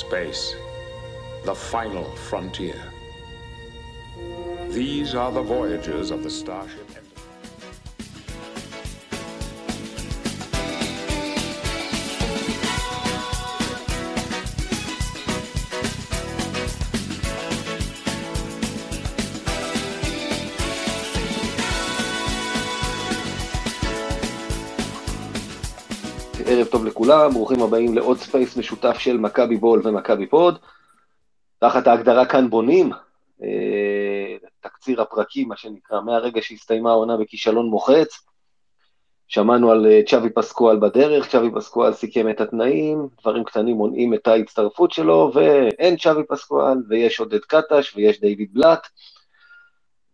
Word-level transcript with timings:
Space, 0.00 0.56
the 1.44 1.54
final 1.54 2.04
frontier. 2.16 2.82
These 4.70 5.14
are 5.14 5.30
the 5.30 5.42
voyages 5.42 6.10
of 6.10 6.22
the 6.22 6.30
Starship 6.30 6.88
לכולם, 27.10 27.30
ברוכים 27.30 27.62
הבאים 27.62 27.94
לעוד 27.94 28.18
space 28.18 28.56
משותף 28.56 28.98
של 28.98 29.16
מכבי 29.16 29.56
בול 29.56 29.80
ומכבי 29.84 30.26
פוד. 30.26 30.58
תחת 31.58 31.86
ההגדרה 31.86 32.26
כאן 32.26 32.50
בונים, 32.50 32.92
אה, 33.42 34.36
תקציר 34.60 35.02
הפרקים, 35.02 35.48
מה 35.48 35.56
שנקרא, 35.56 36.00
מהרגע 36.00 36.42
שהסתיימה 36.42 36.90
העונה 36.90 37.16
בכישלון 37.16 37.66
מוחץ. 37.66 38.20
שמענו 39.28 39.70
על 39.70 39.86
אה, 39.86 40.00
צ'אבי 40.06 40.30
פסקואל 40.30 40.78
בדרך, 40.78 41.28
צ'אבי 41.28 41.48
פסקואל 41.54 41.92
סיכם 41.92 42.30
את 42.30 42.40
התנאים, 42.40 43.08
דברים 43.20 43.44
קטנים 43.44 43.76
מונעים 43.76 44.14
את 44.14 44.28
ההצטרפות 44.28 44.92
שלו, 44.92 45.32
ואין 45.34 45.96
צ'אבי 45.96 46.22
פסקואל, 46.28 46.78
ויש 46.88 47.20
עודד 47.20 47.40
קטש, 47.40 47.96
ויש 47.96 48.20
דיוויד 48.20 48.48
בלאט, 48.52 48.86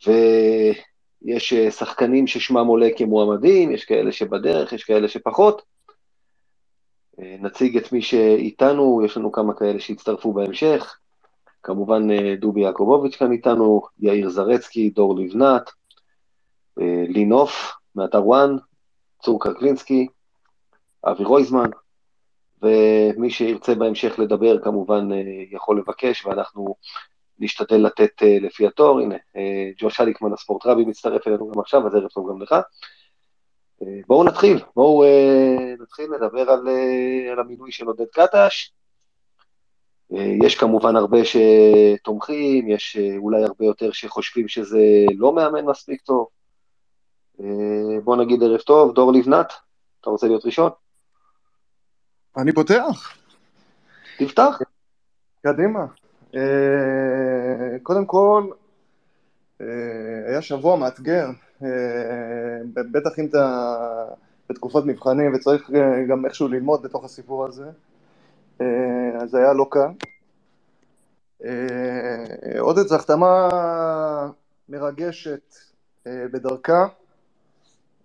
ויש 0.07 1.53
אה, 1.53 1.71
שחקנים 1.71 2.27
ששמם 2.27 2.67
עולה 2.67 2.89
כמועמדים, 2.97 3.73
יש 3.73 3.85
כאלה 3.85 4.13
שבדרך, 4.13 4.73
יש 4.73 4.85
כאלה 4.85 5.09
שפחות. 5.09 5.76
אה, 7.21 7.37
נציג 7.41 7.77
את 7.77 7.93
מי 7.93 8.03
שאיתנו, 8.03 9.03
יש 9.05 9.17
לנו 9.17 9.33
כמה 9.33 9.55
כאלה 9.55 9.81
שהצטרפו 9.81 10.33
בהמשך. 10.33 10.99
כמובן 11.63 12.11
אה, 12.11 12.35
דובי 12.41 12.61
יעקובוביץ' 12.61 13.17
כאן 13.17 13.33
איתנו, 13.33 13.83
יאיר 13.99 14.29
זרצקי, 14.29 14.91
דור 14.91 15.19
לבנת, 15.19 15.71
אה, 16.81 17.05
לינוף 17.09 17.73
מאתר 17.95 18.27
וואן, 18.27 18.57
צור 19.23 19.41
קרקלינסקי, 19.43 20.07
אבי 21.05 21.25
רויזמן, 21.25 21.71
ומי 22.63 23.31
שירצה 23.31 23.75
בהמשך 23.75 24.19
לדבר 24.19 24.63
כמובן 24.63 25.09
יכול 25.51 25.79
לבקש, 25.79 26.27
ואנחנו 26.27 26.75
נשתדל 27.39 27.77
לתת 27.77 28.23
לפי 28.23 28.67
התור. 28.67 29.01
הנה, 29.01 29.17
ג'וש 29.79 30.01
אליקמן 30.01 30.33
הספורט 30.33 30.67
רבי 30.67 30.85
מצטרף 30.85 31.27
אלינו 31.27 31.51
גם 31.51 31.61
עכשיו, 31.61 31.87
אז 31.87 31.95
ערב 31.95 32.09
טוב 32.09 32.31
גם 32.31 32.43
לך. 32.43 32.55
בואו 34.07 34.25
נתחיל, 34.25 34.61
בואו 34.77 35.05
uh, 35.05 35.83
נתחיל 35.83 36.11
לדבר 36.15 36.51
על, 36.51 36.67
uh, 36.67 37.33
על 37.33 37.39
המינוי 37.39 37.73
של 37.73 37.87
עודד 37.87 38.07
קטש. 38.13 38.73
יש 40.45 40.59
כמובן 40.59 40.97
הרבה 40.97 41.19
שתומכים, 41.25 42.69
יש 42.69 42.97
אולי 43.17 43.43
הרבה 43.43 43.65
יותר 43.65 43.93
שחושבים 43.93 44.49
שזה 44.49 44.81
לא 45.17 45.35
מאמן 45.35 45.65
מספיק 45.65 46.01
טוב. 46.01 46.29
בואו 48.05 48.17
נגיד 48.17 48.43
ערב 48.43 48.61
טוב, 48.61 48.95
דור 48.95 49.13
לבנת, 49.13 49.53
אתה 50.01 50.11
רוצה 50.11 50.27
להיות 50.27 50.47
ראשון? 50.47 50.71
אני 52.37 52.53
פותח. 52.53 53.17
תפתח. 54.19 54.59
קדימה. 55.43 55.87
קודם 57.83 58.07
כל, 58.07 58.51
היה 60.29 60.43
שבוע 60.43 60.77
מאתגר. 60.77 61.27
אה, 61.63 61.69
בטח 62.75 63.19
אם 63.19 63.27
אתה 63.27 63.75
בתקופות 64.49 64.87
מבחנים 64.87 65.35
וצריך 65.35 65.71
אה, 65.75 66.05
גם 66.09 66.25
איכשהו 66.27 66.49
ללמוד 66.49 66.83
בתוך 66.83 67.05
הסיפור 67.05 67.47
הזה, 67.47 67.71
אה, 68.61 68.67
אז 69.23 69.35
היה 69.35 69.53
לא 69.53 69.67
קל. 69.71 69.89
עוד 72.59 72.79
איזו 72.79 72.95
החתמה 72.95 73.49
מרגשת 74.69 75.55
בדרכה. 76.07 76.89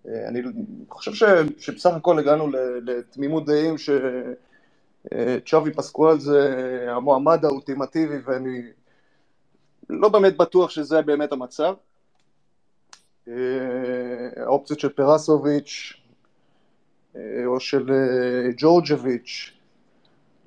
אני 0.06 0.42
חושב 0.88 1.12
ש, 1.14 1.22
שבסך 1.58 1.90
הכל 1.90 2.18
הגענו 2.18 2.48
לתמימות 2.82 3.46
דעים 3.46 3.74
שצ'אבי 5.08 5.74
פסקואל 5.74 6.18
זה 6.18 6.66
המועמד 6.88 7.44
האולטימטיבי 7.44 8.18
ואני 8.24 8.62
לא 9.90 10.08
באמת 10.08 10.36
בטוח 10.36 10.70
שזה 10.70 11.02
באמת 11.02 11.32
המצב. 11.32 11.74
אה, 13.28 13.34
האופציות 14.42 14.80
של 14.80 14.88
פרסוביץ' 14.88 15.92
אה, 17.16 17.20
או 17.46 17.60
של 17.60 17.90
אה, 17.90 18.50
ג'ורג'ביץ' 18.56 19.50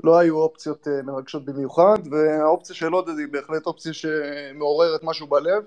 לא 0.04 0.18
היו 0.18 0.38
אופציות 0.38 0.88
מרגשות 1.04 1.46
במיוחד, 1.46 1.98
והאופציה 2.12 2.76
של 2.76 2.92
עודד 2.94 3.18
היא 3.18 3.28
בהחלט 3.32 3.66
אופציה 3.66 3.94
שמעוררת 3.94 5.04
משהו 5.04 5.28
בלב, 5.28 5.64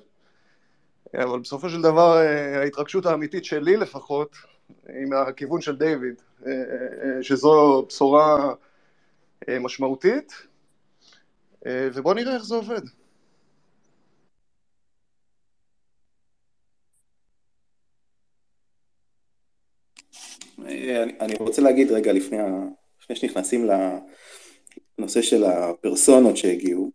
אבל 1.14 1.40
בסופו 1.40 1.70
של 1.70 1.82
דבר 1.82 2.16
ההתרגשות 2.60 3.06
האמיתית 3.06 3.44
שלי 3.44 3.76
לפחות, 3.76 4.36
היא 4.86 5.06
מהכיוון 5.06 5.60
של 5.60 5.76
דיוויד, 5.76 6.22
שזו 7.22 7.84
בשורה 7.88 8.54
משמעותית, 9.60 10.32
ובואו 11.66 12.14
נראה 12.14 12.34
איך 12.34 12.44
זה 12.44 12.54
עובד. 12.54 12.82
אני, 21.20 21.34
רוצה 21.38 21.62
להגיד 21.62 21.92
רגע 21.92 22.12
לפני, 22.12 22.38
לפני 23.02 23.16
שנכנסים 23.16 23.68
לנושא 24.98 25.22
של 25.22 25.44
הפרסונות 25.44 26.36
שהגיעו, 26.36 26.90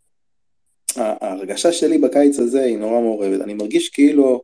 ההרגשה 0.95 1.71
שלי 1.71 1.97
בקיץ 1.97 2.39
הזה 2.39 2.63
היא 2.63 2.77
נורא 2.77 2.99
מעורבת, 2.99 3.41
אני 3.41 3.53
מרגיש 3.53 3.89
כאילו 3.89 4.43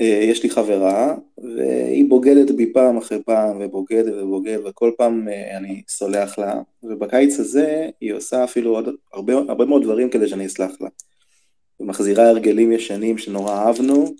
אה, 0.00 0.20
יש 0.22 0.42
לי 0.42 0.50
חברה 0.50 1.14
והיא 1.38 2.04
בוגדת 2.08 2.50
בי 2.50 2.72
פעם 2.72 2.96
אחרי 2.96 3.22
פעם 3.22 3.58
ובוגדת 3.60 4.14
ובוגדת 4.22 4.60
וכל 4.64 4.90
פעם 4.96 5.28
אה, 5.28 5.56
אני 5.56 5.82
סולח 5.88 6.38
לה 6.38 6.54
ובקיץ 6.82 7.40
הזה 7.40 7.88
היא 8.00 8.12
עושה 8.12 8.44
אפילו 8.44 8.74
עוד 8.74 8.88
הרבה, 9.12 9.34
הרבה 9.34 9.64
מאוד 9.64 9.82
דברים 9.82 10.10
כדי 10.10 10.28
שאני 10.28 10.46
אסלח 10.46 10.70
לה. 10.80 10.88
מחזירה 11.80 12.28
הרגלים 12.28 12.72
ישנים 12.72 13.18
שנורא 13.18 13.52
אהבנו 13.52 14.14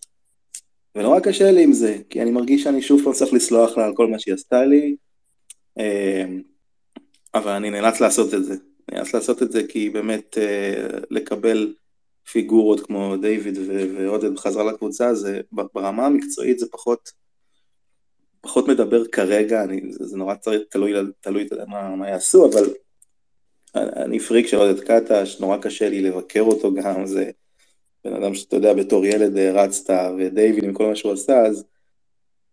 ונורא 0.97 1.21
קשה 1.21 1.51
לי 1.51 1.65
עם 1.65 1.73
זה, 1.73 1.97
כי 2.11 2.23
אני 2.23 2.31
מרגיש 2.31 2.63
שאני 2.63 2.83
שוב 2.83 3.05
פעם 3.05 3.13
צריך 3.13 3.33
לסלוח 3.33 3.79
לה 3.79 3.85
על 3.85 3.95
כל 3.95 4.07
מה 4.07 4.19
שהיא 4.19 4.35
עשתה 4.35 4.65
לי, 4.65 4.97
אמ, 5.79 6.43
אבל 7.35 7.53
אני 7.53 7.71
נאלץ 7.71 8.01
לעשות 8.01 8.35
את 8.35 8.45
זה. 8.45 8.55
נאלץ 8.93 9.15
לעשות 9.15 9.43
את 9.43 9.53
זה 9.53 9.67
כי 9.69 9.91
באמת 9.91 10.39
אה, 10.39 10.99
לקבל 11.11 11.75
פיגורות 12.33 12.81
כמו 12.87 13.17
דיוויד 13.17 13.59
ועודד 13.97 14.35
בחזרה 14.35 14.73
לקבוצה, 14.73 15.15
זה 15.15 15.41
ברמה 15.53 16.07
המקצועית 16.07 16.59
זה 16.59 16.67
פחות, 16.73 17.11
פחות 18.41 18.69
מדבר 18.69 19.07
כרגע, 19.07 19.65
אני, 19.65 19.93
זה, 19.93 20.07
זה 20.07 20.17
נורא 20.17 20.35
צריך, 20.35 20.63
תלוי, 20.71 20.93
תלוי 21.21 21.47
מה, 21.69 21.97
מה 21.97 22.09
יעשו, 22.09 22.51
אבל 22.51 22.65
אני 23.75 24.19
פריק 24.19 24.47
של 24.47 24.57
עודד 24.57 24.81
קטש, 24.81 25.41
נורא 25.41 25.57
קשה 25.57 25.89
לי 25.89 26.03
לבקר 26.03 26.41
אותו 26.41 26.75
גם, 26.75 27.07
זה... 27.07 27.31
בן 28.07 28.15
אדם 28.15 28.35
שאתה 28.35 28.57
יודע, 28.57 28.75
בתור 28.75 29.07
ילד 29.07 29.37
הרצת, 29.37 29.95
ודייוויד 30.19 30.65
עם 30.65 30.73
כל 30.73 30.87
מה 30.87 30.97
שהוא 30.97 31.13
עשה, 31.13 31.47
אז, 31.47 31.65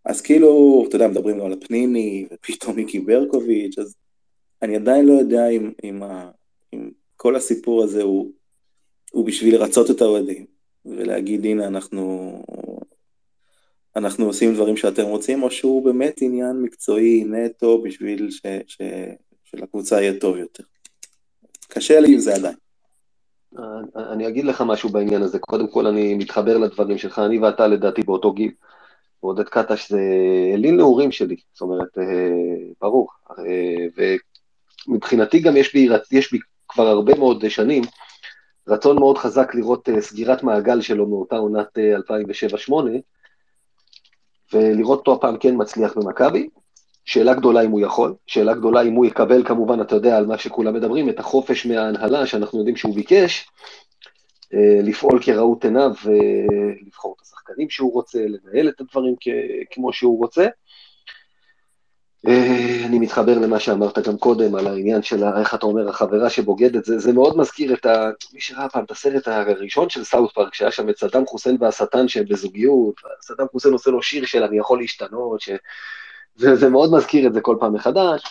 אז 0.04 0.20
כאילו, 0.20 0.84
אתה 0.88 0.96
יודע, 0.96 1.08
מדברים 1.08 1.38
לו 1.38 1.46
על 1.46 1.52
הפנימי, 1.52 2.26
ופתאום 2.32 2.76
מיקי 2.76 3.00
ברקוביץ', 3.00 3.78
אז 3.78 3.94
אני 4.62 4.76
עדיין 4.76 5.06
לא 5.06 5.12
יודע 5.12 5.48
אם, 5.48 5.72
אם, 5.84 6.02
ה, 6.02 6.30
אם 6.74 6.90
כל 7.16 7.36
הסיפור 7.36 7.82
הזה 7.82 8.02
הוא, 8.02 8.30
הוא 9.12 9.26
בשביל 9.26 9.54
לרצות 9.54 9.90
את 9.90 10.00
האוהדים, 10.00 10.46
ולהגיד, 10.86 11.44
הנה, 11.44 11.66
אנחנו, 11.66 12.32
אנחנו 13.96 14.26
עושים 14.26 14.54
דברים 14.54 14.76
שאתם 14.76 15.04
רוצים, 15.04 15.42
או 15.42 15.50
שהוא 15.50 15.84
באמת 15.84 16.18
עניין 16.22 16.62
מקצועי 16.62 17.24
נטו 17.24 17.82
בשביל 17.82 18.30
ש, 18.30 18.40
ש, 18.66 18.80
שלקבוצה 19.44 20.02
יהיה 20.02 20.20
טוב 20.20 20.36
יותר. 20.36 20.64
קשה 21.68 22.00
לי 22.00 22.12
עם 22.12 22.18
זה 22.18 22.34
עדיין. 22.34 22.63
אני 23.96 24.28
אגיד 24.28 24.44
לך 24.44 24.60
משהו 24.60 24.88
בעניין 24.88 25.22
הזה. 25.22 25.38
קודם 25.38 25.68
כל, 25.68 25.86
אני 25.86 26.14
מתחבר 26.14 26.58
לדברים 26.58 26.98
שלך, 26.98 27.18
אני 27.18 27.38
ואתה 27.38 27.66
לדעתי 27.66 28.02
באותו 28.02 28.32
גיל. 28.32 28.50
ועודד 29.22 29.48
קטש 29.48 29.92
זה 29.92 30.00
אליל 30.54 30.74
נעורים 30.74 31.12
שלי, 31.12 31.36
זאת 31.52 31.60
אומרת, 31.60 31.98
אה, 31.98 32.04
ברור. 32.80 33.08
אה, 33.38 34.04
ומבחינתי 34.88 35.40
גם 35.40 35.56
יש 35.56 35.72
בי, 35.72 35.88
יש 36.10 36.32
בי 36.32 36.38
כבר 36.68 36.86
הרבה 36.86 37.18
מאוד 37.18 37.48
שנים 37.48 37.82
רצון 38.68 38.98
מאוד 38.98 39.18
חזק 39.18 39.54
לראות 39.54 39.88
אה, 39.88 40.00
סגירת 40.00 40.42
מעגל 40.42 40.80
שלו 40.80 41.06
מאותה 41.06 41.36
עונת 41.36 41.78
2007-2008, 42.68 42.72
ולראות 44.52 44.98
אותו 44.98 45.14
הפעם 45.14 45.36
כן 45.38 45.54
מצליח 45.56 45.96
במכבי. 45.96 46.48
שאלה 47.04 47.34
גדולה 47.34 47.60
אם 47.60 47.70
הוא 47.70 47.80
יכול, 47.80 48.14
שאלה 48.26 48.54
גדולה 48.54 48.82
אם 48.82 48.94
הוא 48.94 49.06
יקבל 49.06 49.44
כמובן, 49.44 49.80
אתה 49.80 49.94
יודע, 49.94 50.16
על 50.16 50.26
מה 50.26 50.38
שכולם 50.38 50.74
מדברים, 50.74 51.08
את 51.08 51.20
החופש 51.20 51.66
מההנהלה 51.66 52.26
שאנחנו 52.26 52.58
יודעים 52.58 52.76
שהוא 52.76 52.94
ביקש, 52.94 53.48
אה, 54.54 54.80
לפעול 54.82 55.18
כראות 55.22 55.64
עיניו 55.64 55.90
ולבחור 56.04 57.14
את 57.16 57.22
השחקנים 57.22 57.70
שהוא 57.70 57.92
רוצה, 57.92 58.18
לנהל 58.18 58.68
את 58.68 58.80
הדברים 58.80 59.14
כמו 59.70 59.92
שהוא 59.92 60.18
רוצה. 60.18 60.46
אה, 62.28 62.86
אני 62.86 62.98
מתחבר 62.98 63.38
למה 63.38 63.60
שאמרת 63.60 63.98
גם 63.98 64.18
קודם 64.18 64.54
על 64.54 64.66
העניין 64.66 65.02
של 65.02 65.24
איך 65.24 65.54
אתה 65.54 65.66
אומר 65.66 65.88
החברה 65.88 66.30
שבוגדת, 66.30 66.84
זה, 66.84 66.98
זה 66.98 67.12
מאוד 67.12 67.36
מזכיר 67.36 67.74
את 67.74 67.86
ה... 67.86 68.10
מי 68.32 68.40
שראה 68.40 68.68
פעם 68.68 68.84
את 68.84 68.90
הסרט 68.90 69.28
הראשון 69.28 69.90
של 69.90 70.04
סאוט 70.04 70.34
פארק, 70.34 70.54
שהיה 70.54 70.70
שם 70.70 70.88
את 70.88 70.98
סדאם 70.98 71.26
חוסיין 71.26 71.56
והשטן 71.60 72.08
שהם 72.08 72.24
בזוגיות, 72.28 72.94
סדאם 73.22 73.46
חוסיין 73.52 73.72
עושה 73.72 73.90
לו 73.90 74.02
שיר 74.02 74.24
של 74.26 74.42
אני 74.42 74.58
יכול 74.58 74.78
להשתנות, 74.78 75.40
ש... 75.40 75.50
זה, 76.36 76.56
זה 76.56 76.68
מאוד 76.68 76.92
מזכיר 76.92 77.26
את 77.26 77.34
זה 77.34 77.40
כל 77.40 77.56
פעם 77.60 77.72
מחדש. 77.72 78.22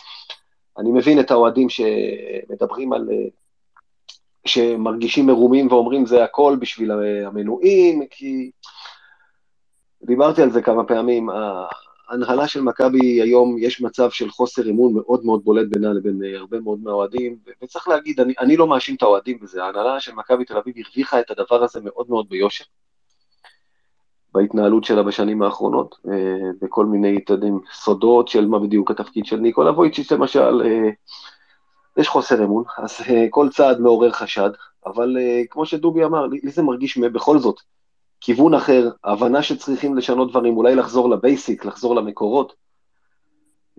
אני 0.78 0.92
מבין 0.92 1.20
את 1.20 1.32
האוהדים 1.32 1.68
שמדברים 1.70 2.94
על... 2.94 3.10
שמרגישים 4.46 5.28
מרומים 5.28 5.68
ואומרים 5.68 6.06
זה 6.06 6.24
הכל 6.24 6.58
בשביל 6.60 6.92
המנויים, 7.26 8.08
כי 8.10 8.52
דיברתי 10.04 10.42
על 10.42 10.52
זה 10.52 10.62
כמה 10.62 10.84
פעמים, 10.84 11.30
ההנהלה 12.10 12.48
של 12.48 12.62
מכבי 12.62 13.22
היום, 13.22 13.56
יש 13.60 13.82
מצב 13.82 14.12
של 14.12 14.30
חוסר 14.30 14.70
אמון 14.70 14.94
מאוד 14.94 15.26
מאוד 15.26 15.44
בולט 15.44 15.68
בינה 15.70 15.94
לבין 15.94 16.22
אה, 16.26 16.38
הרבה 16.38 16.60
מאוד 16.60 16.80
מהאוהדים, 16.84 17.38
וצריך 17.64 17.88
להגיד, 17.88 18.20
אני, 18.20 18.34
אני 18.40 18.58
לא 18.58 18.68
מאשים 18.68 18.96
את 18.96 19.02
האוהדים 19.02 19.40
בזה, 19.40 19.64
ההנהלה 19.64 20.00
של 20.00 20.14
מכבי 20.14 20.46
תל 20.46 20.58
אביב 20.58 20.76
הרוויחה 20.86 21.20
את 21.20 21.32
הדבר 21.32 21.64
הזה 21.64 21.82
מאוד 21.84 22.06
מאוד 22.10 22.30
ביושר, 22.30 22.66
בהתנהלות 24.34 24.84
שלה 24.84 25.04
בשנים 25.04 25.42
האחרונות, 25.42 25.96
אה, 26.12 26.50
בכל 26.62 26.86
מיני, 26.86 27.18
אתה 27.18 27.34
סודות 27.74 28.28
של 28.28 28.48
מה 28.48 28.60
בדיוק 28.60 28.92
התפקיד 28.92 29.26
של 29.26 29.38
ניקולה 29.38 29.72
וויצ'יץ 29.72 30.12
למשל, 30.12 30.62
אה, 30.66 30.90
יש 31.98 32.08
חוסר 32.08 32.44
אמון, 32.44 32.64
אז 32.78 33.02
כל 33.30 33.50
צעד 33.50 33.80
מעורר 33.80 34.12
חשד, 34.12 34.50
אבל 34.86 35.18
כמו 35.50 35.66
שדובי 35.66 36.06
אמר, 36.06 36.26
לי 36.26 36.40
זה 36.44 36.62
מרגיש 36.62 36.98
בכל 36.98 37.40
זאת, 37.40 37.62
כיוון 38.26 38.54
אחר, 38.54 38.90
הבנה 39.04 39.44
שצריכים 39.44 39.98
לשנות 39.98 40.30
דברים, 40.30 40.58
אולי 40.58 40.76
לחזור 40.76 41.10
לבייסיק, 41.10 41.66
לחזור 41.66 41.96
למקורות, 41.96 42.54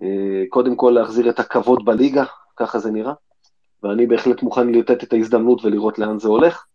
אה, 0.01 0.43
קודם 0.49 0.75
כל 0.75 0.91
להחזיר 0.95 1.29
את 1.29 1.39
הכבוד 1.39 1.85
בליגה, 1.85 2.23
ככה 2.57 2.79
זה 2.79 2.91
נראה, 2.91 3.13
ואני 3.83 4.05
בהחלט 4.07 4.43
מוכן 4.43 4.69
לתת 4.69 5.03
את 5.03 5.13
ההזדמנות 5.13 5.65
ולראות 5.65 5.99
לאן 5.99 6.19
זה 6.19 6.27
הולך. 6.27 6.65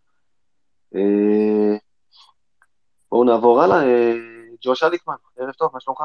אה, 3.12 3.16
בואו 3.16 3.24
נעבור 3.24 3.62
הלאה, 3.62 3.82
אה, 3.82 4.12
ג'וש 4.64 4.82
אליקמן, 4.82 5.14
ערב 5.38 5.52
טוב, 5.52 5.70
מה 5.72 5.80
שלומך? 5.80 6.00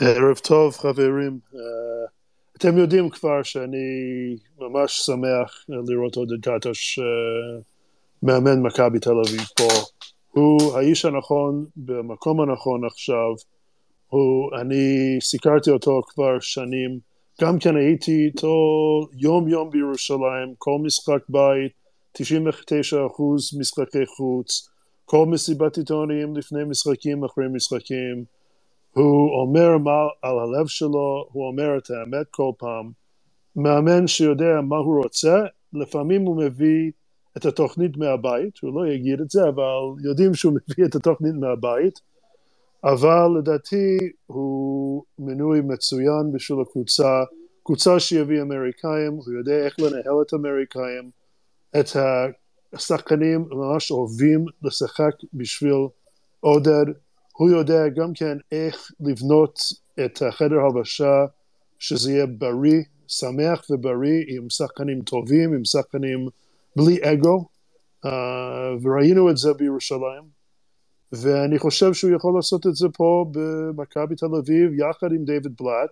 ערב 0.00 0.38
טוב, 0.38 0.74
חברים. 0.76 1.38
אתם 2.56 2.78
יודעים 2.78 3.10
כבר 3.10 3.42
שאני 3.42 3.76
ממש 4.58 5.00
שמח 5.00 5.64
לראות 5.68 6.16
עוד 6.16 6.28
את 6.32 6.48
קטש 6.48 6.98
מאמן 8.22 8.62
מכבי 8.62 8.98
תל 8.98 9.10
אביב 9.10 9.46
פה, 9.56 9.68
הוא 10.30 10.76
האיש 10.76 11.04
הנכון 11.04 11.66
במקום 11.76 12.40
הנכון 12.40 12.84
עכשיו, 12.84 13.34
הוא, 14.08 14.56
אני 14.60 15.18
סיקרתי 15.20 15.70
אותו 15.70 16.00
כבר 16.08 16.40
שנים, 16.40 16.98
גם 17.40 17.58
כן 17.58 17.76
הייתי 17.76 18.26
איתו 18.26 18.56
יום 19.12 19.48
יום 19.48 19.70
בירושלים, 19.70 20.54
כל 20.58 20.78
משחק 20.82 21.20
בית, 21.28 21.72
99% 22.18 22.22
משחקי 23.60 24.06
חוץ, 24.06 24.68
כל 25.04 25.26
מסיבת 25.26 25.76
עיתונאים 25.76 26.36
לפני 26.36 26.64
משחקים, 26.64 27.24
אחרי 27.24 27.44
משחקים, 27.48 28.24
הוא 28.92 29.40
אומר 29.40 29.78
מה 29.78 30.06
על 30.22 30.38
הלב 30.38 30.66
שלו, 30.66 31.28
הוא 31.32 31.46
אומר 31.46 31.78
את 31.78 31.90
האמת 31.90 32.26
כל 32.30 32.50
פעם, 32.58 32.90
מאמן 33.56 34.06
שיודע 34.06 34.60
מה 34.60 34.76
הוא 34.76 35.02
רוצה, 35.02 35.42
לפעמים 35.72 36.22
הוא 36.22 36.36
מביא 36.36 36.90
את 37.36 37.46
התוכנית 37.46 37.96
מהבית, 37.96 38.58
הוא 38.62 38.74
לא 38.74 38.92
יגיד 38.92 39.20
את 39.20 39.30
זה, 39.30 39.48
אבל 39.48 40.04
יודעים 40.04 40.34
שהוא 40.34 40.52
מביא 40.68 40.84
את 40.84 40.94
התוכנית 40.94 41.34
מהבית, 41.34 42.00
אבל 42.84 43.38
לדעתי 43.38 43.98
הוא 44.26 45.02
מנוי 45.18 45.60
מצוין 45.60 46.32
בשביל 46.32 46.58
הקבוצה, 46.60 47.24
קבוצה 47.62 48.00
שיביא 48.00 48.42
אמריקאים, 48.42 49.12
הוא 49.12 49.32
יודע 49.38 49.64
איך 49.64 49.80
לנהל 49.80 50.22
את 50.26 50.32
האמריקאים, 50.32 51.10
את 51.80 51.88
השחקנים 52.74 53.44
ממש 53.50 53.90
אוהבים 53.90 54.44
לשחק 54.62 55.14
בשביל 55.34 55.88
עודד, 56.40 56.86
הוא 57.36 57.50
יודע 57.50 57.88
גם 57.88 58.12
כן 58.14 58.38
איך 58.52 58.90
לבנות 59.00 59.58
את 60.04 60.22
החדר 60.22 60.56
הלבשה, 60.60 61.24
שזה 61.78 62.12
יהיה 62.12 62.26
בריא, 62.26 62.82
שמח 63.08 63.66
ובריא, 63.70 64.24
עם 64.28 64.50
שחקנים 64.50 65.02
טובים, 65.02 65.54
עם 65.54 65.64
שחקנים 65.64 66.28
בלי 66.76 66.98
אגו, 67.02 67.44
uh, 68.06 68.08
וראינו 68.82 69.30
את 69.30 69.36
זה 69.36 69.54
בירושלים, 69.54 70.22
ואני 71.12 71.58
חושב 71.58 71.92
שהוא 71.92 72.10
יכול 72.16 72.32
לעשות 72.36 72.66
את 72.66 72.74
זה 72.74 72.88
פה 72.94 73.26
במכבי 73.30 74.14
תל 74.14 74.34
אביב 74.38 74.72
יחד 74.78 75.12
עם 75.12 75.24
דיוויד 75.24 75.54
בלאט. 75.60 75.90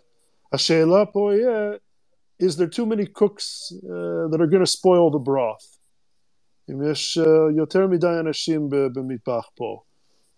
השאלה 0.52 1.06
פה 1.06 1.30
יהיה, 1.34 1.72
is 2.42 2.56
there 2.56 2.68
too 2.76 2.86
many 2.86 3.06
cooks 3.06 3.72
uh, 3.72 4.30
that 4.30 4.40
are 4.40 4.46
going 4.46 4.64
to 4.64 4.72
spoil 4.80 5.10
the 5.10 5.18
broth? 5.18 5.71
אם 6.70 6.90
יש 6.90 7.18
uh, 7.18 7.56
יותר 7.56 7.86
מדי 7.86 8.16
אנשים 8.20 8.68
במטבח 8.70 9.48
פה, 9.54 9.80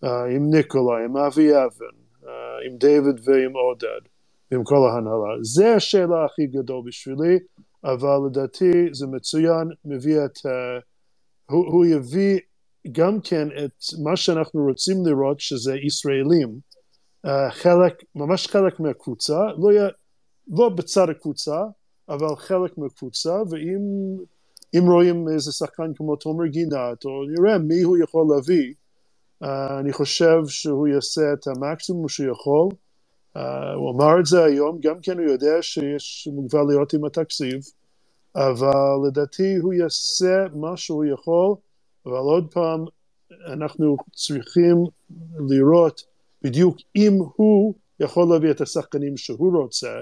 uh, 0.04 0.08
עם 0.08 0.50
ניקולה, 0.50 1.04
עם 1.04 1.16
אבי 1.16 1.50
אבן, 1.50 1.96
uh, 2.22 2.26
עם 2.66 2.76
דיוויד 2.78 3.20
ועם 3.24 3.52
עודד, 3.52 4.08
ועם 4.50 4.64
כל 4.64 4.88
ההנהלה. 4.88 5.42
זה 5.42 5.74
השאלה 5.74 6.24
הכי 6.24 6.46
גדול 6.46 6.82
בשבילי. 6.86 7.38
אבל 7.84 8.18
לדעתי 8.26 8.88
זה 8.92 9.06
מצוין, 9.06 9.68
מביא 9.84 10.24
את, 10.24 10.38
הוא, 11.50 11.66
הוא 11.66 11.86
יביא 11.86 12.38
גם 12.92 13.20
כן 13.20 13.48
את 13.64 13.72
מה 14.04 14.16
שאנחנו 14.16 14.64
רוצים 14.64 15.06
לראות 15.06 15.40
שזה 15.40 15.74
ישראלים, 15.86 16.58
חלק, 17.50 18.02
ממש 18.14 18.46
חלק 18.46 18.80
מהקבוצה, 18.80 19.38
לא, 19.58 19.88
לא 20.48 20.68
בצד 20.68 21.08
הקבוצה, 21.10 21.62
אבל 22.08 22.36
חלק 22.36 22.78
מהקבוצה, 22.78 23.34
ואם 23.50 23.80
רואים 24.82 25.28
איזה 25.28 25.52
שחקן 25.52 25.94
כמו 25.96 26.16
תומר 26.16 26.46
גינת, 26.46 27.04
או 27.04 27.10
נראה 27.28 27.58
מי 27.58 27.82
הוא 27.82 27.96
יכול 27.98 28.26
להביא, 28.34 28.72
uh, 29.44 29.46
אני 29.80 29.92
חושב 29.92 30.38
שהוא 30.46 30.88
יעשה 30.88 31.32
את 31.32 31.46
המקסימום 31.46 32.08
שהוא 32.08 32.30
יכול, 32.30 32.68
Uh, 33.36 33.40
הוא 33.76 33.90
אמר 33.90 34.20
את 34.20 34.26
זה 34.26 34.44
היום, 34.44 34.78
גם 34.82 35.00
כן 35.02 35.18
הוא 35.18 35.26
יודע 35.26 35.62
שיש 35.62 36.28
מוגבלויות 36.32 36.92
עם 36.94 37.04
התקציב, 37.04 37.60
אבל 38.36 39.08
לדעתי 39.08 39.56
הוא 39.56 39.72
יעשה 39.72 40.44
מה 40.54 40.76
שהוא 40.76 41.04
יכול, 41.04 41.54
אבל 42.06 42.16
עוד 42.16 42.46
פעם, 42.52 42.84
אנחנו 43.52 43.96
צריכים 44.12 44.76
לראות 45.48 46.00
בדיוק 46.42 46.76
אם 46.96 47.18
הוא 47.36 47.74
יכול 48.00 48.28
להביא 48.32 48.50
את 48.50 48.60
השחקנים 48.60 49.16
שהוא 49.16 49.58
רוצה, 49.62 49.92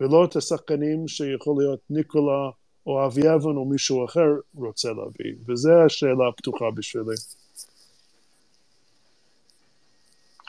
ולא 0.00 0.24
את 0.24 0.36
השחקנים 0.36 1.08
שיכול 1.08 1.54
להיות 1.58 1.80
ניקולה 1.90 2.50
או 2.88 3.06
אבי 3.06 3.34
אבן 3.34 3.56
או 3.56 3.64
מישהו 3.64 4.04
אחר 4.04 4.28
רוצה 4.54 4.88
להביא, 4.88 5.34
וזו 5.48 5.72
השאלה 5.86 6.28
הפתוחה 6.28 6.64
בשבילי. 6.74 7.16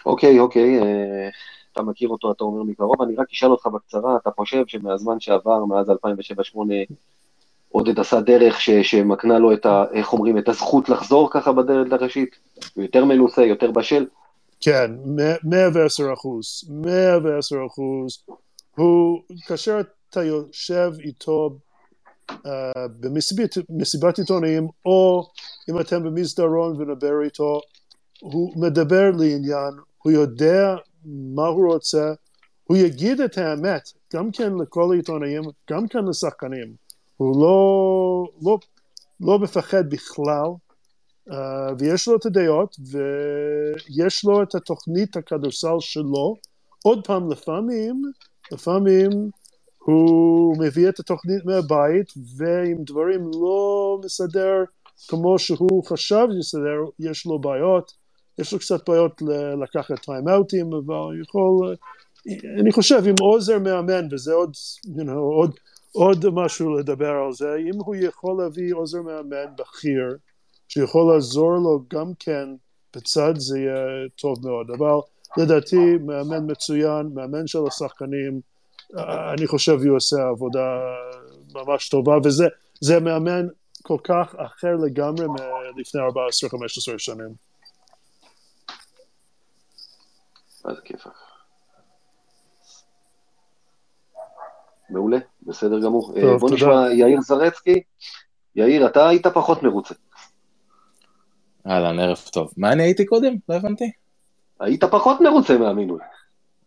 אוקיי, 0.05 0.39
אוקיי, 0.39 0.79
אה, 0.79 1.29
אתה 1.71 1.81
מכיר 1.81 2.09
אותו, 2.09 2.31
אתה 2.31 2.43
אומר 2.43 2.63
מקרוב, 2.63 3.01
אני 3.01 3.15
רק 3.15 3.27
אשאל 3.31 3.49
אותך 3.49 3.67
בקצרה, 3.67 4.17
אתה 4.17 4.29
חושב 4.31 4.63
שמהזמן 4.67 5.19
שעבר, 5.19 5.65
מאז 5.65 5.89
2007-2008, 5.89 5.93
עודד 7.69 7.99
עשה 7.99 8.21
דרך 8.21 8.61
ש, 8.61 8.69
שמקנה 8.69 9.39
לו 9.39 9.53
את 9.53 9.65
ה... 9.65 9.83
איך 9.93 10.13
אומרים? 10.13 10.37
את 10.37 10.49
הזכות 10.49 10.89
לחזור 10.89 11.29
ככה 11.31 11.51
בדלת 11.51 11.93
הראשית? 11.93 12.35
הוא 12.73 12.83
יותר 12.83 13.05
מנוסה, 13.05 13.45
יותר 13.45 13.71
בשל? 13.71 14.05
כן, 14.61 14.91
110 15.43 16.13
אחוז, 16.13 16.69
110 16.69 17.55
אחוז. 17.65 18.23
הוא, 18.75 19.21
כאשר 19.47 19.81
אתה 20.09 20.23
יושב 20.23 20.91
איתו 20.99 21.49
uh, 21.49 21.68
במסיבת 23.69 24.19
עיתונאים, 24.19 24.67
או 24.85 25.27
אם 25.69 25.79
אתם 25.79 26.03
במסדרון 26.03 26.81
ונדבר 26.81 27.21
איתו, 27.23 27.61
הוא 28.19 28.53
מדבר 28.55 29.11
לעניין, 29.17 29.73
הוא 30.03 30.11
יודע 30.11 30.75
מה 31.05 31.47
הוא 31.47 31.73
רוצה, 31.73 32.13
הוא 32.63 32.77
יגיד 32.77 33.21
את 33.21 33.37
האמת, 33.37 33.81
גם 34.13 34.31
כן 34.31 34.53
לכל 34.61 34.91
העיתונאים, 34.93 35.41
גם 35.71 35.87
כן 35.87 36.05
לשחקנים. 36.05 36.75
הוא 37.17 37.41
לא, 37.41 38.27
לא, 38.41 38.57
לא 39.19 39.39
מפחד 39.39 39.89
בכלל, 39.89 40.49
uh, 41.29 41.33
ויש 41.79 42.07
לו 42.07 42.15
את 42.15 42.25
הדעות, 42.25 42.75
ויש 42.89 44.25
לו 44.25 44.43
את 44.43 44.55
התוכנית 44.55 45.17
הכדורסל 45.17 45.79
שלו. 45.79 46.35
עוד 46.83 47.07
פעם, 47.07 47.31
לפעמים, 47.31 48.01
לפעמים 48.51 49.09
הוא 49.83 50.55
מביא 50.59 50.89
את 50.89 50.99
התוכנית 50.99 51.45
מהבית, 51.45 52.13
ואם 52.37 52.75
דברים 52.79 53.31
לא 53.41 53.99
מסדר 54.05 54.63
כמו 55.07 55.39
שהוא 55.39 55.83
חשב 55.85 56.27
שיסדר, 56.33 56.79
יש 56.99 57.25
לו 57.25 57.39
בעיות. 57.39 57.91
יש 58.39 58.53
לו 58.53 58.59
קצת 58.59 58.89
בעיות 58.89 59.21
לקחת 59.63 59.99
טיים-אאוטים, 60.05 60.73
אבל 60.73 61.21
יכול... 61.21 61.75
אני 62.61 62.71
חושב, 62.71 63.01
אם 63.09 63.15
עוזר 63.21 63.59
מאמן, 63.59 64.07
וזה 64.11 64.33
עוד, 64.33 64.53
you 64.85 65.01
know, 65.01 65.11
עוד, 65.11 65.51
עוד 65.91 66.25
משהו 66.33 66.77
לדבר 66.77 67.11
על 67.25 67.33
זה, 67.33 67.55
אם 67.55 67.79
הוא 67.85 67.95
יכול 67.95 68.43
להביא 68.43 68.73
עוזר 68.73 69.01
מאמן 69.01 69.55
בכיר, 69.59 70.17
שיכול 70.67 71.13
לעזור 71.13 71.51
לו 71.51 71.83
גם 71.93 72.11
כן 72.19 72.49
בצד 72.95 73.33
זה 73.37 73.59
יהיה 73.59 74.07
טוב 74.15 74.47
מאוד, 74.47 74.71
אבל 74.71 74.95
לדעתי 75.37 75.97
מאמן 76.05 76.51
מצוין, 76.51 77.09
מאמן 77.13 77.47
של 77.47 77.59
השחקנים, 77.67 78.41
אני 78.97 79.47
חושב 79.47 79.77
הוא 79.87 79.97
עושה 79.97 80.17
עבודה 80.29 80.79
ממש 81.53 81.89
טובה, 81.89 82.13
וזה 82.23 82.99
מאמן 82.99 83.47
כל 83.83 83.97
כך 84.03 84.35
אחר 84.37 84.75
לגמרי 84.75 85.27
מלפני 85.75 86.01
14-15 86.01 86.97
שנים. 86.97 87.49
מעולה, 94.89 95.17
בסדר 95.41 95.79
גמור. 95.79 96.13
טוב, 96.21 96.39
בוא 96.39 96.49
תודה. 96.49 96.55
נשמע 96.55 96.93
יאיר 96.93 97.21
זרצקי. 97.21 97.83
יאיר, 98.55 98.85
אתה 98.87 99.09
היית 99.09 99.27
פחות 99.27 99.63
מרוצה. 99.63 99.95
אהלן, 101.67 101.99
ערב 101.99 102.17
טוב. 102.31 102.53
מה 102.57 102.71
אני 102.71 102.83
הייתי 102.83 103.05
קודם? 103.05 103.33
לא 103.49 103.55
הבנתי. 103.55 103.91
היית 104.59 104.83
פחות 104.83 105.21
מרוצה 105.21 105.57
מהמינוי. 105.57 105.99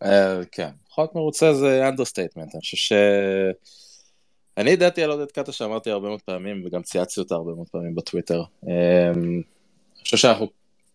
אה, 0.03 0.07
כן, 0.53 0.71
פחות 0.93 1.15
מרוצה 1.15 1.55
זה 1.55 1.89
understatement. 1.89 2.55
אני 2.55 2.61
חושב 2.61 2.77
ש... 2.77 2.93
אני 4.57 4.71
ידעתי 4.71 5.03
על 5.03 5.11
עודד 5.11 5.31
קאטה 5.31 5.53
שאמרתי 5.53 5.91
הרבה 5.91 6.09
מאוד 6.09 6.23
פעמים, 6.23 6.63
וגם 6.67 6.83
צייצתי 6.83 7.21
אותה 7.21 7.35
הרבה 7.35 7.53
מאוד 7.55 7.69
פעמים 7.69 7.95
בטוויטר. 7.95 8.43
Um, 8.65 8.69
אני 8.69 9.43
חושב 10.03 10.17
שאנחנו, 10.17 10.47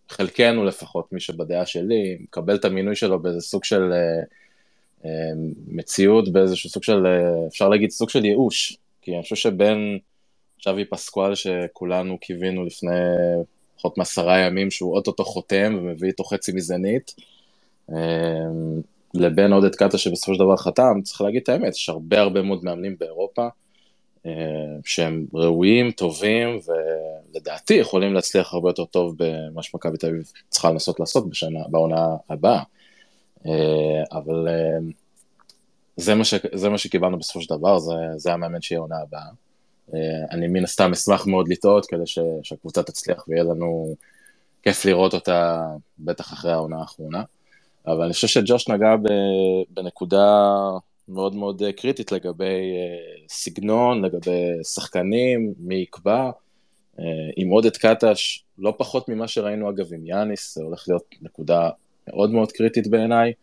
חלקנו 0.10 0.66
לפחות, 0.66 1.14
מי 1.14 1.20
שבדעה 1.20 1.66
שלי, 1.66 2.18
מקבל 2.20 2.56
את 2.56 2.66
המינוי 2.66 2.96
שלו 2.96 3.20
באיזה 3.20 3.42
סוג 3.42 3.64
של 3.64 3.92
uh, 3.92 4.26
uh, 5.04 5.08
מציאות, 5.68 6.32
באיזשהו 6.32 6.70
סוג 6.70 6.84
של, 6.84 7.06
uh, 7.06 7.48
אפשר 7.48 7.70
להגיד, 7.70 7.90
סוג 7.90 8.10
של 8.10 8.26
ייאוש. 8.26 8.78
כי 9.02 9.14
אני 9.14 9.24
חושב 9.24 9.36
שבין 9.36 10.00
שווי 10.58 10.86
פסקואל 10.86 11.36
שכולנו 11.36 12.18
קיווינו 12.18 12.66
לפני 12.66 13.00
פחות 13.78 13.98
מעשרה 13.98 14.40
ימים 14.40 14.72
שהוא 14.72 14.96
אוטוטו 14.96 15.24
חותם 15.24 15.76
ומביא 15.78 16.08
איתו 16.08 16.24
חצי 16.24 16.52
מזנית, 16.52 17.16
אמ, 17.90 18.82
לבין 19.14 19.54
עודד 19.54 19.76
קאטה 19.76 19.98
שבסופו 19.98 20.34
של 20.34 20.40
דבר 20.40 20.58
חתם, 20.58 21.02
צריך 21.04 21.22
להגיד 21.22 21.42
את 21.42 21.50
האמת, 21.50 21.74
יש 21.74 21.90
הרבה 21.90 22.20
הרבה 22.20 22.42
מאוד 22.42 22.64
מאמנים 22.64 22.96
באירופה 23.00 23.48
אמ, 24.26 24.32
שהם 24.86 25.26
ראויים, 25.34 25.92
טובים, 25.92 26.60
ולדעתי 26.68 27.74
יכולים 27.74 28.14
להצליח 28.14 28.54
הרבה 28.54 28.70
יותר 28.70 28.86
טוב 28.86 29.16
במה 29.18 29.64
שמכבי 29.64 29.98
תל 29.98 30.08
אביב 30.08 30.32
צריכה 30.50 30.72
לנסות 30.72 31.00
לעשות 31.00 31.30
בשנה, 31.30 31.60
בעונה 31.70 32.08
הבאה. 32.30 32.64
אמ, 33.46 33.52
אבל 34.12 34.48
זה 35.98 36.16
מה, 36.16 36.24
ש, 36.24 36.34
זה 36.54 36.70
מה 36.70 36.78
שקיבלנו 36.78 37.20
בסופו 37.20 37.42
של 37.42 37.56
דבר, 37.56 37.80
זה, 37.80 37.94
זה 38.16 38.34
המאמן 38.34 38.62
שיהיה 38.62 38.82
עונה 38.82 38.98
הבאה. 39.02 39.30
אה, 39.94 40.00
אני 40.32 40.48
מן 40.48 40.64
הסתם 40.64 40.92
אשמח 40.92 41.28
מאוד 41.28 41.48
לטעות 41.48 41.86
כדי 41.86 42.08
שהקבוצה 42.44 42.84
תצליח 42.84 43.28
ויהיה 43.28 43.44
לנו 43.44 43.96
כיף 44.64 44.86
לראות 44.86 45.14
אותה 45.14 45.68
בטח 46.00 46.34
אחרי 46.34 46.52
העונה 46.52 46.80
האחרונה. 46.80 47.24
אבל 47.88 48.04
אני 48.04 48.14
חושב 48.14 48.28
שג'וש 48.28 48.70
נגע 48.70 48.96
בנקודה 49.70 50.48
מאוד 51.08 51.36
מאוד 51.36 51.62
קריטית 51.78 52.12
לגבי 52.12 52.46
אה, 52.46 53.26
סגנון, 53.30 54.06
לגבי 54.06 54.64
שחקנים, 54.64 55.54
מי 55.60 55.76
יקבע. 55.76 56.30
אה, 57.00 57.04
עם 57.36 57.50
עודד 57.50 57.78
קטש, 57.78 58.44
לא 58.58 58.74
פחות 58.78 59.10
ממה 59.10 59.28
שראינו 59.28 59.70
אגב 59.70 59.94
עם 59.94 60.06
יאניס, 60.06 60.56
זה 60.56 60.64
הולך 60.64 60.86
להיות 60.88 61.04
נקודה 61.22 61.70
מאוד 62.08 62.32
מאוד 62.32 62.52
קריטית 62.52 62.88
בעיניי. 62.88 63.34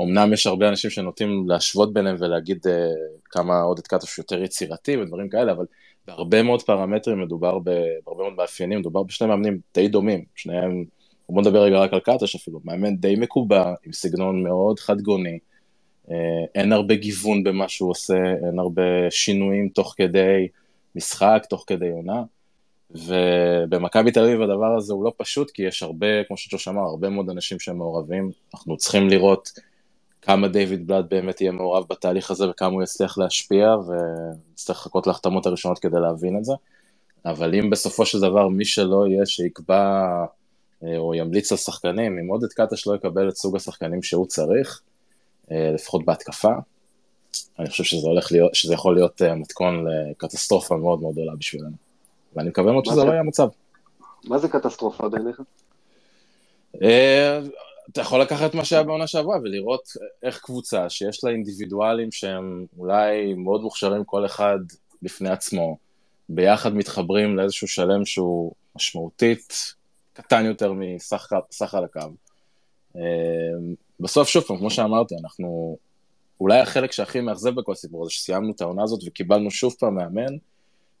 אמנם 0.00 0.32
יש 0.32 0.46
הרבה 0.46 0.68
אנשים 0.68 0.90
שנוטים 0.90 1.48
להשוות 1.48 1.92
ביניהם 1.92 2.16
ולהגיד 2.18 2.66
כמה 3.24 3.60
עודד 3.60 3.86
קטוש 3.86 4.18
יותר 4.18 4.42
יצירתי 4.42 4.96
ודברים 4.96 5.28
כאלה, 5.28 5.52
אבל 5.52 5.64
בהרבה 6.06 6.42
מאוד 6.42 6.62
פרמטרים 6.62 7.22
מדובר, 7.22 7.58
בהרבה 7.58 8.22
מאוד 8.22 8.32
מאפיינים, 8.36 8.78
מדובר 8.78 9.02
בשני 9.02 9.28
מאמנים 9.28 9.58
די 9.74 9.88
דומים, 9.88 10.24
שניהם, 10.34 10.84
בוא 11.30 11.42
נדבר 11.42 11.62
רגע 11.62 11.78
רק 11.78 11.92
על 11.92 12.00
קטוש 12.00 12.34
אפילו, 12.34 12.60
מאמן 12.64 12.96
די 12.96 13.16
מקובע, 13.16 13.74
עם 13.86 13.92
סגנון 13.92 14.42
מאוד 14.42 14.78
חד 14.78 15.00
גוני, 15.00 15.38
uh, 16.06 16.10
אין 16.54 16.72
הרבה 16.72 16.94
גיוון 16.94 17.42
במה 17.42 17.68
שהוא 17.68 17.90
עושה, 17.90 18.18
אין 18.46 18.58
הרבה 18.58 19.10
שינויים 19.10 19.68
תוך 19.68 19.94
כדי 19.96 20.48
משחק, 20.94 21.46
תוך 21.48 21.64
כדי 21.66 21.90
עונה. 21.90 22.22
ובמכבי 22.90 24.12
תל 24.12 24.24
אביב 24.24 24.42
הדבר 24.42 24.76
הזה 24.76 24.92
הוא 24.92 25.04
לא 25.04 25.12
פשוט, 25.16 25.50
כי 25.50 25.62
יש 25.62 25.82
הרבה, 25.82 26.24
כמו 26.24 26.36
שג'וש 26.36 26.68
אמר, 26.68 26.82
הרבה 26.82 27.08
מאוד 27.08 27.30
אנשים 27.30 27.60
שהם 27.60 27.78
מעורבים, 27.78 28.30
אנחנו 28.54 28.76
צריכים 28.76 29.08
לראות 29.08 29.50
כמה 30.22 30.48
דיוויד 30.48 30.86
בלאד 30.86 31.06
באמת 31.10 31.40
יהיה 31.40 31.52
מעורב 31.52 31.84
בתהליך 31.90 32.30
הזה 32.30 32.50
וכמה 32.50 32.72
הוא 32.72 32.82
יצליח 32.82 33.18
להשפיע 33.18 33.74
ונצטרך 33.86 34.76
לחכות 34.76 35.06
להחתמות 35.06 35.46
הראשונות 35.46 35.78
כדי 35.78 36.00
להבין 36.00 36.38
את 36.38 36.44
זה. 36.44 36.52
אבל 37.24 37.54
אם 37.54 37.70
בסופו 37.70 38.06
של 38.06 38.20
דבר 38.20 38.48
מי 38.48 38.64
שלא 38.64 39.06
יהיה 39.08 39.26
שיקבע 39.26 39.76
אה, 39.76 40.26
או 40.82 41.14
ימליץ 41.14 41.52
על 41.52 41.58
שחקנים, 41.58 42.18
אם 42.18 42.26
עודד 42.26 42.52
קטש 42.52 42.86
לא 42.86 42.94
יקבל 42.94 43.28
את 43.28 43.36
סוג 43.36 43.56
השחקנים 43.56 44.02
שהוא 44.02 44.26
צריך, 44.26 44.82
אה, 45.50 45.70
לפחות 45.74 46.04
בהתקפה, 46.04 46.52
אני 47.58 47.70
חושב 47.70 47.84
שזה, 47.84 48.08
להיות, 48.30 48.54
שזה 48.54 48.74
יכול 48.74 48.94
להיות 48.94 49.22
אה, 49.22 49.34
מתכון 49.34 49.86
לקטסטרופה 50.10 50.76
מאוד 50.76 51.00
מאוד 51.00 51.12
גדולה 51.12 51.32
בשבילנו. 51.38 51.76
ואני 52.36 52.48
מקווה 52.48 52.72
מאוד 52.72 52.84
שזה 52.84 52.94
זה? 52.94 53.04
לא 53.04 53.10
יהיה 53.10 53.20
המצב. 53.20 53.48
מה 54.24 54.38
זה 54.38 54.48
קטסטרופה 54.48 55.08
בעיניך? 55.08 55.40
אתה 57.92 58.00
יכול 58.00 58.20
לקחת 58.20 58.54
מה 58.54 58.64
שהיה 58.64 58.82
בעונה 58.82 59.06
שעברה 59.06 59.38
ולראות 59.42 59.82
איך 60.22 60.40
קבוצה 60.40 60.90
שיש 60.90 61.24
לה 61.24 61.30
אינדיבידואלים 61.30 62.12
שהם 62.12 62.66
אולי 62.78 63.34
מאוד 63.34 63.60
מוכשרים 63.60 64.04
כל 64.04 64.26
אחד 64.26 64.58
בפני 65.02 65.30
עצמו, 65.30 65.76
ביחד 66.28 66.74
מתחברים 66.74 67.36
לאיזשהו 67.36 67.68
שלם 67.68 68.04
שהוא 68.04 68.52
משמעותית 68.76 69.74
קטן 70.20 70.44
יותר 70.44 70.72
מסך 70.72 71.74
על 71.74 71.84
הקו. 71.84 72.00
אמ, 72.96 73.00
בסוף, 74.00 74.28
שוב 74.28 74.42
פעם, 74.42 74.56
כמו 74.56 74.70
שאמרתי, 74.70 75.14
אנחנו, 75.24 75.76
אולי 76.40 76.58
החלק 76.60 76.92
שהכי 76.92 77.20
מאכזב 77.20 77.54
בכל 77.54 77.72
הסיפור 77.72 78.02
הזה, 78.02 78.10
שסיימנו 78.10 78.52
את 78.52 78.60
העונה 78.60 78.82
הזאת 78.82 79.00
וקיבלנו 79.06 79.50
שוב 79.50 79.74
פעם 79.78 79.94
מאמן, 79.94 80.36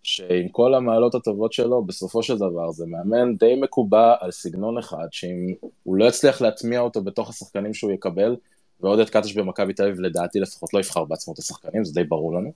שעם 0.02 0.48
כל 0.48 0.74
המעלות 0.74 1.14
הטובות 1.14 1.52
שלו, 1.52 1.84
בסופו 1.84 2.22
של 2.22 2.38
דבר 2.38 2.70
זה 2.72 2.86
מאמן 2.86 3.36
די 3.36 3.54
מקובע 3.60 4.14
על 4.20 4.30
סגנון 4.30 4.78
אחד, 4.78 5.06
שאם 5.10 5.54
הוא 5.82 5.96
לא 5.96 6.04
יצליח 6.04 6.40
להטמיע 6.40 6.80
אותו 6.80 7.02
בתוך 7.02 7.30
השחקנים 7.30 7.74
שהוא 7.74 7.92
יקבל, 7.92 8.36
ועודד 8.82 9.10
קטש 9.10 9.32
במכבי 9.32 9.72
תל 9.72 9.84
אביב 9.84 10.00
לדעתי 10.00 10.40
לפחות 10.40 10.74
לא 10.74 10.78
יבחר 10.78 11.04
בעצמו 11.04 11.34
את 11.34 11.38
השחקנים, 11.38 11.84
זה 11.84 11.94
די 11.94 12.04
ברור 12.04 12.34
לנו. 12.34 12.52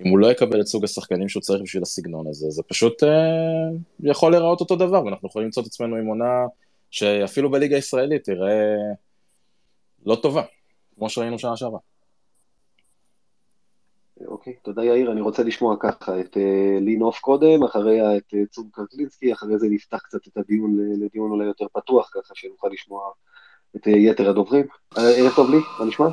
אם 0.00 0.10
הוא 0.10 0.18
לא 0.18 0.26
יקבל 0.26 0.60
את 0.60 0.66
סוג 0.66 0.84
השחקנים 0.84 1.28
שהוא 1.28 1.40
צריך 1.40 1.62
בשביל 1.62 1.82
הסגנון 1.82 2.26
הזה, 2.26 2.50
זה 2.50 2.62
פשוט 2.62 3.02
אה, 3.02 3.08
יכול 4.00 4.32
להיראות 4.32 4.60
אותו 4.60 4.76
דבר, 4.76 5.04
ואנחנו 5.04 5.28
יכולים 5.28 5.46
למצוא 5.46 5.62
את 5.62 5.66
עצמנו 5.66 5.96
עם 5.96 6.06
עונה 6.06 6.46
שאפילו 6.90 7.50
בליגה 7.50 7.76
הישראלית 7.76 8.24
תראה 8.24 8.76
לא 10.06 10.14
טובה, 10.14 10.42
כמו 10.96 11.08
שראינו 11.08 11.38
שנה 11.38 11.56
שעברה. 11.56 11.78
אוקיי, 14.26 14.54
תודה 14.62 14.84
יאיר. 14.84 15.12
אני 15.12 15.20
רוצה 15.20 15.42
לשמוע 15.42 15.76
ככה 15.80 16.20
את 16.20 16.36
אה, 16.36 16.78
לינוף 16.80 17.18
קודם, 17.18 17.62
אחריה 17.62 18.16
את 18.16 18.34
אה, 18.34 18.46
צור 18.50 18.64
קרקלינסקי, 18.72 19.32
אחרי 19.32 19.58
זה 19.58 19.66
נפתח 19.70 19.98
קצת 20.04 20.26
את 20.28 20.36
הדיון 20.36 20.76
לדיון 21.02 21.30
אולי 21.30 21.44
יותר 21.44 21.66
פתוח, 21.72 22.10
ככה 22.14 22.34
שנוכל 22.34 22.68
לשמוע 22.72 23.10
את 23.76 23.88
אה, 23.88 23.92
יתר 23.92 24.30
הדוברים. 24.30 24.66
ערב 24.96 25.32
טוב 25.36 25.50
לי, 25.50 25.58
מה 25.78 25.84
נשמע? 25.84 26.08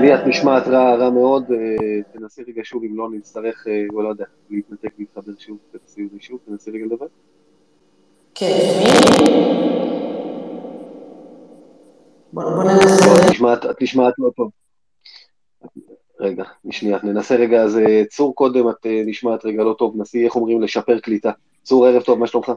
לי 0.00 0.14
את 0.14 0.26
נשמעת 0.26 0.68
רע, 0.68 0.94
רע 0.94 1.10
מאוד, 1.10 1.44
תנסי 2.12 2.42
רגע 2.48 2.60
שוב, 2.64 2.82
אם 2.84 2.96
לא 2.96 3.08
נצטרך, 3.10 3.66
לא 3.92 4.08
יודע, 4.08 4.24
להתנתק 4.50 4.92
ולהתחבר 4.98 5.32
שוב, 5.38 5.58
תנסי 5.72 6.08
שוב, 6.20 6.38
תנסי 6.46 6.70
רגע 6.70 6.84
לדבר. 6.84 7.06
כן, 8.34 8.46
בוא 12.32 12.64
ננסה. 12.64 13.24
את 13.70 13.82
נשמעת 13.82 14.14
לא 14.18 14.30
טוב. 14.36 14.50
רגע, 16.20 16.44
שנייה, 16.70 16.98
ננסה 17.02 17.36
רגע, 17.36 17.62
אז 17.62 17.78
אה, 17.78 18.04
צור 18.04 18.34
קודם, 18.34 18.68
את 18.68 18.86
אה, 18.86 19.02
נשמעת 19.06 19.44
רגע 19.44 19.62
לא 19.64 19.74
טוב, 19.78 19.94
נסי, 20.00 20.24
איך 20.24 20.36
אומרים, 20.36 20.62
לשפר 20.62 20.98
קליטה. 20.98 21.32
צור, 21.62 21.86
ערב 21.86 22.02
טוב, 22.02 22.18
מה 22.18 22.26
שלומך? 22.26 22.52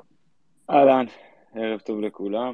אהלן, 0.69 1.05
ערב 1.55 1.79
טוב 1.79 1.99
לכולם. 1.99 2.53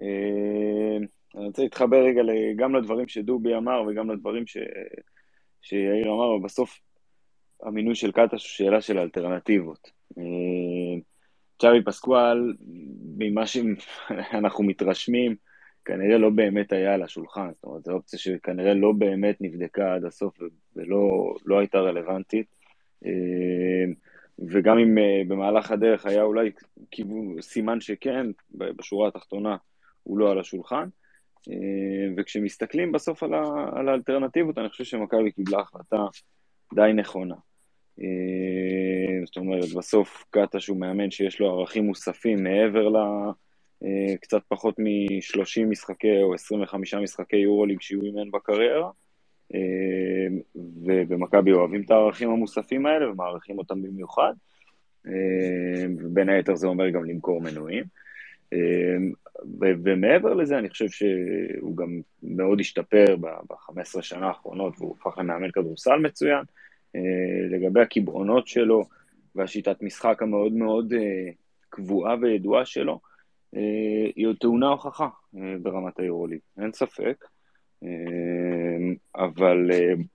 אה, 0.00 0.96
אני 1.36 1.46
רוצה 1.46 1.62
להתחבר 1.62 2.04
רגע 2.04 2.22
גם 2.56 2.74
לדברים 2.74 3.08
שדובי 3.08 3.56
אמר 3.56 3.82
וגם 3.86 4.10
לדברים 4.10 4.46
ש... 4.46 4.56
שיאיר 5.62 6.12
אמר, 6.12 6.30
ובסוף 6.30 6.80
המינוי 7.62 7.94
של 7.94 8.12
קטש 8.12 8.30
הוא 8.30 8.38
שאלה 8.38 8.80
של 8.80 8.98
אלטרנטיבות. 8.98 9.90
צ'אבי 11.58 11.84
פסקואל, 11.84 12.54
ממה 13.18 13.46
שאנחנו 13.46 14.64
מתרשמים, 14.70 15.36
כנראה 15.84 16.18
לא 16.18 16.30
באמת 16.30 16.72
היה 16.72 16.94
על 16.94 17.02
השולחן, 17.02 17.50
זאת 17.54 17.64
אומרת, 17.64 17.84
זו 17.84 17.92
אופציה 17.92 18.18
שכנראה 18.18 18.74
לא 18.74 18.92
באמת 18.92 19.36
נבדקה 19.40 19.94
עד 19.94 20.04
הסוף 20.04 20.38
ולא 20.76 21.34
לא 21.44 21.58
הייתה 21.58 21.78
רלוונטית. 21.78 22.46
אה, 23.06 23.92
וגם 24.48 24.78
אם 24.78 24.98
אה, 24.98 25.22
במהלך 25.28 25.70
הדרך 25.70 26.06
היה 26.06 26.22
אולי 26.22 26.50
כיוון, 26.90 27.42
סימן 27.42 27.80
שכן, 27.80 28.26
בשורה 28.50 29.08
התחתונה 29.08 29.56
הוא 30.02 30.18
לא 30.18 30.30
על 30.30 30.40
השולחן. 30.40 30.88
אה, 31.48 32.14
וכשמסתכלים 32.16 32.92
בסוף 32.92 33.22
על, 33.22 33.34
ה, 33.34 33.44
על 33.72 33.88
האלטרנטיבות, 33.88 34.58
אני 34.58 34.68
חושב 34.68 34.84
שמכבי 34.84 35.32
קיבלה 35.32 35.60
החלטה 35.60 36.04
די 36.74 36.90
נכונה. 36.94 37.34
אה, 38.00 39.24
זאת 39.24 39.36
אומרת, 39.36 39.72
בסוף 39.76 40.24
קטש 40.30 40.66
הוא 40.66 40.80
מאמן 40.80 41.10
שיש 41.10 41.40
לו 41.40 41.50
ערכים 41.50 41.84
מוספים 41.84 42.42
מעבר 42.42 42.88
ל... 42.88 42.96
אה, 42.96 43.30
קצת 44.20 44.40
פחות 44.48 44.78
מ-30 44.78 45.64
משחקי 45.66 46.22
או 46.22 46.34
25 46.34 46.94
משחקי 46.94 47.36
יורוליג 47.36 47.80
שהוא 47.80 48.04
אימן 48.04 48.30
בקריירה, 48.30 48.90
אה, 49.54 49.60
ובמכבי 50.56 51.52
אוהבים 51.52 51.82
את 51.82 51.90
הערכים 51.90 52.30
המוספים 52.30 52.86
האלה 52.86 53.10
ומעריכים 53.10 53.58
אותם 53.58 53.82
במיוחד, 53.82 54.32
ובין 55.98 56.28
היתר 56.28 56.54
זה 56.54 56.66
אומר 56.66 56.90
גם 56.90 57.04
למכור 57.04 57.40
מנויים. 57.40 57.84
ומעבר 59.84 60.34
לזה, 60.34 60.58
אני 60.58 60.68
חושב 60.68 60.88
שהוא 60.88 61.76
גם 61.76 62.00
מאוד 62.22 62.60
השתפר 62.60 63.16
ב-15 63.20 64.02
שנה 64.02 64.28
האחרונות, 64.28 64.74
והוא 64.78 64.96
הפך 65.00 65.18
למאמן 65.18 65.50
כדורסל 65.50 65.98
מצוין. 65.98 66.44
אה, 66.96 67.56
לגבי 67.56 67.80
הקבעונות 67.80 68.46
שלו 68.46 68.84
והשיטת 69.34 69.82
משחק 69.82 70.22
המאוד 70.22 70.52
מאוד 70.52 70.92
אה, 70.92 71.30
קבועה 71.68 72.16
וידועה 72.20 72.64
שלו, 72.64 72.92
אה, 72.92 72.98
היא 74.16 74.26
עוד 74.26 74.36
טעונה 74.36 74.66
הוכחה 74.66 75.08
ברמת 75.62 75.98
היורוליג, 75.98 76.38
אין 76.62 76.72
ספק. 76.72 77.24
אבל 79.16 79.70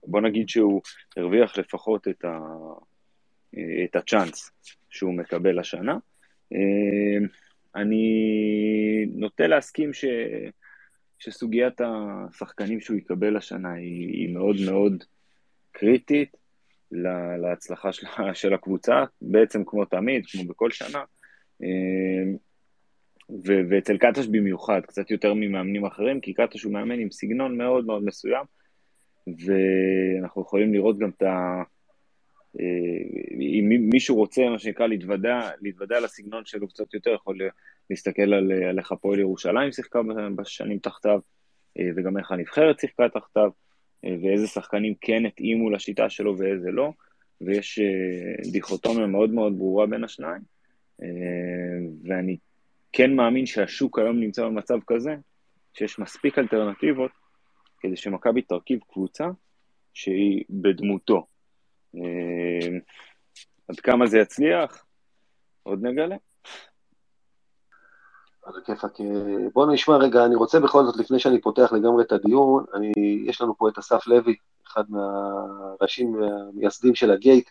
בוא 0.06 0.20
נגיד 0.20 0.48
שהוא 0.48 0.82
הרוויח 1.16 1.58
לפחות 1.58 2.08
את, 2.08 2.24
ה, 2.24 2.38
את 3.84 3.96
הצ'אנס 3.96 4.50
שהוא 4.90 5.14
מקבל 5.14 5.58
השנה. 5.58 5.96
אני 7.74 8.06
נוטה 9.14 9.46
להסכים 9.46 9.92
ש, 9.92 10.04
שסוגיית 11.18 11.80
השחקנים 11.80 12.80
שהוא 12.80 12.96
יקבל 12.96 13.36
השנה 13.36 13.72
היא, 13.72 14.08
היא 14.08 14.34
מאוד 14.34 14.56
מאוד 14.66 15.04
קריטית. 15.72 16.36
להצלחה 17.42 17.92
של, 17.92 18.06
של 18.34 18.54
הקבוצה, 18.54 19.04
בעצם 19.22 19.62
כמו 19.66 19.84
תמיד, 19.84 20.26
כמו 20.26 20.44
בכל 20.44 20.70
שנה. 20.70 21.04
ו- 23.30 23.62
ואצל 23.70 23.98
קטש 23.98 24.26
במיוחד, 24.26 24.80
קצת 24.86 25.10
יותר 25.10 25.34
ממאמנים 25.34 25.84
אחרים, 25.84 26.20
כי 26.20 26.34
קטש 26.34 26.62
הוא 26.62 26.72
מאמן 26.72 26.98
עם 26.98 27.10
סגנון 27.10 27.58
מאוד 27.58 27.86
מאוד 27.86 28.04
מסוים, 28.04 28.44
ואנחנו 29.26 30.42
יכולים 30.42 30.74
לראות 30.74 30.98
גם 30.98 31.10
את 31.10 31.22
ה... 31.22 31.62
אה, 32.60 32.64
אם 33.40 33.88
מישהו 33.92 34.16
רוצה, 34.16 34.48
מה 34.48 34.58
שנקרא, 34.58 34.86
להתוודע, 34.86 35.50
להתוודע 35.60 36.00
לסגנון 36.00 36.44
שלו 36.44 36.68
קצת 36.68 36.94
יותר, 36.94 37.10
יכול 37.10 37.38
להסתכל 37.90 38.34
על, 38.34 38.52
על 38.52 38.78
איך 38.78 38.92
הפועל 38.92 39.18
ירושלים 39.18 39.72
שיחקה 39.72 40.00
בשנים 40.36 40.78
תחתיו, 40.78 41.20
אה, 41.78 41.88
וגם 41.96 42.18
איך 42.18 42.32
הנבחרת 42.32 42.80
שיחקה 42.80 43.08
תחתיו. 43.08 43.50
אה, 44.04 44.16
ואיזה 44.22 44.46
שחקנים 44.46 44.94
כן 45.00 45.26
התאימו 45.26 45.70
לשיטה 45.70 46.10
שלו 46.10 46.38
ואיזה 46.38 46.70
לא, 46.70 46.92
ויש 47.40 47.80
דיכוטומיה 48.52 49.06
מאוד 49.06 49.30
מאוד 49.30 49.58
ברורה 49.58 49.86
בין 49.86 50.04
השניים, 50.04 50.42
ואני 52.04 52.36
כן 52.96 53.16
מאמין 53.16 53.46
שהשוק 53.46 53.98
היום 53.98 54.20
נמצא 54.20 54.44
במצב 54.44 54.78
כזה, 54.86 55.16
שיש 55.72 55.98
מספיק 55.98 56.38
אלטרנטיבות 56.38 57.10
כדי 57.80 57.96
שמכבי 57.96 58.42
תרכיב 58.42 58.80
קבוצה 58.92 59.24
שהיא 59.94 60.44
בדמותו. 60.50 61.26
עד 63.68 63.80
כמה 63.82 64.06
זה 64.06 64.18
יצליח? 64.18 64.84
עוד 65.62 65.82
נגלה. 65.82 66.16
על 68.42 68.54
הכיפאק. 68.62 68.92
בואו 69.52 69.72
נשמע 69.72 69.96
רגע, 69.96 70.24
אני 70.24 70.34
רוצה 70.34 70.60
בכל 70.60 70.84
זאת, 70.84 70.96
לפני 70.96 71.18
שאני 71.18 71.40
פותח 71.40 71.72
לגמרי 71.72 72.04
את 72.04 72.12
הדיון, 72.12 72.64
אני, 72.74 72.92
יש 73.26 73.40
לנו 73.40 73.58
פה 73.58 73.68
את 73.68 73.78
אסף 73.78 74.06
לוי, 74.06 74.36
אחד 74.66 74.84
מהראשים 74.88 76.14
והמייסדים 76.14 76.94
של 76.94 77.10
הגייט. 77.10 77.50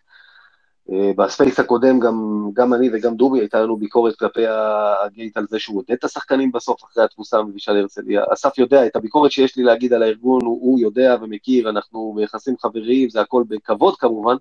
אה, 0.91 1.12
ב 1.17 1.24
space 1.24 1.60
הקודם 1.60 2.00
גם, 2.00 2.50
גם 2.54 2.74
אני 2.74 2.89
וגם 2.93 3.15
דובי 3.15 3.39
הייתה 3.39 3.62
לנו 3.62 3.78
ביקורת 3.78 4.15
כלפי 4.15 4.43
הגייט 4.48 5.38
על 5.38 5.45
זה 5.50 5.60
שהוא 5.60 5.78
עודד 5.78 5.91
את 5.91 6.04
השחקנים 6.04 6.52
בסוף 6.52 6.84
אחרי 6.84 7.04
התבוסה 7.04 7.38
המבישה 7.38 7.71
להרצליה. 7.71 8.24
אסף 8.34 8.58
יודע, 8.58 8.86
את 8.86 8.95
הביקורת 8.95 9.32
שיש 9.32 9.58
לי 9.58 9.63
להגיד 9.63 9.93
על 9.93 10.04
הארגון 10.04 10.45
הוא, 10.45 10.60
הוא 10.62 10.80
יודע 10.80 11.15
ומכיר, 11.21 11.69
אנחנו 11.69 12.13
ביחסים 12.15 12.56
חבריים, 12.60 13.10
זה 13.10 13.21
הכל 13.21 13.43
בכבוד 13.48 13.95
כמובן. 13.98 14.36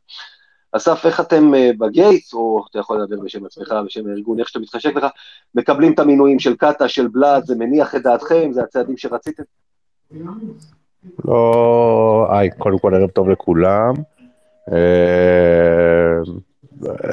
אסף, 0.73 1.07
איך 1.07 1.21
אתם 1.21 1.55
אה, 1.55 1.71
בגייט, 1.79 2.33
או 2.33 2.65
אתה 2.71 2.79
יכול 2.79 3.03
לדבר 3.03 3.21
בשם 3.21 3.47
עצמך, 3.47 3.75
בשם 3.87 4.07
הארגון, 4.07 4.39
איך 4.39 4.49
שאתה 4.49 4.59
מתחשק 4.59 4.97
לך, 4.97 5.07
מקבלים 5.55 5.93
את 5.93 5.99
המינויים 5.99 6.39
של 6.39 6.57
קאטה, 6.57 6.89
של 6.89 7.09
בלאד, 7.09 7.45
זה 7.45 7.55
מניח 7.55 7.95
את 7.95 8.03
דעתכם, 8.03 8.53
זה 8.53 8.63
הצעדים 8.63 8.97
שרציתם? 8.97 9.43
לא, 11.25 12.27
היי, 12.31 12.51
קודם 12.59 12.79
כל 12.79 12.95
ערב 12.95 13.11
טוב 13.11 13.29
לכולם. 13.29 13.95
אה, 14.73 16.19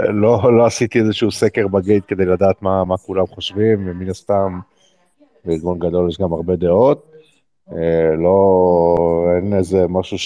לא, 0.09 0.57
לא 0.57 0.65
עשיתי 0.65 0.99
איזשהו 0.99 1.31
סקר 1.31 1.67
בגייט 1.67 2.03
כדי 2.07 2.25
לדעת 2.25 2.61
מה, 2.61 2.85
מה 2.85 2.97
כולם 2.97 3.27
חושבים, 3.27 3.87
ומן 3.87 4.09
הסתם 4.09 4.59
בארגון 5.45 5.79
גדול 5.79 6.09
יש 6.09 6.21
גם 6.21 6.33
הרבה 6.33 6.55
דעות. 6.55 7.11
אה, 7.71 8.15
לא, 8.17 8.95
אין 9.35 9.53
איזה 9.53 9.85
משהו 9.89 10.17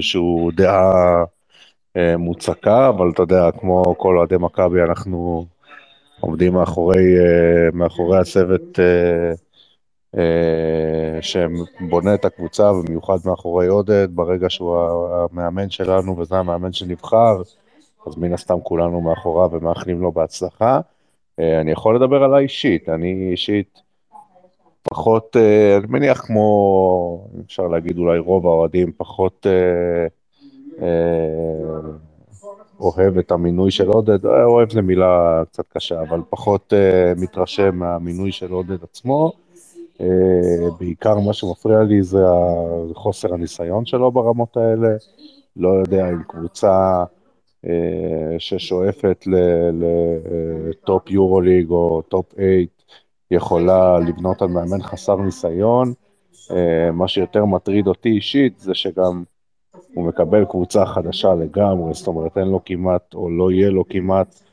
שהוא 0.00 0.52
דעה 0.52 1.24
אה, 1.96 2.16
מוצקה, 2.16 2.88
אבל 2.88 3.10
אתה 3.10 3.22
יודע, 3.22 3.50
כמו 3.60 3.94
כל 3.98 4.18
אוהדי 4.18 4.36
מכבי, 4.40 4.82
אנחנו 4.82 5.46
עומדים 6.20 6.52
מאחורי, 6.52 7.04
מאחורי 7.72 8.18
הצוות 8.18 8.78
שבונה 11.20 12.14
את 12.14 12.24
הקבוצה, 12.24 12.72
ובמיוחד 12.72 13.18
מאחורי 13.24 13.66
עודד, 13.66 14.08
ברגע 14.10 14.50
שהוא 14.50 14.78
המאמן 15.08 15.70
שלנו 15.70 16.18
וזה 16.18 16.36
המאמן 16.36 16.72
שנבחר, 16.72 17.42
אז 18.06 18.16
מן 18.16 18.32
הסתם 18.32 18.60
כולנו 18.62 19.00
מאחוריו 19.00 19.50
ומאחלים 19.52 20.00
לו 20.00 20.12
בהצלחה. 20.12 20.80
אני 21.38 21.70
יכול 21.70 21.96
לדבר 21.96 22.22
עליי 22.22 22.42
אישית, 22.42 22.88
אני 22.88 23.28
אישית 23.30 23.82
פחות, 24.82 25.36
אני 25.78 25.86
מניח 25.88 26.20
כמו, 26.20 27.28
אפשר 27.46 27.66
להגיד 27.66 27.98
אולי 27.98 28.18
רוב 28.18 28.46
האוהדים, 28.46 28.92
פחות 28.96 29.46
אה, 30.82 30.86
אוהב 32.80 33.18
את 33.18 33.30
המינוי 33.30 33.70
של 33.70 33.88
עודד, 33.88 34.26
אה, 34.26 34.44
אוהב 34.44 34.72
זה 34.72 34.82
מילה 34.82 35.42
קצת 35.50 35.64
קשה, 35.68 36.02
אבל 36.02 36.20
פחות 36.30 36.72
מתרשם 37.16 37.76
מהמינוי 37.76 38.32
של 38.32 38.52
עודד 38.52 38.82
עצמו. 38.82 39.32
אה, 39.98 40.78
בעיקר 40.78 41.18
מה 41.18 41.32
שמפריע 41.32 41.82
לי 41.82 42.02
זה 42.02 42.24
חוסר 42.94 43.34
הניסיון 43.34 43.86
שלו 43.86 44.12
ברמות 44.12 44.56
האלה. 44.56 44.88
לא 45.56 45.68
יודע 45.68 46.10
אם 46.10 46.22
קבוצה 46.22 47.04
אה, 47.64 47.68
ששואפת 48.38 49.24
ל 49.72 50.06
top 50.06 51.10
יורוליג 51.10 51.70
או 51.70 52.02
top 52.02 52.32
8 52.32 52.46
יכולה 53.30 53.98
לבנות 53.98 54.42
על 54.42 54.48
מאמן 54.48 54.82
חסר 54.82 55.16
ניסיון. 55.16 55.92
מה 56.92 57.08
שיותר 57.08 57.44
מטריד 57.44 57.86
אותי 57.86 58.08
אישית 58.08 58.58
זה 58.58 58.74
שגם 58.74 59.24
הוא 59.94 60.04
מקבל 60.04 60.44
קבוצה 60.44 60.86
חדשה 60.86 61.34
לגמרי, 61.34 61.94
זאת 61.94 62.06
אומרת 62.06 62.38
אין 62.38 62.48
לו 62.48 62.60
כמעט, 62.64 63.14
או 63.14 63.30
לא 63.30 63.50
יהיה 63.52 63.70
לו 63.70 63.88
כמעט 63.88 64.34
אה, 64.34 64.45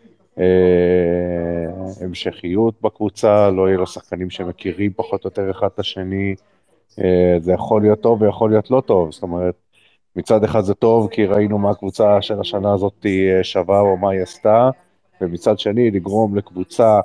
המשכיות 2.01 2.81
בקבוצה, 2.81 3.49
לא 3.49 3.67
יהיה 3.67 3.77
לו 3.77 3.87
שחקנים 3.87 4.29
שמכירים 4.29 4.93
פחות 4.95 5.25
או 5.25 5.27
יותר 5.27 5.51
אחד 5.51 5.67
את 5.73 5.79
השני, 5.79 6.35
אה, 6.99 7.35
זה 7.39 7.51
יכול 7.53 7.81
להיות 7.81 8.01
טוב 8.01 8.21
ויכול 8.21 8.49
להיות 8.49 8.71
לא 8.71 8.81
טוב, 8.81 9.11
זאת 9.11 9.23
אומרת, 9.23 9.55
מצד 10.15 10.43
אחד 10.43 10.61
זה 10.61 10.73
טוב 10.73 11.07
כי 11.11 11.25
ראינו 11.25 11.57
מה 11.57 11.69
הקבוצה 11.69 12.21
של 12.21 12.39
השנה 12.39 12.73
הזאת 12.73 13.05
אה, 13.05 13.43
שווה 13.43 13.79
או 13.79 13.97
מה 13.97 14.11
היא 14.11 14.21
עשתה, 14.21 14.69
ומצד 15.21 15.59
שני 15.59 15.91
לגרום 15.91 16.35
לקבוצה 16.35 16.99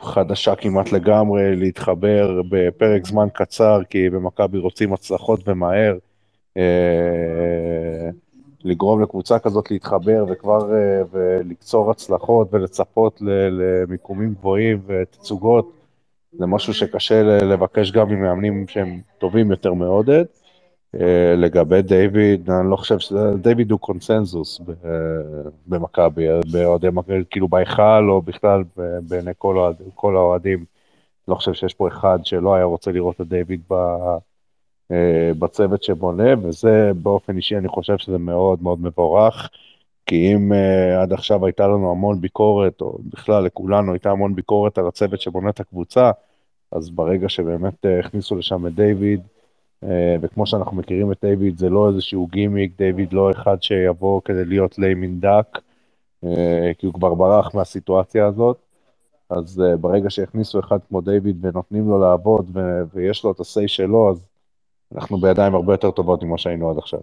חדשה 0.00 0.56
כמעט 0.56 0.92
לגמרי 0.92 1.56
להתחבר 1.56 2.42
בפרק 2.50 3.06
זמן 3.06 3.28
קצר, 3.34 3.80
כי 3.90 4.10
במכבי 4.10 4.58
רוצים 4.58 4.92
הצלחות 4.92 5.48
ומהר, 5.48 5.98
אה, 6.56 8.10
לגרום 8.64 9.02
לקבוצה 9.02 9.38
כזאת 9.38 9.70
להתחבר 9.70 10.24
וכבר 10.28 10.74
אה, 10.74 11.02
ולקצור 11.10 11.90
הצלחות 11.90 12.48
ולצפות 12.54 13.22
למיקומים 13.50 14.34
גבוהים 14.34 14.80
ותצוגות, 14.86 15.72
זה 16.32 16.46
משהו 16.46 16.74
שקשה 16.74 17.22
לבקש 17.22 17.90
גם 17.90 18.08
ממאמנים 18.08 18.68
שהם 18.68 19.00
טובים 19.18 19.50
יותר 19.50 19.74
מעודד. 19.74 20.24
אה, 21.00 21.34
לגבי 21.36 21.82
דיוויד, 21.82 22.50
אני 22.50 22.70
לא 22.70 22.76
חושב 22.76 22.98
שזה, 22.98 23.34
דיוויד 23.36 23.70
הוא 23.70 23.80
קונסנזוס 23.80 24.60
במכבי, 25.66 26.26
באוהדי 26.52 26.88
מכבי, 26.92 27.24
כאילו 27.30 27.48
בהיכל 27.48 28.08
או 28.08 28.22
בכלל 28.22 28.62
בעיני 29.08 29.32
כל 29.94 30.16
האוהדים. 30.16 30.64
לא 31.28 31.34
חושב 31.34 31.52
שיש 31.52 31.74
פה 31.74 31.88
אחד 31.88 32.18
שלא 32.24 32.54
היה 32.54 32.64
רוצה 32.64 32.92
לראות 32.92 33.20
את 33.20 33.28
דיוויד 33.28 33.60
אה, 33.72 33.76
בצוות 35.38 35.82
שבונה, 35.82 36.34
וזה 36.42 36.90
באופן 37.02 37.36
אישי 37.36 37.56
אני 37.56 37.68
חושב 37.68 37.98
שזה 37.98 38.18
מאוד 38.18 38.62
מאוד 38.62 38.82
מבורך, 38.82 39.50
כי 40.06 40.34
אם 40.34 40.52
uh, 40.52 41.02
עד 41.02 41.12
עכשיו 41.12 41.46
הייתה 41.46 41.66
לנו 41.66 41.90
המון 41.90 42.20
ביקורת, 42.20 42.80
או 42.80 42.98
בכלל 43.04 43.44
לכולנו 43.44 43.92
הייתה 43.92 44.10
המון 44.10 44.34
ביקורת 44.34 44.78
על 44.78 44.86
הצוות 44.86 45.20
שבונה 45.20 45.50
את 45.50 45.60
הקבוצה, 45.60 46.10
אז 46.72 46.90
ברגע 46.90 47.28
שבאמת 47.28 47.74
uh, 47.86 48.06
הכניסו 48.06 48.36
לשם 48.36 48.66
את 48.66 48.74
דיוויד, 48.74 49.20
אה, 49.84 50.16
וכמו 50.20 50.46
שאנחנו 50.46 50.76
מכירים 50.76 51.12
את 51.12 51.24
דיוויד, 51.24 51.58
זה 51.58 51.68
לא 51.70 51.88
איזשהו 51.88 52.26
גימיק, 52.26 52.72
דיוויד 52.78 53.12
לא 53.12 53.30
אחד 53.30 53.62
שיבוא 53.62 54.20
כדי 54.24 54.44
להיות 54.44 54.78
ליימין 54.78 55.20
דאק, 55.20 55.60
כי 56.78 56.86
הוא 56.86 56.94
כבר 56.94 57.14
ברח 57.14 57.54
מהסיטואציה 57.54 58.26
הזאת. 58.26 58.56
אז 59.30 59.62
ברגע 59.80 60.10
שהכניסו 60.10 60.60
אחד 60.60 60.78
כמו 60.88 61.00
דיוויד 61.00 61.44
ונותנים 61.44 61.88
לו 61.88 62.00
לעבוד 62.00 62.56
ויש 62.94 63.24
לו 63.24 63.30
את 63.32 63.40
ה-say 63.40 63.68
שלו, 63.68 64.10
אז 64.10 64.26
אנחנו 64.94 65.18
בידיים 65.18 65.54
הרבה 65.54 65.74
יותר 65.74 65.90
טובות 65.90 66.22
ממה 66.22 66.38
שהיינו 66.38 66.70
עד 66.70 66.78
עכשיו. 66.78 67.00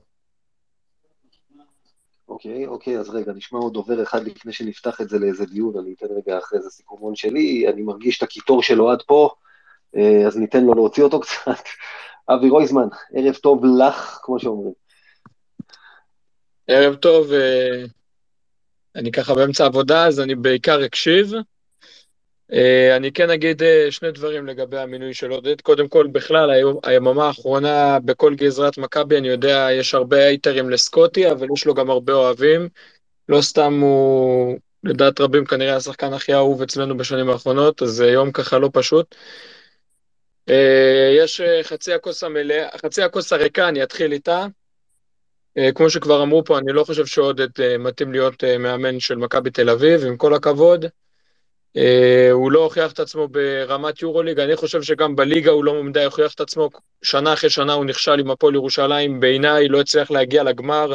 אוקיי, 2.28 2.68
אוקיי, 2.68 3.00
אז 3.00 3.10
רגע, 3.10 3.32
נשמע 3.34 3.60
עוד 3.60 3.74
דובר 3.74 4.04
אחד 4.04 4.24
לפני 4.24 4.54
שנפתח 4.54 5.02
את 5.02 5.10
זה 5.10 5.20
לאיזה 5.20 5.46
דיון, 5.46 5.78
אני 5.78 5.94
אתן 5.94 6.06
רגע 6.06 6.38
אחרי 6.38 6.62
זה 6.62 6.70
סיכומון 6.70 7.16
שלי, 7.16 7.68
אני 7.68 7.82
מרגיש 7.82 8.18
את 8.18 8.24
הקיטור 8.24 8.64
שלו 8.64 8.92
עד 8.92 9.02
פה, 9.02 9.30
אה, 9.96 10.28
אז 10.28 10.38
ניתן 10.38 10.64
לו 10.64 10.74
להוציא 10.74 11.04
אותו 11.04 11.20
קצת. 11.20 11.64
אבי 12.34 12.50
רויזמן, 12.50 12.88
ערב 13.14 13.36
טוב 13.36 13.66
לך, 13.66 14.20
כמו 14.24 14.40
שאומרים. 14.40 14.74
ערב 16.68 16.96
טוב, 16.96 17.32
אה, 17.32 17.86
אני 18.96 19.12
ככה 19.12 19.36
באמצע 19.36 19.66
עבודה, 19.66 20.08
אז 20.08 20.20
אני 20.20 20.36
בעיקר 20.36 20.86
אקשיב. 20.86 21.32
אה, 22.54 22.96
אני 22.96 23.12
כן 23.12 23.30
אגיד 23.30 23.62
שני 23.90 24.12
דברים 24.12 24.46
לגבי 24.48 24.78
המינוי 24.78 25.14
של 25.14 25.32
עודד. 25.32 25.62
קודם 25.62 25.88
כל, 25.88 26.08
בכלל, 26.08 26.50
היממה 26.84 27.28
האחרונה 27.28 28.00
בכל 28.00 28.36
גזרת 28.36 28.78
מכבי, 28.78 29.18
אני 29.18 29.28
יודע, 29.28 29.68
יש 29.72 29.94
הרבה 29.94 30.26
הייטרים 30.26 30.70
לסקוטי, 30.70 31.32
אבל 31.32 31.48
יש 31.54 31.66
לו 31.66 31.74
גם 31.74 31.90
הרבה 31.90 32.14
אוהבים. 32.14 32.70
לא 33.30 33.42
סתם 33.42 33.80
הוא, 33.82 34.58
לדעת 34.84 35.22
רבים, 35.22 35.46
כנראה 35.46 35.76
השחקן 35.76 36.14
הכי 36.14 36.34
אהוב 36.34 36.62
אצלנו 36.62 36.98
בשנים 36.98 37.30
האחרונות, 37.30 37.82
אז 37.82 37.90
זה 37.90 38.08
יום 38.08 38.32
ככה 38.32 38.58
לא 38.58 38.70
פשוט. 38.74 39.16
אה, 40.50 41.16
יש 41.18 41.42
אה, 41.42 41.64
חצי 41.64 41.94
הכוס 41.94 42.24
המלאה, 42.24 42.68
חצי 42.78 43.04
הכוס 43.04 43.34
הריקה, 43.34 43.70
אני 43.70 43.84
אתחיל 43.84 44.12
איתה. 44.12 44.46
אה, 45.58 45.72
כמו 45.76 45.90
שכבר 45.90 46.24
אמרו 46.24 46.44
פה, 46.44 46.58
אני 46.58 46.72
לא 46.74 46.84
חושב 46.84 47.06
שעודד 47.06 47.78
מתאים 47.80 48.12
להיות 48.12 48.44
מאמן 48.60 49.00
של 49.00 49.16
מכבי 49.16 49.50
תל 49.50 49.70
אביב, 49.70 50.06
עם 50.06 50.18
כל 50.18 50.34
הכבוד. 50.34 50.86
הוא 52.32 52.52
לא 52.52 52.64
הוכיח 52.64 52.92
את 52.92 53.00
עצמו 53.00 53.28
ברמת 53.28 54.02
יורוליג, 54.02 54.40
אני 54.40 54.56
חושב 54.56 54.82
שגם 54.82 55.16
בליגה 55.16 55.52
הוא 55.52 55.64
לא 55.64 55.84
מדי 55.84 56.04
הוכיח 56.04 56.34
את 56.34 56.42
עצמו. 56.42 56.70
שנה 57.02 57.34
אחרי 57.34 57.50
שנה 57.50 57.74
הוא 57.74 57.86
נכשל 57.86 58.20
עם 58.20 58.32
הפועל 58.32 58.56
ירושלים, 58.56 59.20
בעיניי 59.20 59.68
לא 59.68 59.82
הצליח 59.82 60.12
להגיע 60.12 60.44
לגמר, 60.44 60.94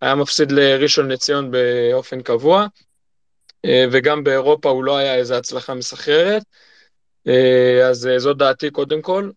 היה 0.00 0.14
מפסיד 0.14 0.52
לראשון 0.52 1.10
לציון 1.10 1.50
באופן 1.50 2.22
קבוע, 2.22 2.66
וגם 3.66 4.24
באירופה 4.24 4.68
הוא 4.68 4.84
לא 4.84 4.96
היה 4.96 5.14
איזו 5.14 5.34
הצלחה 5.34 5.74
מסחררת. 5.74 6.42
אה, 7.28 7.88
אז 7.88 8.06
אה, 8.06 8.18
זאת 8.18 8.36
דעתי 8.36 8.70
קודם 8.70 9.02
כל. 9.02 9.30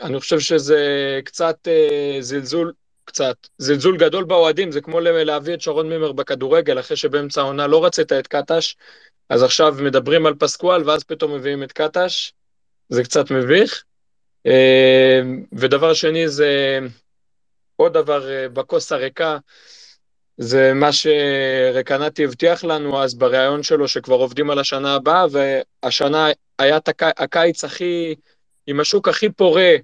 אני 0.00 0.20
חושב 0.20 0.40
שזה 0.40 0.80
קצת 1.24 1.68
אה, 1.68 2.16
זלזול, 2.20 2.72
קצת, 3.08 3.36
זלזול 3.58 3.96
גדול 3.96 4.24
באוהדים, 4.24 4.72
זה 4.72 4.80
כמו 4.80 5.00
להביא 5.00 5.54
את 5.54 5.60
שרון 5.60 5.88
מימר 5.88 6.12
בכדורגל, 6.12 6.80
אחרי 6.80 6.96
שבאמצע 6.96 7.40
העונה 7.40 7.66
לא 7.66 7.84
רצית 7.84 8.12
את 8.12 8.26
קטש, 8.26 8.76
אז 9.28 9.42
עכשיו 9.42 9.74
מדברים 9.80 10.26
על 10.26 10.34
פסקואל, 10.34 10.88
ואז 10.88 11.04
פתאום 11.04 11.34
מביאים 11.34 11.62
את 11.62 11.72
קטש, 11.72 12.32
זה 12.88 13.04
קצת 13.04 13.30
מביך. 13.30 13.84
ודבר 15.52 15.94
שני 15.94 16.28
זה 16.28 16.78
עוד 17.76 17.92
דבר 17.92 18.48
בכוס 18.52 18.92
הריקה, 18.92 19.38
זה 20.38 20.72
מה 20.74 20.90
שרקנטי 20.92 22.24
הבטיח 22.24 22.64
לנו 22.64 23.02
אז 23.02 23.14
בריאיון 23.14 23.62
שלו, 23.62 23.88
שכבר 23.88 24.16
עובדים 24.16 24.50
על 24.50 24.58
השנה 24.58 24.94
הבאה, 24.94 25.26
והשנה 25.30 26.28
היה. 26.58 26.78
הקיץ 27.00 27.64
הכי, 27.64 28.14
עם 28.66 28.80
השוק 28.80 29.08
הכי 29.08 29.30
פורה 29.30 29.74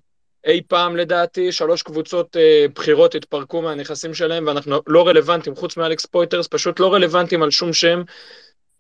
אי 0.45 0.63
פעם 0.69 0.97
לדעתי, 0.97 1.53
שלוש 1.53 1.83
קבוצות 1.83 2.37
אה, 2.37 2.67
בחירות 2.75 3.15
התפרקו 3.15 3.63
מהנכסים 3.63 4.15
שלהם, 4.15 4.47
ואנחנו 4.47 4.81
לא 4.87 5.09
רלוונטיים, 5.09 5.57
חוץ 5.57 5.77
מאלכס 5.77 6.07
פויטרס, 6.07 6.49
פשוט 6.49 6.81
לא 6.81 6.95
רלוונטיים 6.95 7.43
על 7.43 7.51
שום 7.51 7.73
שם. 7.73 8.03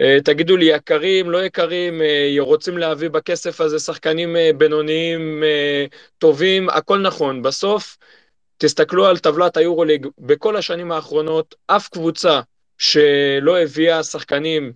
אה, 0.01 0.19
תגידו 0.25 0.57
לי, 0.57 0.65
יקרים, 0.65 1.31
לא 1.31 1.45
יקרים, 1.45 2.03
אה, 2.03 2.35
רוצים 2.39 2.79
להביא 2.79 3.09
בכסף 3.11 3.61
הזה 3.61 3.79
שחקנים 3.79 4.37
אה, 4.37 4.51
בינוניים 4.57 5.43
אה, 5.45 5.87
טובים, 6.19 6.69
הכל 6.69 6.99
נכון. 6.99 7.43
בסוף, 7.43 7.97
תסתכלו 8.59 9.07
על 9.07 9.19
טבלת 9.19 9.57
היורוליג 9.57 10.07
בכל 10.19 10.57
השנים 10.57 10.93
האחרונות, 10.93 11.55
אף 11.67 11.89
קבוצה 11.89 12.41
שלא 12.79 13.59
הביאה 13.59 14.03
שחקנים 14.03 14.73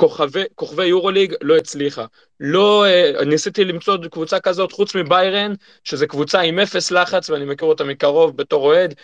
כוכבי, 0.00 0.44
כוכבי 0.54 0.86
יורוליג 0.86 1.34
לא 1.42 1.56
הצליחה. 1.56 2.04
לא, 2.40 2.84
אה, 2.86 3.24
ניסיתי 3.24 3.64
למצוא 3.64 3.96
קבוצה 4.10 4.40
כזאת 4.40 4.72
חוץ 4.72 4.94
מביירן, 4.94 5.52
שזו 5.84 6.06
קבוצה 6.08 6.40
עם 6.40 6.58
אפס 6.58 6.90
לחץ, 6.90 7.30
ואני 7.30 7.44
מכיר 7.44 7.68
אותה 7.68 7.84
מקרוב 7.84 8.36
בתור 8.36 8.66
אוהד, 8.66 8.94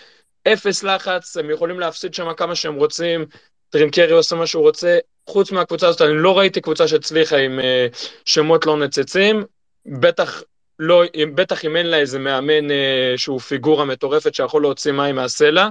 אפס 0.48 0.82
לחץ, 0.82 1.36
הם 1.36 1.50
יכולים 1.50 1.80
להפסיד 1.80 2.14
שם 2.14 2.32
כמה 2.36 2.54
שהם 2.54 2.74
רוצים, 2.74 3.26
טרינקרי 3.70 4.12
עושה 4.12 4.36
מה 4.36 4.46
שהוא 4.46 4.62
רוצה, 4.62 4.98
חוץ 5.26 5.52
מהקבוצה 5.52 5.88
הזאת, 5.88 6.02
אני 6.02 6.14
לא 6.14 6.38
ראיתי 6.38 6.60
קבוצה 6.60 6.88
שהצליחה 6.88 7.36
עם 7.36 7.58
uh, 7.58 7.96
שמות 8.24 8.66
לא 8.66 8.76
נצצים, 8.76 9.44
בטח 9.86 10.42
לא, 10.78 11.02
בטח 11.34 11.64
אם 11.64 11.76
אין 11.76 11.86
לה 11.86 11.96
איזה 11.96 12.18
מאמן 12.18 12.68
uh, 12.68 12.72
שהוא 13.16 13.40
פיגורה 13.40 13.84
מטורפת 13.84 14.34
שיכול 14.34 14.62
להוציא 14.62 14.92
מים 14.92 15.16
מהסלע, 15.16 15.68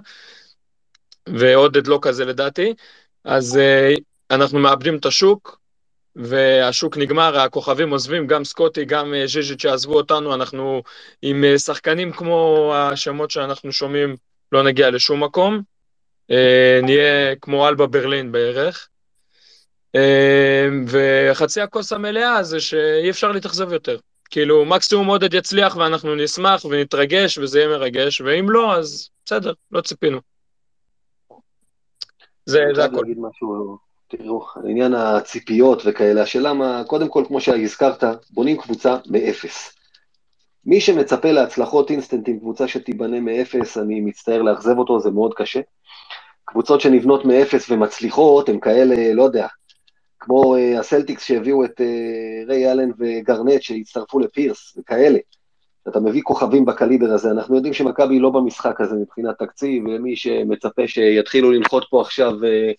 ועודד 1.29 1.87
לא 1.87 1.99
כזה 2.01 2.25
לדעתי, 2.25 2.73
אז 3.23 3.59
uh, 3.59 4.01
אנחנו 4.31 4.59
מאבדים 4.59 4.97
את 4.97 5.05
השוק, 5.05 5.59
והשוק 6.15 6.97
נגמר, 6.97 7.39
הכוכבים 7.39 7.89
עוזבים, 7.89 8.27
גם 8.27 8.43
סקוטי, 8.43 8.85
גם 8.85 9.13
uh, 9.13 9.27
ז'יז'יץ' 9.27 9.61
שעזבו 9.61 9.93
אותנו, 9.93 10.33
אנחנו 10.33 10.83
עם 11.21 11.43
uh, 11.43 11.59
שחקנים 11.59 12.11
כמו 12.11 12.71
השמות 12.75 13.31
שאנחנו 13.31 13.71
שומעים, 13.71 14.15
לא 14.51 14.63
נגיע 14.63 14.89
לשום 14.89 15.23
מקום, 15.23 15.61
uh, 16.31 16.35
נהיה 16.83 17.35
כמו 17.35 17.67
אלבה 17.67 17.87
ברלין 17.87 18.31
בערך. 18.31 18.87
וחצי 20.87 21.61
הכוס 21.61 21.93
המלאה 21.93 22.43
זה 22.43 22.59
שאי 22.59 23.09
אפשר 23.09 23.31
להתאכזב 23.31 23.71
יותר. 23.71 23.97
כאילו, 24.29 24.65
מקסימום 24.65 25.07
עודד 25.07 25.33
יצליח 25.33 25.75
ואנחנו 25.75 26.15
נשמח 26.15 26.65
ונתרגש 26.65 27.37
וזה 27.37 27.59
יהיה 27.59 27.69
מרגש, 27.69 28.21
ואם 28.21 28.49
לא, 28.49 28.75
אז 28.75 29.09
בסדר, 29.25 29.53
לא 29.71 29.81
ציפינו. 29.81 30.19
זה, 32.45 32.63
זה 32.75 32.85
הכול. 32.85 33.05
תראו, 34.07 34.45
עניין 34.69 34.93
הציפיות 34.93 35.81
וכאלה, 35.85 36.21
השאלה 36.21 36.53
מה, 36.53 36.83
קודם 36.87 37.07
כל, 37.07 37.23
כמו 37.27 37.41
שהזכרת, 37.41 38.03
בונים 38.29 38.57
קבוצה 38.57 38.97
מאפס. 39.07 39.75
מי 40.65 40.81
שמצפה 40.81 41.31
להצלחות 41.31 41.91
אינסטנט 41.91 42.27
עם 42.27 42.39
קבוצה 42.39 42.67
שתיבנה 42.67 43.19
מאפס, 43.19 43.77
אני 43.77 44.01
מצטער 44.01 44.41
לאכזב 44.41 44.77
אותו, 44.77 44.99
זה 44.99 45.11
מאוד 45.11 45.33
קשה. 45.33 45.61
קבוצות 46.45 46.81
שנבנות 46.81 47.25
מאפס 47.25 47.69
ומצליחות, 47.69 48.49
הן 48.49 48.59
כאלה, 48.59 49.13
לא 49.13 49.23
יודע, 49.23 49.47
כמו 50.19 50.55
אה, 50.55 50.79
הסלטיקס 50.79 51.23
שהביאו 51.23 51.65
את 51.65 51.81
uh, 51.81 52.47
ריי 52.47 52.71
אלן 52.71 52.89
וגארנט 52.99 53.61
שהצטרפו 53.61 54.19
לפירס 54.19 54.77
וכאלה. 54.77 55.19
אתה 55.87 55.99
מביא 55.99 56.21
כוכבים 56.21 56.65
בקליבר 56.65 57.11
הזה, 57.11 57.31
אנחנו 57.31 57.55
יודעים 57.55 57.73
שמכבי 57.73 58.19
לא 58.19 58.29
במשחק 58.29 58.81
הזה 58.81 58.95
מבחינת 58.95 59.39
תקציב, 59.39 59.83
ומי 59.85 60.15
שמצפה 60.15 60.87
שיתחילו 60.87 61.51
לנחות 61.51 61.85
פה 61.89 62.01
עכשיו, 62.01 62.31
אה, 62.31 62.73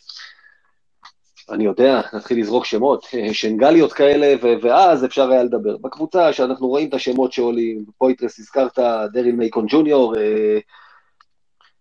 אני 1.50 1.64
יודע, 1.64 2.00
נתחיל 2.12 2.40
לזרוק 2.40 2.64
שמות, 2.64 3.06
שנגליות 3.32 3.92
כאלה, 3.92 4.34
ו- 4.42 4.62
ואז 4.62 5.04
אפשר 5.04 5.30
היה 5.30 5.42
לדבר. 5.42 5.76
בקבוצה 5.76 6.32
שאנחנו 6.32 6.68
רואים 6.68 6.88
את 6.88 6.94
השמות 6.94 7.32
שעולים, 7.32 7.84
פויטרס 7.98 8.38
הזכרת, 8.38 8.78
דריל 9.12 9.36
מייקון 9.36 9.66
ג'וניור, 9.68 10.14
אה, 10.14 10.18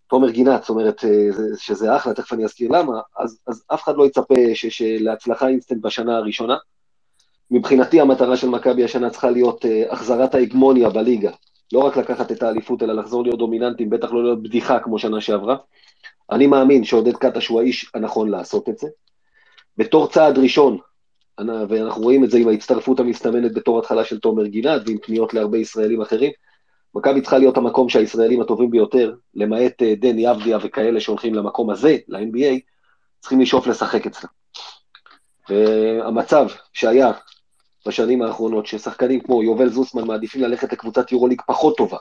תומר 0.07 0.29
גינת, 0.29 0.61
זאת 0.61 0.69
אומרת 0.69 1.05
אה, 1.05 1.29
שזה 1.57 1.95
אחלה, 1.95 2.13
תכף 2.13 2.33
אני 2.33 2.45
אזכיר 2.45 2.71
למה, 2.71 2.99
אז, 3.19 3.39
אז 3.47 3.63
אף 3.73 3.83
אחד 3.83 3.95
לא 3.95 4.05
יצפה 4.05 4.35
להצלחה 4.99 5.47
אינסטנט 5.47 5.81
בשנה 5.81 6.17
הראשונה. 6.17 6.57
מבחינתי 7.51 8.01
המטרה 8.01 8.37
של 8.37 8.49
מכבי 8.49 8.83
השנה 8.83 9.09
צריכה 9.09 9.29
להיות 9.29 9.65
אה, 9.65 9.67
החזרת 9.93 10.35
ההגמוניה 10.35 10.89
בליגה. 10.89 11.31
לא 11.73 11.79
רק 11.79 11.97
לקחת 11.97 12.31
את 12.31 12.43
האליפות, 12.43 12.83
אלא 12.83 12.93
לחזור 12.93 13.23
להיות 13.23 13.39
דומיננטים, 13.39 13.89
בטח 13.89 14.11
לא 14.11 14.23
להיות 14.23 14.43
בדיחה 14.43 14.79
כמו 14.79 14.99
שנה 14.99 15.21
שעברה. 15.21 15.55
אני 16.31 16.47
מאמין 16.47 16.83
שעודד 16.83 17.15
קטש 17.15 17.47
הוא 17.47 17.61
האיש 17.61 17.91
הנכון 17.93 18.29
לעשות 18.29 18.69
את 18.69 18.77
זה. 18.77 18.87
בתור 19.77 20.07
צעד 20.07 20.37
ראשון, 20.37 20.77
ואנחנו 21.69 22.01
רואים 22.01 22.23
את 22.23 22.31
זה 22.31 22.37
עם 22.37 22.47
ההצטרפות 22.47 22.99
המסתמנת 22.99 23.53
בתור 23.53 23.79
התחלה 23.79 24.05
של 24.05 24.19
תומר 24.19 24.45
גינת 24.45 24.81
ועם 24.85 24.97
פניות 24.97 25.33
להרבה 25.33 25.57
ישראלים 25.57 26.01
אחרים, 26.01 26.31
מכבי 26.95 27.21
צריכה 27.21 27.37
להיות 27.37 27.57
המקום 27.57 27.89
שהישראלים 27.89 28.41
הטובים 28.41 28.71
ביותר, 28.71 29.15
למעט 29.33 29.81
אה, 29.81 29.95
דני 29.95 30.31
אבדיה 30.31 30.57
וכאלה 30.63 30.99
שהולכים 30.99 31.33
למקום 31.33 31.69
הזה, 31.69 31.97
ל-NBA, 32.07 32.59
צריכים 33.19 33.41
לשאוף 33.41 33.67
לשחק 33.67 34.05
אצלה. 34.05 34.29
והמצב 35.49 36.47
שהיה 36.73 37.11
בשנים 37.87 38.21
האחרונות, 38.21 38.65
ששחקנים 38.65 39.19
כמו 39.19 39.43
יובל 39.43 39.69
זוסמן 39.69 40.07
מעדיפים 40.07 40.41
ללכת 40.41 40.73
לקבוצת 40.73 41.11
יורוליג 41.11 41.41
פחות 41.47 41.77
טובה, 41.77 41.97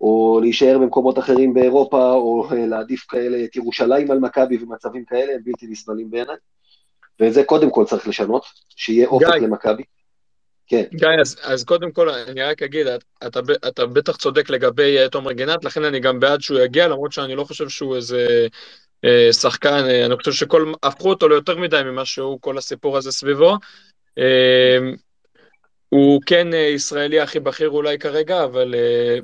או 0.00 0.38
להישאר 0.42 0.78
במקומות 0.78 1.18
אחרים 1.18 1.54
באירופה, 1.54 2.12
או 2.12 2.48
אה, 2.52 2.66
להעדיף 2.66 3.06
כאלה 3.08 3.44
את 3.44 3.56
ירושלים 3.56 4.10
על 4.10 4.18
מכבי 4.18 4.56
ומצבים 4.56 5.04
כאלה, 5.04 5.32
הם 5.32 5.40
בלתי 5.44 5.66
נסבלים 5.66 6.10
בעיניי. 6.10 6.36
ואת 7.20 7.32
זה 7.32 7.44
קודם 7.44 7.70
כל 7.70 7.84
צריך 7.84 8.08
לשנות, 8.08 8.44
שיהיה 8.76 9.06
אופק 9.06 9.42
למכבי. 9.42 9.82
כן. 10.66 10.82
גיא, 10.94 11.08
אז, 11.20 11.36
אז 11.42 11.64
קודם 11.64 11.90
כל 11.90 12.08
אני 12.08 12.42
רק 12.42 12.62
אגיד, 12.62 12.86
אתה, 13.26 13.40
אתה 13.68 13.86
בטח 13.86 14.16
צודק 14.16 14.50
לגבי 14.50 14.98
אה, 14.98 15.08
תומר 15.08 15.32
גינת, 15.32 15.64
לכן 15.64 15.84
אני 15.84 16.00
גם 16.00 16.20
בעד 16.20 16.40
שהוא 16.40 16.60
יגיע, 16.60 16.88
למרות 16.88 17.12
שאני 17.12 17.34
לא 17.34 17.44
חושב 17.44 17.68
שהוא 17.68 17.96
איזה 17.96 18.46
אה, 19.04 19.32
שחקן, 19.32 19.84
אה, 19.88 20.06
אני 20.06 20.16
חושב 20.16 20.32
שכל, 20.32 20.72
הפכו 20.82 21.10
אותו 21.10 21.28
ליותר 21.28 21.58
מדי 21.58 21.80
ממה 21.84 22.04
שהוא, 22.04 22.40
כל 22.40 22.58
הסיפור 22.58 22.96
הזה 22.96 23.12
סביבו. 23.12 23.56
אה, 24.18 24.78
הוא 25.96 26.20
כן 26.26 26.54
אה, 26.54 26.58
ישראלי 26.58 27.20
הכי 27.20 27.40
בכיר 27.40 27.70
אולי 27.70 27.98
כרגע, 27.98 28.44
אבל 28.44 28.74
אה, 28.74 29.18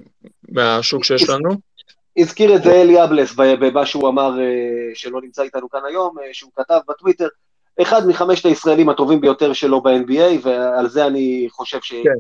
מהשוק 0.49 1.05
שיש 1.05 1.29
לנו. 1.29 1.51
הזכיר 2.17 2.57
את 2.57 2.63
זה 2.63 2.73
אלי 2.73 3.05
אבלס 3.05 3.35
במה 3.35 3.87
שהוא 3.87 4.09
אמר, 4.09 4.41
אה, 4.41 4.95
שלא 4.95 5.21
נמצא 5.23 5.43
איתנו 5.43 5.71
כאן 5.71 5.81
היום, 5.89 6.17
שהוא 6.33 6.51
כתב 6.57 6.79
בטוויטר, 6.89 7.29
אחד 7.83 8.07
מחמשת 8.07 8.47
הישראלים 8.47 8.89
הטובים 8.89 9.21
ביותר 9.21 9.53
שלו 9.53 9.81
ב-NBA, 9.81 10.39
ועל 10.43 10.89
זה 10.89 11.07
אני 11.07 11.49
חושב 11.51 11.79
ש... 11.83 11.93
כן. 11.93 12.11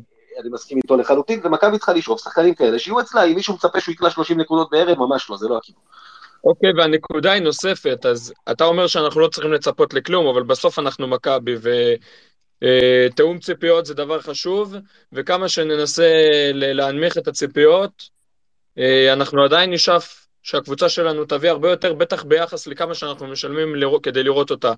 מסכים 0.52 0.78
איתו 0.78 0.96
לחלוטין, 0.96 1.40
ומכבי 1.44 1.78
צריכה 1.78 1.92
לשאוף 1.92 2.24
שחקנים 2.24 2.54
כאלה, 2.54 2.78
שיהיו 2.78 3.00
אצלה, 3.00 3.24
אם 3.24 3.34
מישהו 3.34 3.54
מצפה 3.54 3.80
שהוא 3.80 3.92
יקלע 3.92 4.10
30 4.10 4.40
נקודות 4.40 4.70
בערב, 4.70 4.98
ממש 4.98 5.30
לא, 5.30 5.36
זה 5.36 5.48
לא 5.48 5.56
הכיוון. 5.56 5.82
אוקיי, 6.44 6.72
והנקודה 6.76 7.32
היא 7.32 7.42
נוספת, 7.42 8.06
אז 8.06 8.32
אתה 8.50 8.64
אומר 8.64 8.86
שאנחנו 8.86 9.20
לא 9.20 9.28
צריכים 9.28 9.52
לצפות 9.52 9.94
לכלום, 9.94 10.26
אבל 10.26 10.42
בסוף 10.42 10.78
אנחנו 10.78 11.08
מכבי, 11.08 11.56
ותיאום 12.62 13.38
ציפיות 13.38 13.86
זה 13.86 13.94
דבר 13.94 14.20
חשוב, 14.20 14.74
וכמה 15.12 15.48
שננסה 15.48 16.10
להנמיך 16.54 17.18
את 17.18 17.28
הציפיות, 17.28 18.08
אה, 18.78 19.12
אנחנו 19.12 19.44
עדיין 19.44 19.70
נשאף 19.70 20.26
שהקבוצה 20.42 20.88
שלנו 20.88 21.24
תביא 21.24 21.50
הרבה 21.50 21.70
יותר, 21.70 21.92
בטח 21.92 22.22
ביחס 22.22 22.66
לכמה 22.66 22.94
שאנחנו 22.94 23.26
משלמים 23.26 23.74
לראות, 23.74 24.04
כדי 24.04 24.22
לראות 24.22 24.50
אותה. 24.50 24.72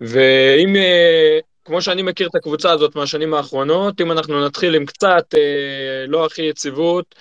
ואם, 0.00 0.76
אה, 0.76 1.38
כמו 1.64 1.82
שאני 1.82 2.02
מכיר 2.02 2.28
את 2.28 2.34
הקבוצה 2.34 2.70
הזאת 2.70 2.96
מהשנים 2.96 3.34
האחרונות, 3.34 4.00
אם 4.00 4.12
אנחנו 4.12 4.46
נתחיל 4.46 4.74
עם 4.74 4.86
קצת 4.86 5.34
אה, 5.34 6.04
לא 6.08 6.26
הכי 6.26 6.42
יציבות, 6.42 7.14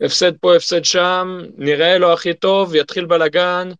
הפסד 0.00 0.36
פה, 0.36 0.56
הפסד 0.56 0.84
שם, 0.84 1.38
נראה 1.56 1.98
לא 1.98 2.12
הכי 2.12 2.34
טוב, 2.34 2.74
יתחיל 2.74 3.04
בלאגן, 3.04 3.70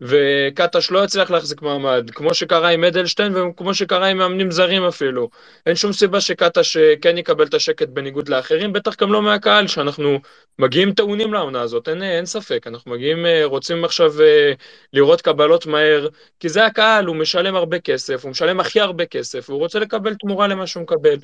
וקטש 0.00 0.90
לא 0.90 1.04
יצליח 1.04 1.30
להחזיק 1.30 1.62
מעמד, 1.62 2.10
כמו 2.14 2.34
שקרה 2.34 2.68
עם 2.68 2.84
אדלשטיין 2.84 3.36
וכמו 3.36 3.74
שקרה 3.74 4.06
עם 4.06 4.18
מאמנים 4.18 4.50
זרים 4.50 4.84
אפילו. 4.84 5.28
אין 5.66 5.76
שום 5.76 5.92
סיבה 5.92 6.20
שקטש 6.20 6.76
אה, 6.76 6.94
כן 7.02 7.18
יקבל 7.18 7.46
את 7.46 7.54
השקט 7.54 7.88
בניגוד 7.88 8.28
לאחרים, 8.28 8.72
בטח 8.72 8.96
גם 8.96 9.12
לא 9.12 9.22
מהקהל, 9.22 9.66
שאנחנו 9.66 10.20
מגיעים 10.58 10.92
טעונים 10.92 11.32
לעונה 11.32 11.60
הזאת, 11.60 11.88
אין, 11.88 12.02
אין 12.02 12.26
ספק. 12.26 12.66
אנחנו 12.66 12.90
מגיעים, 12.90 13.26
אה, 13.26 13.44
רוצים 13.44 13.84
עכשיו 13.84 14.20
אה, 14.22 14.52
לראות 14.92 15.20
קבלות 15.22 15.66
מהר, 15.66 16.08
כי 16.40 16.48
זה 16.48 16.66
הקהל, 16.66 17.06
הוא 17.06 17.16
משלם 17.16 17.56
הרבה 17.56 17.78
כסף, 17.78 18.24
הוא 18.24 18.30
משלם 18.30 18.60
הכי 18.60 18.80
הרבה 18.80 19.06
כסף, 19.06 19.50
והוא 19.50 19.58
רוצה 19.58 19.78
לקבל 19.78 20.14
תמורה 20.14 20.46
למה 20.46 20.66
שהוא 20.66 20.82
מקבל. 20.82 21.16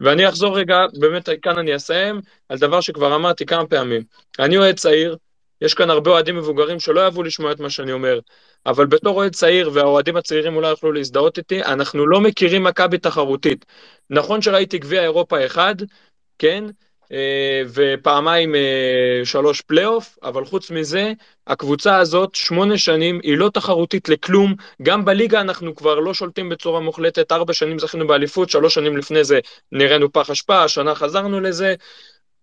ואני 0.00 0.28
אחזור 0.28 0.58
רגע, 0.58 0.78
באמת 0.98 1.28
כאן 1.42 1.58
אני 1.58 1.76
אסיים, 1.76 2.20
על 2.48 2.58
דבר 2.58 2.80
שכבר 2.80 3.14
אמרתי 3.14 3.46
כמה 3.46 3.66
פעמים. 3.66 4.02
אני 4.38 4.56
אוהד 4.56 4.76
צעיר, 4.76 5.16
יש 5.64 5.74
כאן 5.74 5.90
הרבה 5.90 6.10
אוהדים 6.10 6.36
מבוגרים 6.36 6.80
שלא 6.80 7.00
יאהבו 7.00 7.22
לשמוע 7.22 7.52
את 7.52 7.60
מה 7.60 7.70
שאני 7.70 7.92
אומר, 7.92 8.18
אבל 8.66 8.86
בתור 8.86 9.16
אוהד 9.16 9.32
צעיר, 9.32 9.70
והאוהדים 9.72 10.16
הצעירים 10.16 10.56
אולי 10.56 10.68
יוכלו 10.68 10.92
להזדהות 10.92 11.38
איתי, 11.38 11.62
אנחנו 11.62 12.06
לא 12.06 12.20
מכירים 12.20 12.64
מכבי 12.64 12.98
תחרותית. 12.98 13.64
נכון 14.10 14.42
שראיתי 14.42 14.78
גביע 14.78 15.02
אירופה 15.02 15.46
אחד, 15.46 15.74
כן, 16.38 16.64
אה, 17.12 17.62
ופעמיים 17.74 18.54
אה, 18.54 19.20
שלוש 19.24 19.60
פלייאוף, 19.60 20.18
אבל 20.22 20.44
חוץ 20.44 20.70
מזה, 20.70 21.12
הקבוצה 21.46 21.98
הזאת 21.98 22.34
שמונה 22.34 22.78
שנים 22.78 23.20
היא 23.22 23.38
לא 23.38 23.50
תחרותית 23.54 24.08
לכלום, 24.08 24.54
גם 24.82 25.04
בליגה 25.04 25.40
אנחנו 25.40 25.74
כבר 25.74 25.94
לא 25.94 26.14
שולטים 26.14 26.48
בצורה 26.48 26.80
מוחלטת, 26.80 27.32
ארבע 27.32 27.52
שנים 27.52 27.78
זכינו 27.78 28.06
באליפות, 28.06 28.50
שלוש 28.50 28.74
שנים 28.74 28.96
לפני 28.96 29.24
זה 29.24 29.40
נראינו 29.72 30.12
פח 30.12 30.30
אשפה, 30.30 30.64
השנה 30.64 30.94
חזרנו 30.94 31.40
לזה, 31.40 31.74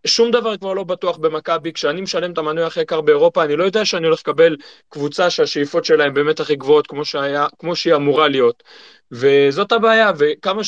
שום 0.06 0.32
דבר 0.32 0.58
כבר 0.58 0.74
לא 0.74 0.84
בטוח 0.84 1.18
במכבי, 1.18 1.74
כשאני 1.74 2.02
משלם 2.02 2.32
את 2.32 2.38
המנוי 2.38 2.64
הכי 2.64 2.82
יקר 2.82 3.02
באירופה, 3.02 3.44
אני 3.44 3.56
לא 3.56 3.64
יודע 3.64 3.86
שאני 3.86 4.08
הולך 4.08 4.20
לקבל 4.20 4.58
קבוצה 4.90 5.30
שהשאיפות 5.30 5.86
שלהם 5.86 6.14
באמת 6.14 6.40
הכי 6.40 6.56
גבוהות, 6.56 6.88
כמו, 6.88 7.06
שהיה, 7.06 7.48
כמו 7.60 7.76
שהיא 7.76 7.96
אמורה 7.96 8.28
להיות. 8.28 8.64
וזאת 9.12 9.72
הבעיה, 9.72 10.12
וכמה 10.18 10.62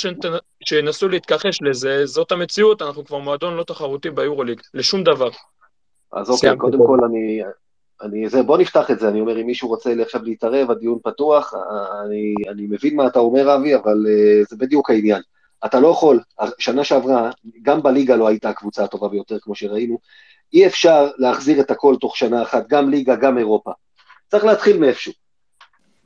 שינסו 0.63 1.09
להתכחש 1.09 1.61
לזה, 1.61 2.05
זאת 2.05 2.31
המציאות, 2.31 2.81
אנחנו 2.81 3.05
כבר 3.05 3.17
מועדון 3.17 3.55
לא 3.55 3.63
תחרותי 3.63 4.09
ביורוליג, 4.09 4.61
לשום 4.73 5.03
דבר. 5.03 5.29
אז 6.13 6.29
אוקיי, 6.29 6.57
קודם 6.57 6.87
כל 6.87 6.97
אני, 7.05 7.41
אני, 8.01 8.29
זה, 8.29 8.43
בוא 8.43 8.57
נפתח 8.57 8.91
את 8.91 8.99
זה, 8.99 9.09
אני 9.09 9.19
אומר, 9.19 9.41
אם 9.41 9.45
מישהו 9.45 9.69
רוצה 9.69 9.93
עכשיו 10.01 10.23
להתערב, 10.23 10.71
הדיון 10.71 10.99
פתוח, 11.03 11.53
אני, 12.05 12.33
אני 12.49 12.67
מבין 12.69 12.95
מה 12.95 13.07
אתה 13.07 13.19
אומר, 13.19 13.55
אבי, 13.55 13.75
אבל 13.75 14.05
uh, 14.05 14.49
זה 14.49 14.55
בדיוק 14.57 14.89
העניין. 14.89 15.21
אתה 15.65 15.79
לא 15.79 15.87
יכול, 15.87 16.19
שנה 16.59 16.83
שעברה, 16.83 17.31
גם 17.61 17.83
בליגה 17.83 18.15
לא 18.15 18.27
הייתה 18.27 18.49
הקבוצה 18.49 18.83
הטובה 18.83 19.07
ביותר, 19.07 19.37
כמו 19.41 19.55
שראינו, 19.55 19.97
אי 20.53 20.67
אפשר 20.67 21.09
להחזיר 21.17 21.61
את 21.61 21.71
הכל 21.71 21.95
תוך 22.01 22.17
שנה 22.17 22.41
אחת, 22.41 22.67
גם 22.67 22.89
ליגה, 22.89 23.15
גם 23.15 23.37
אירופה. 23.37 23.71
צריך 24.27 24.45
להתחיל 24.45 24.77
מאיפשהו. 24.77 25.13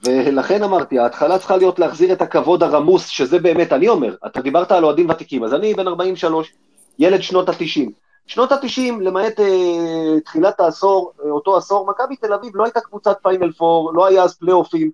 ולכן 0.06 0.63
אמרתי, 0.63 1.00
ההתחלה 1.00 1.39
צריכה 1.39 1.58
להיות 1.58 1.80
להחזיר 1.80 2.13
את 2.13 2.22
הכבוד 2.22 2.63
הרמוס, 2.63 3.08
שזה 3.08 3.39
באמת, 3.39 3.74
אני 3.74 3.88
אומר, 3.88 4.15
אתה 4.26 4.41
דיברת 4.41 4.72
על 4.72 4.86
אוהדים 4.86 5.10
ותיקים, 5.10 5.43
אז 5.43 5.54
אני 5.54 5.74
בן 5.74 5.88
43, 5.88 6.54
ילד 7.00 7.22
שנות 7.22 7.50
ה-90. 7.50 7.89
שנות 8.28 8.52
ה-90, 8.52 9.02
למעט 9.02 9.39
אה, 9.39 10.20
תחילת 10.26 10.60
העשור, 10.60 11.12
אה, 11.26 11.30
אותו 11.30 11.58
עשור, 11.58 11.88
מכבי 11.89 12.15
תל 12.15 12.34
אביב 12.34 12.56
לא 12.56 12.63
הייתה 12.63 12.82
קבוצת 12.82 13.17
פיינל 13.24 13.52
פור, 13.52 13.93
לא 13.93 14.06
היה 14.06 14.24
אז 14.24 14.36
פלייאופים, 14.36 14.91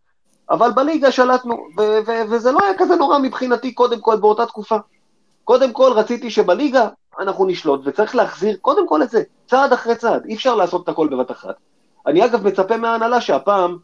אבל 0.50 0.72
בליגה 0.72 1.12
שלטנו, 1.12 1.56
ו- 1.78 2.00
ו- 2.06 2.30
וזה 2.30 2.52
לא 2.52 2.60
היה 2.64 2.74
כזה 2.78 2.96
נורא 2.96 3.20
מבחינתי 3.20 3.74
קודם 3.74 4.00
כל 4.00 4.16
באותה 4.16 4.46
תקופה. 4.46 4.78
קודם 5.44 5.72
כל 5.72 5.92
רציתי 5.96 6.30
שבליגה 6.30 6.88
אנחנו 7.20 7.46
נשלוט, 7.46 7.82
וצריך 7.84 8.16
להחזיר 8.16 8.58
קודם 8.62 8.88
כל 8.88 9.04
את 9.04 9.10
זה, 9.10 9.24
צעד 9.48 9.74
אחרי 9.74 9.96
צעד, 9.96 10.26
אי 10.26 10.36
אפשר 10.36 10.56
לעשות 10.56 10.84
את 10.84 10.90
הכל 10.90 11.08
בבת 11.08 11.32
אחת. 11.32 11.56
אני 12.08 12.26
אגב 12.26 12.48
מצפה 12.48 12.78
מההנהלה 12.78 13.22
שהפעם, 13.22 13.78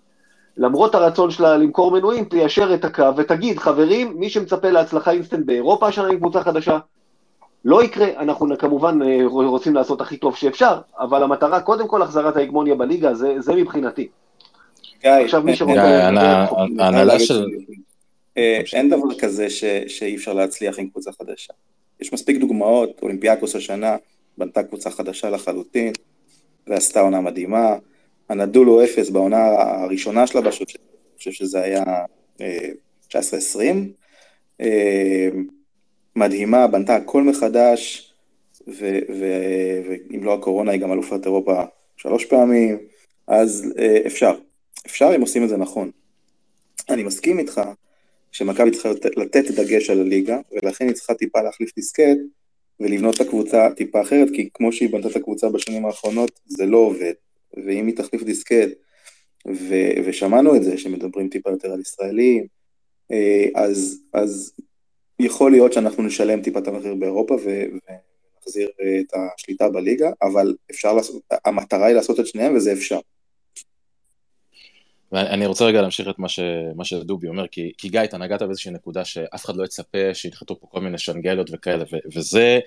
למרות 0.58 0.96
הרצון 0.96 1.32
שלה 1.32 1.58
למכור 1.58 1.92
מנויים, 1.92 2.26
תיישר 2.26 2.74
את 2.74 2.86
הקו 2.86 3.16
ותגיד, 3.18 3.60
חברים, 3.60 4.20
מי 4.20 4.30
שמצפה 4.30 4.70
להצלחה 4.70 5.12
אינסטנט 5.12 5.46
באירופה 5.46 5.88
השנה 5.88 6.08
עם 6.08 6.18
קבוצה 6.18 6.44
חדשה, 6.44 6.80
לא 7.66 7.84
יקרה, 7.84 8.08
אנחנו 8.18 8.58
כמובן 8.58 9.02
אה, 9.02 9.20
רוצים 9.26 9.76
לעשות 9.76 10.02
הכי 10.02 10.18
טוב 10.18 10.36
שאפשר, 10.36 10.82
אבל 11.00 11.24
המטרה 11.24 11.62
קודם 11.62 11.88
כל 11.88 12.02
החזרת 12.02 12.38
ההגמוניה 12.38 12.76
בליגה, 12.76 13.14
זה, 13.14 13.36
זה 13.40 13.56
מבחינתי. 13.56 14.10
גיא, 15.02 15.12
עכשיו 15.12 15.42
מי 15.42 15.56
שרוצה... 15.56 15.82
ההנהלה 16.80 17.20
של... 17.20 17.46
אה, 18.38 18.62
אין 18.74 18.90
דבר 18.90 19.20
כזה 19.20 19.50
שאי 19.88 20.16
אפשר 20.16 20.34
להצליח 20.34 20.80
עם 20.80 20.90
קבוצה 20.90 21.12
חדשה. 21.12 21.54
יש 22.00 22.14
מספיק 22.14 22.38
דוגמאות, 22.38 23.00
אולימפיאקוס 23.02 23.56
השנה 23.56 23.98
בנתה 24.38 24.64
קבוצה 24.64 24.92
חדשה 24.92 25.30
לחלוטין, 25.30 25.94
ועשתה 26.68 27.00
עונה 27.00 27.22
מדהימה. 27.22 27.76
הנדולו 28.30 28.84
אפס 28.84 29.10
בעונה 29.10 29.46
הראשונה 29.48 30.28
שלה, 30.28 30.42
אני 30.42 30.52
חושב 31.18 31.32
שזה 31.32 31.62
היה 31.62 31.84
19-20. 33.10 33.16
אה, 34.62 35.30
מדהימה, 36.16 36.68
בנתה 36.68 36.96
הכל 36.96 37.24
מחדש, 37.24 38.14
ואם 38.68 40.24
לא 40.24 40.34
הקורונה 40.34 40.72
היא 40.72 40.82
גם 40.82 40.92
אלופת 40.92 41.26
אירופה 41.26 41.64
שלוש 41.98 42.26
פעמים, 42.26 42.78
אז 43.28 43.74
אה, 43.80 43.98
אפשר. 44.08 44.36
אפשר 44.86 45.12
אם 45.16 45.22
עושים 45.22 45.44
את 45.44 45.50
זה 45.50 45.58
נכון. 45.58 45.92
אני 46.90 47.04
מסכים 47.04 47.40
איתך 47.40 47.62
שמכבי 48.32 48.72
צריכה 48.72 48.90
לתת 49.18 49.52
דגש 49.52 49.90
על 49.90 50.00
הליגה, 50.00 50.40
ולכן 50.52 50.88
היא 50.88 50.96
צריכה 50.96 51.14
טיפה 51.14 51.42
להחליף 51.42 51.76
דיסקט 51.76 52.18
ולבנות 52.80 53.16
את 53.16 53.22
הקבוצה 53.22 53.70
טיפה 53.76 54.02
אחרת, 54.02 54.28
כי 54.34 54.50
כמו 54.54 54.72
שהיא 54.72 54.90
בנתה 54.90 55.08
את 55.08 55.16
הקבוצה 55.16 55.50
בשנים 55.50 55.86
האחרונות, 55.86 56.40
זה 56.46 56.66
לא 56.66 56.78
עובד. 56.78 57.14
ואם 57.54 57.88
היא 57.88 57.96
תחליף 57.96 58.24
דיסקט, 58.24 58.70
ו- 59.48 60.06
ושמענו 60.06 60.56
את 60.56 60.64
זה, 60.64 60.78
שמדברים 60.78 61.30
טיפה 61.30 61.50
יותר 61.50 61.72
על 61.72 61.82
ישראלים, 61.82 62.48
אה, 63.12 63.46
אז, 63.56 64.02
אז 64.14 64.54
יכול 65.20 65.52
להיות 65.52 65.74
שאנחנו 65.74 66.04
נשלם 66.04 66.42
טיפה 66.42 66.60
את 66.60 66.68
המחיר 66.68 66.96
באירופה 66.96 67.36
ו- 67.36 67.66
ונחזיר 67.74 68.70
את 69.00 69.14
השליטה 69.14 69.70
בליגה, 69.70 70.12
אבל 70.22 70.56
אפשר 70.72 70.94
לעשות, 70.94 71.22
המטרה 71.46 71.86
היא 71.86 71.96
לעשות 71.96 72.20
את 72.20 72.28
שניהם 72.28 72.56
וזה 72.56 72.74
אפשר. 72.74 73.00
ואני 75.12 75.46
רוצה 75.46 75.66
רגע 75.66 75.82
להמשיך 75.82 76.10
את 76.10 76.20
מה, 76.20 76.30
ש, 76.30 76.40
מה 76.76 76.86
שדובי 76.86 77.28
אומר, 77.28 77.48
כי, 77.48 77.72
כי 77.78 77.90
גיא, 77.90 78.04
אתה 78.04 78.18
נגעת 78.18 78.42
באיזושהי 78.42 78.72
נקודה 78.72 79.06
שאף 79.06 79.46
אחד 79.46 79.56
לא 79.56 79.64
יצפה 79.64 80.14
שינחתו 80.14 80.60
פה 80.60 80.68
כל 80.68 80.82
מיני 80.82 80.98
שנגליות 80.98 81.50
וכאלה, 81.54 81.84
ו, 81.92 81.98
וזה 82.16 82.60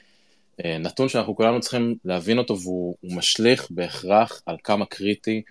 אה, 0.64 0.78
נתון 0.78 1.08
שאנחנו 1.08 1.36
כולנו 1.36 1.60
צריכים 1.60 1.96
להבין 2.04 2.38
אותו, 2.38 2.60
והוא 2.60 2.94
משליך 3.02 3.66
בהכרח 3.70 4.42
על 4.46 4.56
כמה 4.64 4.86
קריטי 4.86 5.42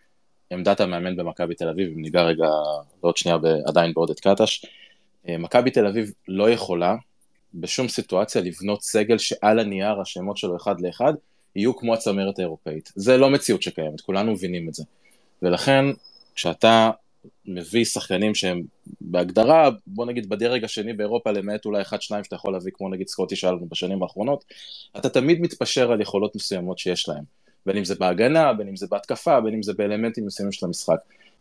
עמדת 0.51 0.80
המאמן 0.80 1.15
במכבי 1.15 1.56
תל 1.56 1.69
אביב, 1.69 1.91
אם 1.95 2.01
ניגע 2.01 2.23
רגע 2.23 2.47
בעוד 3.01 3.17
שנייה 3.17 3.38
עדיין 3.65 3.93
בעודד 3.93 4.19
קטש. 4.19 4.65
אה, 5.30 5.38
מכבי 5.38 5.71
תל 5.71 5.88
אביב 5.88 6.13
לא 6.27 6.49
יכולה 6.49 6.95
בשום 7.54 7.88
סיטואציה 7.88 8.41
לבנות 8.41 8.82
סגל 8.82 9.17
שעל 9.17 9.60
הנייר 9.60 10.01
השמות 10.01 10.38
שלו 10.38 10.56
אחד 10.56 10.82
לאחד 10.82 11.13
יהיו 11.56 11.77
כמו 11.77 11.93
הצמרת 11.93 12.39
האירופאית. 12.39 12.91
זה 12.95 13.17
לא 13.17 13.30
מציאות 13.30 13.62
שקיימת, 13.62 14.01
כולנו 14.01 14.32
מבינים 14.32 14.69
את 14.69 14.73
זה. 14.73 14.84
ולכן 15.41 15.86
כשאתה 16.36 16.91
מביא 17.46 17.86
שחקנים 17.86 18.36
שהם 18.36 18.62
בהגדרה, 19.02 19.70
בוא 19.88 20.06
נגיד 20.06 20.30
בדרג 20.30 20.63
השני 20.63 20.94
באירופה, 20.94 21.32
למעט 21.32 21.65
אולי 21.65 21.82
אחד 21.82 22.02
שניים 22.02 22.24
שאתה 22.24 22.36
יכול 22.36 22.54
להביא, 22.54 22.72
כמו 22.76 22.89
נגיד 22.89 23.08
סקוטי 23.08 23.36
שהיה 23.36 23.54
לנו 23.54 23.65
בשנים 23.70 24.04
האחרונות, 24.04 24.46
אתה 24.98 25.10
תמיד 25.10 25.41
מתפשר 25.41 25.91
על 25.91 26.02
יכולות 26.02 26.36
מסוימות 26.36 26.80
שיש 26.80 27.10
להם. 27.10 27.24
בין 27.65 27.78
אם 27.78 27.86
זה 27.86 27.96
בהגנה, 27.96 28.54
בין 28.54 28.67
אם 28.67 28.76
זה 28.76 28.88
בהתקפה, 28.89 29.41
בין 29.41 29.54
אם 29.54 29.63
זה 29.63 29.74
באלמנטים 29.74 30.26
מסוימים 30.26 30.52
של 30.52 30.65
המשחק. 30.65 30.98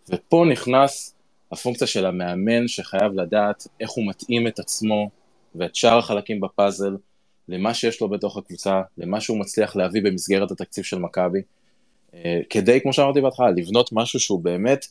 ופה 0.09 0.45
נכנס 0.53 1.15
הפונקציה 1.53 1.87
של 1.87 2.07
המאמן 2.07 2.69
שחייב 2.69 3.13
לדעת 3.13 3.67
איך 3.81 3.91
הוא 3.91 4.09
מתאים 4.09 4.47
את 4.47 4.59
עצמו 4.59 5.11
ואת 5.55 5.75
שאר 5.75 5.99
החלקים 5.99 6.41
בפאזל 6.41 6.97
למה 7.49 7.75
שיש 7.75 8.01
לו 8.01 8.09
בתוך 8.09 8.37
הקבוצה, 8.37 8.83
למה 8.99 9.21
שהוא 9.21 9.39
מצליח 9.39 9.77
להביא 9.77 10.03
במסגרת 10.03 10.51
התקציב 10.51 10.85
של 10.85 10.99
מכבי, 10.99 11.41
כדי, 12.51 12.81
כמו 12.81 12.93
שאמרתי 12.93 13.21
בהתחלה, 13.21 13.51
לבנות 13.51 13.91
משהו 13.93 14.21
שהוא 14.21 14.41
באמת 14.41 14.87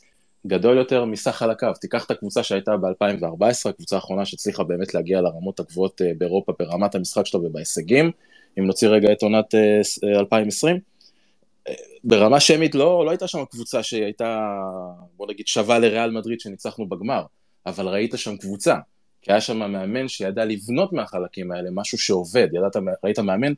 גדול 0.46 0.76
יותר 0.76 1.04
מסך 1.04 1.30
חלקיו. 1.30 1.72
תיקח 1.80 2.04
את 2.04 2.10
הקבוצה 2.10 2.42
שהייתה 2.42 2.76
ב-2014, 2.76 3.68
הקבוצה 3.68 3.96
האחרונה 3.96 4.24
שהצליחה 4.26 4.64
באמת 4.64 4.94
להגיע 4.94 5.20
לרמות 5.20 5.60
הגבוהות 5.60 6.02
אה, 6.02 6.12
באירופה 6.18 6.52
ברמת 6.58 6.94
המשחק 6.94 7.26
שלו 7.26 7.44
ובהישגים, 7.44 8.10
אם 8.58 8.66
נוציא 8.66 8.88
רגע 8.88 9.12
את 9.12 9.22
עונת 9.22 9.54
2020, 10.04 10.78
אה, 11.68 11.74
ברמה 12.04 12.40
שמית 12.40 12.74
לא, 12.74 13.04
לא 13.04 13.10
הייתה 13.10 13.26
שם 13.26 13.44
קבוצה 13.44 13.82
שהייתה, 13.82 14.50
בוא 15.16 15.26
נגיד, 15.28 15.46
שווה 15.46 15.78
לריאל 15.78 16.10
מדריד 16.10 16.40
שניצחנו 16.40 16.88
בגמר, 16.88 17.22
אבל 17.66 17.88
ראית 17.88 18.12
שם 18.16 18.36
קבוצה. 18.36 18.76
כי 19.22 19.32
היה 19.32 19.40
שם 19.40 19.58
מאמן 19.58 20.08
שידע 20.08 20.44
לבנות 20.44 20.92
מהחלקים 20.92 21.52
האלה 21.52 21.70
משהו 21.72 21.98
שעובד, 21.98 22.48
ידעת, 22.52 22.76
ראית 23.04 23.18
מאמן 23.18 23.52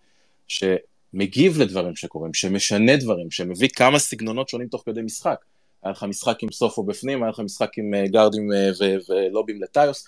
שמגיב 1.12 1.58
לדברים 1.58 1.96
שקורים, 1.96 2.34
שמשנה 2.34 2.96
דברים, 2.96 3.30
שמביא 3.30 3.68
כמה 3.68 3.98
סגנונות 3.98 4.48
שונים 4.48 4.68
תוך 4.68 4.82
כדי 4.86 5.02
משחק. 5.02 5.44
היה 5.82 5.92
לך 5.92 6.02
משחק 6.02 6.42
עם 6.42 6.52
סופו 6.52 6.82
בפנים, 6.82 7.22
היה 7.22 7.30
לך 7.30 7.40
משחק 7.40 7.78
עם 7.78 7.94
אה, 7.94 8.06
גארדים 8.06 8.52
אה, 8.52 8.70
ולובים 9.08 9.62
לטיוס, 9.62 10.06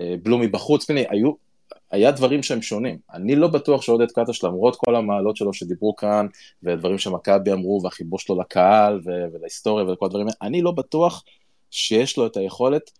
אה, 0.00 0.14
בלומי 0.22 0.48
בחוץ, 0.48 0.84
פני, 0.84 1.04
היו, 1.08 1.32
היה 1.90 2.10
דברים 2.10 2.42
שהם 2.42 2.62
שונים. 2.62 2.98
אני 3.14 3.36
לא 3.36 3.48
בטוח 3.48 3.82
שעודד 3.82 4.10
קטש, 4.10 4.44
למרות 4.44 4.76
כל 4.76 4.96
המעלות 4.96 5.36
שלו 5.36 5.52
שדיברו 5.52 5.96
כאן, 5.96 6.26
ודברים 6.62 6.98
שמכבי 6.98 7.52
אמרו, 7.52 7.80
והחיבור 7.84 8.18
שלו 8.18 8.40
לקהל 8.40 9.00
ולהיסטוריה 9.04 9.84
ולכל 9.84 10.06
הדברים 10.06 10.26
האלה, 10.26 10.36
אני 10.42 10.62
לא 10.62 10.70
בטוח 10.70 11.24
שיש 11.70 12.16
לו 12.16 12.26
את 12.26 12.36
היכולת 12.36 12.90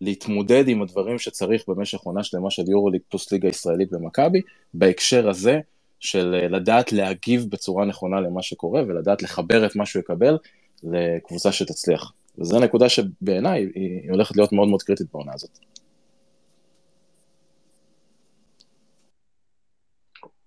להתמודד 0.00 0.68
עם 0.68 0.82
הדברים 0.82 1.18
שצריך 1.18 1.62
במשך 1.68 1.98
עונה 1.98 2.24
שלמה 2.24 2.50
של 2.50 2.62
יורוליג 2.68 3.00
פלוס 3.08 3.32
ליגה 3.32 3.48
ישראלית 3.48 3.90
במכבי, 3.90 4.40
בהקשר 4.74 5.28
הזה 5.28 5.60
של 6.00 6.34
אה, 6.34 6.48
לדעת 6.48 6.92
להגיב 6.92 7.46
בצורה 7.50 7.84
נכונה 7.84 8.20
למה 8.20 8.42
שקורה 8.42 8.82
ולדעת 8.82 9.22
לחבר 9.22 9.66
את 9.66 9.76
מה 9.76 9.86
שהוא 9.86 10.00
יקבל 10.00 10.38
לקבוצה 10.82 11.52
שתצליח. 11.52 12.12
וזו 12.38 12.60
נקודה 12.60 12.88
שבעיניי 12.88 13.70
היא 13.74 14.10
הולכת 14.10 14.36
להיות 14.36 14.52
מאוד 14.52 14.68
מאוד 14.68 14.82
קריטית 14.82 15.06
בעונה 15.12 15.32
הזאת. 15.34 15.58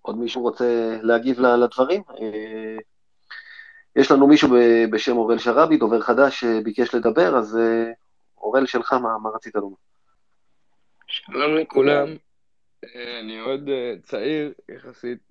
עוד 0.02 0.18
מישהו 0.18 0.42
רוצה 0.42 0.98
להגיב 1.02 1.40
לדברים? 1.40 2.02
אה, 2.10 2.78
יש 3.96 4.12
לנו 4.12 4.28
מישהו 4.28 4.50
בשם 4.92 5.18
אורל 5.18 5.38
שראבי, 5.38 5.78
דובר 5.78 6.02
חדש, 6.02 6.40
שביקש 6.40 6.96
לדבר, 6.96 7.38
אז 7.38 7.58
אה, 7.58 7.92
אורל 8.38 8.66
שלך, 8.66 8.94
מה, 8.94 9.18
מה 9.24 9.30
רצית 9.30 9.56
לומר? 9.56 9.76
שלום 11.08 11.56
לכולם, 11.56 12.08
אני 13.20 13.40
עוד 13.40 13.70
צעיר 14.04 14.54
יחסית, 14.76 15.29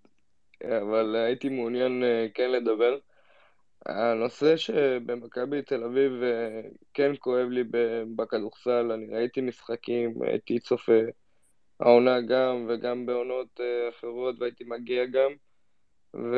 אבל 0.65 1.17
הייתי 1.17 1.49
מעוניין 1.49 2.03
אה, 2.05 2.27
כן 2.35 2.51
לדבר. 2.51 2.99
הנושא 3.87 4.57
שבמכבי 4.57 5.63
תל 5.63 5.85
אביב 5.85 6.13
כן 6.95 7.13
כואב 7.19 7.49
לי 7.49 7.65
בכדורסל, 8.17 8.93
אני 8.93 9.07
ראיתי 9.15 9.41
משחקים, 9.41 10.23
הייתי 10.23 10.59
צופה 10.59 11.01
העונה 11.81 12.21
גם 12.21 12.67
וגם 12.69 13.07
בעונות 13.07 13.61
אחרות 13.89 14.35
והייתי 14.41 14.65
מגיע 14.65 15.05
גם, 15.05 15.31
ו... 16.15 16.37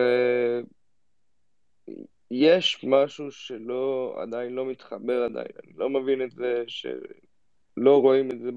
יש 2.31 2.85
משהו 2.85 3.31
שלא, 3.31 4.15
עדיין 4.23 4.53
לא 4.53 4.67
מתחבר 4.67 5.23
עדיין, 5.23 5.53
אני 5.65 5.73
לא 5.77 5.91
מבין 5.91 6.23
את 6.23 6.31
זה 6.31 6.65
שלא 6.67 8.01
רואים 8.01 8.31
את 8.31 8.41
זה 8.41 8.51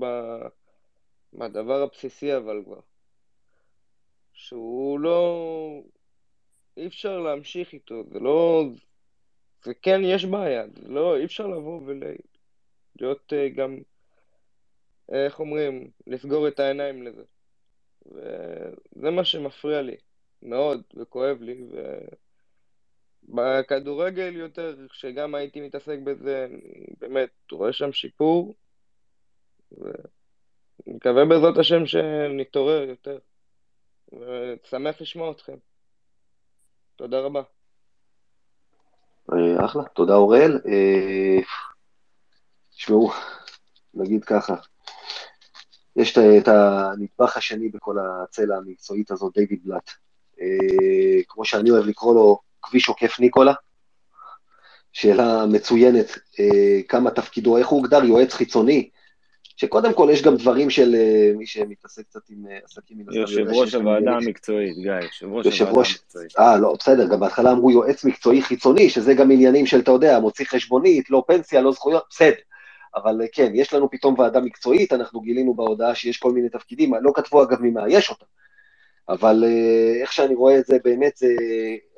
בדבר 1.33 1.81
הבסיסי 1.81 2.37
אבל 2.37 2.61
כבר. 2.65 2.79
שהוא 4.33 4.99
לא... 4.99 5.81
אי 6.77 6.87
אפשר 6.87 7.19
להמשיך 7.19 7.73
איתו, 7.73 8.03
זה 8.03 8.19
לא... 8.19 8.63
זה 9.63 9.73
כן, 9.73 10.01
יש 10.03 10.25
בעיה, 10.25 10.63
זה 10.75 10.89
לא... 10.89 11.17
אי 11.17 11.25
אפשר 11.25 11.47
לבוא 11.47 11.81
ולהיות 11.85 13.33
uh, 13.33 13.55
גם, 13.55 13.77
איך 15.11 15.39
אומרים, 15.39 15.91
לסגור 16.07 16.47
את 16.47 16.59
העיניים 16.59 17.03
לזה. 17.03 17.23
וזה 18.05 19.11
מה 19.11 19.25
שמפריע 19.25 19.81
לי 19.81 19.95
מאוד 20.41 20.81
וכואב 20.95 21.41
לי, 21.41 21.63
ו... 21.71 21.97
בכדורגל 23.29 24.35
יותר, 24.35 24.75
שגם 24.91 25.35
הייתי 25.35 25.61
מתעסק 25.61 25.97
בזה, 26.03 26.45
אני 26.49 26.85
באמת 26.99 27.29
רואה 27.51 27.73
שם 27.73 27.91
שיפור, 27.91 28.55
ומקווה 29.71 31.25
בעזרת 31.25 31.57
השם 31.57 31.85
שנתעורר 31.85 32.83
יותר, 32.83 33.19
ושמח 34.19 35.01
לשמוע 35.01 35.31
אתכם. 35.31 35.55
תודה 36.95 37.19
רבה. 37.19 37.41
אה, 39.33 39.65
אחלה, 39.65 39.83
תודה 39.83 40.15
אוראל. 40.15 40.59
אה, 40.65 41.39
תשמעו, 42.75 43.11
נגיד 43.93 44.23
ככה, 44.23 44.55
יש 45.95 46.17
את 46.17 46.47
הנדבך 46.47 47.37
השני 47.37 47.69
בכל 47.69 47.97
הצלע 47.99 48.57
המקצועית 48.57 49.11
הזאת, 49.11 49.33
דיוויד 49.33 49.59
בלאט. 49.63 49.89
אה, 50.41 51.23
כמו 51.27 51.45
שאני 51.45 51.71
אוהב 51.71 51.85
לקרוא 51.85 52.15
לו, 52.15 52.39
כביש 52.61 52.89
עוקף 52.89 53.19
ניקולה? 53.19 53.53
שאלה 54.91 55.45
מצוינת, 55.45 56.07
כמה 56.87 57.11
תפקידו, 57.11 57.57
איך 57.57 57.67
הוא 57.67 57.79
הוגדר, 57.79 58.03
יועץ 58.03 58.33
חיצוני, 58.33 58.89
שקודם 59.63 59.93
כל 59.93 60.09
יש 60.11 60.21
גם 60.21 60.35
דברים 60.35 60.69
של 60.69 60.95
אה, 60.95 61.31
מי 61.35 61.45
שמתעסק 61.45 62.03
קצת 62.05 62.29
עם 62.29 62.45
אה, 62.51 62.59
עסקים 62.65 62.97
מן 62.97 63.03
הסתם. 63.07 63.19
יושב 63.19 63.45
ראש 63.47 63.73
הוועדה 63.75 64.11
המקצועית, 64.11 64.77
גיא, 64.77 64.91
יושב 64.91 65.27
ראש 65.31 65.61
הוועדה 65.61 65.79
המקצועית. 65.89 66.39
אה, 66.39 66.57
לא, 66.57 66.75
בסדר, 66.79 67.07
גם 67.07 67.19
בהתחלה 67.19 67.51
אמרו 67.51 67.71
יועץ 67.71 68.05
מקצועי 68.05 68.41
חיצוני, 68.41 68.89
שזה 68.89 69.13
גם 69.13 69.31
עניינים 69.31 69.65
של, 69.65 69.79
אתה 69.79 69.91
יודע, 69.91 70.19
מוציא 70.19 70.45
חשבונית, 70.45 71.09
לא 71.09 71.23
פנסיה, 71.27 71.61
לא 71.61 71.71
זכויות, 71.71 72.03
בסדר. 72.09 72.35
אבל 72.95 73.21
כן, 73.31 73.51
יש 73.55 73.73
לנו 73.73 73.89
פתאום 73.91 74.19
ועדה 74.19 74.39
מקצועית, 74.39 74.93
אנחנו 74.93 75.21
גילינו 75.21 75.53
בהודעה 75.53 75.95
שיש 75.95 76.17
כל 76.17 76.31
מיני 76.31 76.49
תפקידים, 76.49 76.93
לא 77.01 77.11
כתבו 77.15 77.43
אגב 77.43 77.57
ממה 77.61 77.89
יש 77.89 78.09
אותם. 78.09 78.25
אבל 79.09 79.43
אה, 79.47 80.01
איך 80.01 80.13
שאני 80.13 80.35
רואה 80.35 80.59
את 80.59 80.65
זה, 80.65 80.77
באמת, 80.83 81.17
זה, 81.17 81.27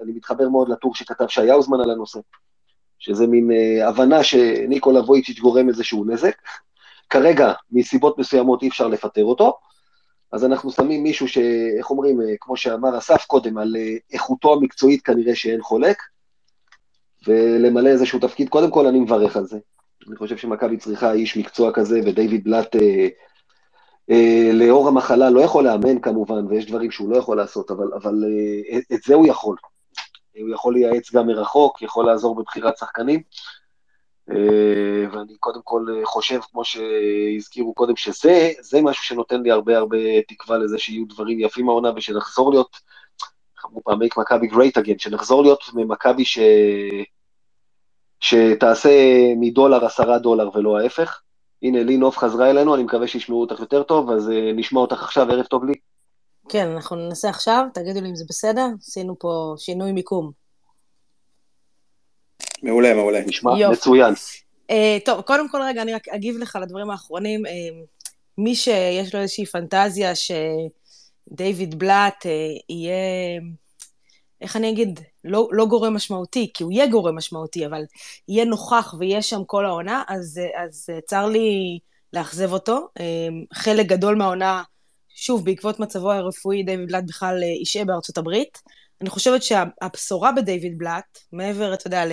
אני 0.02 0.12
מתחבר 0.12 0.50
מאוד 0.50 0.70
לטור 0.70 0.96
שכתב 0.96 1.28
שי 1.28 1.50
האוזמן 1.50 1.80
על 1.82 1.92
הנושא, 1.92 2.20
שזה 3.00 3.28
מין 3.28 3.52
אה, 3.52 3.88
הבנה 3.88 4.24
שניקולה 4.24 5.00
וויצ'יץ' 5.00 5.40
גורם 5.40 5.70
איזשהו 5.70 6.06
נזק. 6.06 6.36
כרגע, 7.10 7.54
מסיבות 7.72 8.18
מסוימות 8.18 8.62
אי 8.62 8.68
אפשר 8.68 8.88
לפטר 8.88 9.24
אותו, 9.24 9.58
אז 10.32 10.46
אנחנו 10.46 10.72
שמים 10.72 11.04
מישהו 11.04 11.28
שאיך 11.28 11.90
אומרים, 11.90 12.22
אה, 12.22 12.26
כמו 12.40 12.58
שאמר 12.58 12.98
אסף 12.98 13.26
קודם, 13.26 13.58
על 13.58 13.76
איכותו 14.14 14.54
המקצועית 14.54 15.02
כנראה 15.02 15.36
שאין 15.36 15.62
חולק, 15.62 15.98
ולמלא 17.28 17.90
איזשהו 17.90 18.20
תפקיד. 18.20 18.50
קודם 18.50 18.72
כל, 18.72 18.88
אני 18.88 19.00
מברך 19.00 19.38
על 19.38 19.46
זה. 19.46 19.58
אני 20.08 20.16
חושב 20.16 20.38
שמכבי 20.38 20.78
צריכה 20.78 21.12
איש 21.12 21.38
מקצוע 21.38 21.72
כזה, 21.74 22.00
ודייוויד 22.06 22.44
בלאט 22.44 22.76
אה, 22.76 23.08
אה, 24.10 24.50
לאור 24.54 24.88
המחלה 24.88 25.30
לא 25.30 25.42
יכול 25.42 25.64
לאמן 25.64 26.00
כמובן, 26.00 26.48
ויש 26.48 26.66
דברים 26.66 26.92
שהוא 26.92 27.10
לא 27.10 27.18
יכול 27.18 27.38
לעשות, 27.38 27.72
אבל, 27.72 27.88
אבל 27.96 28.24
אה, 28.72 28.80
את 28.94 29.04
זה 29.04 29.14
הוא 29.14 29.28
יכול. 29.28 29.58
הוא 30.40 30.50
יכול 30.54 30.74
לייעץ 30.74 31.12
גם 31.14 31.28
מרחוק, 31.28 31.82
יכול 31.82 32.06
לעזור 32.06 32.36
בבחירת 32.36 32.78
שחקנים. 32.78 33.20
אה, 33.20 33.26
ואני 35.12 35.38
קודם 35.40 35.60
כל 35.64 35.86
חושב, 36.04 36.40
כמו 36.52 36.64
שהזכירו 36.66 37.74
קודם, 37.74 37.96
שזה 37.96 38.52
זה 38.62 38.82
משהו 38.82 39.04
שנותן 39.04 39.42
לי 39.42 39.52
הרבה 39.52 39.78
הרבה 39.78 39.98
תקווה 40.28 40.58
לזה 40.58 40.78
שיהיו 40.78 41.06
דברים 41.08 41.40
יפים 41.40 41.70
העונה 41.70 41.92
ושנחזור 41.96 42.52
להיות, 42.52 42.78
אמרו 43.66 43.84
פעם, 43.84 44.02
make 44.02 44.22
מכבי 44.22 44.48
great 44.48 44.82
again, 44.82 44.98
שנחזור 44.98 45.44
להיות 45.44 45.64
ממכבי 45.74 46.26
ש... 46.26 46.40
שתעשה 48.20 48.90
מדולר 49.38 49.86
עשרה 49.86 50.20
דולר 50.20 50.50
ולא 50.54 50.78
ההפך. 50.80 51.22
הנה, 51.64 51.84
לי 51.84 51.98
נוף 51.98 52.18
חזרה 52.18 52.50
אלינו, 52.50 52.76
אני 52.76 52.84
מקווה 52.84 53.08
שישמעו 53.08 53.42
אותך 53.42 53.60
יותר 53.60 53.84
טוב, 53.84 54.12
אז 54.12 54.28
uh, 54.28 54.32
נשמע 54.56 54.80
אותך 54.80 55.04
עכשיו, 55.04 55.32
ערב 55.32 55.46
טוב 55.46 55.66
לי. 55.66 55.74
כן, 56.50 56.70
אנחנו 56.70 56.96
ננסה 56.96 57.30
עכשיו, 57.30 57.66
תגידו 57.74 58.02
לי 58.02 58.10
אם 58.10 58.16
זה 58.16 58.26
בסדר, 58.30 58.68
עשינו 58.82 59.16
פה 59.20 59.54
שינוי 59.58 59.92
מיקום. 59.92 60.45
מעולה, 62.66 62.94
מעולה. 62.94 63.22
נשמע 63.26 63.60
יופ. 63.60 63.72
מצוין. 63.72 64.14
Uh, 64.72 64.74
טוב, 65.06 65.22
קודם 65.22 65.50
כל 65.50 65.62
רגע, 65.62 65.82
אני 65.82 65.94
רק 65.94 66.08
אגיב 66.08 66.38
לך 66.38 66.58
לדברים 66.62 66.90
האחרונים. 66.90 67.46
Uh, 67.46 67.50
מי 68.38 68.56
שיש 68.56 69.16
לו 69.16 69.22
איזושהי 69.22 69.46
פנטזיה 69.46 70.12
שדייוויד 70.16 71.80
בלאט 71.80 72.26
uh, 72.26 72.30
יהיה 72.70 72.96
איך 74.42 74.56
אני 74.56 74.70
אגיד, 74.70 75.00
לא, 75.24 75.48
לא 75.52 75.66
גורם 75.66 75.94
משמעותי, 75.94 76.52
כי 76.54 76.64
הוא 76.64 76.72
יהיה 76.72 76.88
גורם 76.88 77.18
משמעותי, 77.18 77.66
אבל 77.66 77.84
יהיה 78.28 78.46
נוכח 78.46 78.96
ויהיה 79.00 79.22
שם 79.22 79.44
כל 79.46 79.66
העונה, 79.66 80.04
אז, 80.08 80.42
אז 80.56 80.90
צר 81.06 81.26
לי 81.26 81.80
לאכזב 82.14 82.54
אותו. 82.54 82.88
חלק 83.54 83.86
גדול 83.86 84.16
מהעונה, 84.16 84.64
שוב, 85.16 85.46
בעקבות 85.46 85.80
מצבו 85.80 86.12
הרפואי, 86.12 86.64
דיוויד 86.64 86.88
בלאט 86.88 87.04
בכלל 87.08 87.44
ישהה 87.62 87.86
בארצות 87.86 88.18
הברית. 88.18 88.62
אני 89.02 89.10
חושבת 89.10 89.44
שהבשורה 89.44 90.32
בדיוויד 90.32 90.78
בלאט, 90.78 91.20
מעבר, 91.32 91.74
אתה 91.74 91.88
יודע, 91.88 92.04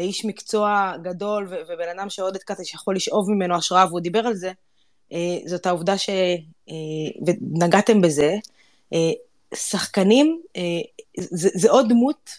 לאיש 0.00 0.24
מקצוע 0.24 0.92
גדול 1.02 1.48
ובן 1.68 1.98
אדם 1.98 2.10
שעודד 2.10 2.42
קאטה 2.42 2.64
שיכול 2.64 2.96
לשאוב 2.96 3.30
ממנו 3.30 3.56
השראה, 3.56 3.86
והוא 3.86 4.00
דיבר 4.00 4.26
על 4.26 4.34
זה, 4.34 4.52
אה, 5.12 5.38
זאת 5.46 5.66
העובדה 5.66 5.98
ש... 5.98 6.08
אה, 6.68 6.74
ונגעתם 7.26 8.00
בזה, 8.00 8.34
אה, 8.92 9.12
שחקנים, 9.54 10.40
זה, 11.16 11.48
זה 11.54 11.70
עוד 11.70 11.88
דמות 11.88 12.30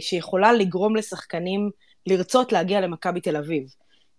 שיכולה 0.00 0.52
לגרום 0.52 0.96
לשחקנים 0.96 1.70
לרצות 2.06 2.52
להגיע 2.52 2.80
למכבי 2.80 3.20
תל 3.20 3.36
אביב. 3.36 3.74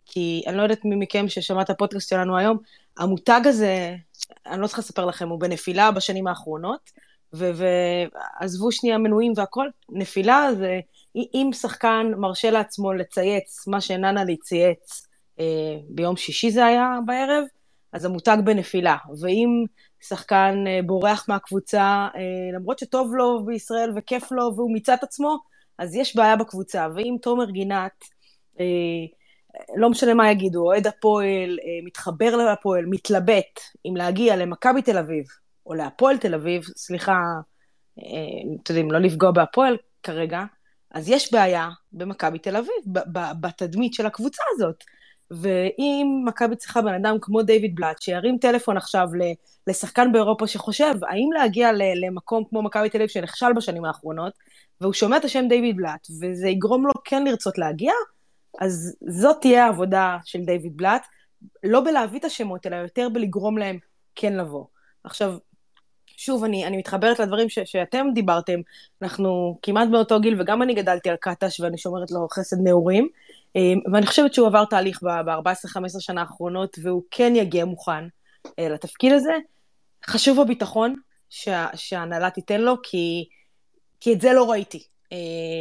כי 0.06 0.44
אני 0.48 0.58
לא 0.58 0.62
יודעת 0.62 0.86
מי 0.86 0.96
מכם 0.96 1.30
ששמע 1.30 1.62
את 1.62 1.70
הפודקאסט 1.70 2.10
שלנו 2.10 2.38
היום, 2.38 2.58
המותג 2.98 3.42
הזה, 3.46 3.96
אני 4.46 4.62
לא 4.62 4.68
צריכה 4.68 4.82
לספר 4.82 5.06
לכם, 5.06 5.30
הוא 5.30 5.40
בנפילה 5.40 5.92
בשנים 5.92 6.28
האחרונות, 6.28 6.92
ועזבו 7.34 8.72
שנייה 8.72 8.98
מנויים 8.98 9.34
והכל, 9.36 9.68
נפילה 9.90 10.50
זה, 10.58 10.80
אם 11.16 11.50
שחקן 11.54 12.12
מרשה 12.18 12.52
לעצמו 12.52 12.94
לצייץ 12.94 13.68
מה 13.68 13.82
שננה 13.82 14.24
צייץ 14.44 15.08
אה, 15.40 15.76
ביום 15.90 16.18
שישי 16.18 16.52
זה 16.52 16.66
היה 16.66 17.00
בערב, 17.06 17.44
אז 17.94 18.06
המותג 18.06 18.38
בנפילה. 18.44 18.98
ואם 19.22 19.66
שחקן 20.02 20.64
אה, 20.68 20.80
בורח 20.86 21.26
מהקבוצה, 21.30 22.08
אה, 22.16 22.22
למרות 22.56 22.80
שטוב 22.80 23.16
לו 23.16 23.46
בישראל 23.46 23.92
וכיף 23.96 24.32
לו 24.32 24.56
והוא 24.56 24.74
מיצה 24.74 24.94
את 24.94 25.04
עצמו, 25.04 25.38
אז 25.78 25.96
יש 25.96 26.16
בעיה 26.16 26.36
בקבוצה. 26.36 26.88
ואם 26.96 27.16
תומר 27.22 27.50
גינת, 27.50 27.92
אה, 28.60 28.66
לא 29.76 29.90
משנה 29.90 30.14
מה 30.14 30.32
יגידו, 30.32 30.66
אוהד 30.66 30.88
הפועל, 30.88 31.60
אה, 31.60 31.86
מתחבר 31.86 32.36
להפועל, 32.36 32.86
מתלבט 32.86 33.60
אם 33.86 33.96
להגיע 33.98 34.36
למכבי 34.36 34.82
תל 34.82 34.98
אביב, 34.98 35.26
או 35.66 35.74
להפועל 35.74 36.18
תל 36.18 36.34
אביב, 36.34 36.64
סליחה, 36.78 37.20
אה, 38.00 38.04
אתם 38.62 38.74
יודעים, 38.74 38.92
לא 38.92 39.00
לפגוע 39.00 39.32
בהפועל 39.32 39.78
כרגע, 40.04 40.44
אז 40.92 41.10
יש 41.10 41.34
בעיה 41.34 41.70
במכבי 41.92 42.40
תל 42.40 42.56
אביב, 42.56 43.04
בתדמית 43.42 43.94
של 43.94 44.06
הקבוצה 44.06 44.44
הזאת. 44.56 44.84
ואם 45.32 46.24
מכבי 46.26 46.56
צריכה 46.56 46.82
בן 46.82 46.94
אדם 46.94 47.18
כמו 47.22 47.42
דיוויד 47.44 47.76
בלאט, 47.76 48.02
שירים 48.02 48.38
טלפון 48.38 48.78
עכשיו 48.78 49.08
לשחקן 49.68 50.12
באירופה 50.12 50.48
שחושב, 50.48 50.94
האם 51.10 51.30
להגיע 51.34 51.72
למקום 52.08 52.44
כמו 52.50 52.62
מכבי 52.62 52.90
תל 52.90 52.98
אביב 52.98 53.10
שנכשל 53.10 53.54
בשנים 53.54 53.86
האחרונות, 53.86 54.34
והוא 54.82 54.94
שומע 54.94 55.18
את 55.18 55.26
השם 55.26 55.46
דיוויד 55.50 55.78
בלאט, 55.78 56.08
וזה 56.22 56.48
יגרום 56.48 56.88
לו 56.88 56.94
כן 57.04 57.24
לרצות 57.24 57.58
להגיע, 57.58 57.94
אז 58.62 58.96
זאת 59.10 59.38
תהיה 59.42 59.66
העבודה 59.66 60.18
של 60.26 60.42
דיוויד 60.42 60.78
בלאט, 60.78 61.06
לא 61.64 61.82
בלהביא 61.82 62.20
את 62.20 62.26
השמות, 62.26 62.66
אלא 62.66 62.76
יותר 62.76 63.10
בלגרום 63.10 63.58
להם 63.58 63.78
כן 64.16 64.34
לבוא. 64.34 64.66
עכשיו, 65.04 65.38
שוב, 66.26 66.44
אני, 66.44 66.66
אני 66.66 66.78
מתחברת 66.78 67.20
לדברים 67.20 67.50
ש, 67.50 67.60
שאתם 67.66 68.08
דיברתם, 68.14 68.60
אנחנו 69.02 69.60
כמעט 69.62 69.88
באותו 69.90 70.20
גיל, 70.20 70.42
וגם 70.42 70.62
אני 70.62 70.74
גדלתי 70.74 71.10
על 71.10 71.16
קטש 71.16 71.60
ואני 71.60 71.78
שומרת 71.78 72.12
לו 72.12 72.28
חסד 72.32 72.58
נעורים, 72.64 73.08
אמ, 73.56 73.80
ואני 73.94 74.06
חושבת 74.06 74.34
שהוא 74.34 74.48
עבר 74.48 74.66
תהליך 74.66 75.04
ב-14-15 75.04 76.00
שנה 76.00 76.22
האחרונות, 76.22 76.78
והוא 76.82 77.04
כן 77.12 77.34
יגיע 77.36 77.66
מוכן 77.66 78.04
אה, 78.60 78.70
לתפקיד 78.70 79.14
הזה. 79.14 79.34
חשוב 80.06 80.40
הביטחון 80.40 80.96
שה, 81.30 81.68
שההנהלה 81.76 82.30
תיתן 82.30 82.62
לו, 82.62 82.76
כי, 82.84 83.26
כי 84.00 84.14
את 84.14 84.22
זה 84.22 84.34
לא 84.34 84.52
ראיתי. 84.52 84.84
אה, 85.12 85.18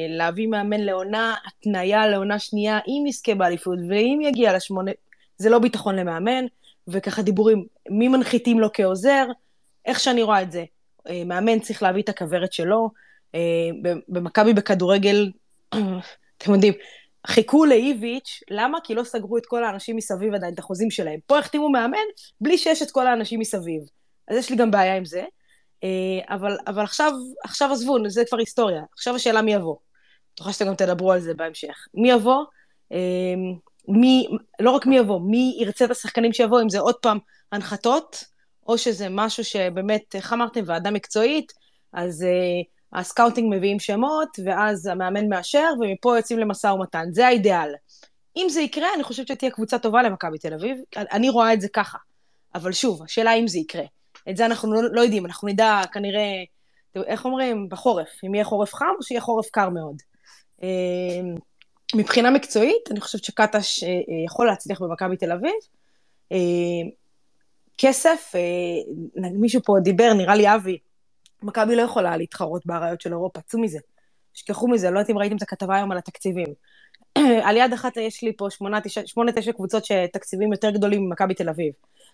להביא 0.09 0.47
מאמן 0.49 0.81
לעונה, 0.81 1.35
התניה 1.47 2.07
לעונה 2.07 2.39
שנייה, 2.39 2.79
אם 2.87 3.07
יזכה 3.07 3.35
באליפות, 3.35 3.79
ואם 3.89 4.21
יגיע 4.23 4.57
לשמונה, 4.57 4.91
זה 5.37 5.51
לא 5.51 5.59
ביטחון 5.59 5.97
למאמן, 5.97 6.45
וככה 6.89 7.23
דיבורים, 7.23 7.67
מי 7.91 8.09
מנחיתים 8.09 8.61
לו 8.61 8.69
כעוזר, 8.73 9.27
איך 9.87 10.01
שאני 10.01 10.23
רואה 10.23 10.43
את 10.43 10.53
זה. 10.53 10.65
אה, 11.09 11.25
מאמן 11.27 11.61
צריך 11.61 11.83
להביא 11.83 12.03
את 12.03 12.09
הכוורת 12.09 12.53
שלו. 12.53 13.03
במכבי 14.09 14.55
בכדורגל, 14.55 15.31
אתם 16.39 16.55
יודעים, 16.55 16.73
חיכו 17.27 17.65
לאיביץ', 17.65 18.41
למה? 18.51 18.79
כי 18.85 18.95
לא 18.95 19.05
סגרו 19.05 19.39
את 19.39 19.47
כל 19.47 19.65
האנשים 19.65 19.97
מסביב 19.97 20.35
עדיין, 20.35 20.55
את 20.55 20.59
החוזים 20.59 20.91
שלהם. 20.91 21.21
פה 21.27 21.39
החתימו 21.39 21.69
מאמן 21.69 21.99
בלי 22.41 22.59
שיש 22.59 22.83
את 22.83 22.91
כל 22.91 23.07
האנשים 23.07 23.41
מסביב. 23.41 23.83
אז 24.29 24.37
יש 24.37 24.51
לי 24.51 24.57
גם 24.57 24.71
בעיה 24.71 24.97
עם 24.97 25.05
זה. 25.05 25.25
אה, 25.85 26.35
אבל, 26.35 26.57
אבל 26.67 26.83
עכשיו, 26.83 27.13
עכשיו 27.45 27.73
עזבו, 27.73 27.97
זה 28.09 28.23
כבר 28.29 28.39
היסטוריה. 28.39 28.83
עכשיו 28.93 29.15
השאלה 29.15 29.43
מי 29.43 29.55
יבוא. 29.55 29.77
בטוחה 30.35 30.53
שאתם 30.53 30.67
גם 30.67 30.75
תדברו 30.75 31.13
על 31.13 31.21
זה 31.21 31.35
בהמשך. 31.35 31.87
מי 31.95 32.11
יבוא? 32.11 32.45
אה, 32.93 32.99
מי, 33.89 34.27
לא 34.61 34.71
רק 34.71 34.87
מי 34.87 34.97
יבוא, 34.99 35.21
מי 35.21 35.57
ירצה 35.61 35.85
את 35.85 35.91
השחקנים 35.91 36.33
שיבואו, 36.33 36.63
אם 36.63 36.69
זה 36.69 36.81
עוד 36.81 36.95
פעם 36.95 37.19
הנחתות, 37.53 38.25
או 38.67 38.79
שזה 38.79 39.07
משהו 39.11 39.45
שבאמת, 39.45 40.15
איך 40.15 40.33
אמרתם, 40.33 40.61
ועדה 40.67 40.91
מקצועית, 40.91 41.53
אז 41.93 42.23
uh, 42.23 42.99
הסקאוטינג 42.99 43.55
מביאים 43.57 43.81
שמות, 43.81 44.29
ואז 44.45 44.87
המאמן 44.87 45.29
מאשר, 45.29 45.69
ומפה 45.81 46.17
יוצאים 46.17 46.39
למשא 46.39 46.67
ומתן. 46.67 47.05
זה 47.11 47.27
האידיאל. 47.27 47.75
אם 48.37 48.47
זה 48.49 48.61
יקרה, 48.61 48.95
אני 48.95 49.03
חושבת 49.03 49.29
שתהיה 49.29 49.51
קבוצה 49.51 49.79
טובה 49.79 50.03
למכבי 50.03 50.39
תל 50.39 50.55
אביב. 50.55 50.79
אני 50.97 51.29
רואה 51.29 51.53
את 51.53 51.61
זה 51.61 51.69
ככה. 51.69 51.99
אבל 52.55 52.73
שוב, 52.73 53.03
השאלה 53.03 53.33
אם 53.35 53.49
זה 53.49 53.59
יקרה. 53.59 53.85
את 54.31 54.37
זה 54.37 54.47
אנחנו 54.47 54.73
לא, 54.73 54.83
לא 54.93 55.01
יודעים, 55.01 55.27
אנחנו 55.27 55.49
נדע 55.49 55.81
כנראה, 55.93 56.45
איך 56.97 57.25
אומרים, 57.25 57.69
בחורף, 57.69 58.09
אם 58.27 58.35
יהיה 58.35 58.45
חורף 58.45 58.75
חם 58.75 58.87
או 58.99 59.03
שיהיה 59.03 59.21
חורף 59.21 59.51
קר 59.51 59.69
מאוד. 59.69 59.97
אמ, 60.63 61.35
מבחינה 61.95 62.31
מקצועית, 62.31 62.91
אני 62.91 63.01
חושבת 63.01 63.25
שקטש 63.25 63.85
אה, 63.85 63.89
אה, 63.89 64.25
יכול 64.27 64.47
להצליח 64.47 64.83
במכבי 64.83 65.17
תל 65.17 65.33
אביב. 65.33 65.53
כסף, 67.79 68.33
אה, 68.35 69.31
מישהו 69.33 69.61
פה 69.65 69.77
דיבר, 69.83 70.13
נראה 70.13 70.35
לי 70.35 70.55
אבי, 70.55 70.79
מכבי 71.43 71.77
לא 71.77 71.83
יכולה 71.83 72.17
להתחרות 72.17 72.67
באריות 72.67 73.01
של 73.01 73.13
אירופה, 73.13 73.41
צאו 73.41 73.61
מזה. 73.61 73.79
שכחו 74.35 74.69
מזה, 74.69 74.91
לא 74.91 74.99
יודעת 74.99 75.11
אם 75.11 75.19
ראיתם 75.19 75.37
את 75.37 75.43
הכתבה 75.43 75.77
היום 75.77 75.93
על 75.93 75.99
התקציבים. 75.99 76.47
על 77.47 77.57
יד 77.57 77.73
אחת 77.73 77.97
יש 77.97 78.23
לי 78.23 78.33
פה 78.37 78.51
שמונה, 78.51 78.81
תשע, 78.81 79.01
שמונה, 79.07 79.33
תשע 79.33 79.53
קבוצות 79.53 79.85
שתקציבים 79.85 80.53
יותר 80.53 80.71
גדולים 80.71 81.07
ממכבי 81.07 81.35
תל 81.35 81.49
אביב. 81.49 81.73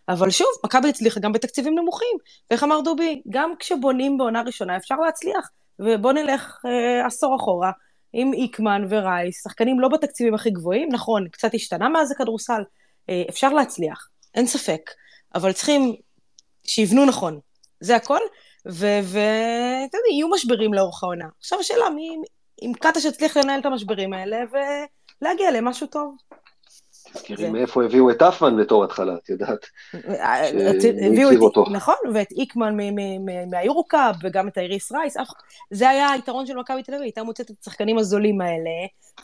אבל 0.08 0.30
שוב, 0.30 0.48
מכבי 0.64 0.88
הצליחה 0.88 1.20
גם 1.20 1.32
בתקציבים 1.32 1.78
נמוכים. 1.78 2.16
ואיך 2.50 2.64
אמר 2.64 2.80
דובי? 2.80 3.22
גם 3.28 3.52
כשבונים 3.58 4.18
בעונה 4.18 4.42
ראשונה 4.42 4.76
אפשר 4.76 4.94
להצליח. 4.94 5.50
ובואו 5.78 6.12
נלך 6.12 6.58
אה, 6.66 7.06
עשור 7.06 7.36
אחורה, 7.36 7.70
עם 8.12 8.32
איקמן 8.32 8.84
ורייס, 8.88 9.42
שחקנים 9.42 9.80
לא 9.80 9.88
בתקציבים 9.88 10.34
הכי 10.34 10.50
גבוהים, 10.50 10.88
נכון, 10.92 11.28
קצת 11.28 11.54
השתנה 11.54 11.88
מאז 11.88 12.12
הכדורסל, 12.12 12.62
אה, 13.08 13.22
אפשר 13.28 13.52
להצליח, 13.52 14.08
אין 14.34 14.46
ספק. 14.46 14.90
אבל 15.34 15.52
צריכים 15.52 15.94
שיבנו 16.64 17.04
נכון, 17.04 17.40
זה 17.80 17.96
הכל. 17.96 18.20
ואתה 18.68 19.96
יודע, 19.98 20.08
יהיו 20.12 20.28
משברים 20.28 20.74
לאורך 20.74 21.02
העונה. 21.02 21.24
עכשיו 21.38 21.60
השאלה, 21.60 21.90
מי, 21.90 22.16
אם 22.62 22.72
קטש 22.80 23.04
יצליח 23.04 23.36
לנהל 23.36 23.60
את 23.60 23.66
המשברים 23.66 24.12
האלה 24.12 24.38
ולהגיע 25.22 25.50
למשהו 25.50 25.86
טוב. 25.86 26.14
תזכירי 27.12 27.50
מאיפה 27.50 27.84
הביאו 27.84 28.10
את 28.10 28.22
אפמן 28.22 28.56
בתור 28.56 28.84
התחלה, 28.84 29.14
את 29.24 29.28
יודעת. 29.28 29.66
הביאו 31.06 31.32
את, 31.32 31.36
אותו. 31.36 31.64
נכון, 31.72 31.94
ואת 32.14 32.32
איקמן 32.32 32.76
מהיורוקאפ, 33.50 34.16
וגם 34.22 34.48
את 34.48 34.58
האיריס 34.58 34.92
רייס, 34.92 35.16
זה 35.70 35.88
היה 35.88 36.10
היתרון 36.10 36.46
של 36.46 36.56
מכבי 36.56 36.82
תל 36.82 36.92
אביב, 36.92 37.02
הייתה 37.02 37.22
מוצאת 37.22 37.50
את 37.50 37.56
השחקנים 37.60 37.98
הזולים 37.98 38.40
האלה, 38.40 38.70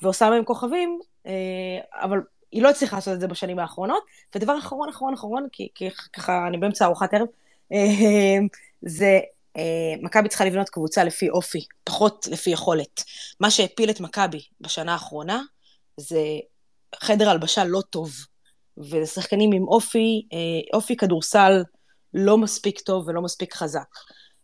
ועושה 0.02 0.30
מהם 0.30 0.44
כוכבים, 0.44 0.98
אה, 1.26 2.02
אבל 2.02 2.18
היא 2.54 2.62
לא 2.62 2.70
הצליחה 2.70 2.96
לעשות 2.96 3.14
את 3.14 3.20
זה 3.20 3.26
בשנים 3.26 3.58
האחרונות. 3.58 4.02
ודבר 4.34 4.58
אחרון, 4.58 4.88
אחרון, 4.88 5.14
אחרון, 5.14 5.46
כי, 5.52 5.68
כי 5.74 5.88
ככה 6.12 6.46
אני 6.48 6.58
באמצע 6.58 6.84
ארוחת 6.84 7.14
ערב, 7.14 7.26
אה, 7.72 8.38
זה 8.82 9.20
אה, 9.56 9.94
מכבי 10.02 10.28
צריכה 10.28 10.44
לבנות 10.44 10.68
קבוצה 10.68 11.04
לפי 11.04 11.30
אופי, 11.30 11.64
פחות 11.84 12.26
לפי 12.30 12.50
יכולת. 12.50 13.04
מה 13.40 13.50
שהפיל 13.50 13.90
את 13.90 14.00
מכבי 14.00 14.40
בשנה 14.60 14.92
האחרונה 14.92 15.42
זה 15.96 16.20
חדר 16.94 17.30
הלבשה 17.30 17.64
לא 17.64 17.80
טוב, 17.90 18.10
ושחקנים 18.78 19.52
עם 19.52 19.68
אופי, 19.68 20.26
אה, 20.32 20.38
אופי 20.74 20.96
כדורסל 20.96 21.62
לא 22.14 22.38
מספיק 22.38 22.80
טוב 22.80 23.08
ולא 23.08 23.22
מספיק 23.22 23.54
חזק. 23.54 23.88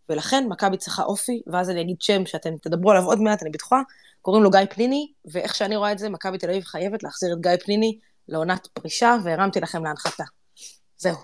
ולכן 0.09 0.47
מכבי 0.49 0.77
צריכה 0.77 1.03
אופי, 1.03 1.43
ואז 1.47 1.71
אני 1.71 1.81
אגיד 1.81 2.03
שם 2.03 2.27
שאתם 2.27 2.57
תדברו 2.63 2.91
עליו 2.91 3.05
עוד 3.05 3.21
מעט, 3.21 3.43
אני 3.43 3.51
בטוחה, 3.51 3.83
קוראים 4.23 4.43
לו 4.43 4.51
גיא 4.51 4.61
פניני, 4.71 5.13
ואיך 5.33 5.55
שאני 5.55 5.77
רואה 5.77 5.93
את 5.93 5.99
זה, 5.99 6.09
מכבי 6.09 6.39
תל 6.39 6.51
אביב 6.51 6.65
חייבת 6.65 7.03
להחזיר 7.03 7.33
את 7.33 7.41
גיא 7.41 7.57
פניני 7.65 7.99
לעונת 8.29 8.67
פרישה, 8.67 9.17
והרמתי 9.25 9.61
לכם 9.61 9.85
להנחתה. 9.85 10.25
זהו. 10.99 11.17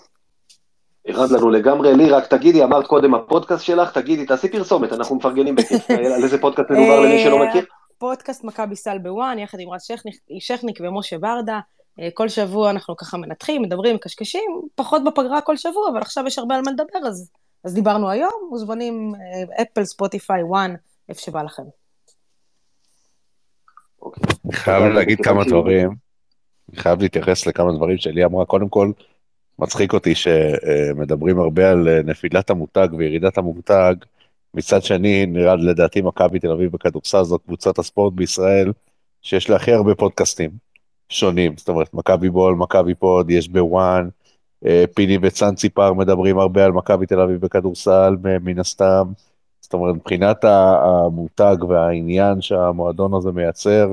הרמת 1.08 1.30
לנו 1.30 1.50
לגמרי, 1.50 1.94
לי, 1.94 2.10
רק 2.10 2.26
תגידי, 2.26 2.64
אמרת 2.64 2.86
קודם 2.86 3.14
הפודקאסט 3.14 3.64
שלך, 3.64 3.92
תגידי, 3.92 4.26
תעשי 4.26 4.48
פרסומת, 4.48 4.92
אנחנו 4.92 5.16
מפרגנים 5.16 5.54
בכיף. 5.54 5.90
על 5.90 6.24
איזה 6.24 6.38
פודקאסט 6.40 6.70
מדובר 6.70 7.00
למי 7.00 7.22
שלא 7.24 7.46
מכיר? 7.46 7.64
פודקאסט 7.98 8.44
מכבי 8.44 8.76
סל 8.76 8.98
ב-ONE, 8.98 9.38
יחד 9.38 9.60
עם 9.60 9.70
רז 9.70 9.82
שכניק 10.38 10.78
ומשה 10.80 11.18
ברדה. 11.18 11.60
אה, 12.00 12.08
כל 12.14 12.28
שבוע 12.28 12.70
אנחנו 12.70 12.96
ככה 12.96 13.16
מנתחים, 13.16 13.62
מדברים, 13.62 13.94
מקשקשים, 13.96 14.60
פחות 14.74 15.04
בפגרה 15.04 15.40
כל 15.40 15.56
שבוע, 15.56 15.88
אבל 15.92 16.00
עכשיו 16.00 16.26
יש 16.26 16.38
הרבה 16.38 16.54
על 16.54 16.62
מה 16.64 16.70
לדבר, 16.70 17.08
אז, 17.08 17.30
אז 17.64 17.74
דיברנו 17.74 18.10
היום, 18.10 18.32
מוזמנים 18.50 19.12
אפל, 19.62 19.84
ספוטיפיי, 19.84 20.42
ONE, 20.42 20.74
איפה 21.08 21.20
שבא 21.20 21.42
לכם. 21.42 21.62
אני 24.46 24.56
חייב 24.56 24.84
להגיד 24.84 25.20
כמה 25.20 25.44
דברים, 25.44 25.90
אני 26.72 26.78
חייב 26.78 27.02
להתייחס 27.02 27.46
לכמה 27.46 27.72
דברים 27.72 27.96
שלי 27.98 28.24
אמרה. 28.24 28.44
קודם 28.44 28.68
כל, 28.68 28.90
מצחיק 29.58 29.92
אותי 29.92 30.14
שמדברים 30.14 31.38
הרבה 31.38 31.70
על 31.70 31.88
אה, 31.88 32.02
נפילת 32.02 32.50
המותג 32.50 32.88
וירידת 32.98 33.38
המותג. 33.38 33.94
מצד 34.54 34.82
שני, 34.82 35.26
נראה 35.26 35.56
לדעתי 35.56 36.00
מכבי 36.00 36.38
תל 36.38 36.50
אביב 36.50 36.72
בכדורסל 36.72 37.24
זאת 37.24 37.42
קבוצת 37.46 37.78
הספורט 37.78 38.12
בישראל 38.12 38.72
שיש 39.22 39.50
לה 39.50 39.56
הכי 39.56 39.72
הרבה 39.72 39.94
פודקאסטים 39.94 40.50
שונים. 41.08 41.56
זאת 41.56 41.68
אומרת, 41.68 41.94
מכבי 41.94 42.30
בול, 42.30 42.54
מכבי 42.54 42.94
פוד, 42.94 43.30
יש 43.30 43.48
בוואן, 43.48 44.08
אה, 44.66 44.84
פיני 44.94 45.18
וצאן 45.22 45.54
ציפר 45.54 45.92
מדברים 45.92 46.38
הרבה 46.38 46.64
על 46.64 46.72
מכבי 46.72 47.06
תל 47.06 47.20
אביב 47.20 47.40
בכדורסל, 47.40 48.16
מן 48.40 48.58
הסתם. 48.58 49.12
זאת 49.60 49.74
אומרת, 49.74 49.94
מבחינת 49.94 50.44
המותג 50.44 51.56
והעניין 51.68 52.40
שהמועדון 52.40 53.14
הזה 53.14 53.32
מייצר, 53.32 53.92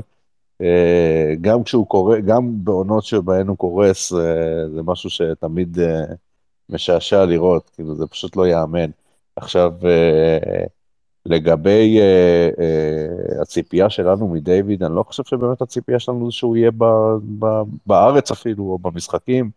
גם 1.42 1.64
כשהוא 1.64 1.88
קורא, 1.88 2.20
גם 2.20 2.64
בעונות 2.64 3.04
שבהן 3.04 3.48
הוא 3.48 3.58
קורס, 3.58 4.14
אה, 4.14 4.70
זה 4.70 4.84
משהו 4.84 5.10
שתמיד 5.10 5.80
אה, 5.80 6.04
משעשע 6.70 7.26
לראות, 7.26 7.70
כאילו 7.70 7.96
זה 7.96 8.08
פשוט 8.08 8.36
לא 8.36 8.48
ייאמן. 8.48 8.90
עכשיו, 9.36 9.74
אה, 9.86 10.64
לגבי 11.26 12.00
אה, 12.00 12.50
אה, 12.60 13.42
הציפייה 13.42 13.90
שלנו 13.90 14.28
מדיוויד, 14.28 14.84
אני 14.84 14.96
לא 14.96 15.04
חושב 15.04 15.24
שבאמת 15.24 15.62
הציפייה 15.62 16.00
שלנו 16.00 16.26
זה 16.26 16.32
שהוא 16.32 16.58
יהיה 16.58 16.72
ב, 16.72 16.86
ב, 17.40 17.46
בארץ 17.86 18.32
אפילו, 18.32 18.64
או 18.64 18.80
במשחקים. 18.80 19.52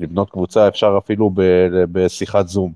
לבנות 0.00 0.30
קבוצה 0.30 0.68
אפשר 0.68 0.98
אפילו 0.98 1.30
ב, 1.34 1.42
בשיחת 1.92 2.48
זום, 2.48 2.72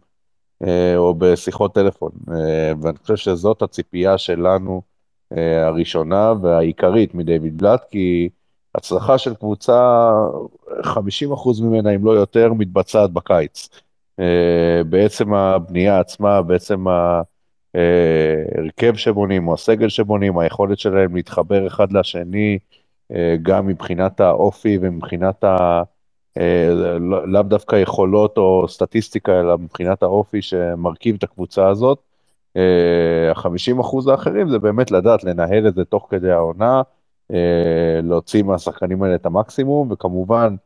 אה, 0.62 0.97
או 0.97 1.14
בשיחות 1.14 1.74
טלפון, 1.74 2.11
אה, 2.30 2.72
ואני 2.82 2.99
חושב 2.99 3.16
שזאת 3.16 3.62
הציפייה 3.62 4.18
שלנו 4.18 4.72
אה, 4.74 4.95
הראשונה 5.66 6.33
והעיקרית 6.43 7.14
מדיוויד 7.14 7.59
בלאט, 7.59 7.85
כי 7.91 8.29
הצלחה 8.74 9.18
של 9.18 9.35
קבוצה, 9.35 10.11
50% 10.83 11.62
ממנה, 11.62 11.91
אם 11.95 12.05
לא 12.05 12.11
יותר, 12.11 12.53
מתבצעת 12.53 13.11
בקיץ. 13.11 13.68
אה, 14.20 14.85
בעצם 14.89 15.35
הבנייה 15.35 16.01
עצמה, 16.01 16.43
בעצם 16.43 16.85
ההרכב 17.74 18.97
שבונים, 18.97 19.49
או 19.49 19.55
הסגל 19.55 19.89
שבונים, 19.89 20.39
היכולת 20.39 20.79
שלהם 20.79 21.16
להתחבר 21.16 21.66
אחד 21.66 21.93
לשני, 21.93 22.59
אה, 23.12 23.37
גם 23.43 23.66
מבחינת 23.66 24.20
האופי 24.20 24.79
ומבחינת 24.81 25.45
ה... 25.45 25.83
אה, 26.39 26.68
לא- 27.01 27.29
לאו 27.29 27.43
דווקא 27.43 27.77
יכולות 27.77 28.39
או 28.39 28.68
סטטיסטיקה, 28.68 29.41
אלא 29.41 29.59
מבחינת 29.59 30.03
האופי 30.03 30.43
שמרכיב 30.43 31.16
את 31.18 31.22
הקבוצה 31.22 31.68
הזאת. 31.68 31.99
ה-50 32.57 33.81
אחוז 33.81 34.07
האחרים 34.07 34.49
זה 34.49 34.59
באמת 34.59 34.91
לדעת 34.91 35.25
לנהל 35.25 35.69
את 35.69 35.75
זה 35.75 35.85
תוך 35.85 36.07
כדי 36.11 36.31
העונה, 36.31 36.83
אה, 37.33 38.01
להוציא 38.03 38.43
מהשחקנים 38.43 39.03
האלה 39.03 39.15
את 39.15 39.27
המקסימום, 39.27 39.89
וכמובן 39.91 40.57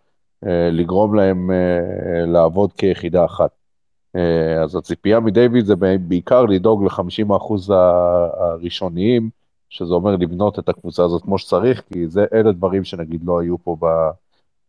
אה, 0.47 0.71
לגרום 0.73 1.15
להם 1.15 1.51
אה, 1.51 2.27
לעבוד 2.27 2.73
כיחידה 2.73 3.25
אחת. 3.25 3.51
אה, 4.17 4.63
אז 4.63 4.77
הציפייה 4.77 5.21
מדיוויד 5.21 5.65
זה 5.65 5.75
בעיקר 6.01 6.45
לדאוג 6.45 6.85
ל-50 6.85 7.37
אחוז 7.37 7.71
הראשוניים, 7.71 9.31
שזה 9.69 9.95
אומר 9.95 10.17
לבנות 10.17 10.59
את 10.59 10.69
הקבוצה 10.69 11.05
הזאת 11.05 11.23
כמו 11.23 11.39
שצריך, 11.39 11.83
כי 11.93 12.09
זה, 12.09 12.25
אלה 12.33 12.53
דברים 12.53 12.85
שנגיד 12.85 13.21
לא 13.25 13.41
היו 13.41 13.59
פה 13.59 13.77
ב, 13.81 13.85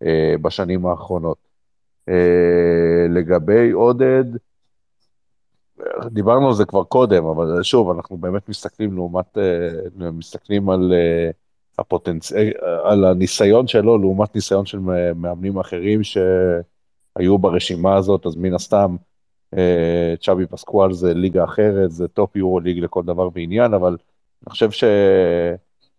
אה, 0.03 0.35
בשנים 0.41 0.85
האחרונות. 0.85 1.37
אה, 2.09 3.07
לגבי 3.09 3.71
עודד, 3.71 4.23
דיברנו 6.11 6.47
על 6.47 6.53
זה 6.53 6.65
כבר 6.65 6.83
קודם, 6.83 7.25
אבל 7.25 7.63
שוב, 7.63 7.89
אנחנו 7.89 8.17
באמת 8.17 8.49
מסתכלים 8.49 8.93
לעומת, 8.93 9.37
אה, 9.37 10.11
מסתכלים 10.11 10.69
על 10.69 10.93
אה, 10.93 11.29
הפוטנצ... 11.79 12.33
אה, 12.33 12.49
על 12.83 13.05
הניסיון 13.05 13.67
שלו 13.67 13.97
לעומת 13.97 14.35
ניסיון 14.35 14.65
של 14.65 14.79
מאמנים 15.15 15.59
אחרים 15.59 16.01
שהיו 16.03 17.37
ברשימה 17.37 17.95
הזאת, 17.95 18.25
אז 18.25 18.35
מן 18.35 18.53
הסתם 18.53 18.95
צ'אבי 20.21 20.45
פסקואל 20.45 20.93
זה 20.93 21.13
ליגה 21.13 21.43
אחרת, 21.43 21.91
זה 21.91 22.07
top 22.07 22.35
יורוליג 22.35 22.79
לכל 22.79 23.03
דבר 23.03 23.29
ועניין, 23.33 23.73
אבל 23.73 23.97
אני 24.43 24.49
חושב 24.49 24.69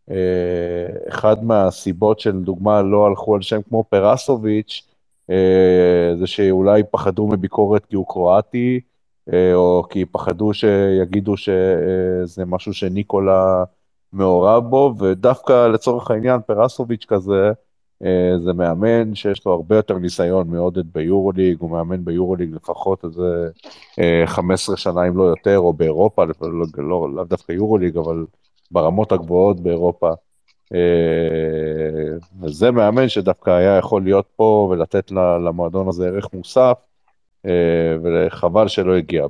שאחד 0.08 1.44
מהסיבות 1.44 2.20
שלדוגמה 2.20 2.82
לא 2.82 3.06
הלכו 3.06 3.34
על 3.34 3.42
שם 3.42 3.62
כמו 3.62 3.84
פרסוביץ', 3.88 4.88
זה 6.18 6.26
שאולי 6.26 6.82
פחדו 6.90 7.26
מביקורת 7.26 7.86
כי 7.86 7.96
הוא 7.96 8.06
קרואטי, 8.06 8.80
או 9.54 9.84
כי 9.90 10.04
פחדו 10.04 10.54
שיגידו 10.54 11.36
שזה 11.36 12.44
משהו 12.46 12.74
שניקולה 12.74 13.64
מעורב 14.12 14.70
בו, 14.70 14.94
ודווקא 14.98 15.66
לצורך 15.66 16.10
העניין 16.10 16.40
פרסוביץ' 16.46 17.04
כזה, 17.08 17.52
אה, 18.04 18.38
זה 18.44 18.52
מאמן 18.52 19.14
שיש 19.14 19.46
לו 19.46 19.52
הרבה 19.52 19.76
יותר 19.76 19.98
ניסיון 19.98 20.48
מעודד 20.48 20.92
ביורוליג, 20.92 21.56
הוא 21.60 21.70
מאמן 21.70 22.04
ביורוליג 22.04 22.54
לפחות 22.54 23.04
איזה 23.04 23.48
אה, 23.98 24.22
15 24.26 24.76
שנה 24.76 25.08
אם 25.08 25.16
לא 25.16 25.22
יותר, 25.22 25.58
או 25.58 25.72
באירופה, 25.72 26.24
לא, 26.24 26.66
לא, 26.78 27.14
לא, 27.14 27.24
דווקא 27.24 27.52
יורוליג, 27.52 27.96
אבל 27.96 28.26
ברמות 28.70 29.12
הגבוהות 29.12 29.60
באירופה. 29.60 30.12
אה, 30.74 32.16
וזה 32.40 32.70
מאמן 32.70 33.08
שדווקא 33.08 33.50
היה 33.50 33.78
יכול 33.78 34.02
להיות 34.02 34.26
פה 34.36 34.68
ולתת 34.70 35.10
למועדון 35.46 35.88
הזה 35.88 36.06
ערך 36.06 36.28
מוסף, 36.32 36.76
אה, 36.76 36.91
וחבל 38.04 38.68
שלא 38.68 38.96
הגיע 38.96 39.26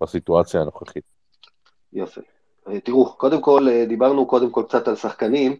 בסיטואציה 0.00 0.60
הנוכחית. 0.60 1.04
יפה. 1.92 2.20
תראו, 2.84 3.12
קודם 3.12 3.40
כל, 3.40 3.66
דיברנו 3.88 4.26
קודם 4.26 4.50
כל 4.50 4.62
קצת 4.68 4.88
על 4.88 4.96
שחקנים, 4.96 5.56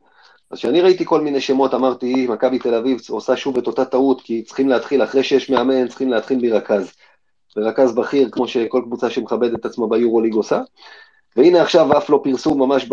אז 0.50 0.58
כשאני 0.58 0.80
ראיתי 0.80 1.04
כל 1.04 1.20
מיני 1.20 1.40
שמות, 1.40 1.74
אמרתי, 1.74 2.26
מכבי 2.26 2.58
תל 2.58 2.74
אביב 2.74 3.00
עושה 3.08 3.36
שוב 3.36 3.58
את 3.58 3.66
אותה 3.66 3.84
טעות, 3.84 4.20
כי 4.20 4.42
צריכים 4.42 4.68
להתחיל, 4.68 5.02
אחרי 5.02 5.22
שיש 5.22 5.50
מאמן, 5.50 5.88
צריכים 5.88 6.10
להתחיל 6.10 6.38
מרכז. 6.42 6.92
ורכז 7.56 7.94
בכיר, 7.94 8.28
כמו 8.30 8.48
שכל 8.48 8.82
קבוצה 8.84 9.10
שמכבדת 9.10 9.60
את 9.60 9.64
עצמה 9.64 9.86
ביורוליג 9.88 10.34
עושה. 10.34 10.60
והנה 11.36 11.62
עכשיו 11.62 11.92
עף 11.92 12.10
לו 12.10 12.22
פרסום 12.22 12.58
ממש 12.58 12.88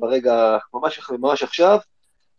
ברגע, 0.00 0.58
ממש, 0.74 1.10
ממש 1.18 1.42
עכשיו, 1.42 1.78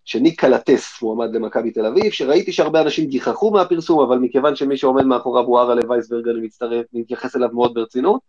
שניק 0.05 0.41
קלטס 0.41 1.01
מועמד 1.01 1.35
למכבי 1.35 1.71
תל 1.71 1.85
אביב, 1.85 2.11
שראיתי 2.11 2.51
שהרבה 2.51 2.81
אנשים 2.81 3.07
גיחכו 3.07 3.51
מהפרסום, 3.51 3.99
אבל 3.99 4.17
מכיוון 4.17 4.55
שמי 4.55 4.77
שעומד 4.77 5.05
מאחוריו 5.05 5.45
הוא 5.45 5.59
אראלה 5.59 5.81
וייסברג, 5.89 6.27
אני 6.27 6.41
מצטרף, 6.41 6.85
מתייחס 6.93 7.35
אליו 7.35 7.49
מאוד 7.53 7.73
ברצינות. 7.73 8.19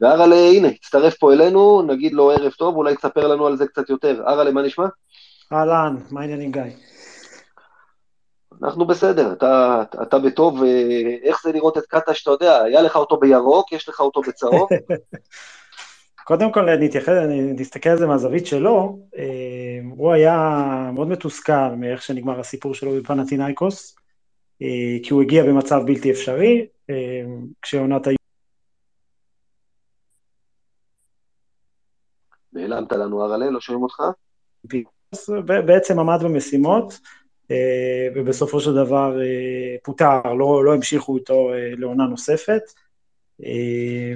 ואראלה, 0.00 0.36
הנה, 0.36 0.68
הצטרף 0.68 1.18
פה 1.18 1.32
אלינו, 1.32 1.82
נגיד 1.82 2.12
לו 2.12 2.30
ערב 2.30 2.52
טוב, 2.52 2.76
אולי 2.76 2.96
תספר 2.96 3.26
לנו 3.26 3.46
על 3.46 3.56
זה 3.56 3.66
קצת 3.66 3.90
יותר. 3.90 4.22
אראלה, 4.26 4.50
מה 4.50 4.62
נשמע? 4.62 4.86
אהלן, 5.52 5.96
מה 6.10 6.20
העניינים 6.20 6.52
גיא? 6.52 6.62
אנחנו 8.62 8.86
בסדר, 8.86 9.32
אתה, 9.32 9.82
אתה 10.02 10.18
בטוב, 10.18 10.62
איך 11.22 11.42
זה 11.42 11.52
לראות 11.52 11.78
את 11.78 11.86
קאטה 11.86 12.14
שאתה 12.14 12.30
יודע, 12.30 12.62
היה 12.62 12.82
לך 12.82 12.96
אותו 12.96 13.16
בירוק, 13.16 13.72
יש 13.72 13.88
לך 13.88 14.00
אותו 14.00 14.20
בצהוב? 14.20 14.68
קודם 16.30 16.52
כל 16.52 16.76
נתייחד, 16.76 17.12
נסתכל 17.58 17.90
על 17.90 17.98
זה 17.98 18.06
מהזווית 18.06 18.46
שלו, 18.46 18.98
הוא 19.90 20.12
היה 20.12 20.90
מאוד 20.94 21.08
מתוסכל 21.08 21.74
מאיך 21.76 22.02
שנגמר 22.02 22.40
הסיפור 22.40 22.74
שלו 22.74 22.90
בפנטינאיקוס, 22.92 23.96
כי 25.02 25.08
הוא 25.10 25.22
הגיע 25.22 25.44
במצב 25.44 25.82
בלתי 25.86 26.10
אפשרי, 26.10 26.66
כשעונת 27.62 28.06
ה... 28.06 28.10
נעלמת 32.52 32.92
לנו 32.92 33.24
אראלה, 33.24 33.50
לא 33.50 33.60
שומעים 33.60 33.82
אותך? 33.82 34.02
בעצם 35.66 35.98
עמד 35.98 36.18
במשימות, 36.22 37.00
ובסופו 38.14 38.60
של 38.60 38.74
דבר 38.74 39.18
פוטר, 39.82 40.22
לא, 40.38 40.64
לא 40.64 40.74
המשיכו 40.74 41.16
איתו 41.16 41.50
לעונה 41.76 42.04
נוספת, 42.04 42.62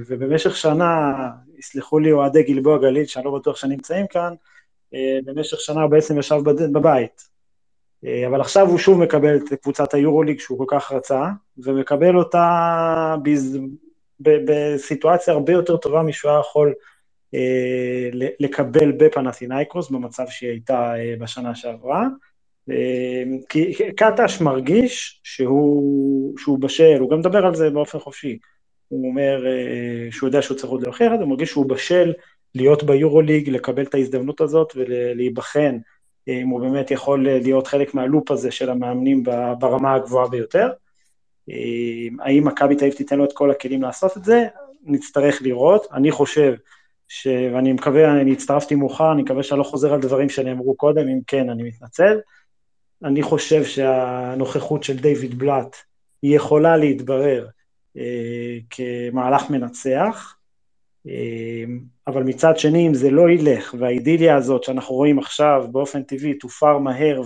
ובמשך 0.07 0.57
שנה, 0.57 1.13
יסלחו 1.65 1.99
לי 1.99 2.13
אוהדי 2.13 2.43
גלבוע 2.43 2.79
גליל, 2.79 3.07
שאני 3.07 3.25
לא 3.25 3.31
בטוח 3.31 3.57
שנמצאים 3.57 4.07
כאן, 4.07 4.35
במשך 5.25 5.61
שנה 5.61 5.83
הוא 5.83 5.91
בעצם 5.91 6.19
ישב 6.19 6.37
בבית. 6.73 7.35
אבל 8.27 8.41
עכשיו 8.41 8.69
הוא 8.69 8.79
שוב 8.79 8.99
מקבל 8.99 9.37
את 9.37 9.53
קבוצת 9.63 9.95
היורוליג 9.95 10.41
שהוא 10.41 10.59
כל 10.59 10.65
כך 10.69 10.93
רצה, 10.93 11.25
ומקבל 11.59 12.17
אותה 12.17 13.17
בז... 13.23 13.59
בסיטואציה 14.21 15.35
הרבה 15.35 15.53
יותר 15.53 15.77
טובה 15.77 16.03
משהוא 16.03 16.31
היה 16.31 16.41
יכול 16.41 16.75
לקבל 18.41 18.93
בפנתינייקוס, 18.93 19.91
במצב 19.91 20.25
שהיא 20.29 20.51
הייתה 20.51 20.93
בשנה 21.19 21.55
שעברה. 21.55 22.07
כי 23.49 23.75
קטש 23.97 24.41
מרגיש 24.41 25.21
שהוא, 25.25 26.39
שהוא 26.39 26.59
בשל, 26.59 26.97
הוא 27.01 27.11
גם 27.11 27.19
מדבר 27.19 27.47
על 27.47 27.55
זה 27.55 27.71
באופן 27.71 27.99
חופשי. 27.99 28.39
הוא 28.89 29.09
אומר 29.09 29.45
שהוא 30.11 30.29
יודע 30.29 30.43
שהוא 30.43 30.57
צריך 30.57 30.71
עוד 30.71 30.83
להוכיח 30.83 31.13
את 31.13 31.19
זה, 31.19 31.25
הוא 31.25 31.31
מרגיש 31.31 31.51
שהוא 31.51 31.67
בשל 31.67 32.13
להיות 32.55 32.83
ביורוליג, 32.83 33.51
לקבל 33.51 33.83
את 33.83 33.95
ההזדמנות 33.95 34.41
הזאת 34.41 34.73
ולהיבחן 34.77 35.79
אם 36.29 36.49
הוא 36.49 36.61
באמת 36.61 36.91
יכול 36.91 37.25
להיות 37.25 37.67
חלק 37.67 37.95
מהלופ 37.95 38.31
הזה 38.31 38.51
של 38.51 38.71
המאמנים 38.71 39.23
ברמה 39.59 39.95
הגבוהה 39.95 40.29
ביותר. 40.29 40.71
האם 42.21 42.45
מכבי 42.45 42.77
תל 42.77 42.85
אביב 42.85 42.97
תיתן 42.97 43.19
לו 43.19 43.25
את 43.25 43.33
כל 43.33 43.51
הכלים 43.51 43.83
לעשות 43.83 44.17
את 44.17 44.25
זה? 44.25 44.45
נצטרך 44.85 45.43
לראות. 45.43 45.87
אני 45.93 46.11
חושב 46.11 46.55
ש... 47.09 47.27
ואני 47.27 47.73
מקווה, 47.73 48.21
אני 48.21 48.33
הצטרפתי 48.33 48.75
מאוחר, 48.75 49.13
אני 49.13 49.23
מקווה 49.23 49.43
שאני 49.43 49.59
לא 49.59 49.65
חוזר 49.65 49.95
על 49.95 50.01
דברים 50.01 50.29
שנאמרו 50.29 50.75
קודם, 50.77 51.09
אם 51.09 51.19
כן, 51.27 51.51
אני 51.51 51.63
מתנצל. 51.63 52.19
אני 53.05 53.23
חושב 53.23 53.65
שהנוכחות 53.65 54.83
של 54.83 54.97
דיוויד 54.97 55.39
בלאט 55.39 55.77
יכולה 56.23 56.77
להתברר 56.77 57.47
אה, 57.47 57.51
כמהלך 58.71 59.51
מנצח, 59.51 60.37
אה, 61.09 61.65
אבל 62.07 62.23
מצד 62.23 62.59
שני, 62.59 62.87
אם 62.87 62.95
זה 62.95 63.11
לא 63.11 63.31
ילך, 63.31 63.75
והאידיליה 63.79 64.37
הזאת 64.37 64.65
שאנחנו 64.65 64.95
רואים 64.95 65.19
עכשיו 65.19 65.65
באופן 65.73 66.03
טבעי 66.03 66.35
תופר 66.35 66.79
מהר 66.79 67.23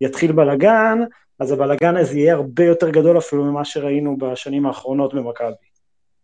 ויתחיל 0.00 0.32
בלאגן, 0.32 0.98
אז 1.38 1.52
הבלאגן 1.52 1.96
הזה 1.96 2.18
יהיה 2.18 2.34
הרבה 2.34 2.64
יותר 2.64 2.90
גדול 2.90 3.18
אפילו 3.18 3.44
ממה 3.44 3.64
שראינו 3.64 4.16
בשנים 4.16 4.66
האחרונות 4.66 5.14
במכבי. 5.14 5.72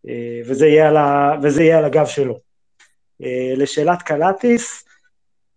אה, 0.09 0.41
וזה 0.47 0.67
יהיה 0.67 0.89
על. 0.89 0.97
וזה 1.43 1.63
יהיה 1.63 1.79
על 1.79 1.85
הגב 1.85 2.07
שלו. 2.07 2.39
אה, 3.23 3.53
לשאלת 3.57 4.03
קלטיס, 4.03 4.85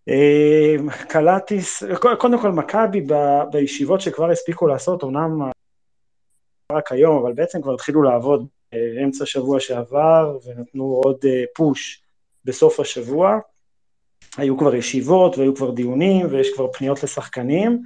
אה, 0.10 0.76
קלטיס, 1.08 1.84
קודם 2.18 2.42
כל 2.42 2.52
מכבי 2.52 3.06
בישיבות 3.52 4.02
שכבר 4.02 4.32
הספיקו 4.32 4.68
לעשות, 4.68 5.04
אמנם 5.04 5.52
רק 6.72 6.92
היום, 6.92 7.24
אבל 7.24 7.34
בעצם 7.34 7.62
כבר 7.62 7.74
התחילו 7.74 8.04
לעבוד 8.04 8.48
אמצע 9.04 9.26
שבוע 9.26 9.60
שעבר 9.60 10.38
ונתנו 10.46 11.02
עוד 11.04 11.26
פוש 11.56 12.04
בסוף 12.46 12.80
השבוע. 12.80 13.40
היו 14.38 14.58
כבר 14.58 14.76
ישיבות 14.76 15.38
והיו 15.38 15.56
כבר 15.56 15.72
דיונים 15.72 16.28
ויש 16.30 16.54
כבר 16.56 16.72
פניות 16.72 17.04
לשחקנים. 17.04 17.82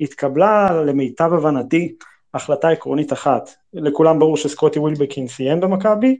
התקבלה 0.00 0.82
למיטב 0.86 1.32
הבנתי 1.32 1.94
החלטה 2.34 2.68
עקרונית 2.68 3.12
אחת, 3.12 3.50
לכולם 3.74 4.18
ברור 4.18 4.36
שסקוטי 4.36 4.78
ווילבקין 4.78 5.28
סיים 5.28 5.60
במכבי, 5.60 6.18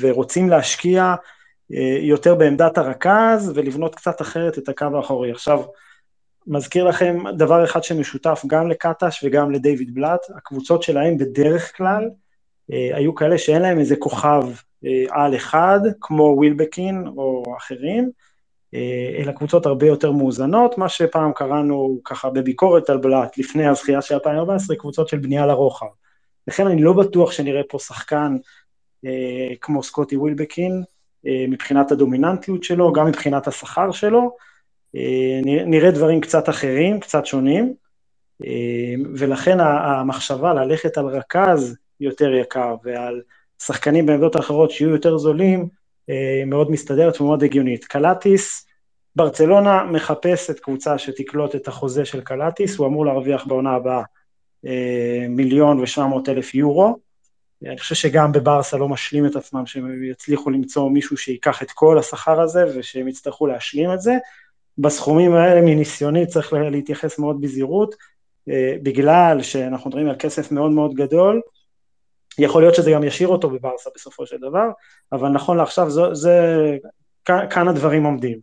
ורוצים 0.00 0.48
להשקיע 0.48 1.14
אה, 1.74 1.98
יותר 2.00 2.34
בעמדת 2.34 2.78
הרכז 2.78 3.52
ולבנות 3.54 3.94
קצת 3.94 4.20
אחרת 4.22 4.58
את 4.58 4.68
הקו 4.68 4.86
האחורי. 4.96 5.30
עכשיו, 5.30 5.62
מזכיר 6.46 6.84
לכם 6.84 7.18
דבר 7.36 7.64
אחד 7.64 7.84
שמשותף 7.84 8.42
גם 8.46 8.70
לקטש 8.70 9.24
וגם 9.24 9.50
לדיוויד 9.50 9.94
בלאט, 9.94 10.20
הקבוצות 10.36 10.82
שלהם 10.82 11.18
בדרך 11.18 11.76
כלל 11.76 12.10
אה, 12.72 12.90
היו 12.92 13.14
כאלה 13.14 13.38
שאין 13.38 13.62
להם 13.62 13.78
איזה 13.78 13.96
כוכב 13.96 14.42
אה, 14.84 15.04
על 15.10 15.36
אחד, 15.36 15.80
כמו 16.00 16.34
ווילבקין 16.36 17.06
או 17.16 17.42
אחרים, 17.58 18.10
אלא 19.18 19.32
קבוצות 19.32 19.66
הרבה 19.66 19.86
יותר 19.86 20.12
מאוזנות, 20.12 20.78
מה 20.78 20.88
שפעם 20.88 21.32
קראנו 21.32 22.00
ככה 22.04 22.30
בביקורת 22.30 22.90
על 22.90 22.98
בלאט 22.98 23.38
לפני 23.38 23.66
הזכייה 23.66 24.02
של 24.02 24.14
2014, 24.14 24.76
קבוצות 24.76 25.08
של 25.08 25.18
בנייה 25.18 25.46
לרוחב. 25.46 25.86
לכן 26.48 26.66
אני 26.66 26.82
לא 26.82 26.92
בטוח 26.92 27.32
שנראה 27.32 27.62
פה 27.68 27.78
שחקן 27.78 28.36
אה, 29.04 29.56
כמו 29.60 29.82
סקוטי 29.82 30.16
ווילבקין, 30.16 30.82
אה, 31.26 31.44
מבחינת 31.48 31.92
הדומיננטיות 31.92 32.64
שלו, 32.64 32.92
גם 32.92 33.06
מבחינת 33.06 33.48
השכר 33.48 33.90
שלו, 33.90 34.20
אה, 34.20 34.28
נראה 35.66 35.90
דברים 35.90 36.20
קצת 36.20 36.48
אחרים, 36.48 37.00
קצת 37.00 37.26
שונים, 37.26 37.74
ולכן 39.14 39.60
המחשבה 39.60 40.54
ללכת 40.54 40.98
על 40.98 41.06
רכז 41.06 41.76
יותר 42.00 42.34
יקר 42.34 42.74
ועל 42.84 43.22
שחקנים 43.62 44.06
בעמדות 44.06 44.36
אחרות 44.36 44.70
שיהיו 44.70 44.90
יותר 44.90 45.18
זולים, 45.18 45.68
מאוד 46.46 46.70
מסתדרת 46.70 47.20
ומאוד 47.20 47.44
הגיונית. 47.44 47.84
קלטיס, 47.84 48.66
ברצלונה 49.16 49.84
מחפשת 49.84 50.60
קבוצה 50.60 50.98
שתקלוט 50.98 51.54
את 51.54 51.68
החוזה 51.68 52.04
של 52.04 52.20
קלטיס, 52.20 52.76
הוא 52.76 52.86
אמור 52.86 53.06
להרוויח 53.06 53.46
בעונה 53.46 53.70
הבאה 53.70 54.02
מיליון 55.28 55.80
ושבע 55.80 56.06
מאות 56.06 56.28
אלף 56.28 56.54
יורו, 56.54 56.96
אני 57.66 57.78
חושב 57.78 57.94
שגם 57.94 58.32
בברסה 58.32 58.76
לא 58.76 58.88
משלים 58.88 59.26
את 59.26 59.36
עצמם, 59.36 59.66
שהם 59.66 60.04
יצליחו 60.04 60.50
למצוא 60.50 60.90
מישהו 60.90 61.16
שיקח 61.16 61.62
את 61.62 61.70
כל 61.70 61.98
השכר 61.98 62.40
הזה 62.40 62.64
ושהם 62.74 63.08
יצטרכו 63.08 63.46
להשלים 63.46 63.92
את 63.92 64.00
זה. 64.00 64.12
בסכומים 64.78 65.34
האלה 65.34 65.60
מניסיוני 65.60 66.26
צריך 66.26 66.52
להתייחס 66.52 67.18
מאוד 67.18 67.40
בזהירות, 67.40 67.94
אה, 68.48 68.76
בגלל 68.82 69.42
שאנחנו 69.42 69.90
מדברים 69.90 70.08
על 70.08 70.16
כסף 70.18 70.52
מאוד 70.52 70.70
מאוד 70.70 70.94
גדול, 70.94 71.40
יכול 72.38 72.62
להיות 72.62 72.74
שזה 72.74 72.90
גם 72.90 73.04
ישאיר 73.04 73.28
אותו 73.28 73.50
בברסה 73.50 73.90
בסופו 73.94 74.26
של 74.26 74.36
דבר, 74.36 74.68
אבל 75.12 75.28
נכון 75.28 75.56
לעכשיו 75.56 75.90
זה, 75.90 76.02
זה 76.12 76.40
כאן, 77.24 77.68
הדברים 77.68 78.04
עומדים. 78.04 78.38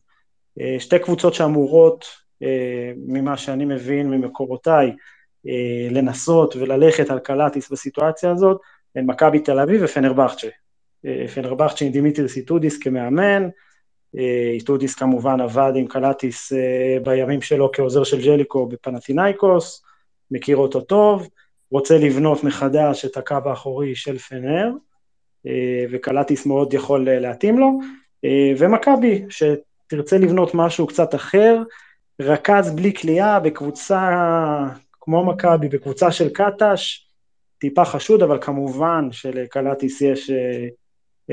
אה, 0.62 0.76
שתי 0.80 1.00
קבוצות 1.00 1.34
שאמורות, 1.34 2.06
אה, 2.44 2.92
ממה 3.08 3.38
שאני 3.38 3.66
מבין 3.66 4.10
ממקורותיי, 4.10 4.96
לנסות 5.92 6.56
וללכת 6.56 7.10
על 7.10 7.20
קלאתיס 7.20 7.72
בסיטואציה 7.72 8.32
הזאת, 8.32 8.62
הן 8.96 9.06
מכבי 9.06 9.40
תל 9.40 9.60
אביב 9.60 9.82
ופנרבכצ'ה. 9.84 10.48
אה, 11.06 11.28
פנרבכצ'ה 11.28 11.86
עם 11.86 11.92
דימיטריס 11.92 12.38
איטודיס 12.38 12.78
כמאמן, 12.78 13.50
איטודיס 14.54 14.96
כמובן 14.96 15.42
עבד 15.42 15.72
עם 15.76 15.88
קלאתיס 15.88 16.54
אה, 16.54 16.98
בימים 17.04 17.42
שלו 17.42 17.72
כעוזר 17.74 18.04
של 18.04 18.22
ז'ליקו 18.22 18.66
בפנאתינייקוס, 18.66 19.84
מכיר 20.32 20.58
אותו 20.58 20.82
טוב, 20.82 21.30
רוצה 21.72 21.98
לבנות 21.98 22.44
מחדש 22.44 23.06
את 23.06 23.18
הקו 23.18 23.38
האחורי 23.46 23.96
של 23.96 24.18
פנר, 24.18 24.72
וקלאתיס 25.92 26.46
מאוד 26.46 26.74
יכול 26.74 27.10
להתאים 27.10 27.60
לו, 27.60 27.80
ומכבי, 28.58 29.26
שתרצה 29.30 30.18
לבנות 30.18 30.52
משהו 30.54 30.88
קצת 30.88 31.16
אחר, 31.16 31.64
רכז 32.22 32.76
בלי 32.76 32.94
כליאה 32.94 33.40
בקבוצה 33.40 34.10
כמו 35.02 35.26
מכבי, 35.26 35.70
בקבוצה 35.70 36.12
של 36.12 36.30
קטש, 36.30 37.08
טיפה 37.58 37.86
חשוד, 37.86 38.24
אבל 38.24 38.42
כמובן 38.42 39.08
שלקלטיס 39.12 40.02
יש 40.02 40.30
אה, 40.30 40.68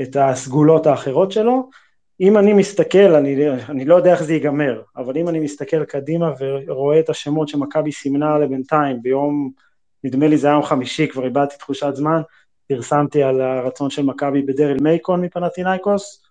את 0.03 0.15
הסגולות 0.19 0.87
האחרות 0.87 1.31
שלו. 1.31 1.69
אם 2.21 2.37
אני 2.37 2.53
מסתכל, 2.53 3.15
אני, 3.15 3.49
אני 3.69 3.85
לא 3.85 3.95
יודע 3.95 4.11
איך 4.11 4.23
זה 4.23 4.33
ייגמר, 4.33 4.81
אבל 4.97 5.17
אם 5.17 5.29
אני 5.29 5.39
מסתכל 5.39 5.85
קדימה 5.85 6.33
ורואה 6.67 6.99
את 6.99 7.09
השמות 7.09 7.47
שמכבי 7.47 7.91
סימנה 7.91 8.39
לבינתיים 8.39 9.01
ביום, 9.01 9.51
נדמה 10.03 10.27
לי 10.27 10.37
זה 10.37 10.47
היה 10.47 10.53
יום 10.53 10.63
חמישי, 10.63 11.07
כבר 11.07 11.25
איבדתי 11.25 11.57
תחושת 11.57 11.95
זמן, 11.95 12.21
פרסמתי 12.67 13.23
על 13.23 13.41
הרצון 13.41 13.89
של 13.89 14.03
מכבי 14.03 14.41
בדרל 14.41 14.77
מייקון 14.81 15.21
מפנטינאיקוס, 15.21 16.23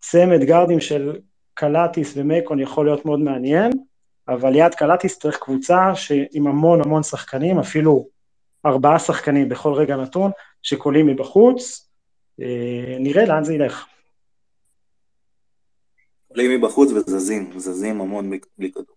צמד 0.00 0.40
גארדים 0.44 0.80
של 0.80 1.16
קלטיס 1.54 2.12
ומייקון 2.16 2.60
יכול 2.60 2.86
להיות 2.86 3.04
מאוד 3.04 3.20
מעניין, 3.20 3.72
אבל 4.28 4.50
ליד 4.50 4.74
קלטיס 4.74 5.18
צריך 5.18 5.38
קבוצה 5.38 5.92
עם 6.32 6.46
המון 6.46 6.80
המון 6.80 7.02
שחקנים, 7.02 7.58
אפילו 7.58 8.08
ארבעה 8.66 8.98
שחקנים 8.98 9.48
בכל 9.48 9.72
רגע 9.72 9.96
נתון, 9.96 10.30
שקולים 10.62 11.06
מבחוץ, 11.06 11.88
אה, 12.40 12.96
נראה 13.00 13.24
לאן 13.24 13.44
זה 13.44 13.54
ילך. 13.54 13.86
קולים 16.34 16.50
מבחוץ 16.50 16.90
וזזים, 16.92 17.50
זזים 17.56 18.00
המון 18.00 18.30
בלי 18.58 18.72
כדור. 18.72 18.96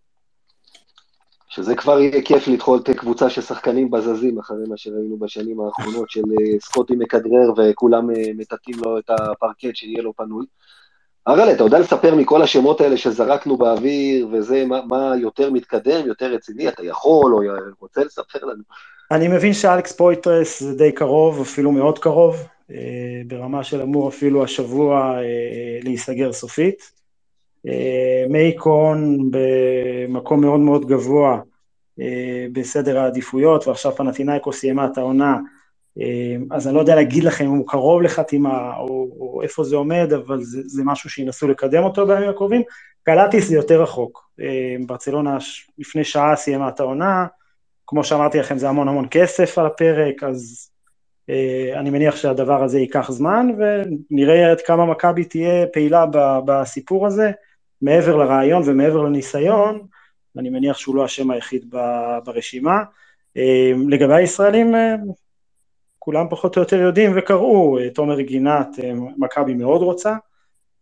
שזה 1.56 1.76
כבר 1.76 2.00
יהיה 2.00 2.22
כיף 2.22 2.48
לדחול 2.48 2.80
את 2.80 2.90
קבוצה 2.90 3.30
של 3.30 3.42
שחקנים 3.42 3.92
בזזים, 3.92 4.40
אחרי 4.40 4.64
מה 4.68 4.78
שראינו 4.78 5.18
בשנים 5.18 5.62
האחרונות 5.62 6.10
של 6.10 6.22
אה, 6.22 6.60
סקוטי 6.60 6.94
מכדרר 6.96 7.54
וכולם 7.58 8.10
אה, 8.10 8.16
מטאטאים 8.38 8.76
לו 8.86 8.98
את 8.98 9.10
הפרקט 9.10 9.76
שיהיה 9.76 10.02
לו 10.02 10.14
פנוי. 10.14 10.46
אראלה, 11.28 11.52
אתה 11.52 11.64
יודע 11.64 11.80
לספר 11.80 12.16
מכל 12.16 12.42
השמות 12.42 12.82
האלה 12.82 12.98
שזרקנו 12.98 13.58
באוויר 13.58 14.28
וזה, 14.32 14.66
מה, 14.66 14.82
מה 14.86 15.14
יותר 15.22 15.52
מתקדם, 15.52 16.08
יותר 16.08 16.34
רציני, 16.34 16.68
אתה 16.68 16.86
יכול 16.86 17.34
או 17.34 17.42
רוצה 17.80 18.04
לספר 18.04 18.46
לנו? 18.46 18.64
אני 19.12 19.28
מבין 19.28 19.54
שאלכס 19.54 19.92
פויטרס 19.92 20.64
זה 20.64 20.78
די 20.78 20.92
קרוב, 20.92 21.42
אפילו 21.42 21.72
מאוד 21.72 22.00
קרוב, 22.00 22.36
אה, 22.72 23.22
ברמה 23.28 23.64
של 23.64 23.82
אמור 23.82 24.10
אפילו 24.10 24.44
השבוע 24.44 25.18
להיסגר 25.84 26.34
סופית. 26.34 26.96
אה, 27.68 28.26
מייקון 28.30 29.30
במקום 29.32 30.42
מאוד 30.42 30.60
מאוד 30.60 30.86
גבוה 30.86 31.40
בסדר 32.52 33.00
העדיפויות, 33.00 33.68
ועכשיו 33.68 33.92
פנטינאיקו 33.92 34.54
סיימה 34.54 34.86
את 34.86 34.98
העונה, 34.98 35.38
אז 36.52 36.68
אני 36.68 36.76
לא 36.76 36.80
יודע 36.80 36.96
להגיד 36.96 37.24
לכם 37.24 37.46
אם 37.46 37.52
הוא 37.52 37.68
קרוב 37.68 38.02
לחתימה 38.02 38.78
או, 38.78 39.08
או 39.20 39.42
איפה 39.44 39.64
זה 39.64 39.76
עומד, 39.76 40.14
אבל 40.14 40.44
זה, 40.44 40.62
זה 40.66 40.84
משהו 40.86 41.10
שינסו 41.10 41.48
לקדם 41.48 41.84
אותו 41.84 42.08
בימים 42.08 42.30
הקרובים. 42.30 42.62
קלטיס 43.04 43.48
זה 43.48 43.56
יותר 43.56 43.82
רחוק. 43.82 44.30
ברצלונה 44.86 45.38
לפני 45.78 46.04
שעה 46.04 46.36
סיימה 46.36 46.70
את 46.70 46.80
העונה, 46.80 47.26
כמו 47.88 48.04
שאמרתי 48.04 48.40
לכם, 48.40 48.58
זה 48.58 48.70
המון 48.70 48.88
המון 48.88 49.08
כסף 49.12 49.58
על 49.58 49.66
הפרק, 49.66 50.24
אז 50.24 50.70
אה, 51.30 51.80
אני 51.80 51.90
מניח 51.90 52.16
שהדבר 52.16 52.64
הזה 52.64 52.80
ייקח 52.80 53.12
זמן, 53.12 53.48
ונראה 53.58 54.52
עד 54.52 54.62
כמה 54.62 54.86
מכבי 54.86 55.24
תהיה 55.24 55.68
פעילה 55.74 56.06
בסיפור 56.46 57.08
הזה, 57.08 57.32
מעבר 57.82 58.16
לרעיון 58.16 58.64
ומעבר 58.66 59.02
לניסיון, 59.02 59.88
אני 60.38 60.50
מניח 60.50 60.78
שהוא 60.78 60.96
לא 60.96 61.06
השם 61.06 61.32
היחיד 61.32 61.76
ברשימה. 62.26 62.84
אה, 63.38 63.72
לגבי 63.90 64.14
הישראלים, 64.14 64.76
אה, 64.76 64.96
כולם 66.06 66.26
פחות 66.30 66.58
או 66.58 66.62
יותר 66.62 66.82
יודעים 66.82 67.12
וקראו, 67.16 67.80
אה, 67.80 67.90
תומר 67.90 68.22
גינת, 68.22 68.68
אה, 68.84 68.92
מכבי 69.18 69.54
מאוד 69.54 69.82
רוצה, 69.82 70.16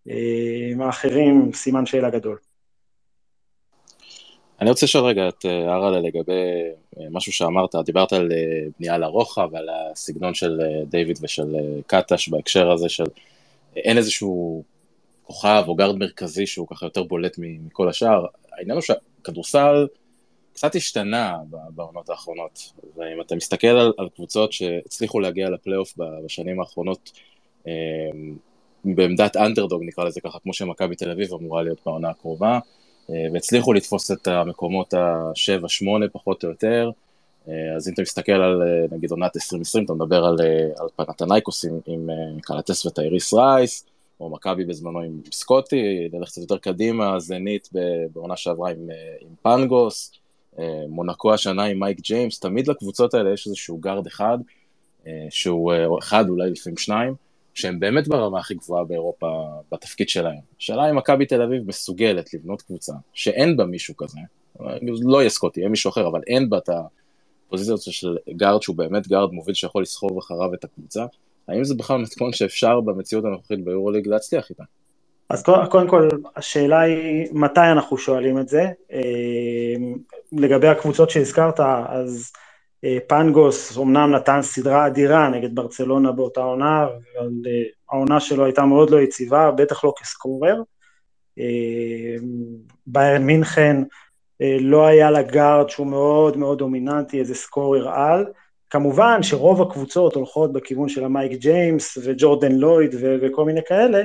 אה, 0.09 0.85
האחרים 0.85 1.51
סימן 1.53 1.85
שאלה 1.85 2.09
גדול. 2.09 2.37
אני 4.61 4.69
רוצה 4.69 4.85
לשאול 4.85 5.03
רגע 5.03 5.29
את 5.29 5.45
אראלה 5.45 5.99
לגבי 5.99 6.41
משהו 7.11 7.31
שאמרת, 7.31 7.75
דיברת 7.85 8.13
על 8.13 8.31
בנייה 8.79 8.97
לרוחב, 8.97 9.55
על 9.55 9.69
הסגנון 9.69 10.33
של 10.33 10.59
דיוויד 10.85 11.19
ושל 11.21 11.55
קטש 11.87 12.29
בהקשר 12.29 12.71
הזה 12.71 12.89
של 12.89 13.05
אין 13.75 13.97
איזשהו 13.97 14.63
כוכב 15.23 15.63
או 15.67 15.75
גארד 15.75 15.95
מרכזי 15.95 16.47
שהוא 16.47 16.67
ככה 16.67 16.85
יותר 16.85 17.03
בולט 17.03 17.35
מכל 17.37 17.89
השאר. 17.89 18.25
העניין 18.57 18.77
הוא 18.77 18.81
שהכדורסל 18.81 19.87
קצת 20.53 20.75
השתנה 20.75 21.37
בעונות 21.49 22.09
האחרונות, 22.09 22.73
ואם 22.95 23.21
אתה 23.21 23.35
מסתכל 23.35 23.67
על, 23.67 23.93
על 23.97 24.09
קבוצות 24.15 24.53
שהצליחו 24.53 25.19
להגיע 25.19 25.49
לפלייאוף 25.49 25.93
בשנים 26.25 26.59
האחרונות, 26.59 27.11
אמ, 27.67 27.71
בעמדת 28.85 29.35
אנדרדוג 29.35 29.83
נקרא 29.83 30.03
לזה 30.03 30.21
ככה, 30.21 30.39
כמו 30.39 30.53
שמכבי 30.53 30.95
תל 30.95 31.11
אביב 31.11 31.33
אמורה 31.33 31.63
להיות 31.63 31.81
בעונה 31.85 32.09
הקרובה, 32.09 32.59
אה, 33.09 33.15
והצליחו 33.33 33.73
לתפוס 33.73 34.11
את 34.11 34.27
המקומות 34.27 34.93
ה-7-8 34.93 36.07
פחות 36.11 36.43
או 36.43 36.49
יותר, 36.49 36.91
אה, 37.47 37.75
אז 37.75 37.87
אם 37.87 37.93
אתה 37.93 38.01
מסתכל 38.01 38.31
על 38.31 38.61
אה, 38.61 38.95
נגיד 38.97 39.11
עונת 39.11 39.35
2020, 39.35 39.85
אתה 39.85 39.93
מדבר 39.93 40.25
על, 40.25 40.37
על 40.77 40.87
פנאתינייקוס 40.95 41.65
עם, 41.65 41.79
עם 41.85 42.09
קלאתיס 42.41 42.85
וטייריס 42.85 43.33
רייס, 43.33 43.85
או 44.23 44.29
מכבי 44.29 44.65
בזמנו 44.65 44.99
עם 44.99 45.21
סקוטי, 45.31 46.09
נלך 46.13 46.27
קצת 46.27 46.41
יותר 46.41 46.57
קדימה, 46.57 47.19
זנית 47.19 47.69
בעונה 48.13 48.37
שעברה 48.37 48.71
עם, 48.71 48.89
עם 49.21 49.29
פאנגוס, 49.41 50.11
מונקו 50.89 51.33
השנה 51.33 51.63
עם 51.63 51.79
מייק 51.79 51.99
ג'יימס, 51.99 52.39
תמיד 52.39 52.67
לקבוצות 52.67 53.13
האלה 53.13 53.33
יש 53.33 53.47
איזשהו 53.47 53.77
גארד 53.77 54.07
אחד, 54.07 54.37
שהוא 55.29 55.73
אחד 55.99 56.29
אולי 56.29 56.49
לפעמים 56.49 56.77
שניים, 56.77 57.15
שהם 57.53 57.79
באמת 57.79 58.07
ברמה 58.07 58.39
הכי 58.39 58.53
גבוהה 58.53 58.83
באירופה 58.83 59.43
בתפקיד 59.71 60.09
שלהם. 60.09 60.39
השאלה 60.59 60.89
אם 60.89 60.97
מכבי 60.97 61.25
תל 61.25 61.41
אביב 61.41 61.67
מסוגלת 61.67 62.33
לבנות 62.33 62.61
קבוצה 62.61 62.93
שאין 63.13 63.57
בה 63.57 63.65
מישהו 63.65 63.97
כזה, 63.97 64.19
לא 65.03 65.19
יהיה 65.19 65.29
סקוטי, 65.29 65.59
יהיה 65.59 65.69
מישהו 65.69 65.89
אחר, 65.89 66.07
אבל 66.07 66.21
אין 66.27 66.49
בה 66.49 66.57
את 66.57 66.69
הפוזיציה 66.69 67.93
של 67.93 68.17
גארד 68.29 68.61
שהוא 68.61 68.75
באמת 68.75 69.07
גארד 69.07 69.31
מוביל 69.31 69.55
שיכול 69.55 69.81
לסחוב 69.81 70.17
אחריו 70.17 70.53
את 70.53 70.63
הקבוצה, 70.63 71.05
האם 71.47 71.63
זה 71.63 71.75
בכלל 71.75 71.97
מתכון 71.97 72.33
שאפשר 72.33 72.81
במציאות 72.81 73.25
הנוכחית 73.25 73.65
ביורוליג 73.65 74.07
להצליח 74.07 74.49
איתה? 74.49 74.63
אז 75.29 75.43
קודם 75.69 75.87
כל, 75.87 76.09
השאלה 76.35 76.79
היא 76.79 77.27
מתי 77.31 77.59
אנחנו 77.71 77.97
שואלים 77.97 78.39
את 78.39 78.47
זה. 78.47 78.63
אה, 78.93 79.73
לגבי 80.31 80.67
הקבוצות 80.67 81.09
שהזכרת, 81.09 81.59
אז 81.87 82.31
אה, 82.83 82.97
פנגוס 83.07 83.77
אמנם 83.77 84.11
נתן 84.11 84.41
סדרה 84.41 84.87
אדירה 84.87 85.29
נגד 85.29 85.55
ברצלונה 85.55 86.11
באותה 86.11 86.41
עונה, 86.41 86.83
אבל 86.83 87.29
אה, 87.47 87.63
העונה 87.89 88.19
שלו 88.19 88.45
הייתה 88.45 88.65
מאוד 88.65 88.89
לא 88.89 89.01
יציבה, 89.01 89.51
בטח 89.51 89.83
לא 89.83 89.93
כסקורר. 90.01 90.61
ביירן 92.87 93.23
מינכן 93.23 93.77
לא 94.59 94.85
היה 94.85 95.11
לה 95.11 95.21
גארד 95.21 95.69
שהוא 95.69 95.87
מאוד 95.87 96.37
מאוד 96.37 96.57
דומיננטי, 96.57 97.19
איזה 97.19 97.35
סקורר 97.35 97.89
על. 97.89 98.25
כמובן 98.73 99.23
שרוב 99.23 99.61
הקבוצות 99.61 100.15
הולכות 100.15 100.53
בכיוון 100.53 100.89
של 100.89 101.03
המייק 101.03 101.31
ג'יימס 101.31 101.97
וג'ורדן 102.03 102.51
לויד 102.51 102.95
ו- 103.01 103.15
וכל 103.21 103.45
מיני 103.45 103.61
כאלה, 103.67 104.03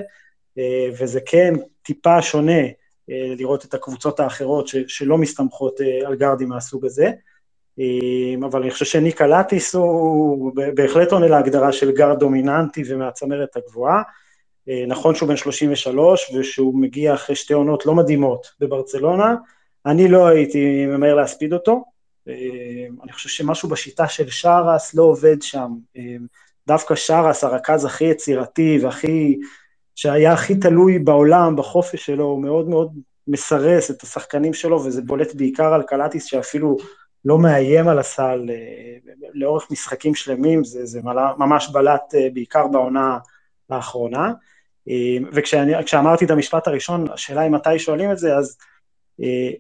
וזה 0.99 1.21
כן 1.27 1.55
טיפה 1.83 2.23
שונה 2.23 2.63
לראות 3.09 3.65
את 3.65 3.75
הקבוצות 3.75 4.21
האחרות 4.21 4.69
ש- 4.69 4.77
שלא 4.87 5.19
מסתמכות 5.19 5.81
על 6.07 6.15
גארדים 6.15 6.49
מהסוג 6.49 6.85
הזה. 6.85 7.11
אבל 8.45 8.63
אני 8.63 8.71
חושב 8.71 8.85
שניקה 8.85 9.27
לטיס 9.27 9.75
הוא 9.75 10.53
בהחלט 10.75 11.13
עונה 11.13 11.29
להגדרה 11.29 11.73
של 11.73 11.91
גארד 11.91 12.19
דומיננטי 12.19 12.83
ומהצמרת 12.89 13.57
הגבוהה. 13.57 14.03
אה, 14.69 14.85
נכון 14.87 15.15
שהוא 15.15 15.29
בן 15.29 15.37
33 15.37 16.35
ושהוא 16.35 16.75
מגיע 16.75 17.15
אחרי 17.15 17.37
שתי 17.37 17.53
עונות 17.53 17.87
לא 17.87 17.95
מדהימות 17.95 18.47
בברצלונה, 18.61 19.35
אני 19.87 20.09
לא 20.09 20.27
הייתי 20.27 20.87
ממהר 20.87 21.15
להספיד 21.15 21.53
אותו. 21.53 21.85
אה, 22.29 22.87
אני 23.05 23.13
חושב 23.13 23.29
שמשהו 23.29 23.69
בשיטה 23.69 24.09
של 24.09 24.31
שרס 24.31 24.95
לא 24.95 25.03
עובד 25.03 25.43
שם. 25.43 25.73
אה, 25.97 26.17
דווקא 26.67 26.95
שרס, 26.95 27.45
הרכז 27.45 27.85
הכי 27.85 28.05
יצירתי 28.05 28.79
והכי, 28.83 29.39
שהיה 29.95 30.33
הכי 30.33 30.55
תלוי 30.55 30.99
בעולם, 30.99 31.57
בחופש 31.57 32.07
שלו, 32.07 32.25
הוא 32.25 32.43
מאוד 32.43 32.69
מאוד 32.69 32.93
מסרס 33.29 33.91
את 33.91 34.03
השחקנים 34.03 34.55
שלו, 34.55 34.85
וזה 34.85 35.03
בולט 35.03 35.35
בעיקר 35.35 35.75
על 35.75 35.83
קלטיס 35.83 36.25
שאפילו 36.25 36.77
לא 37.25 37.39
מאיים 37.39 37.89
על 37.89 37.99
הסל 37.99 38.47
אה, 38.51 39.13
לאורך 39.35 39.71
משחקים 39.71 40.15
שלמים, 40.15 40.65
זה, 40.65 40.87
זה 40.87 41.01
ממש 41.39 41.69
בלט 41.73 42.15
בעיקר 42.33 42.67
בעונה 42.67 43.19
האחרונה. 43.71 44.33
וכשאמרתי 45.33 46.25
את 46.25 46.31
המשפט 46.31 46.69
הראשון, 46.69 47.11
השאלה 47.11 47.41
היא 47.41 47.51
מתי 47.51 47.79
שואלים 47.79 48.13
את 48.13 48.19
זה, 48.19 48.37
אז 48.37 48.57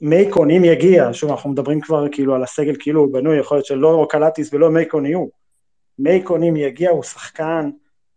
מייקון, 0.00 0.50
אם 0.50 0.64
יגיע, 0.64 1.09
שוב, 1.12 1.30
אנחנו 1.30 1.50
מדברים 1.50 1.80
כבר 1.80 2.09
כאילו 2.12 2.34
על 2.34 2.42
הסגל 2.42 2.74
כאילו 2.78 3.00
הוא 3.00 3.12
בנוי, 3.12 3.38
יכול 3.38 3.56
להיות 3.56 3.66
שלא 3.66 4.06
קלטיס 4.11 4.54
ולא 4.54 4.70
מייקון 4.70 5.06
יהיו. 5.06 5.26
מייקון, 5.98 6.42
אם 6.42 6.56
יגיע, 6.56 6.90
הוא 6.90 7.02
שחקן 7.02 7.70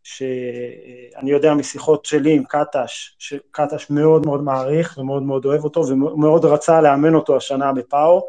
שאני 0.03 1.31
יודע 1.31 1.53
משיחות 1.53 2.05
שלי 2.05 2.33
עם 2.33 2.43
קטש, 2.43 3.15
שקטש 3.19 3.89
מאוד 3.89 4.25
מאוד 4.25 4.43
מעריך 4.43 4.97
ומאוד 4.97 5.23
מאוד 5.23 5.45
אוהב 5.45 5.63
אותו, 5.63 5.87
ומאוד 5.87 6.45
רצה 6.45 6.81
לאמן 6.81 7.15
אותו 7.15 7.37
השנה 7.37 7.73
בפאו. 7.73 8.27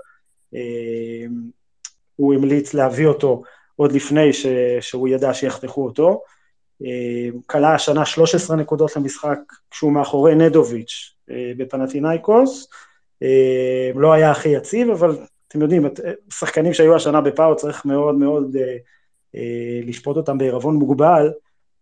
הוא 2.16 2.34
המליץ 2.34 2.74
להביא 2.74 3.06
אותו 3.06 3.42
עוד 3.76 3.92
לפני 3.92 4.32
ש, 4.32 4.46
שהוא 4.80 5.08
ידע 5.08 5.34
שיחתכו 5.34 5.84
אותו. 5.84 6.22
כלה 7.46 7.74
השנה 7.74 8.06
13 8.06 8.56
נקודות 8.56 8.96
למשחק 8.96 9.38
כשהוא 9.70 9.92
מאחורי 9.92 10.34
נדוביץ' 10.34 11.14
אה, 11.30 11.52
בפנטינאיקוס. 11.56 12.68
אמ, 13.22 14.00
לא 14.00 14.12
היה 14.12 14.30
הכי 14.30 14.48
יציב, 14.48 14.90
אבל 14.90 15.16
אתם 15.48 15.62
יודעים, 15.62 15.86
שחקנים 16.32 16.74
שהיו 16.74 16.96
השנה 16.96 17.20
בפאו 17.20 17.56
צריך 17.56 17.84
מאוד 17.84 18.14
מאוד 18.14 18.56
אה, 18.56 18.76
אה, 19.34 19.80
לשפוט 19.84 20.16
אותם 20.16 20.38
בעירבון 20.38 20.74
מוגבל, 20.74 21.32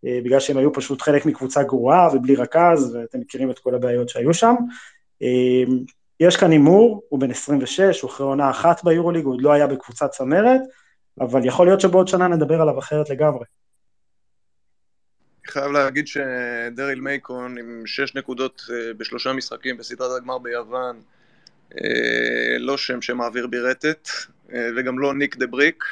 בגלל 0.03 0.41
שהם 0.41 0.57
היו 0.57 0.73
פשוט 0.73 1.03
חלק 1.03 1.27
מקבוצה 1.27 1.63
גרועה 1.63 2.09
ובלי 2.13 2.37
רכז, 2.37 2.95
ואתם 2.95 3.21
מכירים 3.21 3.51
את 3.51 3.59
כל 3.59 3.75
הבעיות 3.75 4.09
שהיו 4.09 4.35
שם. 4.35 4.55
יש 6.21 6.37
כאן 6.37 6.51
הימור, 6.51 7.03
הוא 7.09 7.21
בן 7.21 7.31
26, 7.31 8.01
הוא 8.01 8.11
אחרי 8.11 8.27
עונה 8.27 8.51
אחת 8.51 8.85
ביורוליג, 8.85 9.25
הוא 9.25 9.35
עוד 9.35 9.43
לא 9.43 9.53
היה 9.53 9.67
בקבוצת 9.67 10.11
צמרת, 10.11 10.61
אבל 11.21 11.45
יכול 11.45 11.67
להיות 11.67 11.81
שבעוד 11.81 12.09
שנה 12.09 12.29
נדבר 12.29 12.61
עליו 12.61 12.79
אחרת 12.79 13.11
לגמרי. 13.11 13.45
אני 15.45 15.53
חייב 15.53 15.73
להגיד 15.73 16.07
שדריל 16.07 17.01
מייקון 17.01 17.59
עם 17.59 17.83
שש 17.87 18.15
נקודות 18.15 18.63
אה, 18.71 18.95
בשלושה 18.95 19.33
משחקים 19.33 19.77
בסדרת 19.77 20.11
הגמר 20.17 20.39
ביוון, 20.39 20.97
אה, 20.97 21.03
לא 22.59 22.77
שם 22.77 23.03
שמעביר 23.03 23.47
בי 23.47 23.59
רטט, 23.59 24.09
אה, 24.53 24.69
וגם 24.77 24.99
לא 24.99 25.15
ניק 25.15 25.37
דה 25.37 25.47
בריק, 25.47 25.85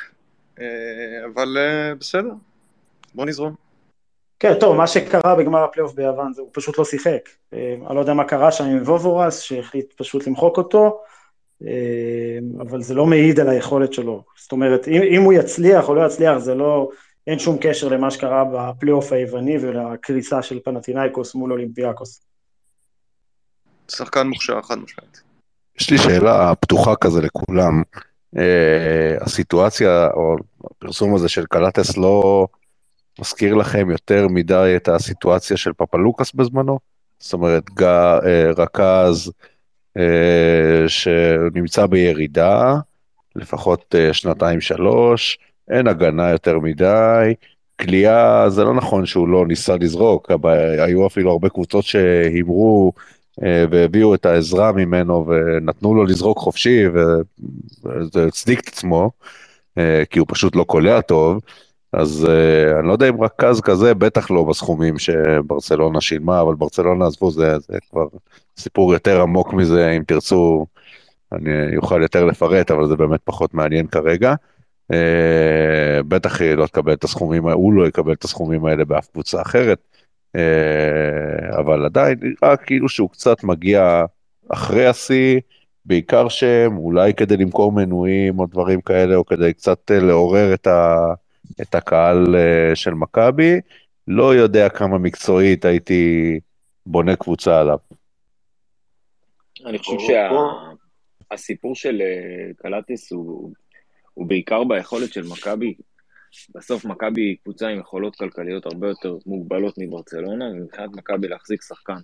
אבל 1.25 1.57
בסדר, 1.99 2.33
בוא 3.15 3.27
נזרום. 3.27 3.55
כן, 4.41 4.55
טוב, 4.61 4.77
מה 4.77 4.87
שקרה 4.87 5.35
בגמר 5.35 5.65
הפלייאוף 5.65 5.95
ביוון 5.95 6.33
זה 6.33 6.43
הוא 6.43 6.51
פשוט 6.53 6.79
לא 6.79 6.85
שיחק. 6.85 7.29
אה, 7.55 7.75
אני 7.87 7.95
לא 7.95 8.01
יודע 8.01 8.15
מה 8.15 8.25
קרה 8.25 8.53
שם 8.53 8.65
עם 8.65 8.83
וובוראס, 8.83 9.41
שהחליט 9.41 9.93
פשוט 9.97 10.27
למחוק 10.27 10.59
אותו, 10.59 11.01
אה, 11.67 12.39
אבל 12.61 12.83
זה 12.83 12.95
לא 12.95 13.07
מעיד 13.07 13.41
על 13.41 13.49
היכולת 13.49 13.93
שלו. 13.93 14.25
זאת 14.37 14.53
אומרת, 14.53 14.89
אם, 14.89 15.03
אם 15.03 15.23
הוא 15.23 15.33
יצליח 15.33 15.89
או 15.89 15.95
לא 15.95 16.07
יצליח, 16.07 16.39
זה 16.39 16.55
לא, 16.55 16.91
אין 17.27 17.39
שום 17.39 17.59
קשר 17.61 17.89
למה 17.89 18.11
שקרה 18.11 18.45
בפלייאוף 18.45 19.13
היווני 19.13 19.59
ולקריסה 19.59 20.43
של 20.43 20.61
פנאתינייקוס 20.65 21.35
מול 21.35 21.53
אולימפיאקוס. 21.53 22.21
שחקן 23.89 24.27
מוכשר, 24.27 24.63
חד 24.63 24.79
משמעית. 24.79 25.28
יש 25.81 25.91
לי 25.91 25.99
שאלה 25.99 26.55
פתוחה 26.55 26.97
כזה 26.97 27.23
לכולם. 27.23 27.83
Uh, 28.37 28.39
הסיטואציה 29.21 30.09
או 30.15 30.37
הפרסום 30.65 31.15
הזה 31.15 31.29
של 31.29 31.45
קלאתיס 31.47 31.97
לא... 31.97 32.47
מזכיר 33.21 33.55
לכם 33.55 33.91
יותר 33.91 34.29
מדי 34.29 34.73
את 34.77 34.89
הסיטואציה 34.89 35.57
של 35.57 35.73
פאפאלוקאס 35.77 36.33
בזמנו? 36.33 36.79
זאת 37.19 37.33
אומרת, 37.33 37.65
אה, 37.83 38.51
רכז 38.57 39.33
אה, 39.97 40.89
שנמצא 40.89 41.87
בירידה, 41.87 42.75
לפחות 43.37 43.95
אה, 43.99 44.13
שנתיים-שלוש, 44.13 45.39
אין 45.71 45.87
הגנה 45.87 46.31
יותר 46.31 46.59
מדי, 46.59 47.35
כליאה, 47.81 48.51
זה 48.51 48.65
לא 48.65 48.75
נכון 48.75 49.07
שהוא 49.07 49.29
לא 49.29 49.47
ניסה 49.47 49.77
לזרוק, 49.77 50.31
היו 50.79 51.07
אפילו 51.07 51.31
הרבה 51.31 51.49
קבוצות 51.49 51.85
שהימרו 51.85 52.93
והביאו 53.43 54.15
את 54.15 54.27
העזרה 54.27 54.73
ממנו 54.73 55.27
ונתנו 55.27 55.95
לו 55.95 56.05
לזרוק 56.05 56.39
חופשי 56.39 56.85
וזה 56.89 58.27
הצדיק 58.27 58.61
את 58.61 58.69
עצמו, 58.69 59.11
כי 60.11 60.19
הוא 60.19 60.27
פשוט 60.31 60.57
לא 60.57 60.65
קולע 60.65 61.01
טוב. 61.01 61.41
אז 61.93 62.27
uh, 62.29 62.79
אני 62.79 62.89
לא 62.89 62.93
יודע 62.93 63.09
אם 63.09 63.23
רכז 63.23 63.61
כזה, 63.61 63.95
בטח 63.95 64.31
לא 64.31 64.45
בסכומים 64.45 64.99
שברצלונה 64.99 66.01
שילמה, 66.01 66.41
אבל 66.41 66.55
ברצלונה, 66.55 67.07
עזבו, 67.07 67.31
זה, 67.31 67.59
זה 67.59 67.79
כבר 67.91 68.07
סיפור 68.59 68.93
יותר 68.93 69.21
עמוק 69.21 69.53
מזה, 69.53 69.91
אם 69.91 70.03
תרצו, 70.07 70.67
אני 71.33 71.77
אוכל 71.77 72.03
יותר 72.03 72.25
לפרט, 72.25 72.71
אבל 72.71 72.89
זה 72.89 72.97
באמת 72.97 73.21
פחות 73.25 73.55
מעניין 73.55 73.87
כרגע. 73.87 74.35
בטח 76.09 76.41
היא 76.41 76.55
לא 76.55 76.67
תקבל 76.67 76.93
את 76.93 77.05
הסכומים, 77.05 77.49
הוא 77.49 77.73
לא 77.73 77.87
יקבל 77.87 78.13
את 78.13 78.25
הסכומים 78.25 78.65
האלה 78.65 78.85
באף 78.85 79.07
קבוצה 79.13 79.43
אחרת, 79.43 79.79
אבל 81.59 81.85
עדיין 81.85 82.19
נראה 82.23 82.57
כאילו 82.57 82.89
שהוא 82.89 83.11
קצת 83.11 83.45
מגיע 83.45 84.05
אחרי 84.49 84.87
השיא, 84.87 85.41
בעיקר 85.85 86.29
שהם, 86.29 86.77
אולי 86.77 87.15
כדי 87.15 87.37
למכור 87.37 87.73
מנויים 87.73 88.39
או 88.39 88.47
דברים 88.47 88.81
כאלה, 88.81 89.17
או 89.17 89.27
כדי 89.27 89.55
קצת 89.55 89.91
לעורר 89.91 90.55
את 90.55 90.67
ה... 90.67 90.97
את 91.61 91.75
הקהל 91.75 92.37
אה, 92.37 92.77
של 92.77 92.95
מכבי, 92.95 93.61
לא 94.09 94.35
יודע 94.35 94.69
כמה 94.69 94.99
מקצועית 94.99 95.65
הייתי 95.65 96.41
בונה 96.87 97.17
קבוצה 97.17 97.61
עליו. 97.61 97.79
אני 99.67 99.79
חושב 99.79 99.97
שהסיפור 101.31 101.75
של 101.75 102.01
אה, 102.01 102.51
קלטיס 102.57 103.13
הוא, 103.13 103.53
הוא 104.15 104.27
בעיקר 104.27 104.65
ביכולת 104.65 105.13
של 105.13 105.23
מכבי. 105.31 105.75
בסוף 106.55 106.85
מכבי 106.85 107.23
היא 107.23 107.37
קבוצה 107.43 107.69
עם 107.69 107.81
יכולות 107.81 108.17
כלכליות 108.17 108.67
הרבה 108.67 108.89
יותר 108.89 109.17
מוגבלות 109.27 109.75
מברצלונה, 109.79 110.45
ומבחינת 110.45 110.91
מכבי 110.97 111.29
להחזיק 111.29 111.63
שחקן 111.63 111.99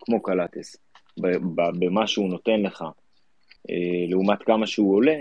כמו 0.00 0.20
ב- 1.20 1.84
במה 1.84 2.06
שהוא 2.06 2.28
נותן 2.28 2.60
לך, 2.60 2.82
אה, 3.70 4.06
לעומת 4.08 4.42
כמה 4.42 4.66
שהוא 4.66 4.94
עולה, 4.94 5.16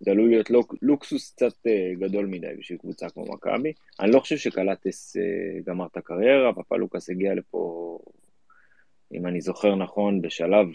זה 0.00 0.10
עלול 0.10 0.28
להיות 0.28 0.50
לוק, 0.50 0.74
לוקסוס 0.82 1.32
קצת 1.32 1.66
אה, 1.66 1.92
גדול 1.98 2.26
מדי 2.26 2.54
בשביל 2.58 2.78
קבוצה 2.78 3.10
כמו 3.10 3.24
מכבי. 3.32 3.72
אני 4.00 4.12
לא 4.12 4.20
חושב 4.20 4.36
שקלטיס 4.36 5.16
אה, 5.16 5.60
גמר 5.66 5.86
את 5.86 5.96
הקריירה, 5.96 6.52
פפלוקס 6.54 7.10
הגיע 7.10 7.34
לפה, 7.34 7.98
אם 9.14 9.26
אני 9.26 9.40
זוכר 9.40 9.74
נכון, 9.74 10.22
בשלב 10.22 10.66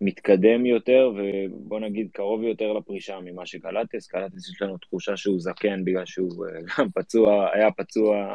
מתקדם 0.00 0.66
יותר, 0.66 1.12
ובוא 1.16 1.80
נגיד 1.80 2.08
קרוב 2.12 2.42
יותר 2.42 2.72
לפרישה 2.72 3.18
ממה 3.24 3.46
שקלטיס. 3.46 4.06
קלטיס 4.06 4.48
יש 4.48 4.62
לנו 4.62 4.78
תחושה 4.78 5.16
שהוא 5.16 5.40
זקן 5.40 5.84
בגלל 5.84 6.06
שהוא 6.06 6.46
אה, 6.46 6.60
גם 6.78 6.90
פצוע, 6.90 7.48
היה 7.52 7.70
פצוע 7.70 8.34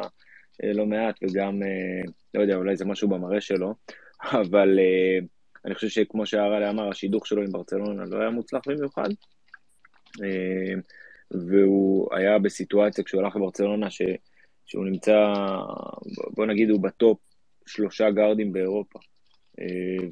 אה, 0.64 0.72
לא 0.72 0.86
מעט, 0.86 1.18
וגם, 1.22 1.62
אה, 1.62 2.12
לא 2.34 2.42
יודע, 2.42 2.56
אולי 2.56 2.76
זה 2.76 2.84
משהו 2.84 3.08
במראה 3.08 3.40
שלו, 3.40 3.74
אבל 4.42 4.78
אני 5.64 5.74
חושב 5.74 5.88
שכמו 5.88 6.26
שהרלה 6.26 6.70
אמר, 6.70 6.88
השידוך 6.88 7.26
שלו 7.26 7.42
עם 7.42 7.50
ברצלונה 7.52 8.04
לא 8.04 8.20
היה 8.20 8.30
מוצלח 8.30 8.60
במיוחד. 8.66 9.08
והוא 11.30 12.08
היה 12.14 12.38
בסיטואציה 12.38 13.04
כשהוא 13.04 13.22
הלך 13.22 13.36
לברצלונה 13.36 13.90
ש, 13.90 14.02
שהוא 14.66 14.84
נמצא, 14.84 15.34
בוא 16.30 16.46
נגיד 16.46 16.70
הוא 16.70 16.82
בטופ 16.82 17.18
שלושה 17.66 18.10
גארדים 18.10 18.52
באירופה, 18.52 18.98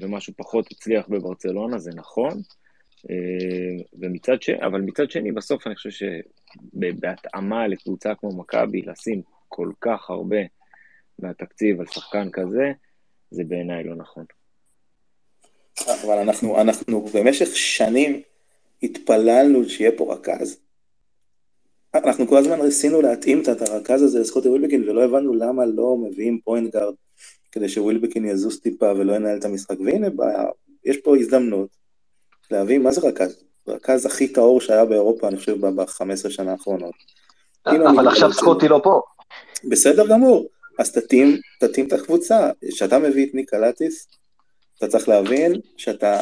ומשהו 0.01 0.33
פחות 0.37 0.67
הצליח 0.71 1.09
בברצלונה, 1.09 1.79
זה 1.79 1.91
נכון, 1.95 2.41
אה, 3.11 3.85
ומצד 3.99 4.43
ש... 4.43 4.51
אבל 4.51 4.81
מצד 4.81 5.11
שני, 5.11 5.33
בסוף 5.33 5.67
אני 5.67 5.75
חושב 5.75 6.07
שבהתאמה 6.75 7.67
לקבוצה 7.67 8.15
כמו 8.15 8.37
מכבי, 8.39 8.83
לשים 8.83 9.23
כל 9.49 9.71
כך 9.81 10.11
הרבה 10.11 10.41
מהתקציב 11.19 11.81
על 11.81 11.87
שחקן 11.87 12.31
כזה, 12.31 12.73
זה 13.31 13.45
בעיניי 13.45 13.85
לא 13.85 13.95
נכון. 13.97 14.25
אבל 15.89 16.19
אנחנו, 16.19 16.61
אנחנו 16.61 17.07
במשך 17.15 17.57
שנים 17.57 18.23
התפללנו 18.83 19.65
שיהיה 19.69 19.91
פה 19.97 20.15
רכז. 20.15 20.61
אנחנו 21.95 22.27
כל 22.27 22.37
הזמן 22.37 22.63
ניסינו 22.63 23.03
להתאים 23.03 23.43
את 23.43 23.63
הרכז 23.63 24.03
הזה 24.03 24.21
לסקוטי 24.21 24.49
ווילבקין 24.49 24.89
ולא 24.89 25.05
הבנו 25.05 25.35
למה 25.35 25.67
לא 25.67 25.97
מביאים 25.97 26.41
פוינט 26.45 26.73
גארד 26.73 26.95
כדי 27.55 27.69
שווילבקין 27.69 28.25
יזוז 28.25 28.61
טיפה 28.61 28.93
ולא 28.93 29.13
ינהל 29.13 29.39
את 29.39 29.45
המשחק. 29.45 29.81
והנה, 29.81 30.11
בא, 30.11 30.45
יש 30.85 30.97
פה 30.97 31.17
הזדמנות 31.17 31.69
להבין 32.51 32.83
מה 32.83 32.93
זה 32.93 33.01
רכז. 33.01 33.45
רכז 33.69 34.07
הכי 34.07 34.29
טהור 34.29 34.61
שהיה 34.61 34.85
באירופה, 34.85 35.29
אני 35.29 35.37
חושב, 35.37 35.67
ב-15 35.67 36.31
שנה 36.31 36.53
האחרונות. 36.53 36.95
כאילו, 37.69 37.89
אני 37.89 37.97
אבל 37.97 38.09
עכשיו 38.09 38.33
סקוטי 38.33 38.69
לא 38.69 38.81
פה. 38.85 39.01
בסדר 39.69 40.07
גמור, 40.09 40.49
אז 40.79 40.93
תתאים, 40.93 41.37
תתאים 41.61 41.87
את 41.87 41.93
הקבוצה. 41.93 42.51
כשאתה 42.71 42.99
מביא 42.99 43.27
את 43.27 43.35
ניק 43.35 43.57
קלאתיס, 43.57 44.09
אתה 44.79 44.89
צריך 44.89 45.09
להבין 45.09 45.53
שאתה 45.77 46.21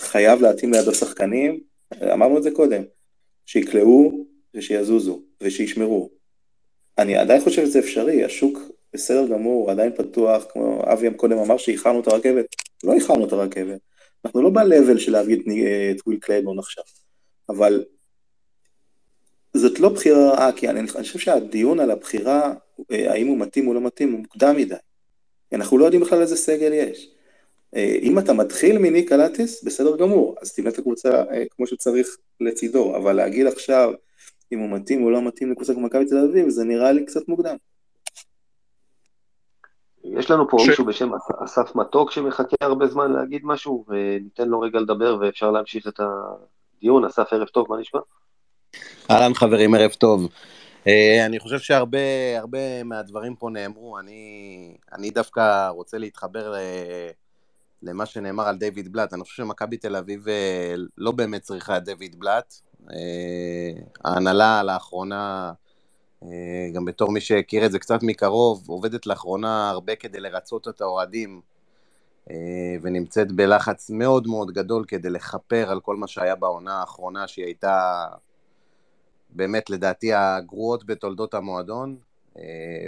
חייב 0.00 0.42
להתאים 0.42 0.72
לידו 0.72 0.94
שחקנים, 0.94 1.60
אמרנו 2.12 2.38
את 2.38 2.42
זה 2.42 2.50
קודם, 2.50 2.82
שיקלעו 3.46 4.26
ושיזוזו 4.54 5.22
ושישמרו. 5.40 6.10
אני 6.98 7.16
עדיין 7.16 7.40
חושב 7.40 7.66
שזה 7.66 7.78
אפשרי, 7.78 8.24
השוק 8.24 8.58
בסדר 8.94 9.26
גמור, 9.28 9.70
עדיין 9.70 9.92
פתוח, 9.96 10.44
כמו 10.52 10.82
אבי 10.92 11.14
קודם 11.14 11.38
אמר 11.38 11.56
שאיחרנו 11.56 12.00
את 12.00 12.06
הרכבת, 12.06 12.46
לא 12.84 12.92
איחרנו 12.92 13.26
את 13.26 13.32
הרכבת. 13.32 13.80
אנחנו 14.24 14.42
לא 14.42 14.50
ב-level 14.50 14.98
של 14.98 15.12
להביא 15.12 15.38
ני- 15.46 15.90
את 15.90 15.96
וויל 16.06 16.18
קלייבורן 16.18 16.58
עכשיו, 16.58 16.84
אבל 17.48 17.84
זאת 19.54 19.80
לא 19.80 19.88
בחירה 19.88 20.30
רעה, 20.30 20.52
כי 20.52 20.68
אני, 20.68 20.80
אני 20.80 20.88
חושב 20.88 21.18
שהדיון 21.18 21.80
על 21.80 21.90
הבחירה, 21.90 22.54
אה, 22.90 23.12
האם 23.12 23.26
הוא 23.26 23.38
מתאים 23.38 23.68
או 23.68 23.74
לא 23.74 23.80
מתאים, 23.80 24.12
הוא 24.12 24.20
מוקדם 24.20 24.56
מדי. 24.56 24.74
אנחנו 25.52 25.78
לא 25.78 25.84
יודעים 25.84 26.02
בכלל 26.02 26.20
איזה 26.20 26.36
סגל 26.36 26.72
יש. 26.72 27.10
אה, 27.76 27.98
אם 28.02 28.18
אתה 28.18 28.32
מתחיל 28.32 28.78
מניק 28.78 29.08
קלטיס, 29.08 29.64
בסדר 29.64 29.96
גמור, 29.96 30.34
אז 30.42 30.52
תבנה 30.52 30.70
את 30.70 30.78
הקבוצה 30.78 31.10
אה, 31.10 31.44
כמו 31.50 31.66
שצריך 31.66 32.16
לצידו, 32.40 32.96
אבל 32.96 33.12
להגיד 33.12 33.46
עכשיו 33.46 33.92
אם 34.52 34.58
הוא 34.58 34.70
מתאים 34.70 35.04
או 35.04 35.10
לא 35.10 35.22
מתאים 35.22 35.50
לקבוצה 35.50 35.74
כמו 35.74 35.82
מכבי 35.82 36.04
תל 36.04 36.18
אביב, 36.18 36.48
זה 36.48 36.64
נראה 36.64 36.92
לי 36.92 37.04
קצת 37.04 37.28
מוקדם. 37.28 37.56
יש 40.10 40.30
לנו 40.30 40.48
פה 40.50 40.56
ש- 40.60 40.68
מישהו 40.68 40.84
בשם 40.84 41.14
אס- 41.14 41.30
אסף 41.44 41.74
מתוק 41.74 42.10
שמחכה 42.10 42.56
הרבה 42.60 42.86
זמן 42.86 43.12
להגיד 43.12 43.42
משהו, 43.44 43.84
וניתן 43.88 44.48
לו 44.48 44.60
רגע 44.60 44.80
לדבר 44.80 45.16
ואפשר 45.20 45.50
להמשיך 45.50 45.88
את 45.88 46.00
הדיון. 46.00 47.04
אסף, 47.04 47.32
ערב 47.32 47.46
טוב, 47.48 47.66
מה 47.70 47.76
נשמע? 47.80 48.00
אהלן 49.10 49.34
חברים, 49.34 49.74
ערב 49.74 49.90
טוב. 49.90 50.28
אה, 50.86 51.26
אני 51.26 51.38
חושב 51.38 51.58
שהרבה 51.58 51.98
הרבה 52.38 52.82
מהדברים 52.84 53.36
פה 53.36 53.48
נאמרו, 53.50 53.98
אני, 53.98 54.74
אני 54.92 55.10
דווקא 55.10 55.68
רוצה 55.68 55.98
להתחבר 55.98 56.50
ל, 56.52 56.56
למה 57.82 58.06
שנאמר 58.06 58.48
על 58.48 58.56
דיוויד 58.56 58.92
בלאט. 58.92 59.14
אני 59.14 59.22
חושב 59.22 59.36
שמכבי 59.42 59.76
תל 59.76 59.96
אביב 59.96 60.28
אה, 60.28 60.74
לא 60.98 61.10
באמת 61.12 61.42
צריכה 61.42 61.76
את 61.76 61.84
דיוויד 61.84 62.20
בלאט. 62.20 62.54
אה, 62.90 63.70
ההנהלה 64.04 64.62
לאחרונה, 64.62 65.52
גם 66.72 66.84
בתור 66.84 67.10
מי 67.12 67.20
שהכיר 67.20 67.66
את 67.66 67.72
זה 67.72 67.78
קצת 67.78 68.02
מקרוב, 68.02 68.64
עובדת 68.68 69.06
לאחרונה 69.06 69.70
הרבה 69.70 69.96
כדי 69.96 70.20
לרצות 70.20 70.68
את 70.68 70.80
האוהדים, 70.80 71.40
אה, 72.30 72.76
ונמצאת 72.82 73.32
בלחץ 73.32 73.90
מאוד 73.90 74.26
מאוד 74.26 74.50
גדול 74.50 74.84
כדי 74.88 75.10
לכפר 75.10 75.70
על 75.70 75.80
כל 75.80 75.96
מה 75.96 76.06
שהיה 76.06 76.34
בעונה 76.34 76.80
האחרונה, 76.80 77.28
שהיא 77.28 77.44
הייתה 77.44 78.06
באמת 79.30 79.70
לדעתי 79.70 80.12
הגרועות 80.14 80.86
בתולדות 80.86 81.34
המועדון, 81.34 81.96
אה, 82.38 82.42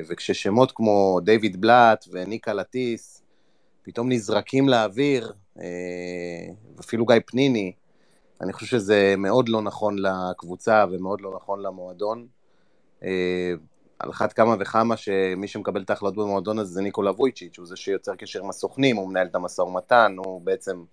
וכששמות 0.08 0.72
כמו 0.72 1.20
דיוויד 1.24 1.60
בלאט 1.60 2.04
וניקה 2.10 2.52
לטיס 2.52 3.22
פתאום 3.82 4.12
נזרקים 4.12 4.68
לאוויר, 4.68 5.32
אה, 5.58 5.64
ואפילו 6.76 7.06
גיא 7.06 7.16
פניני, 7.26 7.72
אני 8.40 8.52
חושב 8.52 8.66
שזה 8.66 9.14
מאוד 9.18 9.48
לא 9.48 9.62
נכון 9.62 9.96
לקבוצה 9.98 10.84
ומאוד 10.90 11.20
לא 11.20 11.36
נכון 11.36 11.62
למועדון. 11.62 12.26
אה, 13.02 13.52
על 13.98 14.10
אחת 14.10 14.32
כמה 14.32 14.54
וכמה 14.60 14.96
שמי 14.96 15.48
שמקבל 15.48 15.82
את 15.82 15.90
ההחלטות 15.90 16.16
במועדון 16.16 16.58
הזה 16.58 16.72
זה 16.72 16.82
ניקולה 16.82 17.10
וויצ'יץ', 17.10 17.58
הוא 17.58 17.66
זה 17.66 17.76
שיוצר 17.76 18.14
קשר 18.14 18.42
עם 18.42 18.50
הסוכנים, 18.50 18.96
הוא 18.96 19.08
מנהל 19.08 19.26
את 19.26 19.34
המשא 19.34 19.62
ומתן, 19.62 20.14
הוא 20.18 20.40
בעצם 20.40 20.84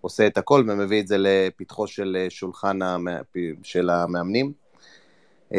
עושה 0.00 0.26
את 0.26 0.38
הכל 0.38 0.64
ומביא 0.68 1.00
את 1.00 1.06
זה 1.06 1.16
לפתחו 1.18 1.86
של 1.86 2.16
אה, 2.20 2.30
שולחן 2.30 2.82
המא... 2.82 3.12
של 3.62 3.90
המאמנים. 3.90 4.52
Uh, 5.52 5.56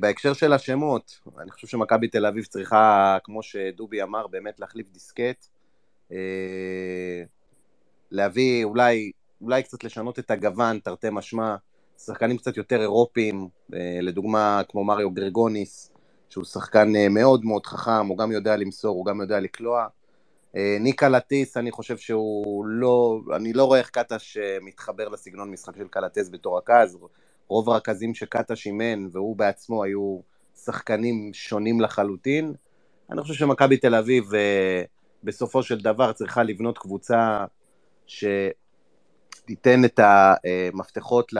בהקשר 0.00 0.32
של 0.32 0.52
השמות, 0.52 1.20
אני 1.38 1.50
חושב 1.50 1.66
שמכבי 1.66 2.08
תל 2.08 2.26
אביב 2.26 2.44
צריכה, 2.44 3.18
כמו 3.24 3.42
שדובי 3.42 4.02
אמר, 4.02 4.26
באמת 4.26 4.60
להחליף 4.60 4.86
דיסקט, 4.92 5.46
להביא, 8.10 8.64
אולי, 8.64 9.12
אולי 9.40 9.62
קצת 9.62 9.84
לשנות 9.84 10.18
את 10.18 10.30
הגוון, 10.30 10.78
תרתי 10.78 11.06
משמע, 11.12 11.56
שחקנים 11.98 12.36
קצת 12.36 12.56
יותר 12.56 12.80
אירופיים, 12.80 13.48
uh, 13.72 13.74
לדוגמה 14.02 14.62
כמו 14.68 14.84
מריו 14.84 15.10
גרגוניס, 15.10 15.90
שהוא 16.30 16.44
שחקן 16.44 16.92
uh, 16.94 17.08
מאוד 17.08 17.44
מאוד 17.44 17.66
חכם, 17.66 18.06
הוא 18.06 18.18
גם 18.18 18.32
יודע 18.32 18.56
למסור, 18.56 18.96
הוא 18.96 19.06
גם 19.06 19.20
יודע 19.20 19.40
לקלוע. 19.40 19.86
Uh, 20.52 20.56
ניקה 20.80 21.08
לטיס, 21.08 21.56
אני 21.56 21.70
חושב 21.70 21.96
שהוא 21.96 22.66
לא, 22.66 23.20
אני 23.36 23.52
לא 23.52 23.64
רואה 23.64 23.78
איך 23.78 23.90
קטש 23.90 24.36
מתחבר 24.62 25.08
לסגנון 25.08 25.50
משחק 25.50 25.76
של 25.76 25.88
קלטס 25.88 26.28
בתור 26.28 26.58
רכז, 26.58 26.98
רוב 27.48 27.70
הרכזים 27.70 28.14
שקטש 28.14 28.66
אימן 28.66 29.06
והוא 29.12 29.36
בעצמו 29.36 29.84
היו 29.84 30.20
שחקנים 30.64 31.30
שונים 31.32 31.80
לחלוטין. 31.80 32.54
אני 33.10 33.22
חושב 33.22 33.34
שמכבי 33.34 33.76
תל 33.76 33.94
אביב 33.94 34.34
אה, 34.34 34.82
בסופו 35.24 35.62
של 35.62 35.78
דבר 35.78 36.12
צריכה 36.12 36.42
לבנות 36.42 36.78
קבוצה 36.78 37.44
שתיתן 38.06 39.84
את 39.84 40.00
המפתחות 40.02 41.32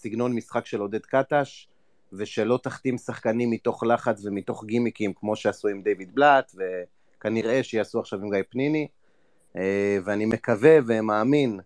לסגנון 0.00 0.32
משחק 0.32 0.66
של 0.66 0.80
עודד 0.80 1.06
קטש, 1.06 1.68
ושלא 2.12 2.58
תחתים 2.62 2.98
שחקנים 2.98 3.50
מתוך 3.50 3.82
לחץ 3.82 4.24
ומתוך 4.24 4.64
גימיקים 4.64 5.12
כמו 5.12 5.36
שעשו 5.36 5.68
עם 5.68 5.82
דיוויד 5.82 6.14
בלאט, 6.14 6.52
וכנראה 7.16 7.62
שיעשו 7.62 8.00
עכשיו 8.00 8.18
עם 8.18 8.30
גיא 8.30 8.42
פניני. 8.50 8.88
אה, 9.56 9.98
ואני 10.04 10.26
מקווה 10.26 10.78
ומאמין 10.86 11.60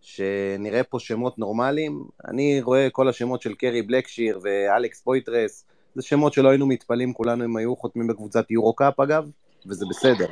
שנראה 0.00 0.82
פה 0.82 0.98
שמות 0.98 1.38
נורמליים. 1.38 2.04
אני 2.28 2.60
רואה 2.62 2.88
כל 2.92 3.08
השמות 3.08 3.42
של 3.42 3.54
קרי 3.54 3.82
בלקשיר 3.82 4.40
ואלכס 4.42 5.00
פויתרס, 5.00 5.64
זה 5.94 6.02
שמות 6.02 6.32
שלא 6.32 6.48
היינו 6.48 6.66
מתפלאים 6.66 7.12
כולנו 7.12 7.44
אם 7.44 7.56
היו 7.56 7.76
חותמים 7.76 8.06
בקבוצת 8.06 8.50
יורו 8.50 8.74
קאפ 8.74 9.00
אגב, 9.00 9.30
וזה 9.66 9.86
בסדר. 9.90 10.26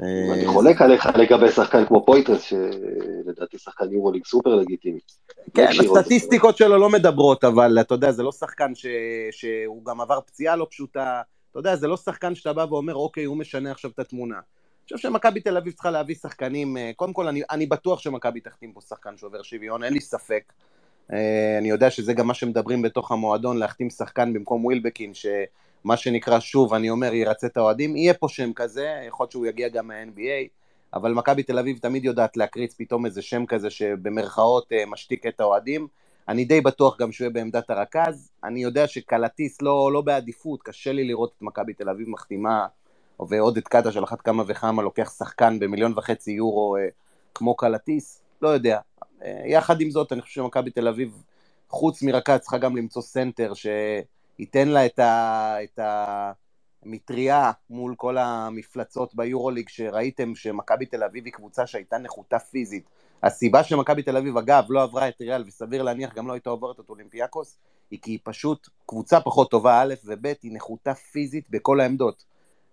אני 0.00 0.46
חולק 0.46 0.82
עליך 0.82 1.08
לגבי 1.16 1.50
שחקן 1.50 1.86
כמו 1.86 2.06
פויתרס, 2.06 2.42
שלדעתי 2.42 3.58
שחקן 3.58 3.92
יורוליג 3.92 4.24
סופר 4.24 4.54
לגיטימי. 4.54 4.98
כן, 5.54 5.66
עוד- 5.86 5.98
הסטטיסטיקות 5.98 6.56
שלו 6.56 6.78
לא 6.78 6.90
מדברות, 6.90 7.44
אבל 7.44 7.80
אתה 7.80 7.94
יודע, 7.94 8.12
זה 8.12 8.22
לא 8.22 8.32
שחקן 8.32 8.74
ש... 8.74 8.86
שהוא 9.30 9.84
גם 9.84 10.00
עבר 10.00 10.20
פציעה 10.20 10.56
לא 10.56 10.66
פשוטה, 10.70 11.22
אתה 11.50 11.58
יודע, 11.58 11.76
זה 11.76 11.86
לא 11.86 11.96
שחקן 11.96 12.34
שאתה 12.34 12.52
בא 12.52 12.66
ואומר, 12.70 12.94
אוקיי, 12.94 13.24
הוא 13.24 13.36
משנה 13.36 13.70
עכשיו 13.70 13.90
את 13.90 13.98
התמונה. 13.98 14.34
אני 14.34 14.96
חושב 14.96 15.08
שמכבי 15.08 15.40
תל 15.40 15.56
אביב 15.56 15.72
צריכה 15.72 15.90
להביא 15.90 16.14
שחקנים, 16.14 16.76
אה, 16.76 16.90
קודם 16.96 17.12
כל, 17.12 17.28
אני, 17.28 17.42
אני 17.50 17.66
בטוח 17.66 17.98
שמכבי 18.00 18.40
תחתים 18.40 18.72
פה 18.72 18.80
שחקן 18.80 19.16
שובר 19.16 19.42
שוויון, 19.42 19.84
אין 19.84 19.92
לי 19.92 20.00
ספק. 20.00 20.52
אה, 21.12 21.58
אני 21.58 21.70
יודע 21.70 21.90
שזה 21.90 22.12
גם 22.12 22.26
מה 22.26 22.34
שמדברים 22.34 22.82
בתוך 22.82 23.12
המועדון, 23.12 23.56
להחתים 23.58 23.90
שחקן 23.90 24.32
במקום 24.32 24.64
ווילבקין, 24.64 25.12
שמה 25.84 25.96
שנקרא, 25.96 26.40
שוב, 26.40 26.74
אני 26.74 26.90
אומר, 26.90 27.14
ירצה 27.14 27.46
את 27.46 27.56
האוהדים, 27.56 27.96
יהיה 27.96 28.14
פה 28.14 28.28
שם 28.28 28.52
כזה, 28.52 29.02
יכול 29.08 29.24
להיות 29.24 29.30
שהוא 29.30 29.46
יגיע 29.46 29.68
גם 29.68 29.86
מה-NBA, 29.86 30.48
אבל 30.94 31.12
מכבי 31.12 31.42
תל 31.42 31.58
אביב 31.58 31.78
תמיד 31.78 32.04
יודעת 32.04 32.36
להקריץ 32.36 32.74
פתאום 32.78 33.06
איזה 33.06 33.22
שם 33.22 33.46
כזה 33.46 33.70
שבמרכאות 33.70 34.72
אה, 34.72 34.86
משתיק 34.86 35.26
את 35.26 35.40
האוהדים. 35.40 35.86
אני 36.28 36.44
די 36.44 36.60
בטוח 36.60 37.00
גם 37.00 37.12
שהוא 37.12 37.24
יהיה 37.24 37.32
בעמדת 37.32 37.70
הרכז. 37.70 38.30
אני 38.44 38.62
יודע 38.62 38.86
שקלטיס 38.86 39.62
לא, 39.62 39.92
לא 39.92 40.00
בעדיפות, 40.00 40.62
קשה 40.62 40.92
לי 40.92 41.04
לראות 41.04 41.32
את 41.36 41.42
מכבי 41.42 41.72
תל 41.72 41.88
אביב 41.88 42.08
מחתימה, 42.08 42.66
ועוד 43.28 43.56
את 43.56 43.68
קאטה 43.68 43.92
של 43.92 44.04
אחת 44.04 44.20
כמה 44.20 44.42
וכמה 44.46 44.82
לוקח 44.82 45.14
שחקן 45.18 45.58
במיליון 45.58 45.92
וחצי 45.96 46.32
יורו 46.32 46.76
אה, 46.76 46.88
כמו 47.34 47.56
קלטיס, 47.56 48.22
לא 48.42 48.48
יודע. 48.48 48.78
אה, 49.24 49.42
יחד 49.46 49.80
עם 49.80 49.90
זאת, 49.90 50.12
אני 50.12 50.20
חושב 50.20 50.34
שמכבי 50.34 50.70
תל 50.70 50.88
אביב, 50.88 51.22
חוץ 51.68 52.02
מרכז, 52.02 52.38
צריכה 52.40 52.58
גם 52.58 52.76
למצוא 52.76 53.02
סנטר 53.02 53.52
שייתן 54.36 54.68
לה 54.68 54.86
את 54.86 54.98
ה... 54.98 55.56
את 55.64 55.78
ה 55.78 56.32
מטריה 56.86 57.50
מול 57.70 57.94
כל 57.96 58.18
המפלצות 58.18 59.14
ביורוליג 59.14 59.68
שראיתם 59.68 60.34
שמכבי 60.34 60.86
תל 60.86 61.04
אביב 61.04 61.24
היא 61.24 61.32
קבוצה 61.32 61.66
שהייתה 61.66 61.98
נחותה 61.98 62.38
פיזית. 62.38 62.84
הסיבה 63.22 63.64
שמכבי 63.64 64.02
תל 64.02 64.16
אביב, 64.16 64.36
אגב, 64.36 64.64
לא 64.68 64.82
עברה 64.82 65.08
את 65.08 65.20
ריאל, 65.20 65.44
וסביר 65.46 65.82
להניח 65.82 66.14
גם 66.14 66.28
לא 66.28 66.32
הייתה 66.32 66.50
עוברת 66.50 66.80
את 66.80 66.90
אולימפיאקוס, 66.90 67.58
היא 67.90 67.98
כי 68.02 68.10
היא 68.10 68.18
פשוט 68.22 68.68
קבוצה 68.86 69.20
פחות 69.20 69.50
טובה, 69.50 69.82
א' 69.82 69.94
וב', 70.04 70.26
היא 70.26 70.52
נחותה 70.54 70.94
פיזית 70.94 71.50
בכל 71.50 71.80
העמדות. 71.80 72.24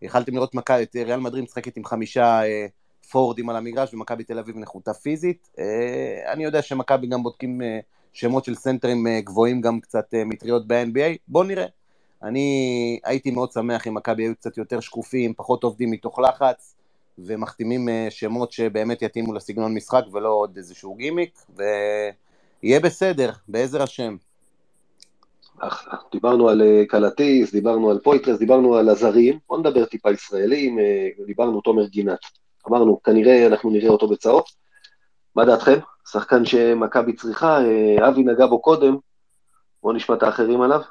יכלתם 0.01 0.35
לראות 0.35 0.55
מכ... 0.55 0.71
את 0.71 0.95
ריאל 0.95 1.19
מדרים 1.19 1.43
משחקת 1.43 1.77
עם 1.77 1.85
חמישה 1.85 2.43
אה, 2.43 2.65
פורדים 3.11 3.49
על 3.49 3.55
המגרש, 3.55 3.93
ומכבי 3.93 4.23
תל 4.23 4.39
אביב 4.39 4.57
נחותה 4.57 4.93
פיזית. 4.93 5.49
אה, 5.59 6.31
אני 6.33 6.43
יודע 6.43 6.61
שמכבי 6.61 7.07
גם 7.07 7.23
בודקים 7.23 7.61
אה, 7.61 7.79
שמות 8.13 8.45
של 8.45 8.55
סנטרים 8.55 9.07
אה, 9.07 9.21
גבוהים, 9.21 9.61
גם 9.61 9.79
קצת 9.79 10.13
אה, 10.13 10.25
מטריות 10.25 10.67
ב-NBA, 10.67 11.17
בואו 11.27 11.43
נראה. 11.43 11.65
אני 12.23 12.99
הייתי 13.03 13.31
מאוד 13.31 13.51
שמח 13.51 13.87
אם 13.87 13.93
מכבי 13.93 14.23
היו 14.23 14.35
קצת 14.35 14.57
יותר 14.57 14.79
שקופים, 14.79 15.33
פחות 15.33 15.63
עובדים 15.63 15.91
מתוך 15.91 16.19
לחץ, 16.19 16.75
ומחתימים 17.17 17.89
אה, 17.89 18.07
שמות 18.09 18.51
שבאמת 18.51 19.01
יתאימו 19.01 19.33
לסגנון 19.33 19.73
משחק 19.73 20.03
ולא 20.11 20.29
עוד 20.29 20.57
איזשהו 20.57 20.95
גימיק, 20.95 21.39
ויהיה 21.55 22.79
בסדר, 22.79 23.31
בעזר 23.47 23.83
השם. 23.83 24.15
דיברנו 26.11 26.49
על 26.49 26.61
קלטיס, 26.87 27.51
דיברנו 27.51 27.89
על 27.89 27.99
פויטרס, 27.99 28.39
דיברנו 28.39 28.75
על 28.75 28.89
הזרים, 28.89 29.39
בוא 29.49 29.57
נדבר 29.57 29.85
טיפה 29.85 30.11
ישראלים, 30.11 30.79
דיברנו 31.25 31.61
תומר 31.61 31.87
גינת. 31.87 32.19
אמרנו, 32.67 33.03
כנראה 33.03 33.47
אנחנו 33.47 33.69
נראה 33.69 33.89
אותו 33.89 34.07
בצהוב. 34.07 34.43
מה 35.35 35.45
דעתכם? 35.45 35.79
שחקן 36.11 36.45
שמכבי 36.45 37.13
צריכה, 37.13 37.59
אבי 38.07 38.23
נגע 38.23 38.45
בו 38.45 38.61
קודם, 38.61 38.97
בואו 39.83 39.93
נשמע 39.93 40.15
את 40.15 40.23
האחרים 40.23 40.61
עליו. 40.61 40.81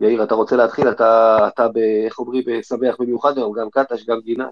יאיר, 0.00 0.22
אתה 0.22 0.34
רוצה 0.34 0.56
להתחיל? 0.56 0.88
אתה, 0.88 1.38
אתה 1.48 1.68
ב, 1.68 1.78
איך 2.06 2.18
אומרים, 2.18 2.42
בשמח 2.46 2.96
במיוחד 2.98 3.38
היום, 3.38 3.52
גם 3.52 3.70
קטש, 3.70 4.04
גם 4.04 4.20
גינה. 4.20 4.48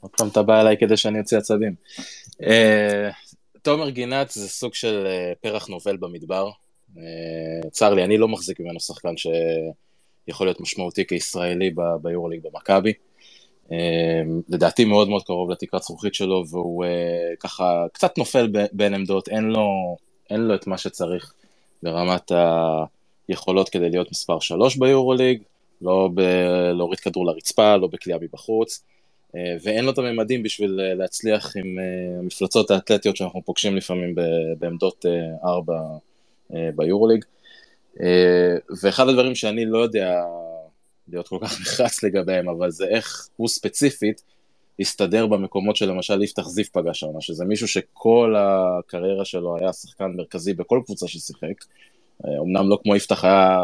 עוד 0.00 0.10
פעם 0.16 0.28
אתה 0.28 0.42
בא 0.42 0.60
אליי 0.60 0.76
כדי 0.80 0.96
שאני 0.96 1.20
אוציא 1.20 1.38
עצבים. 1.38 1.74
אה, 2.42 3.10
תומר 3.62 3.90
גינת 3.90 4.30
זה 4.30 4.48
סוג 4.48 4.74
של 4.74 5.06
אה, 5.06 5.32
פרח 5.40 5.68
נובל 5.68 5.96
במדבר. 5.96 6.50
אה, 6.98 7.70
צר 7.70 7.94
לי, 7.94 8.04
אני 8.04 8.18
לא 8.18 8.28
מחזיק 8.28 8.60
ממנו 8.60 8.80
שחקן 8.80 9.14
שיכול 9.16 10.46
להיות 10.46 10.60
משמעותי 10.60 11.06
כישראלי 11.06 11.70
ביורוליג 12.02 12.40
במכבי. 12.42 12.92
לדעתי 14.48 14.84
מאוד 14.84 15.08
מאוד 15.08 15.22
קרוב 15.22 15.50
לתקרת 15.50 15.82
זכוכית 15.82 16.14
שלו, 16.14 16.44
והוא 16.50 16.84
ככה 17.40 17.86
קצת 17.92 18.18
נופל 18.18 18.48
בין 18.72 18.94
עמדות, 18.94 19.28
אין 19.28 19.44
לו, 19.44 19.96
אין 20.30 20.40
לו 20.40 20.54
את 20.54 20.66
מה 20.66 20.78
שצריך 20.78 21.32
ברמת 21.82 22.32
היכולות 23.28 23.68
כדי 23.68 23.90
להיות 23.90 24.10
מספר 24.10 24.40
3 24.40 24.76
ביורוליג, 24.76 25.42
לא 25.82 26.08
בלהוריד 26.14 27.00
כדור 27.00 27.26
לרצפה, 27.26 27.76
לא 27.76 27.86
בקליעה 27.86 28.18
מבחוץ. 28.22 28.84
אה, 29.36 29.56
ואין 29.62 29.84
לו 29.84 29.90
את 29.90 29.98
הממדים 29.98 30.42
בשביל 30.42 30.80
אה, 30.80 30.94
להצליח 30.94 31.56
עם 31.56 31.78
אה, 31.78 32.18
המפלצות 32.18 32.70
האתלטיות 32.70 33.16
שאנחנו 33.16 33.42
פוגשים 33.44 33.76
לפעמים 33.76 34.14
בעמדות 34.58 35.04
ארבע 35.44 35.80
ביורוליג. 36.76 37.24
ואחד 38.82 39.08
הדברים 39.08 39.34
שאני 39.34 39.66
לא 39.66 39.78
יודע 39.78 40.22
להיות 41.08 41.28
כל 41.28 41.38
כך 41.42 41.60
נחרץ 41.60 42.02
לגביהם, 42.02 42.48
אבל 42.48 42.70
זה 42.70 42.84
איך 42.84 43.28
הוא 43.36 43.48
ספציפית 43.48 44.22
הסתדר 44.80 45.26
במקומות 45.26 45.76
שלמשל 45.76 46.22
יפתח 46.22 46.48
זיו 46.48 46.64
פגש 46.72 47.02
העונה, 47.02 47.20
שזה 47.20 47.44
מישהו 47.44 47.68
שכל 47.68 48.34
הקריירה 48.38 49.24
שלו 49.24 49.56
היה 49.56 49.72
שחקן 49.72 50.12
מרכזי 50.16 50.54
בכל 50.54 50.80
קבוצה 50.84 51.08
ששיחק. 51.08 51.64
אמנם 52.24 52.68
לא 52.68 52.78
כמו 52.82 52.96
יפתח 52.96 53.24
היה, 53.24 53.58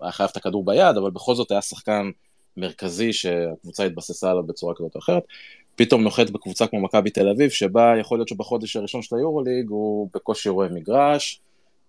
היה 0.00 0.12
חייב 0.12 0.28
את 0.32 0.36
הכדור 0.36 0.64
ביד, 0.64 0.96
אבל 0.96 1.10
בכל 1.10 1.34
זאת 1.34 1.50
היה 1.50 1.62
שחקן 1.62 2.10
מרכזי 2.56 3.12
שהקבוצה 3.12 3.84
התבססה 3.84 4.30
עליו 4.30 4.42
בצורה 4.42 4.74
כזאת 4.74 4.94
או 4.94 5.00
אחרת, 5.00 5.22
פתאום 5.76 6.02
נוחת 6.02 6.30
בקבוצה 6.30 6.66
כמו 6.66 6.80
מכבי 6.80 7.10
תל 7.10 7.28
אביב, 7.28 7.50
שבה 7.50 7.94
יכול 8.00 8.18
להיות 8.18 8.28
שבחודש 8.28 8.76
הראשון 8.76 9.02
של 9.02 9.16
היורוליג 9.16 9.68
הוא 9.68 10.08
בקושי 10.14 10.48
רואה 10.48 10.68
מגרש, 10.68 11.40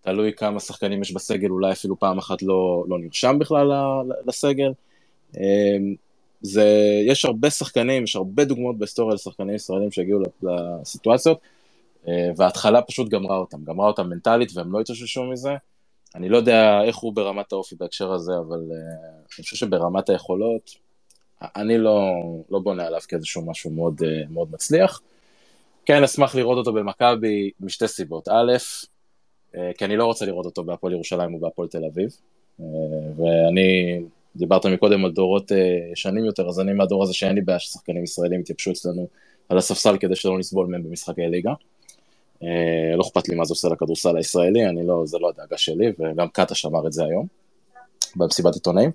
תלוי 0.08 0.34
כמה 0.34 0.60
שחקנים 0.60 1.02
יש 1.02 1.12
בסגל, 1.12 1.50
אולי 1.50 1.72
אפילו 1.72 2.00
פעם 2.00 2.18
אחת 2.18 2.42
לא, 2.42 2.86
לא 2.88 3.00
נרשם 3.00 3.40
בכלל 3.40 3.72
לסגל. 4.26 4.72
אמ, 5.38 5.96
זה, 6.42 6.66
יש 7.08 7.26
הרבה 7.26 7.50
שחקנים, 7.50 8.04
יש 8.04 8.16
הרבה 8.16 8.46
דוגמאות 8.46 8.78
בהיסטוריה 8.78 9.16
לשחקנים 9.16 9.56
ישראלים 9.56 9.92
שהגיעו 9.92 10.20
לסיטואציות, 10.44 11.40
אה, 12.08 12.30
וההתחלה 12.38 12.82
פשוט 12.82 13.10
גמרה 13.10 13.38
אותם, 13.38 13.64
גמרה 13.64 13.88
אותם 13.88 14.10
מנטלית 14.10 14.52
והם 14.56 14.72
לא 14.72 14.80
התאוששו 14.80 15.24
מזה. 15.24 15.56
אני 16.16 16.30
לא 16.30 16.38
יודע 16.38 16.82
איך 16.84 16.96
הוא 16.96 17.14
ברמת 17.14 17.52
האופי 17.52 17.76
בהקשר 17.76 18.14
הזה, 18.14 18.32
אבל 18.48 18.60
uh, 18.60 19.36
אני 19.38 19.44
חושב 19.44 19.56
שברמת 19.56 20.10
היכולות, 20.10 20.72
אני 21.42 21.78
לא, 21.78 22.12
לא 22.50 22.60
בונה 22.60 22.86
עליו 22.86 23.00
כאיזשהו 23.08 23.46
משהו 23.46 23.72
מאוד, 23.72 24.02
uh, 24.02 24.06
מאוד 24.30 24.48
מצליח. 24.52 25.02
כן, 25.86 26.04
אשמח 26.04 26.36
לראות 26.36 26.58
אותו 26.58 26.74
במכבי 26.74 27.52
משתי 27.60 27.88
סיבות. 27.88 28.28
א', 28.28 28.54
כי 29.78 29.86
אני 29.86 29.98
לא 29.98 30.06
רוצה 30.06 30.26
לראות 30.26 30.46
אותו 30.46 30.64
בהפועל 30.64 30.94
ירושלים 30.94 31.34
או 31.34 31.40
בהפועל 31.40 31.68
תל 31.68 31.86
אביב, 31.86 32.10
uh, 32.10 32.64
ואני, 33.18 34.00
דיברת 34.36 34.66
מקודם 34.66 35.06
על 35.06 35.12
דורות 35.12 35.52
ישנים 35.92 36.24
uh, 36.24 36.28
יותר, 36.28 36.50
אז 36.50 36.60
אני 36.60 36.74
מהדור 36.74 37.04
הזה 37.04 37.14
שאין 37.14 37.36
לי 37.36 37.42
בעיה 37.42 37.60
ששחקנים 37.60 38.04
ישראלים 38.04 38.40
יתייבשו 38.40 38.72
אצלנו 38.72 39.08
על 39.50 39.58
הספסל 39.58 39.98
כדי 39.98 40.16
שלא 40.16 40.40
נסבול 40.40 40.68
מהם 40.68 40.84
במשחקי 40.84 41.22
ליגה. 41.22 41.54
אה, 42.44 42.96
לא 42.96 43.02
אכפת 43.02 43.30
לי 43.30 43.36
מה 43.36 43.46
זה 43.46 43.52
עושה 43.52 43.68
לכדורסל 43.68 44.18
הישראלי, 44.18 44.66
אני 44.66 44.88
לא, 44.88 45.04
זה 45.06 45.18
לא 45.18 45.30
הדאגה 45.30 45.58
שלי, 45.58 45.92
וגם 46.00 46.28
קטש 46.30 46.66
אמר 46.66 46.88
את 46.88 46.94
זה 46.94 47.04
היום, 47.04 47.28
במסיבת 48.16 48.54
עיתונאים. 48.54 48.92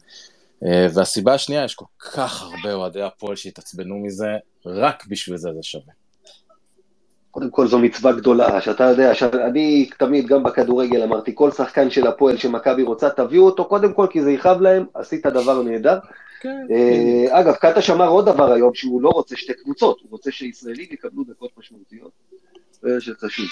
אה, 0.64 0.86
והסיבה 0.94 1.34
השנייה, 1.34 1.64
יש 1.64 1.74
כל 1.74 1.84
כך 1.98 2.42
הרבה 2.42 2.74
אוהדי 2.74 3.02
הפועל 3.02 3.36
שהתעצבנו 3.36 3.98
מזה, 3.98 4.36
רק 4.66 5.06
בשביל 5.06 5.36
זה 5.36 5.52
זה 5.54 5.62
שווה. 5.62 5.92
קודם 7.32 7.50
כל 7.50 7.66
זו 7.66 7.78
מצווה 7.78 8.12
גדולה, 8.12 8.60
שאתה 8.60 8.84
יודע, 8.84 9.14
שאני 9.14 9.90
תמיד, 9.98 10.26
גם 10.26 10.42
בכדורגל 10.42 11.02
אמרתי, 11.02 11.32
כל 11.34 11.50
שחקן 11.50 11.90
של 11.90 12.06
הפועל 12.06 12.36
שמכבי 12.36 12.82
רוצה, 12.82 13.10
תביאו 13.10 13.46
אותו 13.46 13.64
קודם 13.64 13.92
כל, 13.92 14.06
כי 14.10 14.22
זה 14.22 14.32
יכאב 14.32 14.60
להם, 14.60 14.84
עשית 14.94 15.26
דבר 15.26 15.62
נהדר. 15.62 15.98
כן. 16.40 16.66
אה, 16.70 17.40
אגב, 17.40 17.54
קטש 17.54 17.90
אמר 17.90 18.08
עוד 18.08 18.26
דבר 18.26 18.52
היום, 18.52 18.74
שהוא 18.74 19.02
לא 19.02 19.08
רוצה 19.08 19.36
שתי 19.36 19.52
קבוצות, 19.54 20.00
הוא 20.00 20.10
רוצה 20.10 20.30
שישראלים 20.30 20.86
יקבלו 20.90 21.24
דקות 21.24 21.50
משמעותיות. 21.58 22.10
שחשוב. 23.00 23.46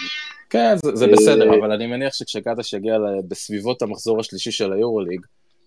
כן, 0.51 0.77
זה, 0.85 0.97
זה 0.97 1.07
בסדר, 1.07 1.59
אבל 1.59 1.73
אני 1.73 1.87
מניח 1.87 2.15
שכשקטש 2.15 2.73
יגיע 2.73 2.99
בסביבות 3.29 3.83
המחזור 3.83 4.21
השלישי 4.21 4.51
של 4.51 4.73
היורוליג, 4.73 5.21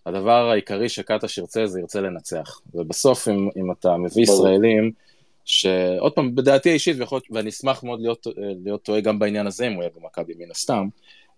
הדבר 0.05 0.49
העיקרי 0.51 0.89
שקטש 0.89 1.37
ירצה 1.37 1.65
זה 1.65 1.79
ירצה 1.79 2.01
לנצח. 2.01 2.61
ובסוף, 2.75 3.27
אם, 3.27 3.49
אם 3.57 3.71
אתה 3.71 3.97
מביא. 3.97 4.23
ישראלים, 4.23 4.91
שעוד 5.45 6.11
פעם, 6.11 6.35
בדעתי 6.35 6.69
האישית, 6.69 6.97
ואני 7.31 7.49
אשמח 7.49 7.83
מאוד 7.83 8.01
להיות, 8.01 8.27
להיות 8.63 8.83
טועה 8.83 9.01
גם 9.01 9.19
בעניין 9.19 9.47
הזה, 9.47 9.67
אם 9.67 9.73
הוא 9.73 9.83
יהיה 9.83 9.91
במכבי 9.95 10.33
מן 10.37 10.51
הסתם, 10.51 10.87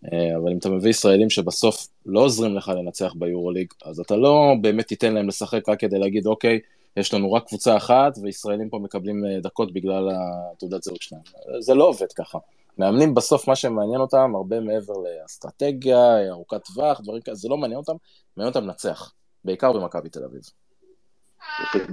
אבל 0.03 0.51
אם 0.51 0.57
אתה 0.57 0.69
מביא 0.69 0.89
ישראלים 0.89 1.29
שבסוף 1.29 1.87
לא 2.05 2.19
עוזרים 2.19 2.55
לך 2.55 2.71
לנצח 2.75 3.13
ביורוליג, 3.15 3.73
אז 3.85 3.99
אתה 3.99 4.15
לא 4.15 4.53
באמת 4.61 4.87
תיתן 4.87 5.13
להם 5.13 5.27
לשחק 5.27 5.69
רק 5.69 5.79
כדי 5.79 5.99
להגיד, 5.99 6.27
אוקיי, 6.27 6.59
יש 6.97 7.13
לנו 7.13 7.33
רק 7.33 7.47
קבוצה 7.47 7.77
אחת, 7.77 8.17
וישראלים 8.21 8.69
פה 8.69 8.79
מקבלים 8.79 9.25
אה, 9.25 9.39
דקות 9.39 9.73
בגלל 9.73 10.09
התעודת 10.51 10.83
זהות 10.83 11.01
שלהם. 11.01 11.21
זה 11.59 11.73
לא 11.73 11.83
עובד 11.83 12.11
ככה. 12.15 12.37
מאמנים 12.77 13.13
בסוף, 13.13 13.47
מה 13.47 13.55
שמעניין 13.55 14.01
אותם, 14.01 14.35
הרבה 14.35 14.59
מעבר 14.59 14.93
לאסטרטגיה, 14.93 16.29
ארוכת 16.29 16.65
טווח, 16.65 17.01
דברים 17.01 17.21
כאלה, 17.21 17.35
זה 17.35 17.49
לא 17.49 17.57
מעניין 17.57 17.77
אותם, 17.77 17.93
מעניין 18.37 18.53
אותם 18.53 18.67
לנצח, 18.67 19.13
בעיקר 19.45 19.73
במכבי 19.73 20.09
תל 20.09 20.23
אביב. 20.23 20.41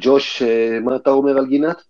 ג'וש, 0.01 0.43
אה, 0.43 0.81
מה 0.81 0.97
אתה 0.97 1.11
אומר 1.11 1.39
על 1.39 1.47
גינת? 1.47 1.83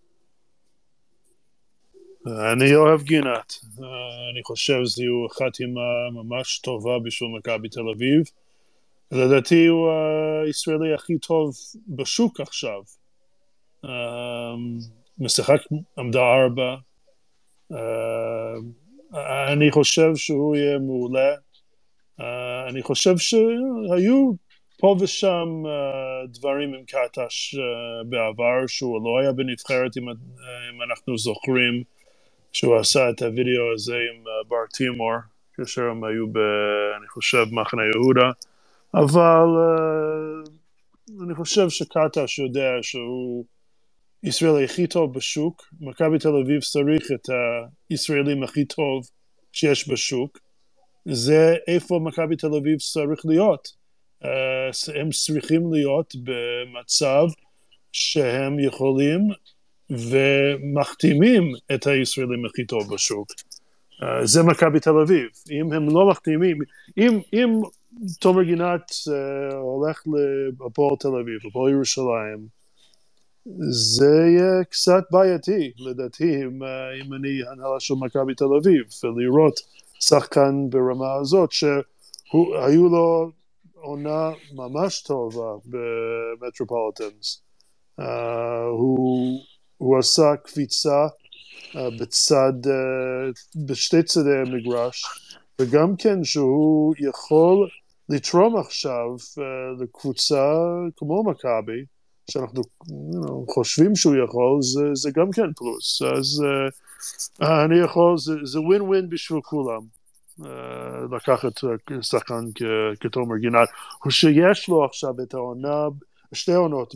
אני 2.26 2.74
אוהב 2.74 3.02
גינת. 3.02 3.54
אה, 3.82 3.86
אני 4.32 4.42
חושב 4.44 4.78
שזו 4.84 5.26
חתימה 5.38 6.10
ממש 6.12 6.58
טובה 6.58 6.98
בשביל 6.98 7.30
מכבי 7.38 7.68
תל 7.68 7.88
אביב. 7.94 8.22
לדעתי 9.12 9.66
הוא 9.66 9.90
הישראלי 10.46 10.94
הכי 10.94 11.18
טוב 11.18 11.54
בשוק 11.88 12.40
עכשיו. 12.40 12.82
אה, 13.84 14.54
משחק 15.18 15.60
עמדה 15.98 16.20
ארבע. 16.20 16.76
אה, 17.72 19.52
אני 19.52 19.70
חושב 19.70 20.16
שהוא 20.16 20.56
יהיה 20.56 20.78
מעולה. 20.78 21.34
אה, 22.20 22.68
אני 22.68 22.82
חושב 22.82 23.18
שהיו 23.18 24.32
פה 24.78 24.96
ושם 25.00 25.62
דברים 26.26 26.74
עם 26.74 26.84
קטש 26.84 27.54
בעבר, 28.08 28.66
שהוא 28.66 29.04
לא 29.04 29.20
היה 29.20 29.32
בנבחרת, 29.32 29.96
אם, 29.96 30.08
אם 30.08 30.82
אנחנו 30.82 31.18
זוכרים, 31.18 31.82
שהוא 32.52 32.76
עשה 32.76 33.10
את 33.10 33.22
הוידאו 33.22 33.72
הזה 33.74 33.94
עם 33.94 34.24
בר 34.48 34.66
טימור, 34.76 35.12
כאשר 35.54 35.82
הם 35.82 36.04
היו, 36.04 36.26
ב, 36.26 36.38
אני 36.98 37.08
חושב, 37.08 37.44
מחנה 37.50 37.82
יהודה. 37.94 38.30
אבל 38.94 39.48
uh, 39.58 40.50
אני 41.24 41.34
חושב 41.34 41.68
שקטש 41.68 42.38
יודע 42.38 42.70
שהוא 42.82 43.44
ישראלי 44.22 44.64
הכי 44.64 44.86
טוב 44.86 45.14
בשוק, 45.14 45.68
מכבי 45.80 46.18
תל 46.18 46.36
אביב 46.44 46.60
צריך 46.60 47.12
את 47.14 47.28
הישראלים 47.90 48.42
הכי 48.42 48.64
טוב 48.64 49.10
שיש 49.52 49.88
בשוק, 49.88 50.38
זה 51.04 51.56
איפה 51.66 52.00
מכבי 52.02 52.36
תל 52.36 52.54
אביב 52.54 52.78
צריך 52.78 53.20
להיות. 53.24 53.68
Uh, 54.22 54.26
הם 55.00 55.10
צריכים 55.10 55.72
להיות 55.72 56.14
במצב 56.14 57.24
שהם 57.92 58.58
יכולים 58.58 59.20
ומחתימים 59.90 61.52
את 61.74 61.86
הישראלים 61.86 62.46
הכי 62.46 62.64
טוב 62.64 62.94
בשוק. 62.94 63.28
Uh, 64.02 64.26
זה 64.26 64.42
מכבי 64.42 64.80
תל 64.80 64.98
אביב. 64.98 65.28
אם 65.50 65.72
הם 65.72 65.88
לא 65.88 66.08
מחתימים, 66.10 66.58
אם, 66.98 67.20
אם 67.32 67.60
תומר 68.20 68.42
גינת 68.42 68.90
uh, 68.90 69.54
הולך 69.54 70.02
להפועל 70.60 70.96
תל 70.96 71.08
אביב, 71.08 71.40
הפועל 71.48 71.72
ירושלים, 71.72 72.46
זה 73.70 74.06
יהיה 74.06 74.64
קצת 74.64 75.02
בעייתי 75.10 75.72
לדעתי 75.78 76.42
אם, 76.42 76.62
uh, 76.62 77.04
אם 77.04 77.14
אני 77.14 77.28
הנהלה 77.52 77.80
של 77.80 77.94
מכבי 77.94 78.34
תל 78.34 78.44
אביב, 78.60 78.84
ולראות 79.04 79.60
שחקן 80.00 80.70
ברמה 80.70 81.14
הזאת 81.20 81.52
שהיו 81.52 82.88
לו 82.88 83.30
עונה 83.74 84.30
ממש 84.52 85.02
טובה 85.02 85.54
במטרופוליטנס. 85.66 87.42
Uh, 88.00 88.04
הוא, 88.70 89.40
הוא 89.82 89.98
עשה 89.98 90.36
קפיצה 90.44 91.06
uh, 91.06 91.76
בצד, 92.00 92.52
uh, 92.64 93.60
בשתי 93.66 94.02
צדי 94.02 94.36
המגרש, 94.46 95.04
וגם 95.60 95.96
כן 95.96 96.24
שהוא 96.24 96.94
יכול 96.98 97.68
לתרום 98.08 98.56
עכשיו 98.56 99.06
uh, 99.16 99.82
לקבוצה 99.82 100.54
כמו 100.96 101.24
מכבי, 101.24 101.84
שאנחנו 102.30 102.60
you 102.60 103.26
know, 103.26 103.52
חושבים 103.54 103.96
שהוא 103.96 104.14
יכול, 104.24 104.62
זה, 104.62 104.84
זה 104.94 105.10
גם 105.14 105.30
כן 105.32 105.52
פלוס. 105.56 106.02
אז 106.02 106.44
uh, 107.40 107.46
אני 107.64 107.78
יכול, 107.84 108.18
זה, 108.44 108.60
ווין 108.60 108.82
ווין 108.82 109.08
בשביל 109.08 109.40
כולם. 109.40 110.02
לקחת 111.12 111.52
שחקן 112.00 112.44
כתומר 113.00 113.36
גינת, 113.36 113.68
הוא 114.04 114.10
שיש 114.10 114.68
לו 114.68 114.84
עכשיו 114.84 115.14
את 115.22 115.34
העונה, 115.34 115.88
שתי 116.32 116.54
עונות 116.54 116.94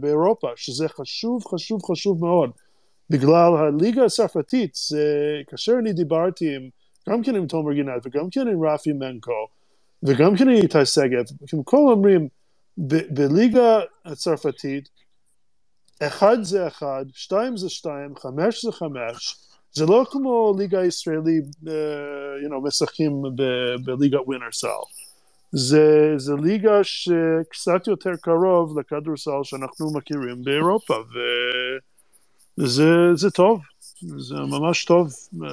באירופה, 0.00 0.48
שזה 0.56 0.88
חשוב, 0.88 1.44
חשוב, 1.46 1.82
חשוב 1.90 2.24
מאוד. 2.24 2.50
בגלל 3.10 3.56
הליגה 3.56 4.04
הצרפתית, 4.04 4.74
זה, 4.74 5.04
כאשר 5.46 5.72
אני 5.78 5.92
דיברתי 5.92 6.56
עם, 6.56 6.68
גם 7.08 7.22
כן 7.22 7.36
עם 7.36 7.46
תומר 7.46 7.72
גינת 7.72 8.02
וגם 8.04 8.30
כן 8.30 8.48
עם 8.48 8.66
רפי 8.66 8.92
מנקו, 8.92 9.46
וגם 10.02 10.36
כן 10.36 10.48
איתי 10.48 10.86
שגב, 10.86 11.24
הם 11.52 11.62
כל 11.62 11.76
אומרים, 11.76 12.28
בליגה 13.10 13.80
הצרפתית, 14.04 14.88
אחד 16.02 16.36
זה 16.42 16.66
אחד, 16.66 17.04
שתיים 17.12 17.56
זה 17.56 17.68
שתיים, 17.68 18.16
חמש 18.16 18.64
זה 18.64 18.72
חמש, 18.72 19.36
זה 19.72 19.86
לא 19.86 20.04
כמו 20.10 20.54
ליגה 20.58 20.80
הישראלית, 20.80 21.44
uh, 21.44 21.68
you 22.46 22.50
know, 22.50 22.66
משחקים 22.66 23.22
בליגת 23.84 24.20
ווינרסל. 24.26 24.68
זה, 25.58 26.14
זה 26.16 26.32
ליגה 26.42 26.84
שקצת 26.84 27.86
יותר 27.86 28.10
קרוב 28.20 28.78
לכדורסל 28.78 29.30
שאנחנו 29.42 29.92
מכירים 29.92 30.42
באירופה, 30.44 30.94
וזה 32.58 33.14
זה 33.14 33.30
טוב, 33.30 33.60
זה 34.18 34.34
ממש 34.34 34.84
טוב 34.84 35.08
uh, 35.34 35.44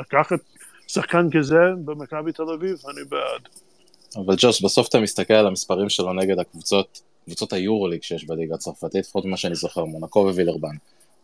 לקחת 0.00 0.38
שחקן 0.86 1.28
כזה 1.38 1.58
במכבי 1.84 2.32
תל 2.32 2.42
אביב, 2.42 2.76
אני 2.90 3.04
בעד. 3.08 3.48
אבל 4.16 4.34
ג'וש, 4.38 4.62
בסוף 4.62 4.88
אתה 4.88 5.00
מסתכל 5.00 5.34
על 5.34 5.46
המספרים 5.46 5.88
שלו 5.88 6.12
נגד 6.12 6.38
הקבוצות, 6.38 7.00
קבוצות 7.24 7.52
היורוליג 7.52 8.02
שיש 8.02 8.24
בליגה 8.24 8.54
הצרפתית, 8.54 9.04
לפחות 9.04 9.24
ממה 9.24 9.36
שאני 9.36 9.54
זוכר, 9.54 9.84
מונקו 9.84 10.20
ווילרבן. 10.20 10.68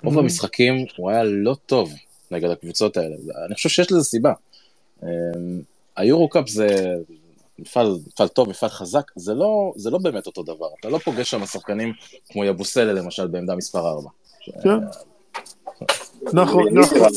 רוב 0.04 0.16
mm-hmm. 0.16 0.18
המשחקים 0.18 0.84
הוא 0.96 1.10
היה 1.10 1.24
לא 1.24 1.56
טוב 1.66 1.92
נגד 2.30 2.50
הקבוצות 2.50 2.96
האלה, 2.96 3.16
אני 3.46 3.54
חושב 3.54 3.68
שיש 3.68 3.92
לזה 3.92 4.04
סיבה. 4.04 4.32
אמ, 5.02 5.08
היורו 5.96 6.28
קאפ 6.28 6.48
זה 6.48 6.96
מפעל, 7.58 7.98
מפעל 8.06 8.28
טוב, 8.28 8.48
מפעל 8.48 8.68
חזק, 8.68 9.10
זה 9.16 9.34
לא, 9.34 9.72
זה 9.76 9.90
לא 9.90 9.98
באמת 9.98 10.26
אותו 10.26 10.42
דבר, 10.42 10.68
אתה 10.80 10.88
לא 10.88 10.98
פוגש 10.98 11.30
שם 11.30 11.46
שחקנים 11.46 11.92
כמו 12.28 12.44
יבוסלה 12.44 12.92
למשל 12.92 13.26
בעמדה 13.26 13.56
מספר 13.56 13.88
4. 13.88 14.10
כן. 14.62 14.68
נכון, 16.32 16.78
נכון, 16.78 17.08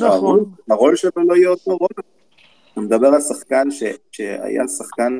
נכון. 0.00 0.44
הרול 0.70 0.96
שלו 0.96 1.10
לא 1.16 1.36
יהיה 1.36 1.48
אותו 1.48 1.76
רול. 1.76 1.88
אתה 2.72 2.80
מדבר 2.80 3.08
על 3.08 3.20
שחקן 3.20 3.68
שהיה 4.12 4.68
שחקן 4.68 5.18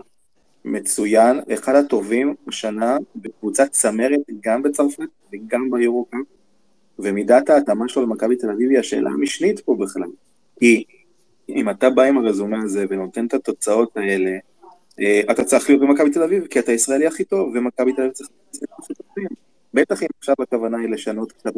מצוין, 0.64 1.40
אחד 1.54 1.74
הטובים 1.74 2.34
השנה 2.48 2.96
בקבוצת 3.16 3.70
צמרת 3.70 4.20
גם 4.44 4.62
בצרפת 4.62 5.08
וגם 5.32 5.70
ביורוקאפ, 5.70 6.20
ומידת 6.98 7.50
ההתאמה 7.50 7.88
שלו 7.88 8.02
למכבי 8.02 8.36
תל 8.36 8.50
אביב 8.50 8.70
היא 8.70 8.78
השאלה 8.78 9.10
המשנית 9.10 9.60
פה 9.60 9.76
בכלל. 9.80 10.08
כי 10.58 10.84
אם 11.48 11.70
אתה 11.70 11.90
בא 11.90 12.02
עם 12.02 12.18
הרזומה 12.18 12.62
הזה 12.62 12.84
ונותן 12.88 13.26
את 13.26 13.34
התוצאות 13.34 13.96
האלה, 13.96 14.30
אתה 15.30 15.44
צריך 15.44 15.70
להיות 15.70 15.82
במכבי 15.82 16.10
תל 16.10 16.22
אביב, 16.22 16.46
כי 16.46 16.58
אתה 16.58 16.72
הישראלי 16.72 17.06
הכי 17.06 17.24
טוב, 17.24 17.48
ומכבי 17.54 17.92
תל 17.92 18.02
אביב 18.02 18.12
צריך 18.12 18.30
להיות 18.52 18.78
הכי 18.78 18.94
טובים. 18.94 19.28
בטח 19.74 20.02
אם 20.02 20.08
עכשיו 20.18 20.34
הכוונה 20.40 20.78
היא 20.78 20.88
לשנות 20.88 21.32
קצת 21.32 21.52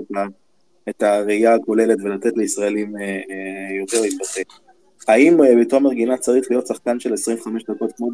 את 0.89 1.03
הראייה 1.03 1.55
הכוללת 1.55 1.99
ולתת 2.03 2.37
לישראלים 2.37 2.97
אה, 2.97 3.03
אה, 3.03 3.77
יותר 3.81 4.01
להתבטא. 4.03 4.43
האם 5.09 5.43
אה, 5.43 5.65
תומר 5.65 5.93
גינת 5.93 6.21
צריך 6.21 6.51
להיות 6.51 6.67
שחקן 6.67 7.01
של 7.01 7.15
25 7.15 7.65
דקות 7.65 7.93
כמו 7.97 8.11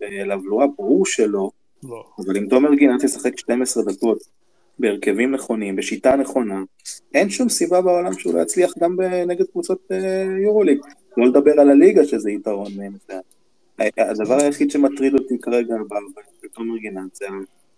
בלבלואה? 0.00 0.66
ברור 0.76 1.06
שלא. 1.06 1.50
לא. 1.82 2.04
אבל 2.18 2.36
אם 2.36 2.46
תומר 2.50 2.74
גינת 2.74 3.04
ישחק 3.04 3.38
12 3.38 3.82
דקות 3.82 4.18
בהרכבים 4.78 5.32
נכונים, 5.32 5.76
בשיטה 5.76 6.16
נכונה, 6.16 6.62
אין 7.14 7.30
שום 7.30 7.48
סיבה 7.48 7.80
בעולם 7.80 8.12
שהוא 8.12 8.34
לא 8.34 8.40
יצליח 8.40 8.72
גם 8.78 8.96
נגד 9.26 9.44
קבוצות 9.52 9.78
אה, 9.92 10.24
יורוליג. 10.42 10.78
לא 11.16 11.26
לדבר 11.26 11.60
על 11.60 11.70
הליגה 11.70 12.04
שזה 12.04 12.30
יתרון 12.30 12.72
אה, 12.82 12.88
מסוים. 12.88 13.39
הדבר 13.98 14.34
היחיד 14.42 14.70
שמטריד 14.70 15.14
אותי 15.14 15.38
כרגע 15.42 15.74
בתומר 16.44 16.76
גינת 16.76 17.14
זה 17.14 17.26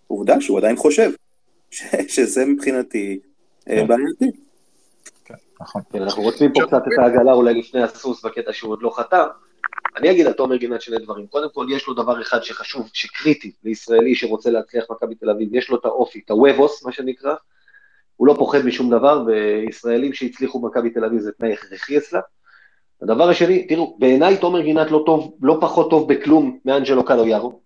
העובדה 0.09 0.41
שהוא 0.41 0.57
עדיין 0.57 0.75
חושב 0.75 1.11
שזה 2.07 2.45
מבחינתי 2.45 3.19
כן. 3.65 3.87
בעייתי. 3.87 4.39
נכון. 5.61 5.81
כן, 5.91 6.01
אנחנו 6.01 6.23
רוצים 6.23 6.51
פה 6.53 6.61
קצת 6.67 6.81
את 6.87 6.99
העגלה 6.99 7.33
אולי 7.33 7.53
לפני 7.53 7.83
הסוס 7.83 8.25
בקטע 8.25 8.53
שהוא 8.53 8.71
עוד 8.71 8.81
לא 8.81 8.89
חתם. 8.89 9.27
אני 9.97 10.11
אגיד 10.11 10.27
על 10.27 10.33
תומר 10.33 10.55
גינת 10.55 10.81
שני 10.81 10.97
דברים. 10.97 11.27
קודם 11.27 11.47
כל, 11.53 11.67
יש 11.69 11.87
לו 11.87 11.93
דבר 11.93 12.21
אחד 12.21 12.43
שחשוב, 12.43 12.89
שקריטי 12.93 13.51
לישראלי 13.63 14.15
שרוצה 14.15 14.49
להצליח 14.49 14.85
מכבי 14.89 15.15
תל 15.15 15.29
אביב, 15.29 15.55
יש 15.55 15.69
לו 15.69 15.79
את 15.79 15.85
האופי, 15.85 16.21
את 16.25 16.31
הוובוס, 16.31 16.85
מה 16.85 16.91
שנקרא. 16.91 17.35
הוא 18.15 18.27
לא 18.27 18.35
פוחד 18.37 18.65
משום 18.65 18.89
דבר, 18.89 19.23
וישראלים 19.27 20.13
שהצליחו 20.13 20.59
במכבי 20.59 20.89
תל 20.89 21.05
אביב 21.05 21.19
זה 21.19 21.31
תנאי 21.31 21.53
הכרחי 21.53 21.97
אצלה. 21.97 22.19
הדבר 23.03 23.29
השני, 23.29 23.67
תראו, 23.67 23.95
בעיניי 23.99 24.37
תומר 24.37 24.61
גינת 24.61 24.91
לא 24.91 25.03
טוב, 25.05 25.37
לא 25.41 25.57
פחות 25.61 25.89
טוב 25.89 26.13
בכלום 26.13 26.57
מאנג'לו 26.65 27.05
קלו 27.05 27.27
יארו, 27.27 27.59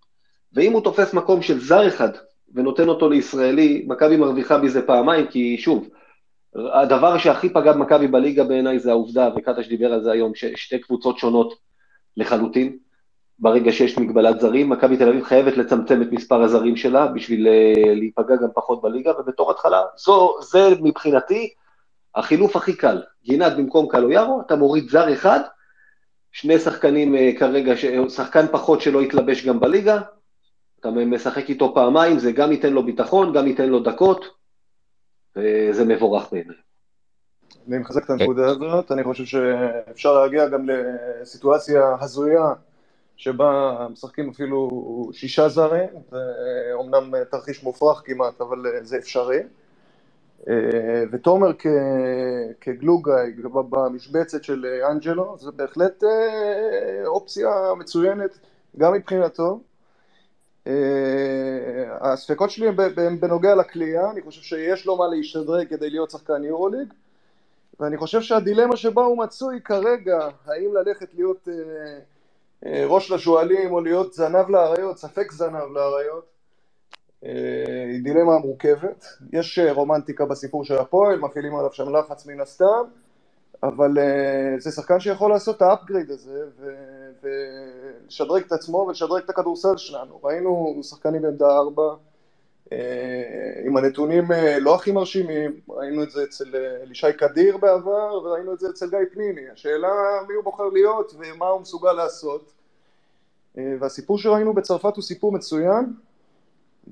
ואם 0.53 0.73
הוא 0.73 0.81
תופס 0.81 1.13
מקום 1.13 1.41
של 1.41 1.59
זר 1.59 1.87
אחד 1.87 2.09
ונותן 2.53 2.89
אותו 2.89 3.09
לישראלי, 3.09 3.85
מכבי 3.87 4.17
מרוויחה 4.17 4.57
מזה 4.57 4.87
פעמיים, 4.87 5.27
כי 5.27 5.57
שוב, 5.57 5.89
הדבר 6.73 7.17
שהכי 7.17 7.49
פגע 7.49 7.73
במכבי 7.73 8.07
בליגה 8.07 8.43
בעיניי 8.43 8.79
זה 8.79 8.91
העובדה, 8.91 9.29
וקטש 9.35 9.67
דיבר 9.67 9.93
על 9.93 10.03
זה 10.03 10.11
היום, 10.11 10.35
ששתי 10.35 10.79
קבוצות 10.79 11.17
שונות 11.17 11.53
לחלוטין. 12.17 12.77
ברגע 13.39 13.71
שיש 13.71 13.97
מגבלת 13.97 14.39
זרים, 14.39 14.69
מכבי 14.69 14.97
תל 14.97 15.09
אביב 15.09 15.23
חייבת 15.23 15.57
לצמצם 15.57 16.01
את 16.01 16.11
מספר 16.11 16.41
הזרים 16.41 16.75
שלה 16.75 17.07
בשביל 17.07 17.47
אה, 17.47 17.93
להיפגע 17.95 18.35
גם 18.35 18.47
פחות 18.55 18.81
בליגה, 18.81 19.11
ובתור 19.19 19.51
התחלה, 19.51 19.81
זו, 19.97 20.35
זה 20.41 20.69
מבחינתי 20.81 21.49
החילוף 22.15 22.55
הכי 22.55 22.75
קל. 22.75 23.01
גינת 23.23 23.57
במקום 23.57 23.87
קלו 23.89 24.11
יארו, 24.11 24.41
אתה 24.41 24.55
מוריד 24.55 24.89
זר 24.89 25.13
אחד, 25.13 25.39
שני 26.31 26.59
שחקנים 26.59 27.15
אה, 27.15 27.31
כרגע, 27.39 27.73
שחקן 28.09 28.45
פחות 28.51 28.81
שלא 28.81 29.01
יתלבש 29.01 29.45
גם 29.45 29.59
בליגה, 29.59 30.01
אתה 30.79 30.91
משחק 30.91 31.49
איתו 31.49 31.73
פעמיים, 31.73 32.19
זה 32.19 32.31
גם 32.31 32.51
ייתן 32.51 32.73
לו 32.73 32.85
ביטחון, 32.85 33.33
גם 33.33 33.47
ייתן 33.47 33.69
לו 33.69 33.79
דקות, 33.79 34.25
וזה 35.35 35.85
מבורך 35.85 36.31
בעיניי. 36.31 36.55
אני 37.67 37.77
מחזק 37.77 38.05
את 38.05 38.09
הנקודה 38.09 38.47
הזאת, 38.47 38.91
אני 38.91 39.03
חושב 39.03 39.25
שאפשר 39.25 40.13
להגיע 40.13 40.47
גם 40.47 40.69
לסיטואציה 40.69 41.95
הזויה 41.99 42.53
שבה 43.15 43.87
משחקים 43.91 44.29
אפילו 44.29 44.69
שישה 45.13 45.49
זרים, 45.49 45.89
זה 46.11 46.17
אומנם 46.73 47.23
תרחיש 47.31 47.63
מופרך 47.63 48.01
כמעט, 48.05 48.41
אבל 48.41 48.57
זה 48.81 48.97
אפשרי. 48.97 49.39
ותומר 51.11 51.51
כגלוגאי 52.61 53.31
במשבצת 53.69 54.43
של 54.43 54.65
אנג'לו, 54.91 55.37
זה 55.39 55.51
בהחלט 55.51 56.03
אופציה 57.05 57.49
מצוינת 57.77 58.39
גם 58.77 58.93
מבחינתו. 58.93 59.59
הספקות 62.01 62.49
שלי 62.49 62.67
הם 62.97 63.19
בנוגע 63.19 63.55
לקליעה, 63.55 64.11
אני 64.11 64.21
חושב 64.21 64.41
שיש 64.41 64.85
לו 64.85 64.97
מה 64.97 65.07
להשתדרג 65.07 65.67
כדי 65.67 65.89
להיות 65.89 66.11
שחקן 66.11 66.43
יורוליג, 66.43 66.93
ואני 67.79 67.97
חושב 67.97 68.21
שהדילמה 68.21 68.75
שבה 68.75 69.03
הוא 69.03 69.17
מצוי 69.17 69.61
כרגע, 69.61 70.29
האם 70.45 70.73
ללכת 70.73 71.13
להיות 71.13 71.47
ראש 72.65 73.11
לשועלים 73.11 73.71
או 73.71 73.81
להיות 73.81 74.13
זנב 74.13 74.49
לאריות, 74.49 74.97
ספק 74.97 75.31
זנב 75.31 75.71
לאריות, 75.73 76.36
היא 77.93 78.03
דילמה 78.03 78.37
מורכבת. 78.37 79.05
יש 79.33 79.59
רומנטיקה 79.71 80.25
בסיפור 80.25 80.65
של 80.65 80.77
הפועל, 80.77 81.19
מפעילים 81.19 81.55
עליו 81.55 81.73
שם 81.73 81.95
לחץ 81.95 82.25
מן 82.25 82.41
הסתם, 82.41 82.83
אבל 83.63 83.91
זה 84.57 84.71
שחקן 84.71 84.99
שיכול 84.99 85.31
לעשות 85.31 85.57
את 85.57 85.61
האפגריד 85.61 86.11
הזה 86.11 86.43
ולשדרג 87.21 88.43
את 88.43 88.51
עצמו 88.51 88.77
ולשדרג 88.77 89.23
את 89.23 89.29
הכדורסל 89.29 89.77
שלנו. 89.77 90.19
ראינו 90.23 90.79
שחקנים 90.83 91.21
בעמדה 91.21 91.47
ארבע 91.47 91.93
עם 93.65 93.77
הנתונים 93.77 94.23
לא 94.59 94.75
הכי 94.75 94.91
מרשימים, 94.91 95.59
ראינו 95.69 96.03
את 96.03 96.11
זה 96.11 96.23
אצל 96.23 96.55
אלישי 96.83 97.13
קדיר 97.13 97.57
בעבר 97.57 98.21
וראינו 98.23 98.53
את 98.53 98.59
זה 98.59 98.69
אצל 98.69 98.89
גיא 98.89 98.99
פניני. 99.13 99.49
השאלה 99.53 99.89
מי 100.27 100.33
הוא 100.33 100.43
בוחר 100.43 100.69
להיות 100.73 101.13
ומה 101.19 101.47
הוא 101.47 101.61
מסוגל 101.61 101.93
לעשות. 101.93 102.51
והסיפור 103.79 104.17
שראינו 104.17 104.53
בצרפת 104.53 104.95
הוא 104.95 105.03
סיפור 105.03 105.31
מצוין, 105.31 105.93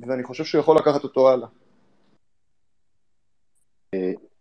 ואני 0.01 0.23
חושב 0.23 0.43
שהוא 0.43 0.61
יכול 0.61 0.77
לקחת 0.77 1.03
אותו 1.03 1.29
הלאה. 1.31 1.47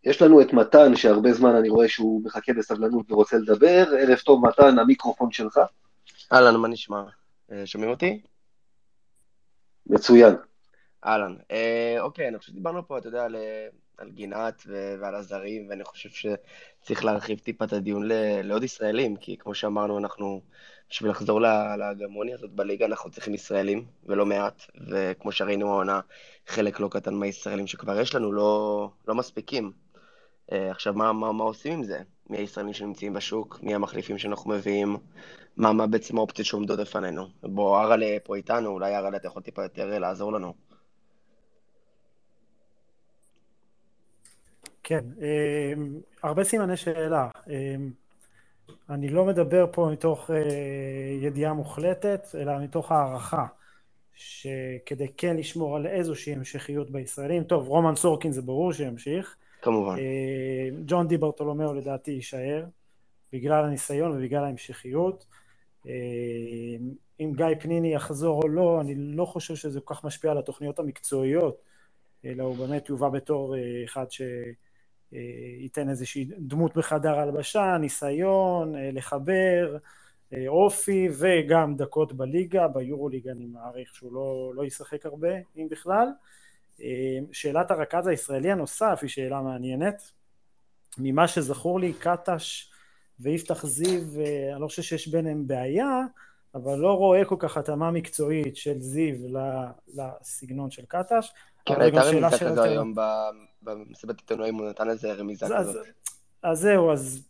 יש 0.05 0.22
לנו 0.22 0.40
את 0.40 0.52
מתן, 0.52 0.97
שהרבה 0.97 1.32
זמן 1.32 1.55
אני 1.55 1.68
רואה 1.68 1.89
שהוא 1.89 2.24
מחכה 2.24 2.52
בסבלנות 2.52 3.12
ורוצה 3.12 3.36
לדבר. 3.36 3.85
ערב 4.01 4.18
טוב 4.18 4.47
מתן, 4.47 4.78
המיקרופון 4.78 5.32
שלך. 5.32 5.60
אהלן, 6.32 6.56
מה 6.56 6.68
נשמע? 6.68 7.02
שומעים 7.64 7.90
אותי? 7.90 8.22
מצוין. 9.86 10.35
אהלן. 11.05 11.36
אה, 11.51 11.97
אוקיי, 12.01 12.28
אני 12.28 12.39
חושב 12.39 12.52
שדיברנו 12.52 12.86
פה, 12.86 12.98
אתה 12.98 13.09
יודע, 13.09 13.24
על, 13.24 13.36
על 13.98 14.10
גינת 14.10 14.62
ו- 14.66 14.94
ועל 15.01 15.14
הזרים, 15.14 15.66
ואני 15.70 15.85
חושב 15.85 16.09
שצריך 16.09 17.05
להרחיב 17.05 17.39
טיפה 17.39 17.64
את 17.64 17.72
הדיון 17.72 18.09
ל- 18.09 18.40
לעוד 18.43 18.62
ישראלים, 18.64 19.16
כי 19.16 19.36
כמו 19.36 19.55
שאמרנו, 19.55 19.98
אנחנו, 19.98 20.40
בשביל 20.90 21.11
לחזור 21.11 21.40
להגמוניה 21.78 22.35
הזאת 22.35 22.51
בליגה, 22.51 22.86
אנחנו 22.86 23.11
צריכים 23.11 23.35
ישראלים, 23.35 23.85
ולא 24.06 24.27
מעט, 24.27 24.62
וכמו 24.90 25.32
שראינו 25.32 25.70
העונה, 25.70 26.01
חלק 26.47 26.81
לא 26.81 26.89
קטן 26.89 27.15
מהישראלים 27.15 27.66
שכבר 27.66 28.01
יש 28.01 28.15
לנו 28.15 28.32
לא, 28.32 28.90
לא 29.09 29.15
מספיקים. 29.15 29.73
אה, 30.52 30.70
עכשיו, 30.70 30.94
מה, 30.94 31.12
מה, 31.12 31.32
מה 31.32 31.44
עושים 31.44 31.73
עם 31.73 31.82
זה? 31.82 31.98
מי 32.31 32.36
הישראלים 32.36 32.73
שנמצאים 32.73 33.12
בשוק? 33.12 33.59
מי 33.62 33.74
המחליפים 33.74 34.19
שאנחנו 34.19 34.51
מביאים? 34.51 34.97
מה, 35.56 35.73
מה 35.73 35.86
בעצם 35.86 36.19
האופציות 36.19 36.47
שעומדות 36.47 36.78
לפנינו? 36.78 37.27
בוא, 37.43 37.81
אראלה 37.81 38.16
פה 38.24 38.36
איתנו, 38.36 38.70
אולי 38.70 38.97
אראלה 38.97 39.16
אתה 39.16 39.27
יכול 39.27 39.43
טיפה 39.43 39.62
יותר 39.62 39.98
לעזור 39.98 40.32
לנו. 40.32 40.55
כן, 44.82 45.05
הרבה 46.23 46.44
סימני 46.44 46.77
שאלה. 46.77 47.28
אני 48.91 49.09
לא 49.09 49.24
מדבר 49.24 49.66
פה 49.73 49.89
מתוך 49.93 50.31
ידיעה 51.23 51.53
מוחלטת, 51.53 52.27
אלא 52.35 52.59
מתוך 52.59 52.93
הערכה, 52.93 53.47
שכדי 54.15 55.09
כן 55.16 55.36
לשמור 55.36 55.77
על 55.77 55.86
איזושהי 55.86 56.32
המשכיות 56.32 56.91
בישראלים, 56.91 57.45
טוב, 57.45 57.69
רומן 57.69 57.97
סורקין 57.97 58.32
זה 58.32 58.43
ברור 58.43 58.73
שימשיך. 58.73 59.36
כמובן. 59.62 59.97
ג'ון 60.86 61.09
די 61.09 61.16
ברטולומיאו 61.16 61.74
לדעתי 61.74 62.11
יישאר, 62.11 62.65
בגלל 63.32 63.65
הניסיון 63.65 64.12
ובגלל 64.12 64.45
ההמשכיות. 64.45 65.27
אם 67.20 67.32
גיא 67.36 67.47
פניני 67.61 67.95
יחזור 67.95 68.43
או 68.43 68.49
לא, 68.49 68.81
אני 68.81 68.95
לא 68.97 69.24
חושב 69.24 69.55
שזה 69.55 69.81
כל 69.81 69.95
כך 69.95 70.05
משפיע 70.05 70.31
על 70.31 70.39
התוכניות 70.39 70.78
המקצועיות, 70.78 71.62
אלא 72.24 72.43
הוא 72.43 72.57
באמת 72.57 72.89
יובא 72.89 73.09
בתור 73.09 73.55
אחד 73.85 74.11
ש... 74.11 74.23
ייתן 75.61 75.89
איזושהי 75.89 76.28
דמות 76.39 76.77
בחדר 76.77 77.19
הלבשה, 77.19 77.77
ניסיון, 77.81 78.74
לחבר, 78.93 79.77
אופי 80.49 81.09
וגם 81.19 81.77
דקות 81.77 82.12
בליגה, 82.12 82.69
ביורוליג 82.69 83.28
אני 83.28 83.47
מעריך 83.47 83.95
שהוא 83.95 84.12
לא, 84.12 84.53
לא 84.55 84.65
ישחק 84.65 85.07
הרבה, 85.07 85.35
אם 85.57 85.66
בכלל. 85.70 86.09
שאלת 87.32 87.70
הרכז 87.70 88.07
הישראלי 88.07 88.53
הנוסף 88.53 88.99
היא 89.03 89.11
שאלה 89.11 89.41
מעניינת. 89.41 90.03
ממה 90.99 91.28
שזכור 91.28 91.81
לי, 91.81 91.93
קטש 91.93 92.70
ויפתח 93.20 93.66
זיו, 93.66 94.03
אני 94.53 94.62
לא 94.62 94.66
חושב 94.66 94.82
שיש 94.82 95.09
ביניהם 95.09 95.47
בעיה, 95.47 96.01
אבל 96.55 96.78
לא 96.78 96.93
רואה 96.93 97.24
כל 97.24 97.36
כך 97.39 97.57
התאמה 97.57 97.91
מקצועית 97.91 98.57
של 98.57 98.81
זיו 98.81 99.15
לסגנון 99.95 100.70
של 100.70 100.85
קטש. 100.89 101.32
כן, 101.66 101.81
הייתה 101.81 102.03
רמיזה 102.03 102.39
כזו 102.39 102.62
היום 102.62 102.95
במסיבת 103.65 104.20
עיתונאים, 104.20 104.55
הוא 104.55 104.69
נתן 104.69 104.91
איזה 104.91 105.12
רמיזה 105.12 105.47
כזאת. 105.59 105.86
אז 106.43 106.59
זהו, 106.59 106.93
אז 106.93 107.28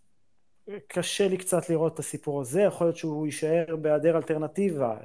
קשה 0.89 1.29
לי 1.29 1.39
קצת 1.39 1.71
לראות 1.71 1.95
את 1.95 1.99
הסיפור 1.99 2.41
הזה, 2.41 2.61
יכול 2.61 2.87
להיות 2.87 2.97
שהוא 2.97 3.27
יישאר 3.27 3.77
בהיעדר 3.77 4.17
אלטרנטיבה. 4.17 4.97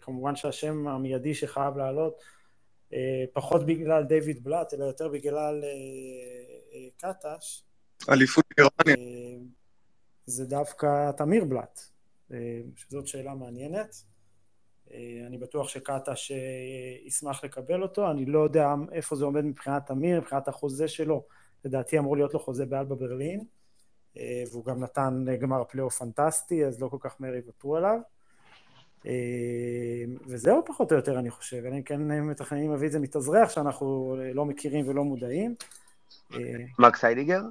כמובן 0.00 0.36
שהשם 0.36 0.88
המיידי 0.88 1.34
שחייב 1.34 1.76
לעלות, 1.76 2.22
פחות 3.32 3.66
בגלל 3.66 4.04
דיוויד 4.04 4.44
בלאט, 4.44 4.74
אלא 4.74 4.84
יותר 4.84 5.08
בגלל 5.08 5.64
קטש. 6.96 7.62
אליפות 8.08 8.44
גרמניה. 8.58 9.06
זה 10.26 10.44
דווקא 10.44 11.10
תמיר 11.16 11.44
בלאט, 11.44 11.80
שזאת 12.76 13.06
שאלה 13.06 13.34
מעניינת. 13.34 14.02
אני 15.26 15.38
בטוח 15.38 15.68
שקטש 15.68 16.32
ישמח 17.04 17.44
לקבל 17.44 17.82
אותו, 17.82 18.10
אני 18.10 18.26
לא 18.26 18.38
יודע 18.38 18.74
איפה 18.92 19.16
זה 19.16 19.24
עומד 19.24 19.44
מבחינת 19.44 19.86
תמיר, 19.86 20.20
מבחינת 20.20 20.48
החוזה 20.48 20.88
שלו, 20.88 21.24
לדעתי 21.64 21.98
אמור 21.98 22.16
להיות 22.16 22.34
לו 22.34 22.40
חוזה 22.40 22.66
באלבה 22.66 22.94
ברלין, 22.94 23.40
והוא 24.50 24.64
גם 24.64 24.80
נתן 24.80 25.24
גמר 25.40 25.64
פלייאוף 25.64 25.98
פנטסטי, 25.98 26.64
אז 26.64 26.82
לא 26.82 26.88
כל 26.88 26.96
כך 27.00 27.16
מהר 27.20 27.34
יוותרו 27.34 27.76
עליו. 27.76 27.98
וזהו 30.26 30.62
פחות 30.66 30.92
או 30.92 30.96
יותר 30.96 31.18
אני 31.18 31.30
חושב, 31.30 31.64
אלא 31.66 31.74
אם 31.74 31.82
כן 31.82 32.20
מתכננים 32.20 32.70
להביא 32.70 32.86
איזה 32.86 32.98
מתאזרח 32.98 33.50
שאנחנו 33.50 34.16
לא 34.34 34.44
מכירים 34.44 34.88
ולא 34.88 35.04
מודעים. 35.04 35.54
מקס 36.78 37.04
היידיגר? 37.04 37.42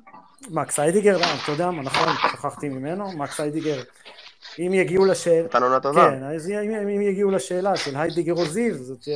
מקס 0.49 0.79
היידיגר, 0.79 1.17
אתה 1.17 1.51
יודע 1.51 1.71
מה, 1.71 1.81
נכון, 1.81 2.07
שכחתי 2.31 2.69
ממנו, 2.69 3.17
מקס 3.17 3.39
היידיגר 3.39 3.83
אם 4.59 4.73
יגיעו 4.73 5.05
לשאלה... 5.05 5.45
נתן 5.45 5.63
עונה 5.63 5.79
טובה. 5.79 6.11
כן, 6.11 6.23
אז 6.23 6.49
אם, 6.49 6.89
אם 6.95 7.01
יגיעו 7.01 7.31
לשאלה 7.31 7.75
של 7.75 7.95
היידיגר 7.95 8.33
או 8.33 8.45
זיו, 8.45 8.73
זאת 8.73 9.07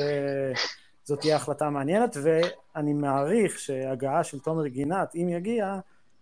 זאת 1.10 1.20
תהיה 1.20 1.36
החלטה 1.36 1.70
מעניינת, 1.70 2.18
ואני 2.24 2.94
מעריך 2.94 3.60
שהגעה 3.60 4.24
של 4.24 4.40
תומר 4.40 4.68
גינת, 4.68 5.16
אם 5.16 5.30
יגיע, 5.30 5.80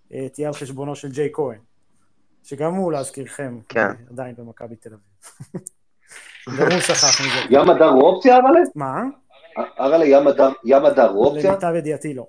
תהיה 0.08 0.48
על 0.48 0.54
חשבונו 0.54 0.96
של 0.96 1.12
ג'ייק 1.12 1.30
כהן, 1.34 1.60
שגם 2.44 2.74
הוא, 2.74 2.92
להזכירכם, 2.92 3.60
כן. 3.70 3.92
עדיין 4.10 4.36
במכבי 4.38 4.76
תל 4.76 4.90
אביב. 4.90 5.62
גם 6.60 6.72
הוא 6.72 6.80
שכח 6.80 7.22
מזה. 7.22 7.40
ים 7.50 7.70
הדר 7.70 7.90
הוא 7.90 8.04
אופציה, 8.04 8.36
אראלה? 8.36 8.60
מה? 8.76 9.04
אראלה, 9.80 10.06
ים 10.64 10.86
הדר 10.86 11.10
הוא 11.10 11.26
אופציה? 11.26 11.52
למיטב 11.52 11.74
ידיעתי 11.76 12.14
לא. 12.14 12.28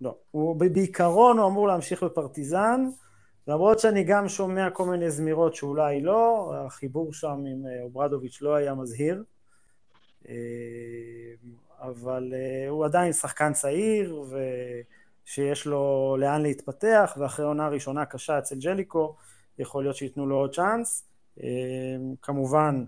לא. 0.00 0.14
הוא 0.30 0.56
בעיקרון 0.56 1.38
הוא 1.38 1.48
אמור 1.48 1.68
להמשיך 1.68 2.02
בפרטיזן, 2.02 2.88
למרות 3.48 3.78
שאני 3.78 4.04
גם 4.04 4.28
שומע 4.28 4.70
כל 4.70 4.84
מיני 4.86 5.10
זמירות 5.10 5.54
שאולי 5.54 6.00
לא, 6.00 6.52
החיבור 6.66 7.12
שם 7.12 7.44
עם 7.46 7.64
אוברדוביץ' 7.82 8.42
לא 8.42 8.54
היה 8.54 8.74
מזהיר, 8.74 9.24
אבל 11.80 12.34
הוא 12.68 12.84
עדיין 12.84 13.12
שחקן 13.12 13.52
צעיר 13.52 14.24
ושיש 15.24 15.66
לו 15.66 16.16
לאן 16.20 16.42
להתפתח, 16.42 17.16
ואחרי 17.20 17.46
עונה 17.46 17.68
ראשונה 17.68 18.04
קשה 18.04 18.38
אצל 18.38 18.58
ג'ליקו, 18.58 19.14
יכול 19.58 19.84
להיות 19.84 19.96
שייתנו 19.96 20.26
לו 20.26 20.36
עוד 20.36 20.54
צ'אנס. 20.54 21.04
כמובן 22.22 22.84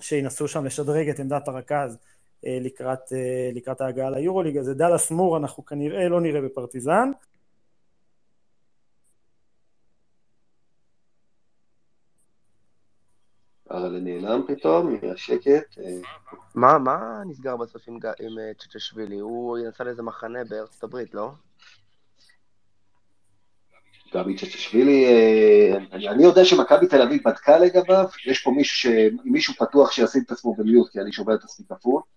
שינסו 0.00 0.48
שם 0.48 0.64
לשדרג 0.64 1.08
את 1.08 1.18
עמדת 1.20 1.48
הרכז 1.48 1.98
לקראת, 2.42 3.12
לקראת 3.52 3.80
ההגעה 3.80 4.10
ליורוליג, 4.10 4.56
אז 4.56 4.68
את 4.68 4.76
דאלאס 4.76 5.10
מור 5.10 5.36
אנחנו 5.36 5.64
כנראה 5.64 6.08
לא 6.08 6.20
נראה 6.20 6.40
בפרטיזן. 6.40 7.10
אבל 13.86 14.00
נעלם 14.00 14.42
פתאום, 14.46 14.90
נהיה 14.90 15.16
שקט. 15.16 15.78
מה, 16.54 16.78
מה 16.78 17.22
נסגר 17.26 17.56
בסוף 17.56 17.82
עם, 17.88 17.98
עם 18.20 18.32
צ'צ'שווילי? 18.58 19.18
הוא 19.18 19.58
יצא 19.58 19.84
לאיזה 19.84 20.02
מחנה 20.02 20.44
בארצות 20.44 20.84
הברית, 20.84 21.14
לא? 21.14 21.30
גבי 24.14 24.36
צ'צ'שווילי, 24.36 25.04
אה, 25.04 25.76
אני, 25.92 26.08
אני 26.08 26.22
יודע 26.22 26.44
שמכבי 26.44 26.86
תל 26.86 27.02
אביב 27.02 27.22
בדקה 27.24 27.58
לגביו, 27.58 28.06
יש 28.26 28.42
פה 28.42 28.50
מישהו, 28.50 28.76
ש... 28.76 28.86
מישהו 29.24 29.54
פתוח 29.54 29.92
שישים 29.92 30.22
את 30.26 30.30
עצמו 30.30 30.54
במיוט, 30.54 30.90
כי 30.92 31.00
אני 31.00 31.12
שומע 31.12 31.34
את 31.34 31.44
עצמי 31.44 31.66
כפול. 31.68 32.02
אה, 32.02 32.08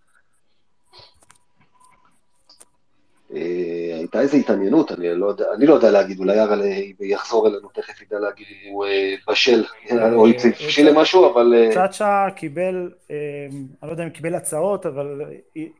הייתה 3.30 4.22
איזו 4.22 4.38
התעניינות, 4.38 4.92
אני 4.92 5.16
לא 5.16 5.34
אני 5.56 5.66
לא 5.66 5.74
יודע 5.74 5.92
להגיד, 5.92 6.20
אולי 6.20 6.40
ארל 6.40 6.62
יחזור 7.00 7.48
אלינו, 7.48 7.70
תכף 7.74 8.02
ידע 8.02 8.20
להגיד 8.20 8.46
אם 8.52 8.74
הוא 8.74 8.86
אה, 8.86 9.16
בשל 9.30 9.64
או 9.92 10.28
הבשיל 10.28 10.90
למשהו, 10.90 11.34
אבל... 11.34 11.54
אה, 11.56 11.74
צ'אצ'ה 11.74 12.28
קיבל, 12.36 12.92
אני 13.10 13.68
לא 13.84 13.92
יודע 13.92 14.04
אם 14.04 14.10
קיבל 14.10 14.36
הצעות, 14.36 14.86
אבל 14.86 15.22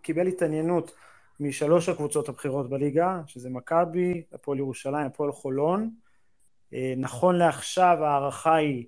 קיבל 0.02 0.28
התעניינות 0.28 0.92
משלוש 1.40 1.90
הקבוצות 1.90 2.30
הבכירות 2.30 2.70
בליגה, 2.70 3.22
שזה 3.28 3.50
מכבי, 3.50 4.24
הפועל 4.34 4.58
ירושלים, 4.58 5.06
הפועל 5.06 5.32
חולון. 5.32 5.90
נכון 6.98 7.36
לעכשיו 7.36 7.98
ההערכה 8.02 8.56
היא, 8.56 8.86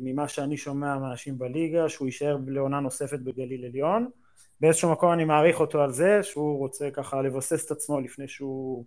ממה 0.00 0.28
שאני 0.28 0.56
שומע 0.56 0.98
מאנשים 0.98 1.38
בליגה, 1.38 1.88
שהוא 1.88 2.08
יישאר 2.08 2.36
לעונה 2.46 2.80
נוספת 2.80 3.18
בגליל 3.18 3.64
עליון. 3.64 4.08
באיזשהו 4.60 4.92
מקום 4.92 5.12
אני 5.12 5.24
מעריך 5.24 5.60
אותו 5.60 5.82
על 5.82 5.92
זה, 5.92 6.22
שהוא 6.22 6.58
רוצה 6.58 6.90
ככה 6.90 7.22
לבסס 7.22 7.66
את 7.66 7.70
עצמו 7.70 8.00
לפני 8.00 8.28
שהוא... 8.28 8.84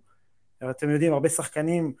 אתם 0.70 0.90
יודעים, 0.90 1.12
הרבה 1.12 1.28
שחקנים 1.28 1.92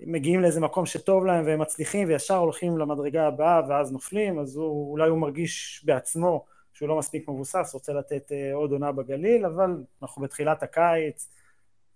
מגיעים 0.00 0.40
לאיזה 0.40 0.60
מקום 0.60 0.86
שטוב 0.86 1.24
להם 1.24 1.46
והם 1.46 1.60
מצליחים 1.60 2.08
וישר 2.08 2.36
הולכים 2.36 2.78
למדרגה 2.78 3.26
הבאה 3.26 3.60
ואז 3.68 3.92
נופלים, 3.92 4.38
אז 4.38 4.56
הוא, 4.56 4.92
אולי 4.92 5.08
הוא 5.08 5.18
מרגיש 5.18 5.82
בעצמו 5.84 6.44
שהוא 6.72 6.88
לא 6.88 6.98
מספיק 6.98 7.28
מבוסס, 7.28 7.70
רוצה 7.74 7.92
לתת 7.92 8.32
אה, 8.32 8.54
עוד 8.54 8.72
עונה 8.72 8.92
בגליל, 8.92 9.46
אבל 9.46 9.70
אנחנו 10.02 10.22
בתחילת 10.22 10.62
הקיץ, 10.62 11.30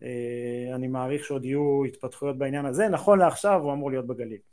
אה, 0.02 0.74
אני 0.74 0.89
מעריך 0.89 1.24
שעוד 1.24 1.44
יהיו 1.44 1.85
התפתחויות 1.85 2.39
בעניין 2.39 2.66
הזה, 2.66 2.89
נכון 2.89 3.19
לעכשיו 3.19 3.61
הוא 3.62 3.73
אמור 3.73 3.90
להיות 3.90 4.07
בגליל. 4.07 4.49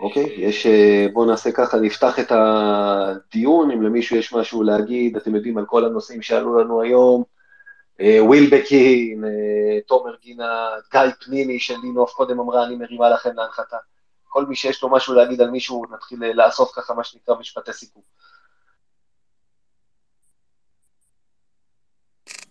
אוקיי, 0.00 0.34
יש, 0.36 0.66
אה, 0.66 1.06
בואו 1.12 1.26
נעשה 1.26 1.52
ככה, 1.52 1.78
נפתח 1.78 2.18
את 2.18 2.32
הדיון, 2.32 3.70
אם 3.70 3.82
למישהו 3.82 4.16
יש 4.16 4.32
משהו 4.32 4.62
להגיד, 4.62 5.16
אתם 5.16 5.34
יודעים 5.34 5.58
על 5.58 5.66
כל 5.66 5.84
הנושאים 5.84 6.22
שעלו 6.22 6.58
לנו 6.58 6.82
היום, 6.82 7.22
אה, 8.00 8.24
וויל 8.24 8.50
בקין, 8.50 9.24
אה, 9.24 9.80
תומר 9.86 10.16
גינה, 10.22 10.70
גיא 10.92 11.00
פניני 11.24 11.60
של 11.60 11.76
לינוף 11.82 12.12
קודם 12.12 12.40
אמרה, 12.40 12.66
אני 12.66 12.76
מרימה 12.76 13.10
לכם 13.10 13.30
להנחתה. 13.34 13.76
כל 14.28 14.46
מי 14.46 14.56
שיש 14.56 14.82
לו 14.82 14.90
משהו 14.90 15.14
להגיד 15.14 15.40
על 15.40 15.50
מישהו, 15.50 15.84
נתחיל 15.90 16.24
לאסוף 16.24 16.72
ככה 16.74 16.94
מה 16.94 17.04
שנקרא 17.04 17.34
משפטי 17.40 17.72
סיכום. 17.72 18.02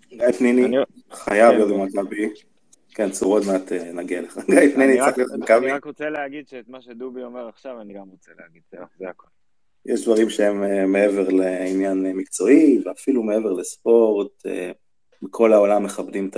גיא 0.09 0.31
פניני 0.37 0.77
חייב 1.11 1.51
להיות 1.51 1.69
במכבי. 1.69 2.33
כן, 2.97 3.09
צור, 3.09 3.33
עוד 3.33 3.43
מעט 3.47 3.71
אה, 3.71 3.91
נגיע 3.93 4.21
לך. 4.21 4.37
גיא 4.49 4.77
להיות 4.77 5.15
מכבי. 5.37 5.65
אני 5.65 5.71
רק 5.71 5.85
רוצה 5.85 6.09
להגיד 6.09 6.47
שאת 6.47 6.67
מה 6.67 6.81
שדובי 6.81 7.23
אומר 7.23 7.47
עכשיו, 7.47 7.81
אני 7.81 7.93
גם 7.93 8.09
רוצה 8.09 8.31
להגיד, 8.39 8.61
זה 8.99 9.09
הכול. 9.09 9.29
יש 9.85 10.03
דברים 10.05 10.29
שהם 10.29 10.63
אה, 10.63 10.85
מעבר 10.85 11.29
לעניין 11.29 12.05
אה, 12.05 12.13
מקצועי, 12.13 12.81
ואפילו 12.85 13.23
מעבר 13.23 13.53
לספורט. 13.53 14.45
בכל 15.21 15.53
העולם 15.53 15.83
מכבדים 15.83 16.29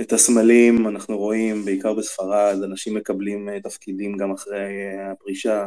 את 0.00 0.12
הסמלים, 0.12 0.88
אנחנו 0.88 1.18
רואים, 1.18 1.64
בעיקר 1.64 1.94
בספרד, 1.94 2.56
אנשים 2.64 2.94
מקבלים 2.94 3.60
תפקידים 3.60 4.16
גם 4.16 4.32
אחרי 4.32 4.98
הפרישה. 5.00 5.66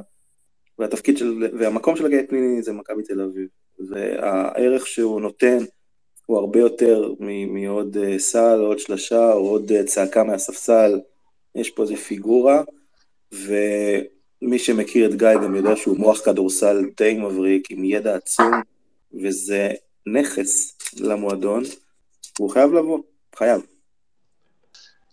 והתפקיד 0.80 1.18
של, 1.18 1.48
והמקום 1.60 1.96
של 1.96 2.08
גיא 2.08 2.22
פניני 2.30 2.62
זה 2.62 2.74
מכבי 2.74 3.04
תל 3.04 3.22
אביב. 3.22 3.48
והערך 3.90 4.88
שהוא 4.88 5.22
נותן, 5.22 5.58
הוא 6.30 6.38
הרבה 6.38 6.60
יותר 6.60 7.14
מעוד 7.48 7.98
אה, 7.98 8.20
סל, 8.20 8.60
עוד 8.60 8.80
שלשה, 8.80 9.34
או 9.34 9.50
עוד 9.50 9.72
אה, 9.72 9.84
צעקה 9.84 10.24
מהספסל, 10.24 11.00
יש 11.56 11.70
פה 11.70 11.84
איזה 11.84 11.96
פיגורה, 11.96 12.64
ומי 13.32 14.60
שמכיר 14.60 15.10
את 15.10 15.16
גיא 15.16 15.34
גם 15.34 15.56
יודע 15.56 15.76
שהוא 15.76 15.98
מוח 15.98 16.26
כדורסל 16.26 16.86
די 16.98 17.14
מבריק, 17.14 17.72
עם 17.72 17.84
ידע 17.84 18.16
עצום, 18.16 18.52
וזה 19.14 19.72
נכס 20.06 20.78
למועדון, 21.00 21.64
והוא 22.40 22.50
חייב 22.52 22.74
לבוא, 22.74 23.00
חייב. 23.36 23.62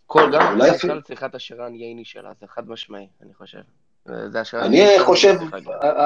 כל 0.07 0.31
גם 0.33 0.59
בכלל 0.75 1.01
צריכה 1.03 1.27
את 1.27 1.35
השרן 1.35 1.75
ייני 1.75 2.05
שלה, 2.05 2.33
זה 2.41 2.47
חד 2.47 2.69
משמעי, 2.69 3.07
אני 3.23 3.35
חושב. 3.35 3.61
אני 4.55 4.99
חושב, 4.99 5.35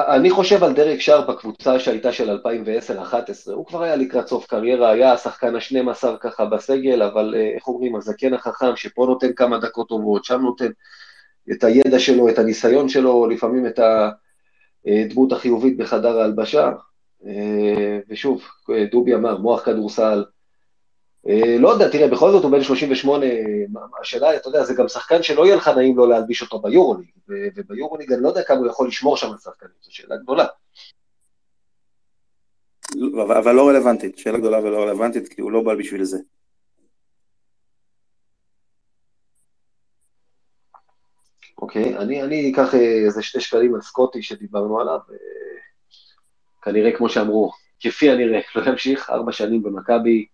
אני 0.07 0.29
חושב 0.29 0.63
על 0.63 0.73
דרק 0.73 0.99
שר 0.99 1.21
בקבוצה 1.21 1.79
שהייתה 1.79 2.11
של 2.11 2.37
2010-2011, 2.37 3.51
הוא 3.51 3.65
כבר 3.65 3.83
היה 3.83 3.95
לקראת 3.95 4.27
סוף 4.27 4.45
קריירה, 4.45 4.89
היה 4.91 5.13
השחקן 5.13 5.55
ה-12 5.55 6.17
ככה 6.19 6.45
בסגל, 6.45 7.03
אבל 7.03 7.35
אה, 7.37 7.51
איך 7.55 7.67
אומרים, 7.67 7.95
הזקן 7.95 8.33
החכם 8.33 8.75
שפה 8.75 9.05
נותן 9.05 9.33
כמה 9.33 9.57
דקות 9.57 9.87
טובות, 9.87 10.25
שם 10.25 10.41
נותן 10.41 10.69
את 11.51 11.63
הידע 11.63 11.99
שלו, 11.99 12.29
את 12.29 12.39
הניסיון 12.39 12.89
שלו, 12.89 13.27
לפעמים 13.27 13.67
את 13.67 13.79
הדמות 14.85 15.31
החיובית 15.31 15.77
בחדר 15.77 16.19
ההלבשה, 16.19 16.71
אה, 17.25 17.99
ושוב, 18.09 18.41
דובי 18.91 19.15
אמר, 19.15 19.37
מוח 19.37 19.65
כדורסל, 19.65 20.19
אה, 20.19 20.40
לא 21.59 21.69
יודע, 21.69 21.89
תראה, 21.89 22.07
בכל 22.07 22.31
זאת 22.31 22.43
הוא 22.43 22.51
בן 22.51 22.63
38, 22.63 23.25
השאלה, 24.01 24.35
אתה 24.35 24.49
יודע, 24.49 24.63
זה 24.63 24.73
גם 24.73 24.87
שחקן 24.87 25.23
שלא 25.23 25.45
יהיה 25.45 25.55
לך 25.55 25.67
נעים 25.67 25.97
לו 25.97 26.05
להלביש 26.05 26.41
אותו 26.41 26.59
ביורוליג, 26.59 27.09
וביורוליג 27.27 28.13
אני 28.13 28.23
לא 28.23 28.27
יודע 28.29 28.43
כמה 28.43 28.57
הוא 28.57 28.67
יכול 28.67 28.87
לשמור 28.87 29.17
שם 29.17 29.31
על 29.31 29.37
שחקנים, 29.37 29.71
זו 29.81 29.95
שאלה 29.95 30.15
גדולה. 30.17 30.45
אבל 33.23 33.51
לא 33.51 33.69
רלוונטית, 33.69 34.17
שאלה 34.17 34.37
גדולה 34.37 34.59
ולא 34.59 34.83
רלוונטית, 34.83 35.27
כי 35.27 35.41
הוא 35.41 35.51
לא 35.51 35.63
בא 35.63 35.75
בשביל 35.75 36.03
זה. 36.03 36.17
אוקיי, 41.61 41.97
אני, 41.97 42.23
אני 42.23 42.51
אקח 42.51 42.75
אה, 42.75 43.05
איזה 43.05 43.21
שתי 43.23 43.39
שקלים 43.39 43.75
על 43.75 43.81
סקוטי 43.81 44.21
שדיברנו 44.21 44.79
עליו, 44.79 44.99
כנראה 46.61 46.97
כמו 46.97 47.09
שאמרו, 47.09 47.51
כפי 47.79 48.09
הנראה, 48.09 48.39
לא 48.55 48.71
ימשיך, 48.71 49.09
ארבע 49.09 49.31
שנים 49.31 49.63
במכבי, 49.63 50.25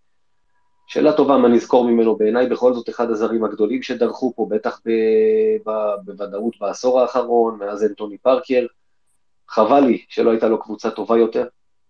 שאלה 0.88 1.14
טובה 1.14 1.38
מה 1.38 1.48
נזכור 1.48 1.86
ממנו 1.88 2.16
בעיניי, 2.16 2.48
בכל 2.48 2.74
זאת 2.74 2.90
אחד 2.90 3.10
הזרים 3.10 3.44
הגדולים 3.44 3.82
שדרכו 3.82 4.34
פה, 4.36 4.48
בטח 4.50 4.82
ב, 4.86 4.92
ב, 5.70 5.72
בוודאות 6.06 6.54
בעשור 6.62 7.02
האחרון, 7.02 7.60
מאז 7.60 7.84
אנטוני 7.84 8.18
פארקר. 8.18 8.66
חבל 9.50 9.80
לי 9.80 10.06
שלא 10.10 10.32
הייתה 10.32 10.48
לו 10.48 10.60
קבוצה 10.60 10.90
טובה 10.90 11.18
יותר. 11.18 11.48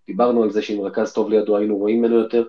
דיברנו 0.07 0.44
על 0.44 0.52
זה 0.52 0.61
שעם 0.61 0.82
רכז 0.82 1.14
טוב 1.14 1.30
לידו 1.30 1.57
היינו 1.57 1.78
רואים 1.78 2.02
ממנו 2.02 2.15
יותר. 2.15 2.44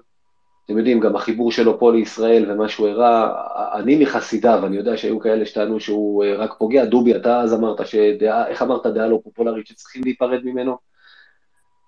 אתם 0.64 0.78
יודעים, 0.78 1.00
גם 1.00 1.16
החיבור 1.16 1.52
שלו 1.52 1.78
פה 1.78 1.92
לישראל 1.92 2.50
ומה 2.50 2.68
שהוא 2.68 2.88
הראה, 2.88 3.32
אני 3.74 4.02
מחסידיו, 4.02 4.66
אני 4.66 4.76
יודע 4.76 4.96
שהיו 4.96 5.20
כאלה 5.20 5.46
שטענו 5.46 5.80
שהוא 5.80 6.24
אה, 6.24 6.36
רק 6.36 6.54
פוגע. 6.58 6.84
דובי, 6.84 7.16
אתה 7.16 7.40
אז 7.40 7.54
אמרת 7.54 7.86
שדעה, 7.86 8.48
איך 8.48 8.62
אמרת, 8.62 8.86
דעה 8.86 9.06
לא 9.06 9.20
פופולרית 9.24 9.66
שצריכים 9.66 10.02
להיפרד 10.04 10.40
ממנו? 10.44 10.76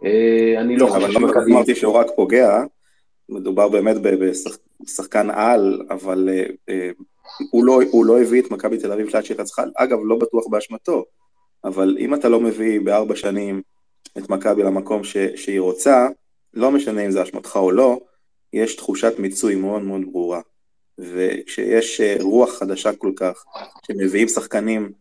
אה, 0.04 0.54
אני 0.60 0.76
לא 0.76 0.86
חושב 0.86 1.10
שמכבי... 1.12 1.32
אבל 1.32 1.50
לא 1.50 1.54
אמרתי 1.54 1.74
שהוא 1.74 1.94
רק 1.94 2.06
פוגע, 2.16 2.62
מדובר 3.30 3.68
באמת 3.68 3.96
בשחקן 4.82 5.30
על, 5.30 5.82
אבל 5.90 6.28
uh, 6.70 6.72
הוא, 7.50 7.64
לא, 7.64 7.80
הוא 7.90 8.06
לא 8.06 8.20
הביא 8.20 8.42
את 8.42 8.50
מכבי 8.50 8.78
תל 8.78 8.92
אביב 8.92 9.08
שעד 9.08 9.24
שהיא 9.24 9.36
רצחה, 9.38 9.62
אגב, 9.76 9.98
לא 10.04 10.16
בטוח 10.16 10.44
באשמתו, 10.50 11.04
אבל 11.64 11.96
אם 12.00 12.14
אתה 12.14 12.28
לא 12.28 12.40
מביא 12.40 12.80
בארבע 12.80 13.16
שנים 13.16 13.62
את 14.18 14.30
מכבי 14.30 14.62
למקום 14.62 15.04
ש, 15.04 15.16
שהיא 15.36 15.60
רוצה, 15.60 16.08
לא 16.54 16.70
משנה 16.70 17.06
אם 17.06 17.10
זה 17.10 17.22
אשמתך 17.22 17.56
או 17.56 17.70
לא, 17.70 18.00
יש 18.52 18.76
תחושת 18.76 19.12
מיצוי 19.18 19.54
מאוד 19.54 19.82
מאוד 19.82 20.02
ברורה. 20.12 20.40
וכשיש 20.98 22.00
uh, 22.00 22.22
רוח 22.22 22.58
חדשה 22.58 22.92
כל 22.92 23.12
כך, 23.16 23.44
שמביאים 23.86 24.28
שחקנים, 24.28 24.92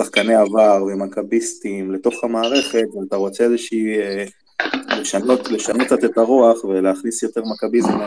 שחקני 0.00 0.34
עבר 0.34 0.84
ומכביסטים 0.86 1.92
לתוך 1.92 2.24
המערכת, 2.24 2.86
ואתה 2.94 3.16
רוצה 3.16 3.44
איזושהי... 3.44 3.96
לשנות, 5.00 5.48
לשנות 5.48 5.86
קצת 5.86 6.04
את 6.04 6.18
הרוח 6.18 6.64
ולהכניס 6.64 7.22
יותר 7.22 7.42
מכביזם, 7.54 7.98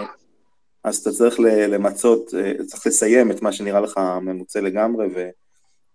אז 0.83 0.97
אתה 0.97 1.11
צריך 1.11 1.39
למצות, 1.39 2.33
אה, 2.33 2.65
צריך 2.65 2.87
לסיים 2.87 3.31
את 3.31 3.41
מה 3.41 3.51
שנראה 3.51 3.79
לך 3.79 3.97
ממוצע 4.21 4.61
לגמרי, 4.61 5.07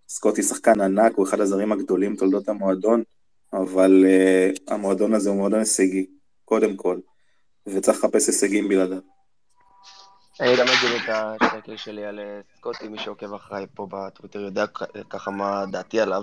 וסקוטי 0.09 0.43
שחקן 0.43 0.81
ענק, 0.81 1.13
הוא 1.17 1.27
אחד 1.27 1.41
הזרים 1.41 1.73
הגדולים 1.73 2.17
בתולדות 2.17 2.49
המועדון, 2.49 3.03
אבל 3.53 4.05
uh, 4.07 4.73
המועדון 4.75 5.15
הזה 5.15 5.31
הוא 5.31 5.37
מועדון 5.37 5.59
הישגי, 5.59 6.07
קודם 6.45 6.77
כל, 6.77 6.99
וצריך 7.67 7.99
לחפש 7.99 8.29
הישגים 8.29 8.69
בלעדיו. 8.69 8.99
אני 10.41 10.57
גם 10.57 10.67
אגיד 10.67 10.91
את 11.05 11.43
השקל 11.43 11.77
שלי 11.77 12.05
על 12.05 12.19
אה, 12.19 12.41
סקוטי, 12.57 12.89
מי 12.89 12.99
שעוקב 12.99 13.35
אחריי 13.35 13.67
פה 13.75 13.87
בטוויטר 13.91 14.41
יודע 14.41 14.65
ככה 15.11 15.31
מה 15.31 15.65
דעתי 15.73 16.01
עליו. 16.01 16.23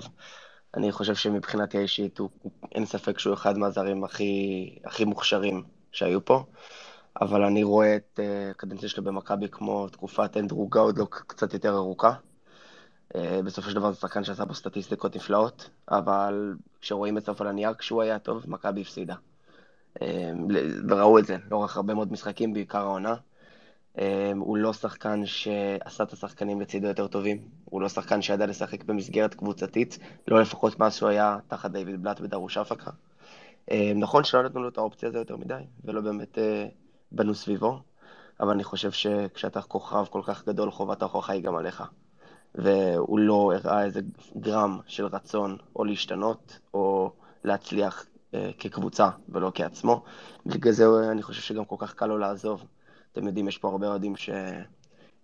אני 0.76 0.92
חושב 0.92 1.14
שמבחינתי 1.14 1.78
האישית, 1.78 2.18
הוא, 2.18 2.30
אין 2.74 2.86
ספק 2.86 3.18
שהוא 3.18 3.34
אחד 3.34 3.58
מהזרים 3.58 4.04
הכי, 4.04 4.78
הכי 4.84 5.04
מוכשרים 5.04 5.62
שהיו 5.92 6.24
פה, 6.24 6.44
אבל 7.20 7.44
אני 7.44 7.62
רואה 7.62 7.96
את 7.96 8.20
uh, 8.20 8.50
הקדנציה 8.50 8.88
שלו 8.88 9.04
במכבי 9.04 9.48
כמו 9.48 9.88
תקופת 9.88 10.36
אנדרו 10.36 10.68
גאודלו 10.68 11.06
קצת 11.06 11.54
יותר 11.54 11.74
ארוכה. 11.74 12.12
Uh, 13.14 13.18
בסופו 13.44 13.70
של 13.70 13.76
דבר 13.76 13.92
זה 13.92 14.00
שחקן 14.00 14.24
שעשה 14.24 14.44
בו 14.44 14.54
סטטיסטיקות 14.54 15.16
נפלאות, 15.16 15.70
אבל 15.88 16.54
כשרואים 16.80 17.18
את 17.18 17.26
סוף 17.26 17.40
על 17.40 17.46
הנייר, 17.46 17.74
כשהוא 17.74 18.02
היה 18.02 18.18
טוב, 18.18 18.44
מכבי 18.46 18.80
הפסידה. 18.80 19.14
וראו 20.88 21.18
את 21.18 21.26
זה 21.26 21.36
לאורך 21.50 21.76
הרבה 21.76 21.94
מאוד 21.94 22.12
משחקים, 22.12 22.52
בעיקר 22.52 22.78
העונה. 22.78 23.14
אמ, 23.98 24.38
הוא 24.38 24.56
לא 24.56 24.72
שחקן 24.72 25.26
שעשה 25.26 26.04
את 26.04 26.12
השחקנים 26.12 26.60
לצידו 26.60 26.86
יותר 26.86 27.06
טובים, 27.06 27.38
הוא 27.64 27.80
לא 27.82 27.88
שחקן 27.88 28.22
שידע 28.22 28.46
לשחק 28.46 28.84
במסגרת 28.84 29.34
קבוצתית, 29.34 29.98
לא 30.28 30.40
לפחות 30.40 30.78
מאז 30.78 30.94
שהוא 30.94 31.08
היה 31.08 31.38
תחת 31.48 31.70
דיוויד 31.70 32.02
בלאט 32.02 32.20
בדרוש 32.20 32.58
אפקה. 32.58 32.90
אמ, 33.70 33.94
נכון 33.96 34.24
שלא 34.24 34.42
נתנו 34.42 34.62
לו 34.62 34.68
את 34.68 34.78
האופציה 34.78 35.08
הזו 35.08 35.18
יותר 35.18 35.36
מדי, 35.36 35.62
ולא 35.84 36.00
באמת 36.00 36.38
אה, 36.38 36.66
בנו 37.12 37.34
סביבו, 37.34 37.80
אבל 38.40 38.50
אני 38.50 38.64
חושב 38.64 38.90
שכשאתה 38.90 39.62
כוכב 39.62 40.04
כל 40.10 40.22
כך 40.24 40.44
גדול, 40.48 40.70
חובת 40.70 41.02
ההוכחה 41.02 41.32
היא 41.32 41.42
גם 41.42 41.56
עליך. 41.56 41.82
והוא 42.54 43.18
לא 43.18 43.52
הראה 43.54 43.84
איזה 43.84 44.00
גרם 44.36 44.78
של 44.86 45.06
רצון 45.06 45.56
או 45.76 45.84
להשתנות, 45.84 46.58
או 46.74 47.12
להצליח 47.44 48.06
אה, 48.34 48.50
כקבוצה 48.58 49.08
ולא 49.28 49.52
כעצמו. 49.54 50.02
בגלל 50.46 50.72
זה 50.72 50.86
אני 51.12 51.22
חושב 51.22 51.42
שגם 51.42 51.64
כל 51.64 51.76
כך 51.78 51.94
קל 51.94 52.06
לו 52.06 52.18
לעזוב. 52.18 52.64
אתם 53.12 53.26
יודעים, 53.26 53.48
יש 53.48 53.58
פה 53.58 53.68
הרבה 53.68 53.86
אוהדים 53.86 54.16
ש... 54.16 54.30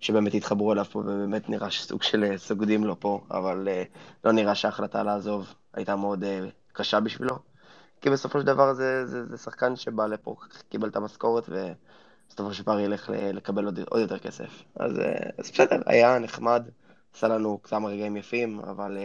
שבאמת 0.00 0.34
התחברו 0.34 0.72
אליו 0.72 0.84
פה, 0.84 0.98
ובאמת 0.98 1.48
נראה 1.48 1.70
שסוג 1.70 2.02
של 2.02 2.24
אה, 2.24 2.38
סוגדים 2.38 2.84
לו 2.84 3.00
פה, 3.00 3.20
אבל 3.30 3.68
אה, 3.68 3.82
לא 4.24 4.32
נראה 4.32 4.54
שההחלטה 4.54 5.02
לעזוב 5.02 5.54
הייתה 5.74 5.96
מאוד 5.96 6.24
אה, 6.24 6.40
קשה 6.72 7.00
בשבילו. 7.00 7.38
כי 8.00 8.10
בסופו 8.10 8.40
של 8.40 8.46
דבר 8.46 8.74
זה, 8.74 9.06
זה, 9.06 9.26
זה 9.26 9.36
שחקן 9.38 9.76
שבא 9.76 10.06
לפה, 10.06 10.36
קיבל 10.68 10.88
את 10.88 10.96
המשכורת, 10.96 11.48
ובסופו 11.48 12.54
של 12.54 12.62
דבר 12.62 12.80
ילך 12.80 13.10
לקבל 13.14 13.64
עוד, 13.64 13.80
עוד 13.88 14.00
יותר 14.00 14.18
כסף. 14.18 14.62
אז, 14.76 14.92
אז 15.38 15.50
בסדר, 15.50 15.82
היה 15.86 16.18
נחמד, 16.18 16.68
עשה 17.14 17.28
לנו 17.28 17.62
כמה 17.62 17.88
רגעים 17.88 18.16
יפים, 18.16 18.60
אבל 18.60 18.98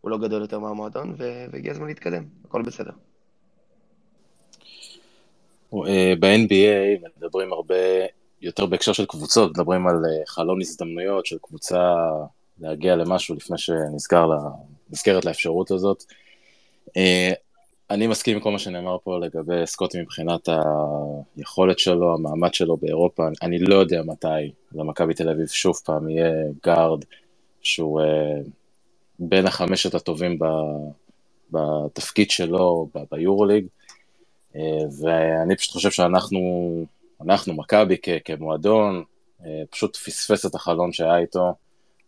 הוא 0.00 0.10
לא 0.10 0.18
גדול 0.18 0.42
יותר 0.42 0.58
מהמועדון, 0.58 1.14
והגיע 1.18 1.72
הזמן 1.72 1.86
להתקדם, 1.86 2.24
הכל 2.44 2.62
בסדר. 2.62 2.92
ב-NBA 6.20 7.08
מדברים 7.16 7.52
הרבה 7.52 7.74
יותר 8.42 8.66
בהקשר 8.66 8.92
של 8.92 9.06
קבוצות, 9.06 9.50
מדברים 9.50 9.86
על 9.86 9.94
אה, 9.94 10.26
חלון 10.26 10.60
הזדמנויות 10.60 11.26
של 11.26 11.36
קבוצה 11.42 11.94
להגיע 12.60 12.96
למשהו 12.96 13.34
לפני 13.34 13.58
שנסגרת 13.58 15.24
לאפשרות 15.24 15.70
הזאת. 15.70 16.04
אה, 16.96 17.32
אני 17.90 18.06
מסכים 18.06 18.36
עם 18.36 18.42
כל 18.42 18.50
מה 18.50 18.58
שנאמר 18.58 18.96
פה 19.04 19.18
לגבי 19.18 19.66
סקוטי 19.66 20.00
מבחינת 20.00 20.48
היכולת 21.36 21.78
שלו, 21.78 22.14
המעמד 22.14 22.54
שלו 22.54 22.76
באירופה. 22.76 23.28
אני 23.42 23.58
לא 23.58 23.74
יודע 23.74 24.02
מתי 24.02 24.52
למכבי 24.72 25.14
תל 25.14 25.28
אביב 25.28 25.46
שוב 25.46 25.76
פעם 25.84 26.08
יהיה 26.08 26.32
גארד 26.64 27.04
שהוא 27.62 28.00
אה, 28.00 28.40
בין 29.18 29.46
החמשת 29.46 29.94
הטובים 29.94 30.38
בתפקיד 31.50 32.30
שלו 32.30 32.88
ביורוליג. 33.10 33.66
ואני 35.00 35.56
פשוט 35.56 35.72
חושב 35.72 35.90
שאנחנו 35.90 36.38
אנחנו, 37.20 37.54
מכבי 37.54 37.96
כמועדון, 38.24 39.04
אה, 39.44 39.62
פשוט 39.70 39.96
פספס 39.96 40.46
את 40.46 40.54
החלון 40.54 40.92
שהיה 40.92 41.18
איתו, 41.18 41.54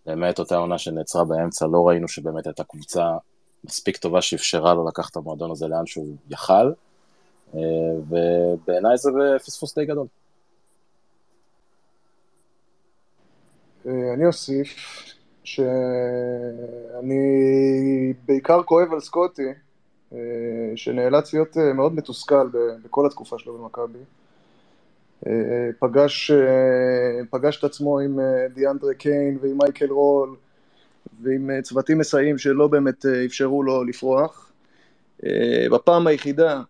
באמת 0.07 0.39
אותה 0.39 0.57
עונה 0.57 0.79
שנעצרה 0.79 1.25
באמצע, 1.25 1.66
לא 1.66 1.89
ראינו 1.89 2.09
שבאמת 2.09 2.47
הייתה 2.47 2.65
קבוצה 2.65 3.16
מספיק 3.65 3.97
טובה 3.97 4.23
שאפשרה 4.23 4.75
לו 4.75 4.89
לקחת 4.89 5.11
את 5.11 5.16
המועדון 5.16 5.51
הזה 5.51 5.69
לאן 5.69 5.87
שהוא 5.87 6.16
יכל, 6.31 6.73
אה, 7.55 7.61
ובעיניי 8.09 8.97
זה 8.97 9.11
פספוס 9.47 9.79
די 9.79 9.87
גדול. 9.87 10.07
אה, 13.87 14.15
אני 14.15 14.27
אוסיף 14.27 14.69
שאני 15.45 17.15
בעיקר 18.27 18.62
כואב 18.62 18.93
על 18.93 19.01
סקוטי, 19.01 19.43
שנאלץ 20.77 21.35
להיות 21.35 21.57
מאוד 21.57 21.95
מתוסכל 21.95 22.49
בכל 22.85 23.07
התקופה 23.07 23.39
שלו 23.39 23.59
במכבי. 23.59 23.99
פגש, 25.79 26.31
פגש 27.31 27.59
את 27.59 27.65
עצמו 27.65 27.99
עם 27.99 28.21
אה, 28.21 28.49
דיאנדרה 28.55 28.95
קיין 28.95 29.39
ועם 29.41 29.59
מייקל 29.59 29.91
רול 29.91 30.37
ועם 31.23 31.51
אה, 31.51 31.63
צוותים 31.63 31.99
מסייעים 31.99 32.39
שלא 32.39 32.69
באמת 32.69 33.07
אה, 33.07 33.25
אפשרו 33.25 33.63
לו 33.63 33.85
לפרוח. 33.85 34.45
בפעם 35.73 36.07
היחידה 36.07 36.63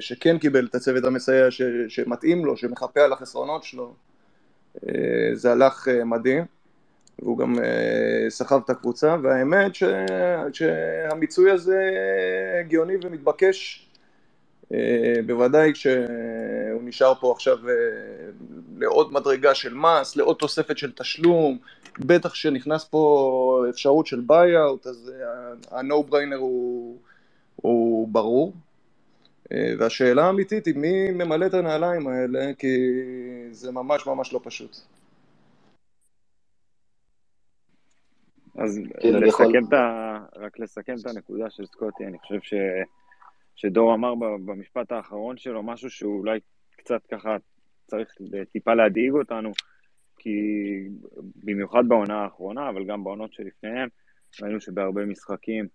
שכן 0.00 0.38
קיבל 0.38 0.66
את 0.66 0.74
הצוות 0.74 1.04
המסייע 1.04 1.46
שמתאים 1.88 2.44
לו, 2.44 2.56
שמחפה 2.56 3.00
על 3.00 3.12
החסרונות 3.12 3.64
שלו, 3.64 3.94
זה 5.32 5.52
הלך 5.52 5.88
מדהים, 6.04 6.44
והוא 7.22 7.38
גם 7.38 7.54
סחב 8.28 8.60
את 8.64 8.70
הקבוצה, 8.70 9.16
והאמת 9.22 9.74
ש, 9.74 9.82
שהמיצוי 10.52 11.50
הזה 11.50 11.90
הגיוני 12.60 12.94
ומתבקש 13.04 13.84
אה, 14.72 15.22
בוודאי 15.26 15.72
כשהוא 15.72 16.82
נשאר 16.82 17.14
פה 17.14 17.32
עכשיו 17.32 17.68
אה, 17.68 17.74
לעוד 18.78 19.12
מדרגה 19.12 19.54
של 19.54 19.74
מס, 19.74 20.16
לעוד 20.16 20.36
תוספת 20.36 20.78
של 20.78 20.92
תשלום, 20.92 21.58
בטח 21.98 22.34
שנכנס 22.34 22.84
פה 22.84 23.64
אפשרות 23.70 24.06
של 24.06 24.20
buyout, 24.20 24.86
אז 24.86 25.12
ה-no 25.70 26.10
brainer 26.10 26.36
הוא, 26.38 26.98
הוא 27.56 28.08
ברור. 28.08 28.52
אה, 29.52 29.74
והשאלה 29.78 30.24
האמיתית 30.24 30.66
היא 30.66 30.74
מי 30.76 31.10
ממלא 31.10 31.46
את 31.46 31.54
הנעליים 31.54 32.06
האלה, 32.06 32.54
כי 32.58 32.76
זה 33.50 33.72
ממש 33.72 34.06
ממש 34.06 34.32
לא 34.32 34.40
פשוט. 34.42 34.76
אז 38.58 38.80
כן, 39.00 39.14
לסכם 39.14 39.44
יכול... 39.44 39.58
את 39.68 39.72
ה... 39.72 40.18
רק 40.36 40.58
לסכם 40.58 40.94
את 41.00 41.06
הנקודה 41.06 41.50
של 41.50 41.66
סקוטי, 41.66 42.06
אני 42.06 42.18
חושב 42.18 42.40
ש... 42.42 42.54
שדור 43.56 43.94
אמר 43.94 44.14
במשפט 44.44 44.92
האחרון 44.92 45.36
שלו, 45.36 45.62
משהו 45.62 45.90
שאולי 45.90 46.40
קצת 46.76 47.06
ככה 47.06 47.36
צריך 47.86 48.08
טיפה 48.52 48.74
להדאיג 48.74 49.12
אותנו, 49.12 49.52
כי 50.18 50.38
במיוחד 51.36 51.82
בעונה 51.88 52.14
האחרונה, 52.14 52.68
אבל 52.68 52.84
גם 52.84 53.04
בעונות 53.04 53.32
שלפניהם, 53.32 53.88
ראינו 54.42 54.60
שבהרבה 54.60 55.04
משחקים 55.04 55.68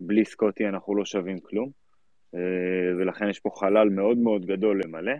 בלי 0.00 0.24
סקוטי 0.24 0.68
אנחנו 0.68 0.96
לא 0.96 1.04
שווים 1.04 1.40
כלום, 1.40 1.70
אה, 2.34 2.40
ולכן 2.98 3.28
יש 3.28 3.40
פה 3.40 3.50
חלל 3.54 3.88
מאוד 3.88 4.18
מאוד 4.18 4.46
גדול 4.46 4.80
למלא, 4.84 5.12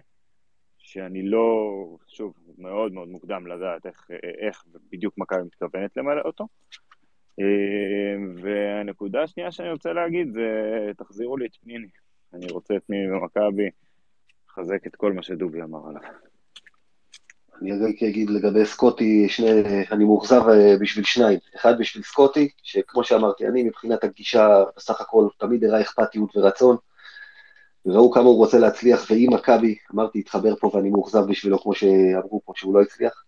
שאני 0.79 1.23
לא, 1.23 1.73
שוב, 2.09 2.35
מאוד 2.59 2.93
מאוד 2.93 3.09
מוקדם 3.09 3.47
לדעת 3.47 3.87
איך, 3.87 4.11
איך 4.39 4.65
בדיוק 4.93 5.15
מכבי 5.19 5.43
מתכוונת 5.43 5.97
למלא 5.97 6.21
אותו. 6.25 6.47
אמ, 7.39 8.35
והנקודה 8.43 9.23
השנייה 9.23 9.51
שאני 9.53 9.71
רוצה 9.71 9.93
להגיד 9.93 10.33
זה, 10.33 10.51
תחזירו 10.97 11.37
לי 11.37 11.47
את 11.47 11.57
פניני. 11.63 11.89
אני 12.35 12.47
רוצה 12.51 12.77
את 12.77 12.83
פניני 12.87 13.09
במכבי, 13.09 13.71
לחזק 14.51 14.87
את 14.87 14.97
כל 14.97 15.13
מה 15.13 15.23
שדובי 15.23 15.63
אמר 15.63 15.89
עליו. 15.89 16.03
אני 17.63 17.71
אגיד 18.09 18.31
לגבי 18.31 18.67
סקוטי, 18.67 19.29
שני, 19.29 19.51
אני 19.93 20.05
מאוכזב 20.05 20.43
אה, 20.49 20.77
בשביל 20.81 21.05
שניים. 21.05 21.39
אחד 21.57 21.79
בשביל 21.79 22.05
סקוטי, 22.05 22.49
שכמו 22.63 23.05
שאמרתי, 23.05 23.47
אני 23.47 23.63
מבחינת 23.63 24.05
הגישה, 24.05 24.65
בסך 24.77 25.01
הכל 25.01 25.29
תמיד 25.39 25.65
הראה 25.65 25.81
אכפתיות 25.81 26.37
ורצון. 26.37 26.77
ראו 27.87 28.11
כמה 28.11 28.25
הוא 28.25 28.37
רוצה 28.37 28.59
להצליח, 28.59 29.11
ואם 29.11 29.29
מכבי, 29.33 29.77
אמרתי, 29.95 30.19
התחבר 30.19 30.57
פה 30.57 30.71
ואני 30.75 30.91
מאוכזב 30.91 31.27
בשבילו, 31.29 31.59
כמו 31.59 31.75
שאמרו 31.75 32.41
פה, 32.45 32.53
שהוא 32.57 32.75
לא 32.75 32.83
הצליח. 32.83 33.25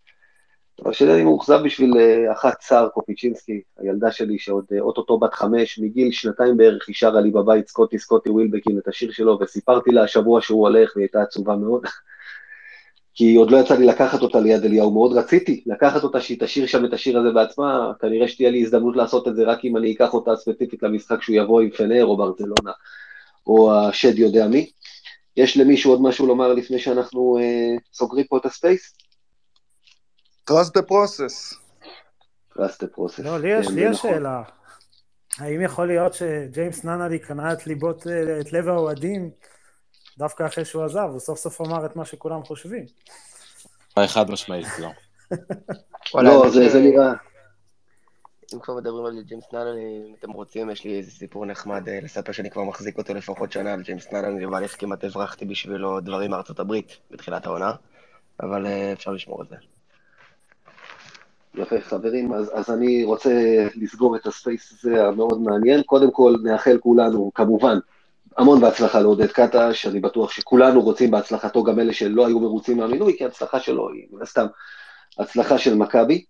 אבל 0.84 0.92
שני 0.92 1.14
אני 1.14 1.24
מאוכזב 1.24 1.60
בשביל 1.64 1.92
אה, 1.98 2.32
אחת 2.32 2.58
צער 2.60 2.88
קופיצ'ינסקי, 2.88 3.60
הילדה 3.78 4.12
שלי 4.12 4.38
שעוד 4.38 4.64
אה, 4.72 4.80
אוטוטו 4.80 5.18
בת 5.18 5.34
חמש, 5.34 5.78
מגיל 5.78 6.10
שנתיים 6.12 6.56
בערך 6.56 6.88
היא 6.88 6.94
שרה 6.96 7.20
לי 7.20 7.30
בבית 7.30 7.68
סקוטי 7.68 7.98
סקוטי 7.98 8.30
ווילבקין 8.30 8.78
את 8.78 8.88
השיר 8.88 9.12
שלו, 9.12 9.38
וסיפרתי 9.40 9.90
לה 9.90 10.02
השבוע 10.02 10.40
שהוא 10.40 10.68
הולך, 10.68 10.92
והיא 10.96 11.04
הייתה 11.04 11.22
עצובה 11.22 11.56
מאוד. 11.56 11.82
כי 13.14 13.34
עוד 13.34 13.50
לא 13.50 13.56
יצא 13.56 13.74
לי 13.74 13.86
לקחת 13.86 14.22
אותה 14.22 14.40
ליד 14.40 14.64
אליהו, 14.64 14.90
מאוד 14.90 15.12
רציתי 15.12 15.62
לקחת 15.66 16.04
אותה 16.04 16.20
שהיא 16.20 16.38
תשאיר 16.40 16.66
שם 16.66 16.84
את 16.84 16.92
השיר 16.92 17.18
הזה 17.18 17.30
בעצמה, 17.30 17.92
כנראה 18.00 18.28
שתהיה 18.28 18.50
לי 18.50 18.62
הזדמנות 18.62 18.96
לעשות 18.96 19.28
את 19.28 19.36
זה 19.36 19.44
רק 19.44 19.64
אם 19.64 19.76
אני 19.76 19.92
אקח 19.92 20.14
אותה 20.14 20.36
ספציפית 20.36 20.82
למשחק 20.82 21.22
שהוא 21.22 21.36
יבוא 21.36 21.60
עם 21.60 21.70
פנר 21.70 22.04
או 22.04 22.16
ברצלונה, 22.16 22.72
או 23.46 23.74
השד 23.74 24.18
יודע 24.18 24.46
מי. 24.46 24.70
יש 25.36 25.56
למישהו 25.56 25.90
עוד 25.90 26.02
משהו 26.02 26.26
לומר 26.26 26.52
לפני 26.52 26.78
שאנחנו 26.78 27.38
אה, 27.40 27.76
סוגרים 27.92 28.24
פה 28.24 28.36
את 28.36 28.46
הספייס? 28.46 29.07
Trust 30.48 30.72
the 30.72 30.82
process. 30.82 31.54
trust 32.52 32.80
the 32.82 32.96
process. 32.96 33.22
לא, 33.24 33.38
לי 33.38 33.48
יש, 33.48 33.66
כן, 33.66 33.74
לי 33.74 33.80
יש 33.80 33.96
נכון. 33.96 34.10
שאלה. 34.10 34.42
האם 35.38 35.60
יכול 35.60 35.86
להיות 35.86 36.14
שג'יימס 36.14 36.84
ננלי 36.84 37.18
קנה 37.18 37.52
את 37.52 37.66
ליבות, 37.66 38.06
את 38.40 38.52
לב 38.52 38.68
האוהדים 38.68 39.30
דווקא 40.18 40.46
אחרי 40.46 40.64
שהוא 40.64 40.84
עזב, 40.84 41.08
הוא 41.10 41.20
סוף 41.20 41.38
סוף 41.38 41.60
אמר 41.60 41.86
את 41.86 41.96
מה 41.96 42.04
שכולם 42.04 42.42
חושבים. 42.42 42.84
חד 44.06 44.30
משמעית, 44.30 44.66
לא. 44.78 44.90
לא, 46.22 46.50
זה 46.50 46.80
נראה... 46.80 47.12
אם 48.54 48.60
כבר 48.60 48.74
מדברים 48.74 49.06
על 49.06 49.22
ג'יימס 49.22 49.44
ננלי, 49.52 50.02
אם 50.08 50.14
אתם 50.18 50.30
רוצים, 50.30 50.70
יש 50.70 50.84
לי 50.84 50.98
איזה 50.98 51.10
סיפור 51.10 51.46
נחמד 51.46 51.88
אה, 51.88 51.98
לספר 52.02 52.32
שאני 52.32 52.50
כבר 52.50 52.64
מחזיק 52.64 52.98
אותו 52.98 53.14
לפחות 53.14 53.52
שנה 53.52 53.72
על 53.72 53.82
ג'יימס 53.82 54.12
ננלי, 54.12 54.44
אבל 54.46 54.62
איך 54.62 54.76
כמעט 54.78 55.04
הברחתי 55.04 55.44
בשבילו 55.44 56.00
דברים 56.00 56.30
מארצות 56.30 56.60
הברית 56.60 56.96
בתחילת 57.10 57.46
העונה, 57.46 57.72
אבל 58.42 58.66
אה, 58.66 58.92
אפשר 58.92 59.10
לשמור 59.10 59.42
את 59.42 59.48
זה. 59.48 59.56
יפה, 61.54 61.80
חברים, 61.80 62.32
אז, 62.32 62.50
אז 62.54 62.70
אני 62.70 63.04
רוצה 63.04 63.30
לסגור 63.74 64.16
את 64.16 64.26
הספייס 64.26 64.72
הזה 64.72 65.04
המאוד 65.04 65.40
מעניין. 65.40 65.82
קודם 65.82 66.10
כל, 66.10 66.34
נאחל 66.42 66.78
כולנו, 66.78 67.30
כמובן, 67.34 67.78
המון 68.38 68.60
בהצלחה 68.60 69.00
לעודד 69.00 69.32
קטש, 69.32 69.86
אני 69.86 70.00
בטוח 70.00 70.30
שכולנו 70.30 70.80
רוצים 70.80 71.10
בהצלחתו, 71.10 71.62
גם 71.62 71.80
אלה 71.80 71.92
שלא 71.92 72.26
היו 72.26 72.40
מרוצים 72.40 72.76
מהמינוי, 72.76 73.14
כי 73.18 73.24
ההצלחה 73.24 73.60
שלו 73.60 73.92
היא 73.92 74.06
מן 74.10 74.22
הסתם 74.22 74.46
הצלחה 75.18 75.58
של 75.58 75.74
מכבי. 75.74 76.24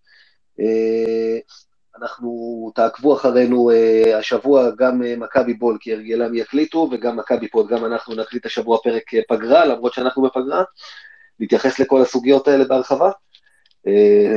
אה, 0.60 1.38
אנחנו, 2.00 2.72
תעקבו 2.74 3.16
אחרינו 3.16 3.70
אה, 3.70 4.18
השבוע, 4.18 4.70
גם 4.78 5.02
אה, 5.02 5.16
מכביבול 5.16 5.78
כהרגלם 5.80 6.34
יקליטו, 6.34 6.88
וגם 6.92 7.16
מכבי 7.16 7.48
פוד, 7.48 7.68
גם 7.68 7.84
אנחנו 7.84 8.14
נקליט 8.14 8.46
השבוע 8.46 8.78
פרק 8.84 9.02
פגרה, 9.28 9.64
למרות 9.64 9.92
שאנחנו 9.92 10.22
בפגרה, 10.22 10.62
נתייחס 11.40 11.78
לכל 11.78 12.02
הסוגיות 12.02 12.48
האלה 12.48 12.64
בהרחבה. 12.64 13.10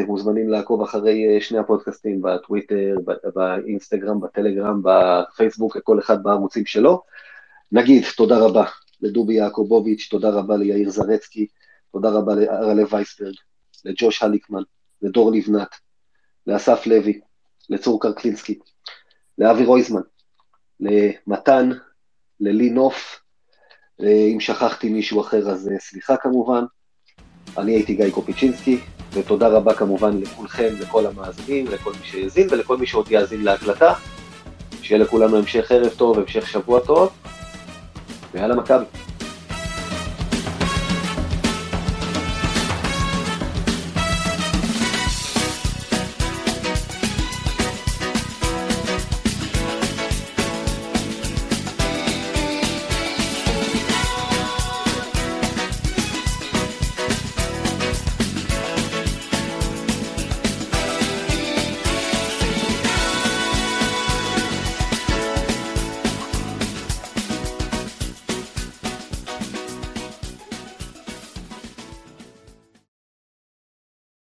מוזמנים 0.08 0.50
לעקוב 0.50 0.82
אחרי 0.82 1.42
שני 1.42 1.58
הפודקאסטים 1.58 2.22
בטוויטר, 2.22 2.96
באינסטגרם, 3.36 4.20
בטלגרם, 4.20 4.82
בפייסבוק, 4.84 5.78
כל 5.84 6.00
אחד 6.00 6.24
בערוצים 6.24 6.66
שלו. 6.66 7.02
נגיד 7.72 8.04
תודה 8.18 8.38
רבה 8.40 8.66
לדובי 9.02 9.34
יעקובוביץ', 9.34 10.08
תודה 10.12 10.30
רבה 10.30 10.58
ליאיר 10.58 10.90
זרצקי, 10.90 11.48
תודה 11.92 12.10
רבה 12.10 12.36
לארלה 12.36 12.84
וייסברג, 12.90 13.36
לג'וש 13.86 14.24
הליקמן, 14.24 14.62
לדור 15.02 15.32
לבנת, 15.32 15.76
לאסף 16.48 16.88
לוי, 16.88 17.22
לצור 17.70 18.02
קרקלינסקי, 18.02 18.60
לאבי 19.38 19.66
רויזמן, 19.66 20.02
למתן, 20.80 21.70
ללי 22.40 22.70
נוף, 22.70 23.22
אם 24.04 24.38
שכחתי 24.40 24.90
מישהו 24.90 25.22
אחר 25.22 25.50
אז 25.50 25.70
אה, 25.70 25.80
סליחה 25.80 26.18
כמובן, 26.18 26.64
אני 27.58 27.72
הייתי 27.72 27.96
גיא 27.96 28.10
קופיצ'ינסקי, 28.12 28.80
ותודה 29.14 29.48
רבה 29.48 29.74
כמובן 29.74 30.18
לכולכם, 30.22 30.70
לכל 30.80 31.06
המאזינים, 31.06 31.66
לכל 31.68 31.92
מי 31.92 32.08
שהאזין 32.08 32.48
ולכל 32.52 32.78
מי 32.78 32.88
שעוד 32.88 33.12
יאזין 33.12 33.44
להקלטה. 33.44 33.94
שיהיה 34.82 35.02
לכולנו 35.02 35.38
המשך 35.38 35.72
ערב 35.72 35.90
טוב, 35.90 36.20
המשך 36.20 36.48
שבוע 36.48 36.80
טוב, 36.80 37.10
ויאללה 38.34 38.56
מכבי. 38.56 38.86